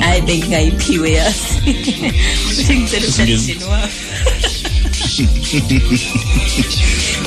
Hayi 0.00 0.20
bengayiphiwe 0.22 1.12
yazi. 1.12 1.54
Uthi 2.50 2.74
ngicela 2.76 3.06
ukuthandishini 3.06 3.64
wami 3.64 3.92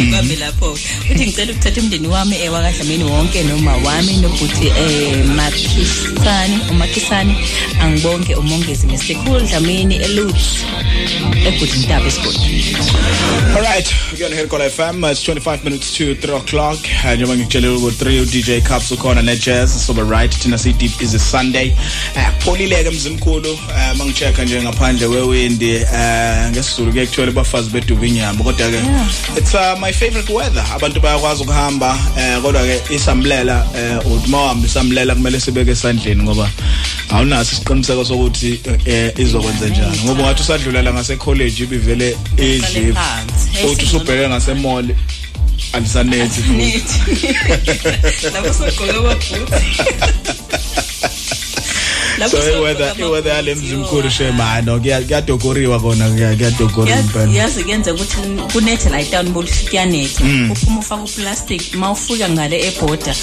Ngabe 0.02 0.36
lapho 0.36 0.72
uthi 1.12 1.26
ngicela 1.26 1.52
ukuthatha 1.52 1.82
umndeni 1.82 2.08
wami 2.08 2.36
ewakadlameni 2.36 3.04
wonke 3.04 3.44
noma 3.44 3.76
wami 3.78 4.14
nokuthi 4.14 4.68
eh 4.68 5.26
makhisani 5.26 6.60
umakhisani 6.72 7.36
angibonke 7.82 8.36
umongezi 8.36 8.88
Mr 8.88 9.16
Cool 9.24 9.42
Dlamini 9.48 9.96
eLutz 9.96 10.64
eGudintaba 11.48 12.08
eSport 12.08 12.36
All 13.56 13.62
right, 13.62 13.88
we're 14.12 14.20
gonna 14.20 14.36
hit 14.36 14.50
Call 14.50 14.60
FM. 14.60 15.04
Uh, 15.04 15.08
It's 15.12 15.24
25 15.24 15.64
minutes 15.64 15.96
to 15.96 16.14
3 16.16 16.34
o'clock. 16.36 16.78
Uh, 17.06 17.12
njengoba 17.14 17.36
ngikutshele 17.38 17.68
ukuthi 17.68 18.06
3 18.06 18.26
DJ 18.26 18.62
Cups 18.68 18.92
ukhona 18.92 19.22
ne-jazz 19.22 19.86
so 19.86 19.94
right 19.94 20.32
thina 20.40 20.58
si 20.58 20.74
deep 20.74 21.02
is 21.02 21.14
a 21.14 21.20
Sunday. 21.20 21.72
Uh, 22.16 22.30
pholileke 22.44 22.90
mzimkhulu 22.90 23.54
uh, 23.54 23.98
mangichecka 23.98 24.44
nje 24.46 24.62
ngaphandle 24.62 25.08
kwewindi 25.08 25.76
uh, 25.76 26.50
ngesizulu 26.52 26.94
ke 26.94 27.06
kuthiwa 27.06 27.32
bafazi 27.32 27.70
beduka 27.76 28.06
inyambo 28.06 28.44
kodwa 28.44 28.70
ke 28.72 28.80
it's 29.38 29.54
uh, 29.54 29.76
my 29.80 29.92
favorite 29.92 30.30
weather. 30.34 30.66
Abantu 30.76 31.00
bayakwazi 31.00 31.44
ukuhamba 31.44 31.98
uh, 32.16 32.42
kodwa 32.42 32.62
ke 32.64 32.96
isamlela 32.96 33.68
uthi 34.06 34.30
mawahamba 34.30 34.68
isamlela 34.68 35.16
kumele 35.16 35.40
sibeke 35.40 35.72
esandleni 35.72 36.24
ngoba 36.24 36.50
awunaso 37.10 37.52
isiqiniseko 37.52 38.06
sokuthi 38.06 38.60
uh, 38.68 39.20
izokwenza 39.20 39.68
njani. 39.70 40.00
Ngoba 40.06 40.24
ungathi 40.24 40.42
usadlulela 40.42 40.94
ngase 40.94 41.16
college 41.16 41.64
ibivele 41.64 42.18
idlive 42.38 43.00
uthi 43.72 43.86
usubheke 43.86 44.30
ngase 44.30 44.54
mall 44.54 44.96
alisanethi 45.74 46.42
lapho 48.34 48.54
sogqoke 48.54 48.92
amabhutsi 48.92 49.66
so 52.32 52.38
iweather 52.58 52.96
iweather 53.00 53.32
yale 53.34 53.56
mzimkhulu 53.56 54.10
shemano 54.10 54.80
kuyadokoriwa 54.80 55.80
kona 55.80 56.10
kuyadokoriwa 56.10 57.00
impela 57.00 57.34
yazi 57.34 57.64
kuyenza 57.64 57.94
ukuthi 57.94 58.16
kunethe 58.54 58.90
la 58.90 59.04
town 59.04 59.30
bolisikiyanethe 59.30 60.24
Mm. 60.24 60.52
uphuma 60.52 60.80
ufaka 60.80 61.04
uplastic 61.04 61.74
mawufika 61.76 62.30
ngale 62.30 62.68
eborder 62.68 63.16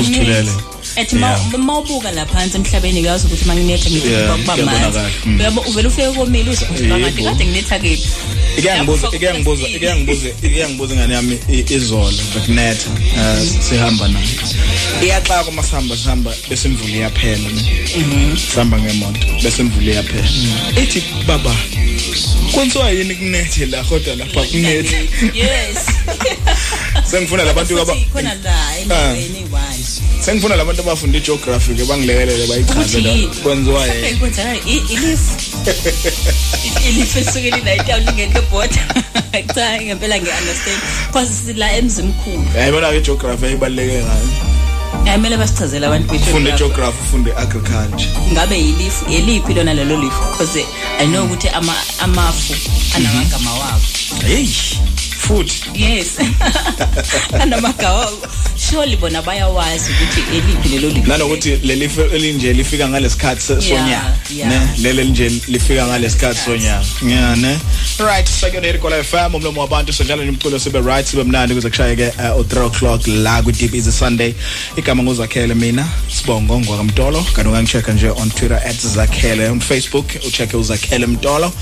Uzithulele. 0.00 0.50
Ethi 0.96 1.16
Yeah. 1.16 1.58
mawubuka 1.58 2.10
la 2.12 2.26
phansi 2.26 2.56
emhlabeni 2.56 3.00
uyazi 3.00 3.26
ukuthi 3.26 3.44
manginetha 3.44 3.88
Yeah, 3.90 4.36
ngikuba 4.36 4.52
kuyabonakala. 4.54 4.80
manzi 4.80 4.98
Mm. 5.26 5.40
uyabo 5.40 5.60
uvela 5.60 5.88
ufike 5.88 6.08
komile 6.12 6.50
uzokuthi 6.50 6.82
Yebo. 6.82 6.98
ngathi 6.98 7.22
kade 7.22 7.44
nginetha 7.44 7.78
kephi? 7.78 8.08
Iyangibuza 8.62 9.08
iyangibuza 9.20 9.68
iyangibuza 9.68 10.28
iyangibuza 10.42 10.94
ngane 10.96 11.14
yami 11.14 11.38
i- 11.52 11.74
izolo 11.74 12.18
bekunetha 12.34 12.90
eh, 13.16 13.48
sihamba 13.68 14.08
nayo 14.08 14.26
iyaxaka 15.04 15.48
uma 15.50 15.62
sihamba 15.62 15.96
sihamba 15.96 16.32
bese 16.48 16.68
imvula 16.68 16.96
iyaphela 16.96 17.48
ne? 17.48 17.62
Sihamba 18.50 18.78
ngemoto 18.78 19.26
bese 19.42 19.62
imvula 19.62 19.92
iyaphela. 19.92 20.28
Ithi 20.82 21.02
baba 21.26 21.54
kwenziwa 22.52 22.90
yini 22.90 23.14
kunethe 23.14 23.66
la 23.66 23.84
kodwa 23.84 24.14
lapha 24.16 24.42
kunethe? 24.42 25.08
Yes. 25.34 25.78
sengifuna 27.10 27.44
labantu 27.44 27.76
kaba 27.76 27.92
Futhi 27.94 28.04
khona 28.12 28.34
la 28.34 28.78
endaweni 28.78 29.44
one 29.52 29.84
sengifuna 30.24 30.56
labantu 30.56 30.82
abafunda 30.82 31.18
igeography 31.18 31.74
ke 31.74 31.84
bangilekelele 31.84 32.46
bayichaze 32.46 33.00
la. 33.00 33.10
Ukuthi- 33.12 33.42
kwenziwa 33.42 33.80
Mhlawumbe 33.80 34.06
yini 34.06 34.18
kwenzakala 34.18 34.54
i- 34.66 34.92
ilifu 34.94 35.32
ilifu 36.88 37.18
esuke 37.18 37.50
linayitown 37.50 38.04
lingekho 38.04 38.42
border 38.50 38.86
cha 39.54 39.82
ngempela 39.82 40.16
ngi-understand. 40.18 40.80
Cause 41.12 41.32
sila 41.46 41.72
emzimkhulu. 41.72 42.44
Yayibona 42.56 42.90
ke 42.92 43.00
geography 43.00 43.46
ayibaluleke 43.46 43.92
ngayo. 44.04 44.28
Ayimele 45.06 45.36
basichazele 45.36 45.86
abantu 45.86 46.14
ufunde 46.14 46.50
bethu 46.50 46.58
geography 46.68 46.98
ufunde 47.08 47.32
agriculture 47.36 48.08
ngabe 48.32 48.58
yilifu 48.58 49.04
eliphi 49.12 49.54
lona 49.54 49.74
lelo 49.74 49.96
lifu 50.00 50.22
because 50.32 50.64
i 51.00 51.06
know 51.06 51.24
ukuthi 51.24 51.48
ama 51.48 51.74
amafu 52.00 52.54
anamagama 52.96 53.52
wabo. 53.52 53.80
Hey 54.26 54.46
futhi 55.20 55.62
yes. 55.74 56.18
Anamagama 57.40 57.94
wabo 57.98 58.26
surely 58.70 58.96
bona 58.96 59.22
bayawazi 59.22 59.90
ukuthi 59.92 60.20
eliphi 60.36 60.68
lelo 60.68 60.88
lifu 60.88 61.08
nanokuthi 61.08 61.56
leli 61.56 61.90
elinje 62.14 62.52
lifika 62.52 62.88
ngalesikhathi 62.88 63.42
se- 63.42 63.52
Yeah, 63.52 63.62
sonyaka 63.68 64.16
yeah. 64.36 64.50
ne? 64.50 64.68
Lele 64.82 65.04
nje 65.04 65.28
lifika 65.48 65.86
ngalesikhathi 65.86 66.40
sonyaka 66.44 66.84
yeah 67.08 67.36
ne? 67.38 67.58
Right 67.98 68.28
second 68.28 68.64
here 68.64 68.78
kola 68.78 69.04
FM 69.04 69.34
umlomo 69.34 69.60
wabantu 69.60 69.92
sidlala 69.92 70.24
nomculo 70.24 70.58
sibe 70.58 70.80
right 70.80 71.06
sibe 71.06 71.24
mnandi 71.24 71.54
kuze 71.54 71.68
kushayeke 71.70 72.06
uh, 72.06 72.36
o 72.38 72.42
3 72.42 72.66
o'clock 72.66 73.06
la 73.06 73.42
ku 73.42 73.52
deep 73.52 73.74
is 73.74 73.86
a 73.86 73.92
sunday. 73.92 74.34
Igama 74.76 75.02
nguzakhele 75.02 75.54
mina 75.54 75.88
sibongo 76.08 76.60
ngwakamtolo 76.60 77.22
kanti 77.22 77.48
ungangichecka 77.48 77.92
nje 77.92 78.08
on 78.10 78.30
twitter 78.30 78.62
@zakhele. 78.94 79.48
On 79.50 79.60
facebook 79.60 80.06
ucheck 80.28 80.54
uzakhele 80.54 81.06
mtolo. 81.06 81.52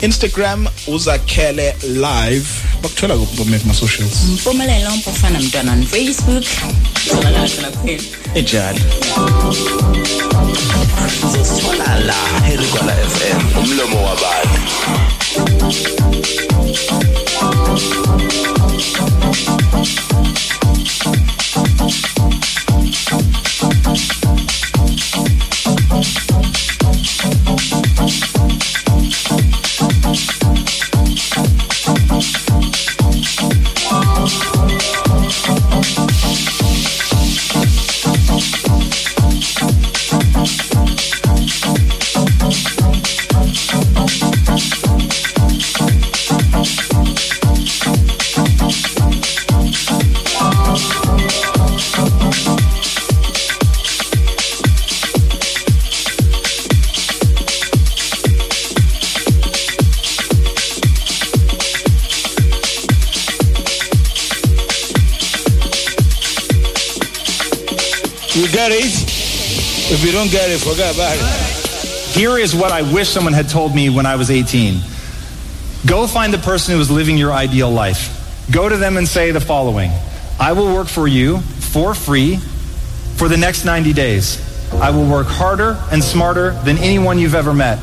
Instagram 0.00 0.66
uzakhele 0.86 1.76
live. 1.82 2.46
Bakuthola 2.82 3.05
kuphi 3.14 3.58
kuma 3.60 3.74
socials 3.74 4.22
mpumelelo 4.24 4.90
mpofana 4.96 5.40
mntwana 5.40 5.72
on 5.72 5.86
facebook 5.86 6.44
solakala 7.08 7.40
kuphela 7.70 8.02
ejali. 8.34 8.80
Uzosithola 11.26 11.98
la 12.00 12.14
erikwala 12.52 12.92
fm 12.92 13.58
umlomo 13.58 14.04
wabantu. 14.06 14.60
You 25.16 25.35
If 69.88 70.04
you 70.04 70.10
don't 70.10 70.30
get 70.32 70.50
it, 70.50 70.58
forget 70.58 70.96
about 70.96 71.14
it. 71.16 72.16
Here 72.16 72.36
is 72.38 72.56
what 72.56 72.72
I 72.72 72.82
wish 72.92 73.08
someone 73.08 73.32
had 73.32 73.48
told 73.48 73.72
me 73.72 73.88
when 73.88 74.04
I 74.04 74.16
was 74.16 74.32
18. 74.32 74.80
Go 75.86 76.08
find 76.08 76.34
the 76.34 76.38
person 76.38 76.74
who 76.74 76.80
is 76.80 76.90
living 76.90 77.16
your 77.16 77.32
ideal 77.32 77.70
life. 77.70 78.12
Go 78.50 78.68
to 78.68 78.76
them 78.76 78.96
and 78.96 79.06
say 79.06 79.30
the 79.30 79.40
following 79.40 79.92
I 80.40 80.54
will 80.54 80.74
work 80.74 80.88
for 80.88 81.06
you 81.06 81.38
for 81.38 81.94
free 81.94 82.38
for 83.16 83.28
the 83.28 83.36
next 83.36 83.64
90 83.64 83.92
days. 83.92 84.42
I 84.74 84.90
will 84.90 85.08
work 85.08 85.28
harder 85.28 85.80
and 85.92 86.02
smarter 86.02 86.50
than 86.64 86.78
anyone 86.78 87.20
you've 87.20 87.36
ever 87.36 87.54
met. 87.54 87.78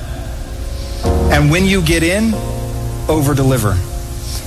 And 1.32 1.50
when 1.50 1.64
you 1.64 1.82
get 1.82 2.04
in, 2.04 2.34
over 3.08 3.34
deliver. 3.34 3.78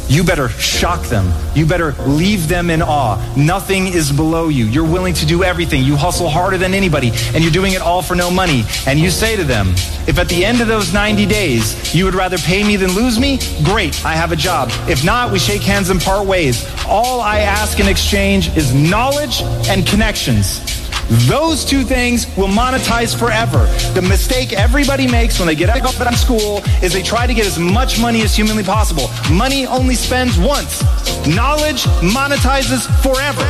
You 0.09 0.23
better 0.23 0.49
shock 0.49 1.03
them. 1.07 1.33
You 1.55 1.67
better 1.67 1.93
leave 2.07 2.49
them 2.49 2.71
in 2.71 2.81
awe. 2.81 3.17
Nothing 3.37 3.89
is 3.89 4.13
below 4.13 4.49
you. 4.49 4.67
You're 4.67 4.85
willing 4.85 5.15
to 5.15 5.27
do 5.27 5.43
everything. 5.43 5.83
You 5.83 5.97
hustle 5.97 6.29
harder 6.29 6.59
than 6.59 6.75
anybody, 6.75 7.11
and 7.35 7.43
you're 7.43 7.53
doing 7.53 7.73
it 7.73 7.83
all 7.83 8.03
for 8.03 8.15
no 8.15 8.31
money. 8.31 8.65
And 8.87 9.01
you 9.01 9.11
say 9.11 9.35
to 9.37 9.45
them, 9.45 9.75
if 10.07 10.19
at 10.19 10.29
the 10.29 10.45
end 10.45 10.61
of 10.61 10.69
those 10.69 10.93
90 10.93 11.27
days 11.27 11.95
you 11.95 12.05
would 12.05 12.15
rather 12.15 12.39
pay 12.39 12.63
me 12.63 12.77
than 12.77 12.93
lose 12.93 13.19
me, 13.19 13.39
great, 13.65 14.05
I 14.05 14.15
have 14.15 14.31
a 14.31 14.37
job. 14.37 14.71
If 14.89 15.05
not, 15.05 15.33
we 15.33 15.39
shake 15.39 15.63
hands 15.63 15.91
and 15.91 16.01
part 16.01 16.27
ways. 16.27 16.65
All 16.87 17.21
I 17.21 17.41
ask 17.41 17.81
in 17.81 17.89
exchange 17.89 18.57
is 18.57 18.73
knowledge 18.73 19.43
and 19.69 19.87
connections. 19.87 20.76
Those 21.09 21.65
two 21.65 21.85
things 21.85 22.27
will 22.37 22.49
monetize 22.49 23.17
forever. 23.17 23.67
The 23.95 24.03
mistake 24.03 24.53
everybody 24.53 25.07
makes 25.07 25.39
when 25.39 25.47
they 25.47 25.55
get 25.55 25.71
out 25.71 26.07
of 26.07 26.19
school 26.19 26.63
is 26.83 26.93
they 26.93 27.03
try 27.03 27.27
to 27.27 27.35
get 27.35 27.47
as 27.47 27.59
much 27.59 28.01
money 28.01 28.23
as 28.23 28.35
humanly 28.35 28.65
possible. 28.65 29.09
Money 29.31 29.67
only 29.67 29.95
spends 29.95 30.39
once. 30.39 30.83
Knowledge 31.27 31.83
monetizes 32.03 32.87
forever. 33.03 33.43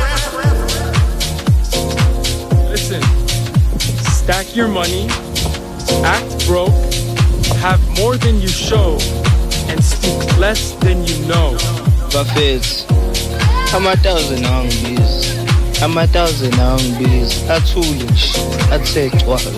Listen, 2.69 3.01
stack 4.03 4.55
your 4.55 4.67
money, 4.67 5.07
act 6.03 6.45
broke, 6.45 6.69
have 7.57 7.81
more 7.97 8.17
than 8.17 8.39
you 8.39 8.47
show, 8.47 8.97
and 9.67 9.83
speak 9.83 10.37
less 10.37 10.71
than 10.73 11.03
you 11.05 11.17
know. 11.25 11.57
bafethu 12.13 12.85
ama-thousand 13.75 14.45
awangibizi 14.45 15.46
ama-thousand 15.83 16.59
awangibizi 16.59 17.35
athule 17.49 18.03
nje 18.11 18.31
athe 18.71 19.09
cwaka. 19.09 19.49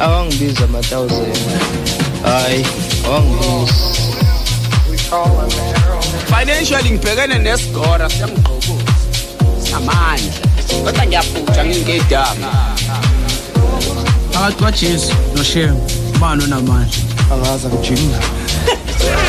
Awangibizi 0.00 0.62
ama-thousand. 0.64 1.36
Hhayi 2.22 2.66
awangibizi 3.06 3.86
financially 6.38 6.90
ngibhekene 6.90 7.38
nesigora 7.38 8.10
siyangigqokuza 8.10 8.92
sinamandla 9.64 10.32
kodwa 10.84 11.06
ngiyaphutsha 11.06 11.64
ngingedama 11.64 12.48
phakathi 14.32 14.56
kwajesu 14.62 15.12
noshem 15.36 15.76
ubani 16.16 16.44
onamandla? 16.44 16.96
Angaza 17.32 17.68
kujimna 17.68 18.18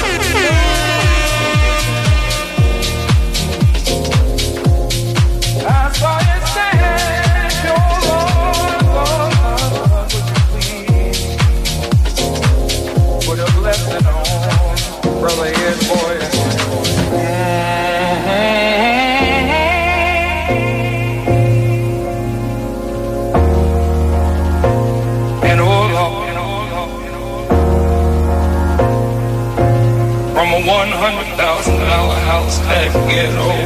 back 33.18 33.57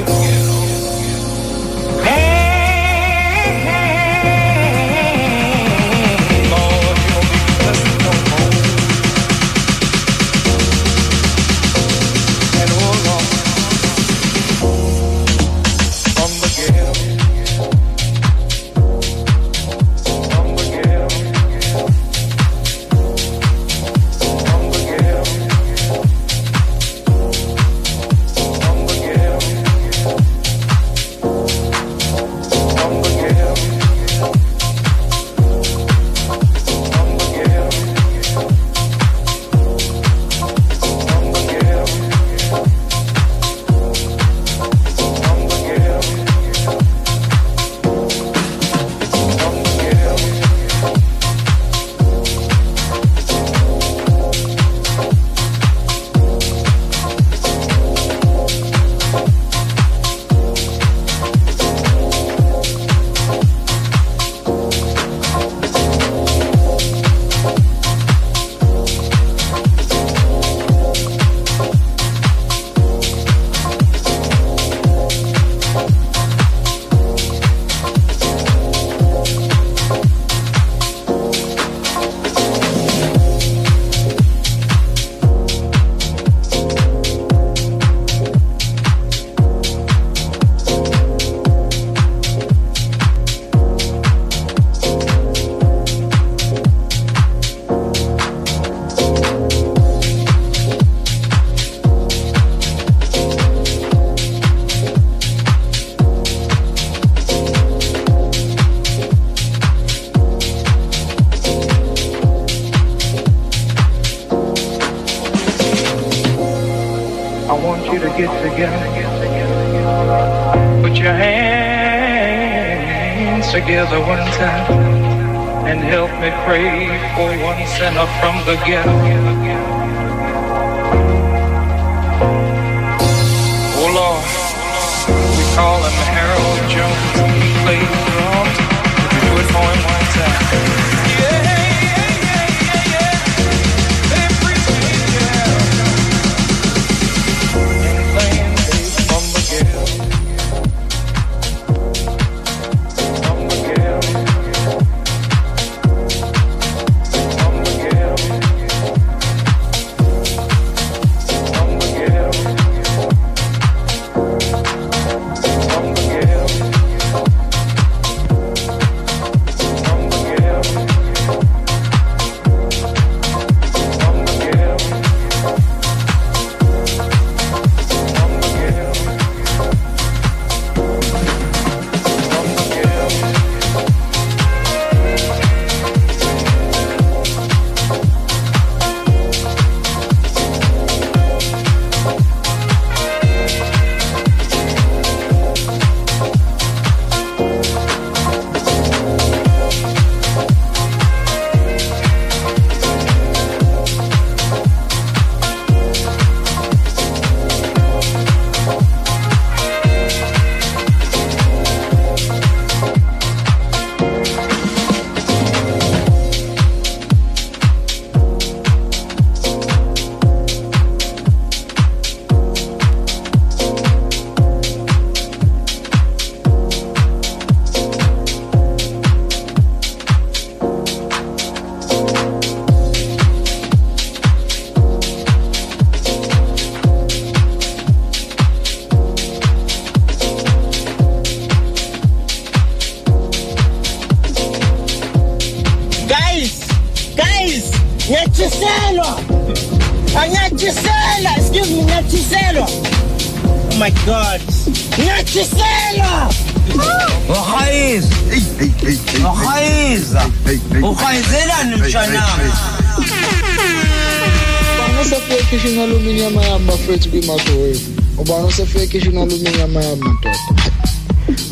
aluminium 266.42 266.52
yami 266.52 266.66
bafethu 266.66 267.10
kwi-microwave 267.10 267.80
ubani 268.18 268.48
osefika 268.48 268.84
ekhishini 268.84 269.22
aluminium 269.22 269.60
yami 269.60 269.74
madoda 269.74 270.36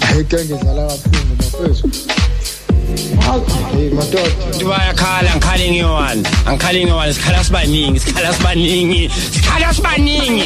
hayi 0.08 0.24
ke 0.24 0.38
ngidlala 0.46 0.88
kabuhlungu 0.88 1.36
bafethu 1.38 1.90
hey 3.76 3.90
madoda. 3.90 4.22
Abantu 4.44 4.66
bayakhala 4.68 5.36
ngikhali 5.36 5.72
ngiyi-one. 5.72 6.24
Angikhali 6.46 6.80
ngiyi-one 6.86 7.14
sikhala 7.14 7.44
sibaningi 7.44 8.00
sikhala 8.00 8.34
sibaningi 8.34 9.10
sikhala 9.34 9.74
sibaningi 9.74 10.46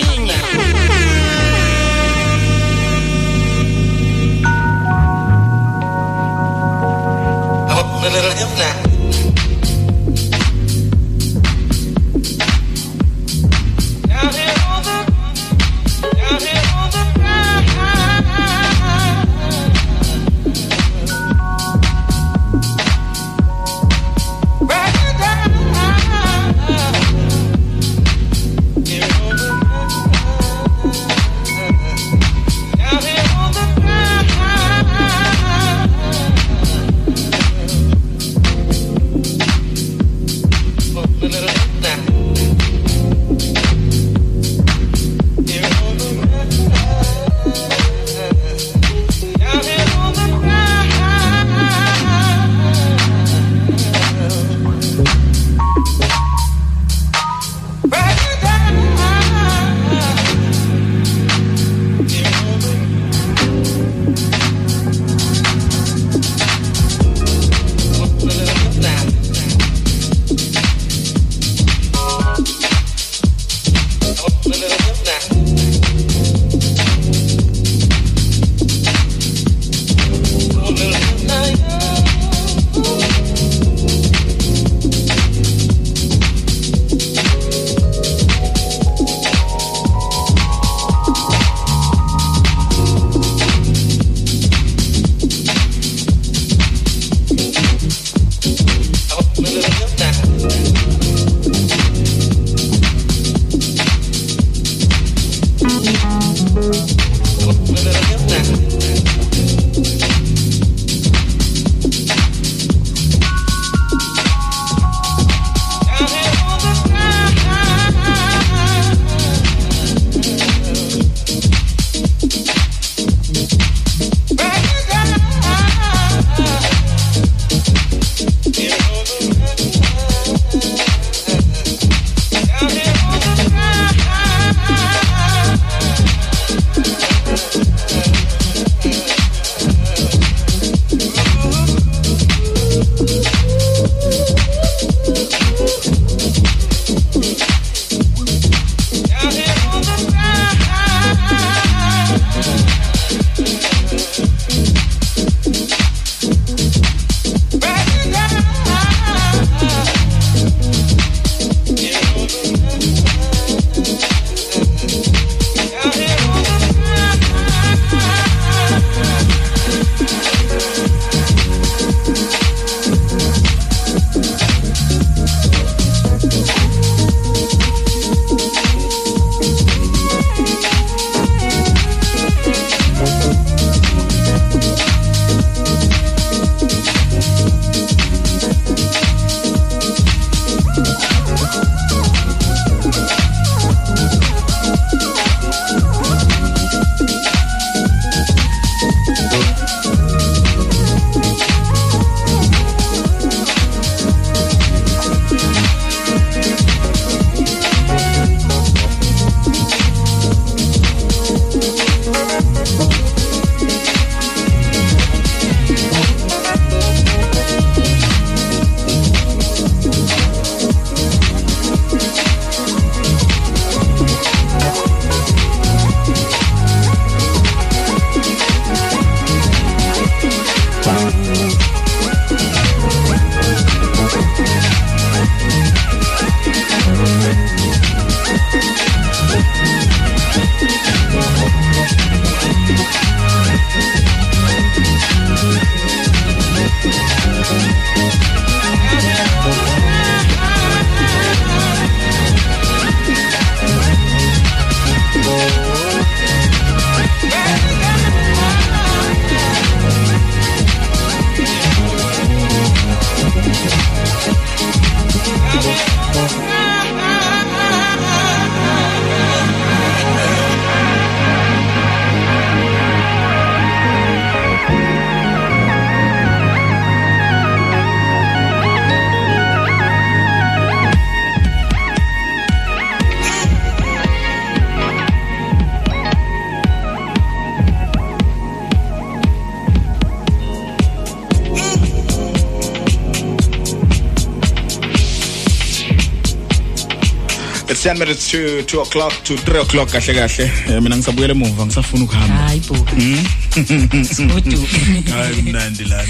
10 297.94 298.00
minutes 298.00 298.32
to 298.32 298.64
2 298.64 298.80
o'clock 298.82 299.14
to 299.24 299.36
3 299.38 299.60
o'clock 299.62 299.90
kahle 299.92 300.14
kahle. 300.14 300.46
Eh, 300.68 300.82
mina 300.82 300.96
ngisabuyela 300.98 301.32
emuva 301.34 301.66
ngisafuna 301.66 302.04
ukuhamba. 302.04 302.36
Hayi 302.36 302.60
bo. 302.60 302.76
Mm. 302.98 304.06
Sikudu. 304.06 304.68
hayi 305.12 305.42
mnandi 305.42 305.84
lana. 305.84 306.04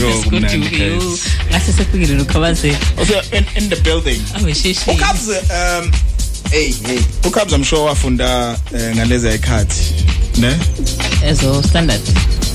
Yo 0.00 0.22
kumnandi 0.22 0.68
ngase 1.50 1.72
sefikile 1.72 2.14
nokhabazela 2.14 2.78
also 2.98 3.14
in, 3.36 3.44
in 3.56 3.68
the 3.68 3.76
building. 3.76 4.20
Awesheshi 4.34 4.90
ukhabs 4.90 5.28
um 5.28 5.90
hey 6.50 6.72
hey. 6.86 6.98
Ukhabs 7.24 7.52
i'm 7.52 7.64
sure 7.64 7.82
wafunda 7.82 8.56
eh, 8.74 8.96
ngalezi 8.96 9.28
ayikhathi 9.28 9.94
ne? 10.38 10.56
Ezo 11.28 11.62
standard. 11.62 12.00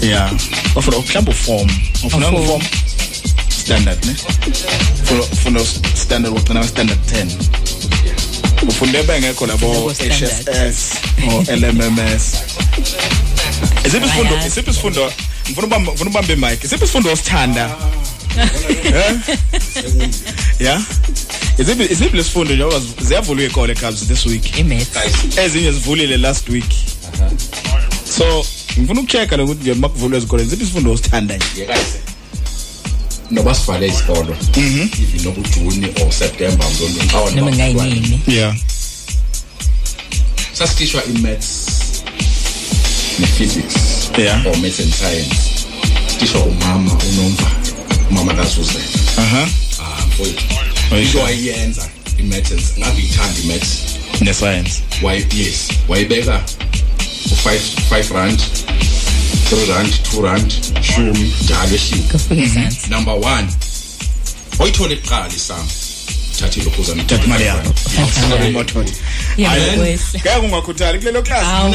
Yeah. 0.02 0.32
Wafunda 0.76 1.00
mhlawumbe 1.00 1.34
form 1.34 1.70
ufuna 2.06 2.32
Form. 2.32 2.46
form 2.46 2.62
standard 3.50 4.06
ne? 4.06 4.16
Ufuna 5.04 5.22
ufuna 5.24 5.60
standard 5.96 6.34
waqina 6.36 6.64
standard 6.64 7.00
10 7.00 7.61
ufunde 8.68 9.04
bengekho 9.04 9.46
labo 9.48 9.74
Labo 9.74 9.94
standard. 9.94 10.46
HSS 10.46 10.94
o 11.28 11.44
LMMS 11.56 12.36
Isiphi 13.86 14.06
isifundo 14.06 14.30
Bayazi. 14.36 14.48
isiphi 14.48 14.70
isifundo? 14.72 15.14
Ngifuna 15.46 15.68
ubamba 15.68 15.92
ngifuna 15.92 16.10
ubambe 16.10 16.36
mic. 16.36 16.64
Isiphi 16.64 16.84
isifundo 16.84 17.12
osithanda 17.12 17.76
Eh? 18.84 19.16
yeah 20.60 20.82
isiphi 21.60 21.84
isiphi 21.94 22.18
lesifundo 22.18 22.54
njengoba 22.56 22.82
ziyavulwa 23.02 23.44
ikole 23.46 23.76
clubs 23.76 24.08
this 24.08 24.26
week? 24.26 24.58
Imaths. 24.58 25.38
Ezinye 25.38 25.72
zivulile 25.72 26.18
last 26.18 26.50
week. 26.50 26.72
So 28.18 28.46
ngifuna 28.80 29.00
ukuchecka 29.02 29.38
lokuthi 29.38 29.62
nje 29.62 29.74
makuvulwe 29.74 30.18
izikole 30.18 30.44
isiphi 30.44 30.64
isifundo 30.64 30.92
osithanda 30.92 31.36
nje? 31.38 31.68
Noba 33.32 33.56
sivale 33.56 33.88
isikolo. 33.88 34.36
Mhm. 34.58 34.90
noba 35.24 35.42
ujuni 35.42 35.88
or 36.02 36.12
september 36.14 36.66
ngizonqawa 36.70 37.32
noma 37.32 37.52
ngayinini. 37.52 38.20
yeah. 38.28 38.56
Sasikhishwa 40.54 41.02
i-maths 41.06 42.04
ne-physics 43.20 43.76
Yeah. 44.18 44.46
or 44.48 44.58
maths 44.58 44.80
and 44.80 44.94
science. 44.94 45.66
Tishwa 46.20 46.42
umama 46.42 46.92
unomvalo 47.10 47.56
umama 48.10 48.34
kazuzela 48.34 48.84
aha 49.18 49.48
ah 49.82 50.06
mfowethu. 50.08 50.44
Into 51.02 51.20
wayenza 51.20 51.90
i-maths 52.20 52.52
and 52.52 52.62
ngangiyithanda 52.80 53.40
i-maths. 53.44 53.78
Ne-science. 54.22 54.82
Yes 55.36 55.68
wayibeka 55.88 56.44
u-5 57.32 57.60
5 57.90 58.12
rand. 58.14 58.42
3 59.52 59.68
rand 59.68 59.94
2 60.14 60.22
rand 60.24 60.54
shumi 60.82 61.34
njalo 61.44 61.76
ehlile 61.76 62.04
kafika 62.12 62.36
ezansi. 62.36 62.90
Number 62.90 63.14
1 63.14 63.44
oyithola 64.60 64.94
ekuqala 64.94 65.28
isam 65.28 65.68
thathe 66.40 66.64
lokhuza 66.64 66.96
thatha 66.96 67.24
imali 67.26 67.44
yakho. 67.46 67.74
Yeah, 69.38 69.52
Hayi, 69.52 69.72
ngokwesi. 69.72 70.18
ngeke 70.18 70.30
ungakhuthali 70.46 71.00
kulelo 71.00 71.22
class. 71.22 71.44
Awu. 71.46 71.74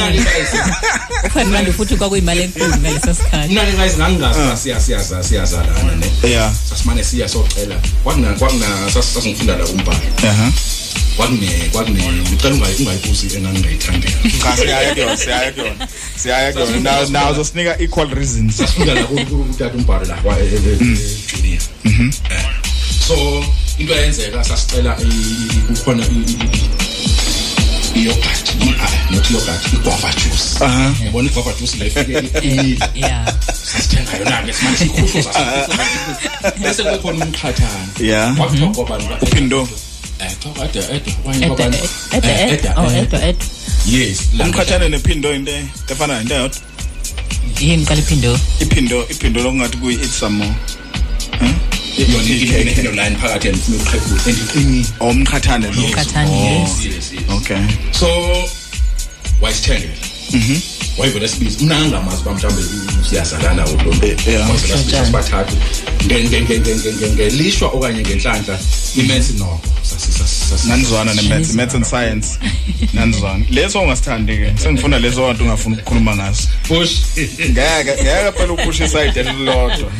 ufani 1.25 1.49
manje 1.53 1.71
futhi 1.71 1.95
kwakuyimali 1.95 2.41
enkulu 2.41 2.75
ngaleso 2.77 3.13
sikhathi. 3.13 3.51
Mna 3.53 3.65
guys? 3.65 3.97
Ngangingazi 3.97 4.39
siya 4.63 4.79
siya 4.79 5.23
siyazalana 5.23 5.95
ne. 5.95 6.29
Yeah. 6.29 6.53
Sasimane 6.69 7.03
siya 7.03 7.27
socela. 7.29 7.75
Kwakuna 8.03 8.33
kwakuna 8.33 8.65
sasingifunda 8.93 9.55
la 9.57 9.65
umbhalo 9.65 9.99
aha 10.29 10.51
kwakune 11.17 11.47
kwakune. 11.71 12.01
Ngicela 12.29 12.55
ungayi 12.55 12.75
ungayibuzi 12.79 13.37
engangingayithandi 13.37 14.07
cha 14.43 14.57
siyaya 14.57 14.93
kuyona 14.93 15.17
siyaya 15.17 15.51
kuyona 15.51 15.87
siyaya 16.17 16.53
kuyona. 16.53 16.79
Now 16.79 17.09
now 17.09 17.31
uzosinika 17.31 17.79
equal 17.81 18.09
reasons. 18.09 18.57
Sasifunda 18.57 18.93
la 18.93 19.07
utata 19.09 19.73
umbhalo 19.77 20.05
la 20.05 20.15
kwa 20.15 20.39
eh, 20.39 20.53
eh, 20.53 20.61
eh, 20.65 20.77
junior. 21.35 21.61
Mhm 21.83 22.11
Eh. 22.29 22.45
so 23.07 23.43
into 23.79 23.93
eyenzeka 23.95 24.43
sasicela 24.43 24.97
i- 24.99 25.03
i- 25.03 25.73
kukhona 25.75 26.03
i- 26.05 26.31
i- 26.31 26.37
i- 27.95 27.99
i-yogurt 27.99 28.47
Ah, 28.81 29.11
not 29.11 29.31
yogurt 29.31 29.73
i-guava 29.73 30.09
juice. 30.13 30.63
Aha. 30.65 30.93
yabona 31.05 31.29
i-guava 31.29 31.53
juice 31.59 31.77
la 31.79 31.85
ifike 31.85 32.39
i- 32.43 32.77
yeah. 32.95 33.33
sasithenga 33.53 34.17
yona-ke 34.17 34.53
simane 34.53 34.77
siyikhuhluza 34.77 35.31
bese 36.61 36.83
kube 36.83 36.97
khona 36.97 37.25
umqhathana. 37.25 37.87
Yeah. 37.99 38.35
kwakuthiwa 38.37 38.69
kwabani 38.71 39.07
uphindo 39.21 39.67
eh 40.19 40.31
cha 40.43 40.49
kade 40.49 40.79
ede 40.95 41.11
kwanye 41.23 41.45
Eda, 41.45 41.55
kwabani 41.55 41.77
eda, 42.13 42.29
Eh, 42.41 42.51
eda. 42.53 42.73
Oh, 42.77 42.91
eda, 42.91 43.17
eda. 43.29 43.45
yes 43.85 44.19
la- 44.37 44.45
umkhathane 44.45 44.89
nephindo 44.89 45.33
into 45.33 45.51
efana 45.89 46.21
into 46.21 46.33
eyodwa. 46.35 46.61
Yini 47.61 47.85
qala 47.85 47.99
iphindo? 47.99 48.39
Iphindo 48.61 49.07
iphindo 49.09 49.43
lokungathi 49.43 49.77
kuyi 49.77 49.95
eat 50.03 50.09
some 50.11 50.37
more. 50.37 50.55
Yona 51.97 52.23
ine 52.23 52.91
line 52.95 53.15
phakathi 53.15 53.49
and 53.49 53.57
ufuna 53.57 53.77
uqhebula 53.77 54.27
and 54.27 54.37
iqinile 54.37 54.85
omqhathane 54.99 55.67
lo 55.75 55.81
Umqhathane, 55.83 56.29
Oh. 56.29 56.45
yes. 56.45 56.85
yes 56.85 57.11
yes. 57.13 57.29
Okay. 57.37 57.61
So 57.91 58.07
wayisithengela 59.41 59.93
mhm 60.33 60.61
wayivele 60.97 61.27
sibiza 61.27 61.59
mna 61.65 61.77
angamazi 61.77 62.21
uba 62.21 62.33
mhlawumbe 62.33 62.63
siyazalana 63.09 63.65
yeah. 64.27 65.05
sibathathu 65.05 65.55
ngelishwa 67.15 67.67
okanye 67.69 68.01
ngenhlanhla 68.01 68.59
imensi 68.95 69.33
noko 69.33 69.61
nanizwana 70.67 71.13
ne-maths 71.13 71.53
maths 71.53 71.75
and 71.75 71.85
science. 71.85 72.27
Nanizwana 72.93 73.45
leso 73.49 73.81
ungasithandi 73.81 74.37
ke 74.37 74.53
sengifuna 74.63 74.99
leso 74.99 75.23
wantu 75.23 75.43
ungafuna 75.43 75.75
ukukhuluma 75.75 76.15
ngaso. 76.15 76.47
Push. 76.67 76.91
Ngeke 77.17 77.83
ngeke 77.83 78.31
phela 78.37 78.53
uphushe 78.53 78.85
iside 78.85 79.19
elilodwa 79.19 79.91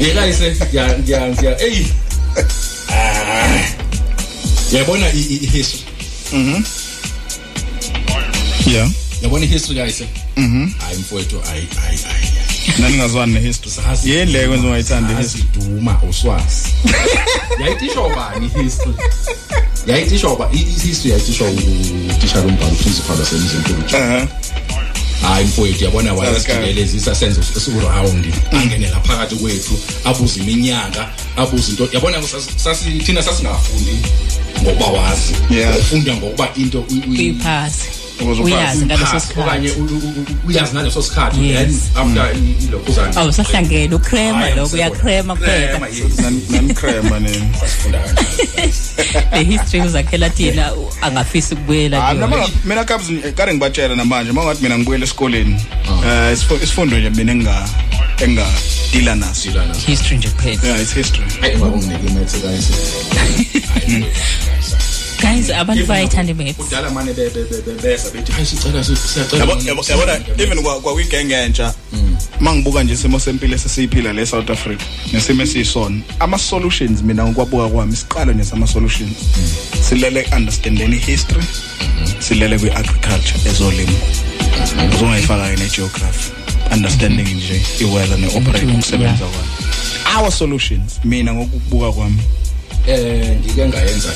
yekayise 0.00 0.56
ngiya 1.02 1.60
eyi 1.62 1.86
Ah. 2.92 3.60
yabona 4.72 5.12
i- 5.12 5.38
i-history 5.42 5.82
mhm 6.32 6.62
yeah. 8.66 8.88
Yabona 9.22 9.44
i-history 9.44 9.78
kayise 9.78 10.06
mhm 10.36 10.68
hayi 10.78 10.98
mfowethu 10.98 11.40
hayi 11.40 11.66
hayi 11.84 11.98
hayi 11.98 12.26
naningazwani 12.78 13.32
nehistory. 13.32 13.72
Yini 14.04 14.32
le 14.32 14.48
kwenza 14.48 14.66
ungayithandi 14.66 15.12
ihistory. 15.12 15.44
Duma 15.56 16.00
uswazi. 16.10 16.68
Yayitishwa 17.60 18.06
ubani 18.06 18.50
i-history? 18.58 18.94
Yayitishwa 19.86 20.32
uba 20.32 20.48
i- 20.52 20.56
i-history 20.56 21.10
yayitishwa 21.10 21.46
utishara 22.16 22.42
umbhalo 22.42 22.70
principal 22.74 23.20
wasemzimkhulu 23.20 23.82
aha 23.96 24.26
hayi 25.22 25.44
mfowethu 25.46 25.84
yabona 25.84 26.12
Okay. 26.12 26.24
wayesijikelezisa 26.26 27.14
senze 27.14 27.40
urawundi 27.78 28.28
angenela 28.52 29.00
phakathi 29.00 29.34
kwethu 29.36 29.78
abuze 30.04 30.40
iminyaka 30.40 31.08
abuze 31.36 31.70
into 31.70 31.88
yabona 31.92 32.18
sasi- 32.22 32.50
sasi- 32.56 32.98
thina 33.04 33.22
sasingafundi 33.22 33.90
ngokuba 34.62 34.86
wazi. 34.86 35.32
Yeah. 35.50 35.78
ufunda 35.78 36.14
ngokuba 36.16 36.48
into 36.56 36.80
u- 36.80 36.84
u- 37.06 37.10
uyiphasi 37.10 37.80
Ukuze 37.88 37.99
uyazi 38.24 38.84
ngaleso 38.86 39.04
uyiphase, 39.04 39.26
sikhathi 39.26 39.40
okanye 39.40 39.70
u- 39.70 39.82
u- 39.82 40.12
u- 40.20 40.48
uyazi 40.48 40.74
ngaleso 40.74 41.02
sikhathi 41.02 41.48
Yes. 41.48 41.56
then 41.94 42.02
after 42.06 42.36
i- 42.36 42.64
ilokhuzana 42.64 43.16
awu 43.16 43.32
sahlangene 43.32 43.94
ukrema 43.94 44.38
Hayi, 44.38 44.54
lokho 44.56 44.74
uyakrema 44.76 45.36
kuphela 45.36 45.68
Krema, 45.68 45.86
yes. 45.88 46.50
nanikrema 46.50 47.18
nini 47.18 47.48
Sasifunda 47.60 47.98
kanjalo. 47.98 48.28
le 49.32 49.44
history 49.44 49.80
uzakhela 49.86 50.30
thina 50.30 50.74
u- 50.74 50.92
angafisi 51.02 51.54
ukubuyela 51.54 52.08
Ah, 52.08 52.14
kuyona. 52.14 52.26
nama 52.36 52.48
mina 52.64 52.84
kabs 52.84 53.04
kare 53.36 53.52
ngibatshela 53.54 53.96
namanje 53.96 54.32
mangathi 54.32 54.62
mina 54.62 54.78
ngibuyela 54.78 55.04
esikoleni 55.04 55.54
eh 56.06 56.32
isifo- 56.36 56.62
isifundo 56.64 56.98
nje 56.98 57.10
mina 57.10 57.32
enga 57.32 57.68
enga 58.20 58.46
deala 58.92 59.14
naso 59.14 59.50
Deala 59.50 59.66
naso. 59.66 59.80
history 59.86 60.16
nje 60.16 60.28
kuphela 60.28 60.66
yeah 60.68 60.82
it's 60.82 60.94
history 60.94 61.26
Hayi, 61.40 61.54
ungabe 61.54 61.74
unginike 61.76 62.06
imethe 62.06 62.38
kayise. 62.40 62.72
Hayi, 65.22 65.36
guys 65.40 65.50
abantu 65.50 65.86
bayayithanda 65.86 66.32
imaths. 66.32 66.56
kudala 66.56 66.90
mane 66.90 67.12
be- 67.12 67.30
be- 67.30 67.44
be- 67.50 67.62
be- 67.62 67.82
beza 67.82 68.10
bethi 68.10 68.32
hayi 68.32 68.46
sicela 68.46 68.84
si- 68.84 68.96
siyacela 68.96 69.44
yabo 69.44 69.52
yabo- 69.62 69.84
yabona 69.90 70.20
even 70.38 70.62
kwa 70.62 70.80
kwa 70.80 70.92
kwigenge 70.92 71.34
entsha 71.34 71.74
mangibuka 72.40 72.82
nje 72.82 72.94
isimo 72.94 73.18
sempilo 73.20 73.54
esesiyiphila 73.54 74.12
le 74.12 74.26
South 74.26 74.50
Africa 74.50 74.80
nesimo 75.12 75.42
esiyisona 75.42 76.00
ama 76.20 76.38
solutions 76.38 77.02
mina 77.02 77.24
ngokwabuka 77.24 77.68
kwami 77.68 77.96
siqala 77.96 78.32
nje 78.32 78.44
sama 78.44 78.66
solutions 78.66 79.12
silele 79.88 80.26
understanding 80.36 80.98
history 81.06 81.44
silele 82.18 82.58
kwi 82.58 82.70
agriculture 82.70 83.50
ezolimo 83.50 83.98
uzongayifaka 84.94 85.56
ne 85.56 85.68
geography 85.76 86.30
understanding 86.72 87.34
nje 87.34 87.62
iweather 87.80 88.18
ne 88.18 88.26
operate 88.36 88.66
ukusebenza 88.66 89.24
kwayo 89.26 90.20
our 90.22 90.32
solutions 90.32 91.00
mina 91.04 91.34
ngokubuka 91.34 91.92
kwami 91.92 92.18
eh 92.86 93.36
ngike 93.38 93.68
ngayenza 93.68 94.08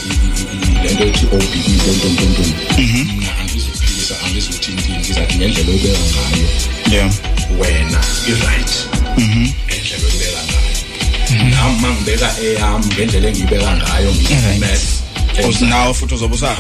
lento 0.83 1.05
ethi 1.05 1.27
OBE 1.27 1.59
lento 1.87 2.09
ntonto 2.09 2.43
mina 2.79 3.39
angizuphilisa 3.41 4.15
angizuthintini 4.27 4.99
ngizathi 4.99 5.39
ngendlela 5.39 5.71
oyibeka 5.71 5.99
ngayo 5.99 6.49
yeah. 6.93 7.11
wena 7.61 8.01
i-right. 8.29 8.73
Mhm. 9.17 9.49
Ngendlela 9.67 10.07
oyibeka 10.07 10.41
ngayo. 10.47 11.51
Nami 11.51 11.81
mangibeka 11.81 12.35
eyami 12.43 12.87
ngendlela 12.87 13.29
engiyibeka 13.29 13.77
ngayo 13.77 14.15
ngiyimath 14.15 15.05
usinawo 15.49 15.95
futhi 15.95 16.15
uzobe 16.15 16.35
usa 16.35 16.57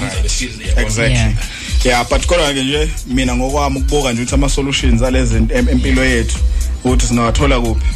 exactly. 0.76 1.36
Yeah. 1.84 2.08
But 2.08 2.26
kodwa 2.26 2.52
ke 2.52 2.62
nje 2.62 2.91
mina 3.07 3.36
ngokwami 3.36 3.78
ukubuka 3.78 4.12
nje 4.12 4.23
ukuthi 4.23 4.34
ama 4.34 4.49
solutions 4.49 5.02
alezi 5.02 5.36
empilo 5.36 6.05
yethu 6.05 6.39
ukuthi 6.84 7.07
singawathola 7.07 7.60
kuphi? 7.60 7.86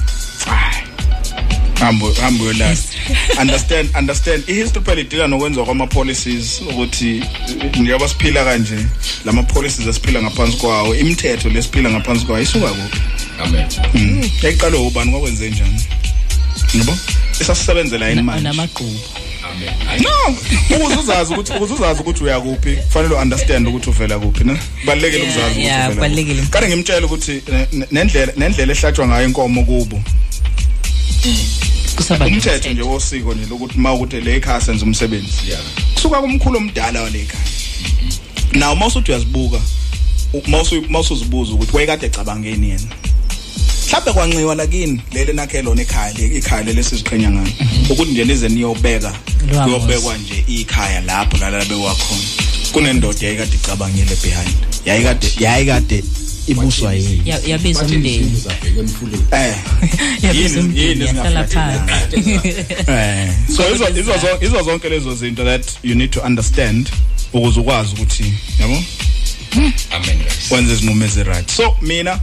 Hambo 1.81 2.13
hambo 2.13 2.45
yolala 2.45 2.77
understand 3.41 3.91
understand. 3.99 4.45
Ihistory 4.49 4.85
phela 4.85 5.01
idila 5.01 5.27
nokwenza 5.27 5.65
kwama 5.65 5.87
policies 5.87 6.61
ukuthi 6.71 7.23
njengoba 7.81 8.09
siphila 8.09 8.45
kanje 8.45 8.77
lama 9.25 9.43
policies 9.43 9.89
esiphila 9.89 10.23
ngaphansi 10.23 10.57
kwawo 10.57 10.95
imithetho 10.97 11.49
lesiphila 11.49 11.91
ngaphansi 11.91 12.25
kwawo 12.27 12.41
isuka 12.43 12.69
kuphi? 12.69 13.01
Amen. 13.45 13.67
Mm. 13.95 14.31
yayiqalwe 14.43 14.79
ubani? 14.81 15.11
Kwakwenze 15.11 15.51
njani? 15.51 15.81
Yebo? 16.75 16.97
Esasisebenzela 17.41 18.09
yini 18.09 18.23
manje 18.23 18.43
namaqhubu 18.43 18.99
no! 20.01 20.37
Ukuze 20.77 20.97
uzazi 20.97 21.33
ukuthi 21.33 21.53
ukuze 21.53 21.75
uzazi 21.75 22.01
ukuthi 22.01 22.25
uya 22.25 22.41
kuphi 22.41 22.77
kufanele 22.77 23.15
uunderstand 23.15 23.69
ukuthi 23.69 23.91
uvela 23.91 24.19
kuphi 24.19 24.45
ne? 24.45 24.57
Kubalekile 24.81 25.23
ukuzazi 25.23 25.61
ukuthi 25.61 25.65
uvela 25.91 26.47
kanti 26.51 26.69
ngimtshela 26.69 27.07
ukuthi 27.07 27.43
ne- 27.53 27.67
ne- 27.73 27.87
nendlela 27.91 28.33
nendlela 28.37 28.73
ehlatshwa 28.73 29.07
ngayo 29.09 29.27
inkomo 29.29 29.65
kubo. 29.65 30.03
Umthetho 32.27 32.71
nje 32.71 32.83
wosiko 32.83 33.35
nje 33.35 33.47
lokuthi 33.51 33.79
mawukuthi 33.79 34.21
le 34.21 34.37
ekhaya 34.37 34.61
senza 34.61 34.85
umsebenzi. 34.85 35.29
Kusuka 35.95 36.21
kumkhulu 36.21 36.59
omdala 36.59 37.03
wale 37.03 37.21
ekhaya. 37.21 37.45
Nawo 38.53 38.77
mawusuthi 38.77 39.11
uyazibuka 39.11 39.61
mawusu 40.47 40.83
mawusuzibuza 40.89 41.53
ukuthi 41.53 41.77
wayekade 41.77 42.07
ecabangeni 42.07 42.71
yena? 42.71 42.89
Mhlawumbe 43.89 44.13
kwanciwa 44.13 44.55
lakini 44.55 45.01
lele 45.13 45.33
nakhe 45.33 45.63
lona 45.63 45.83
ekhaya 45.83 46.13
le 46.13 46.27
ikhaya 46.39 46.63
leli 46.63 46.85
siziqhenya 46.85 47.31
ngalo 47.31 47.51
ukuthi 47.91 48.11
nje 48.11 48.25
nize 48.25 48.49
niyobeka 48.49 49.13
kuyobekwa 49.65 50.19
nje 50.19 50.45
ikhaya 50.49 51.01
lapho 51.01 51.37
lala 51.37 51.65
bewakhona 51.65 52.23
kunendoda 52.73 53.27
yayikade 53.27 53.57
icabangile 53.57 54.17
behind 54.23 54.55
yayikade 54.85 55.33
yayikade 55.39 56.05
ibuswa 56.49 56.95
yini 56.95 57.23
Ya- 57.25 57.41
yabiza 57.47 57.83
umndeni. 57.83 58.43
eh. 59.33 59.55
Yabiza 60.23 60.59
Yini- 60.61 60.61
umndeni 60.61 61.05
yahlala 61.07 61.45
phansi. 61.45 62.31
Eh. 62.87 63.31
So 63.57 63.75
izo 63.75 63.89
izo 63.89 64.15
izo 64.41 64.63
zonke 64.63 64.89
lezo 64.89 65.15
zinto 65.15 65.45
that 65.45 65.65
you 65.83 65.95
need 65.95 66.11
to 66.11 66.21
understand 66.21 66.91
ukuze 67.33 67.61
ukwazi 67.61 67.95
ukuthi 67.95 68.33
yabo? 68.61 68.83
Amen 69.91 70.19
guys 70.19 70.51
wenze 70.51 70.73
izinqumo 70.73 71.05
eziright. 71.05 71.51
So 71.51 71.77
mina 71.83 72.21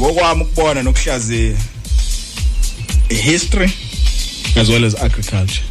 ngokwami 0.00 0.42
ukubona 0.42 0.82
nokuhlaziya 0.82 1.56
history 3.08 3.72
as 4.56 4.68
well 4.68 4.84
as 4.84 4.94
agriculture. 4.94 5.62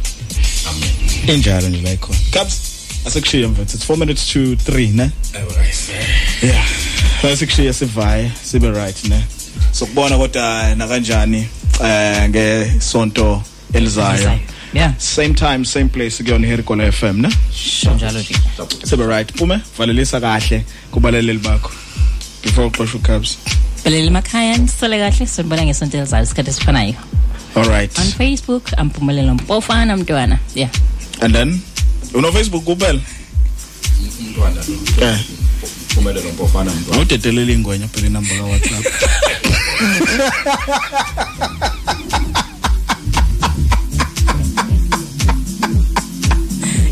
Amen. 0.68 0.90
Injalo 1.36 1.68
nje 1.68 1.80
la 1.82 1.92
ikhona 1.92 2.18
caps 2.30 2.56
asekushiya 3.06 3.48
mfethu 3.48 3.76
it's 3.76 3.90
4 3.90 3.96
minutes 3.96 4.26
to 4.26 4.38
3 4.40 4.88
ne? 4.94 5.02
Eh 5.02 5.10
guys 5.58 5.88
yeah. 6.42 6.66
Asekushiya 7.28 7.72
sivaye 7.72 8.32
sibe 8.42 8.70
right 8.70 9.04
ne? 9.04 9.24
So 9.72 9.86
kubona 9.86 10.18
kodwa 10.18 10.74
na 10.74 10.88
kanjani 10.88 11.46
eh 11.84 12.28
ngesonto 12.28 13.42
elizayo? 13.72 14.38
Yeah. 14.74 14.94
Same 14.98 15.34
time 15.34 15.64
same 15.64 15.88
place 15.88 16.22
kuyona 16.22 16.46
Herikola 16.46 16.92
FM 16.92 17.20
ne? 17.20 17.28
Njalo 17.96 18.18
nje. 18.20 18.36
Sibe 18.84 19.06
right. 19.06 19.32
Pume 19.32 19.60
valelisa 19.78 20.20
kahle 20.20 20.64
kubalaleli 20.90 21.38
bakho 21.38 21.70
before 22.44 22.66
uxosha 22.66 22.98
uCabs 22.98 23.38
balele 23.84 24.06
emakhaya 24.06 24.56
nisole 24.58 24.98
kahle 24.98 25.26
sonibona 25.26 25.64
ngesonto 25.64 25.98
elizayo 25.98 26.24
isikhathi 26.24 26.50
esifanayo 26.50 26.94
all 27.56 27.68
right. 27.68 27.98
On 27.98 28.04
facebook 28.04 28.72
ampumelelo 28.76 29.34
mpofana 29.34 29.96
mntwana 29.96 30.38
yeah. 30.54 30.70
And 31.20 31.34
then 31.34 31.60
uno 32.14 32.32
Facebook 32.32 32.64
kuphela? 32.64 33.00
Umntwana 34.20 34.62
lo. 35.00 35.06
Eh. 35.06 35.18
Kumele 35.94 36.20
lo 36.22 36.28
mpofana 36.32 36.70
mntwana 36.74 36.96
awudedelela 36.96 37.52
ingwenya 37.52 37.88
phela 37.88 38.06
inamba 38.06 38.34
ka 38.38 38.44
WhatsApp 38.44 38.86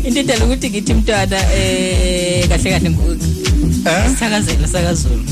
into 0.03 0.19
edala 0.19 0.45
ukuthi 0.45 0.69
ngithi 0.69 0.93
mntwana 0.93 1.37
eh 1.55 2.47
kahle 2.49 2.69
kahle 2.71 2.89
ngisakazela 2.89 4.67
sakazulu. 4.67 5.23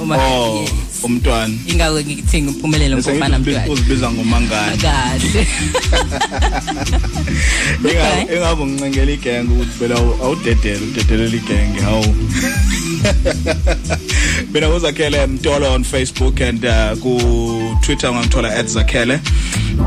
Uma 0.00 0.16
oh 0.16 0.68
umntwana. 1.02 1.54
Ingawe 1.66 2.04
ngithi 2.04 2.42
ngimpumelelo 2.42 2.96
mpofana 2.98 3.38
mntwana 3.38 3.68
uzibiza 3.72 4.10
ngomangani. 4.10 4.78
Kahle 4.78 5.46
Ingabe 7.82 8.34
engabe 8.34 8.64
ngincengela 8.66 9.12
igenge 9.12 9.52
ukuthi 9.52 9.74
phela 9.78 9.94
awu- 9.94 10.16
awudedele 10.24 10.80
udedelela 10.86 11.36
igenge 11.36 11.80
hawu. 11.80 12.14
Mina 14.52 14.68
uzakhele 14.68 15.26
Mtolo 15.26 15.72
on 15.74 15.84
Facebook 15.84 16.40
and 16.40 16.64
uh, 16.64 16.94
ku 17.02 17.18
Twitter 17.80 18.10
ungangithola 18.10 18.62
@zakhele 18.62 19.20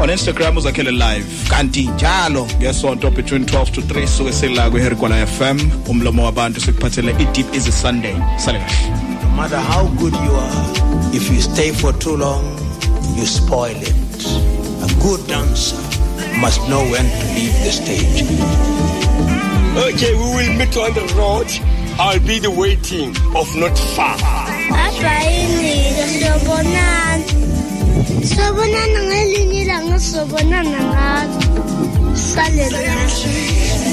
on 0.02 0.10
Instagram 0.10 0.58
uzakhele 0.58 0.92
live 0.92 1.26
kanti 1.50 1.82
njalo 1.82 2.48
ngesonto 2.60 3.12
between 3.12 3.44
12 3.46 3.72
to 3.72 3.82
3 3.82 4.08
suke 4.08 4.32
sila 4.34 4.70
ku 4.70 4.78
Herikola 4.78 5.28
FM 5.28 5.60
umlomo 5.88 6.26
wabantu 6.26 6.62
sikuphathele 6.62 7.16
i 7.20 7.26
deep 7.26 7.56
is 7.56 7.68
a 7.68 7.72
Sunday 7.72 8.16
sale 8.38 8.60
kahle 8.60 9.16
No 9.24 9.42
matter 9.42 9.60
how 9.60 9.88
good 10.00 10.14
you 10.14 10.32
are, 10.32 10.72
if 11.14 11.30
you 11.30 11.42
stay 11.42 11.72
for 11.72 11.92
too 11.94 12.16
long, 12.16 12.44
you 13.18 13.26
spoil 13.26 13.76
it. 13.76 14.26
A 14.82 14.88
good 15.04 15.28
dancer 15.28 15.76
must 16.40 16.62
know 16.70 16.80
when 16.90 17.04
to 17.04 17.26
leave 17.36 17.54
the 17.66 17.72
stage. 17.72 18.24
Okay, 19.78 20.14
we 20.16 20.24
will 20.36 20.54
meet 20.58 20.78
on 20.78 20.94
the 20.94 21.04
road. 21.20 21.48
I'll 21.98 22.20
be 22.20 22.40
the 22.40 22.52
waiting 22.52 23.10
of 23.36 23.48
not 23.56 23.78
far. 23.96 24.18
Abayini 24.84 25.96
sobonana. 26.20 27.24
Sobonana 28.32 29.00
ngelinye 29.08 29.62
ilanga 29.62 30.00
sobonana 30.00 30.80
ngalo. 30.92 32.16
Sale 32.16 32.70
kahle. 32.70 33.85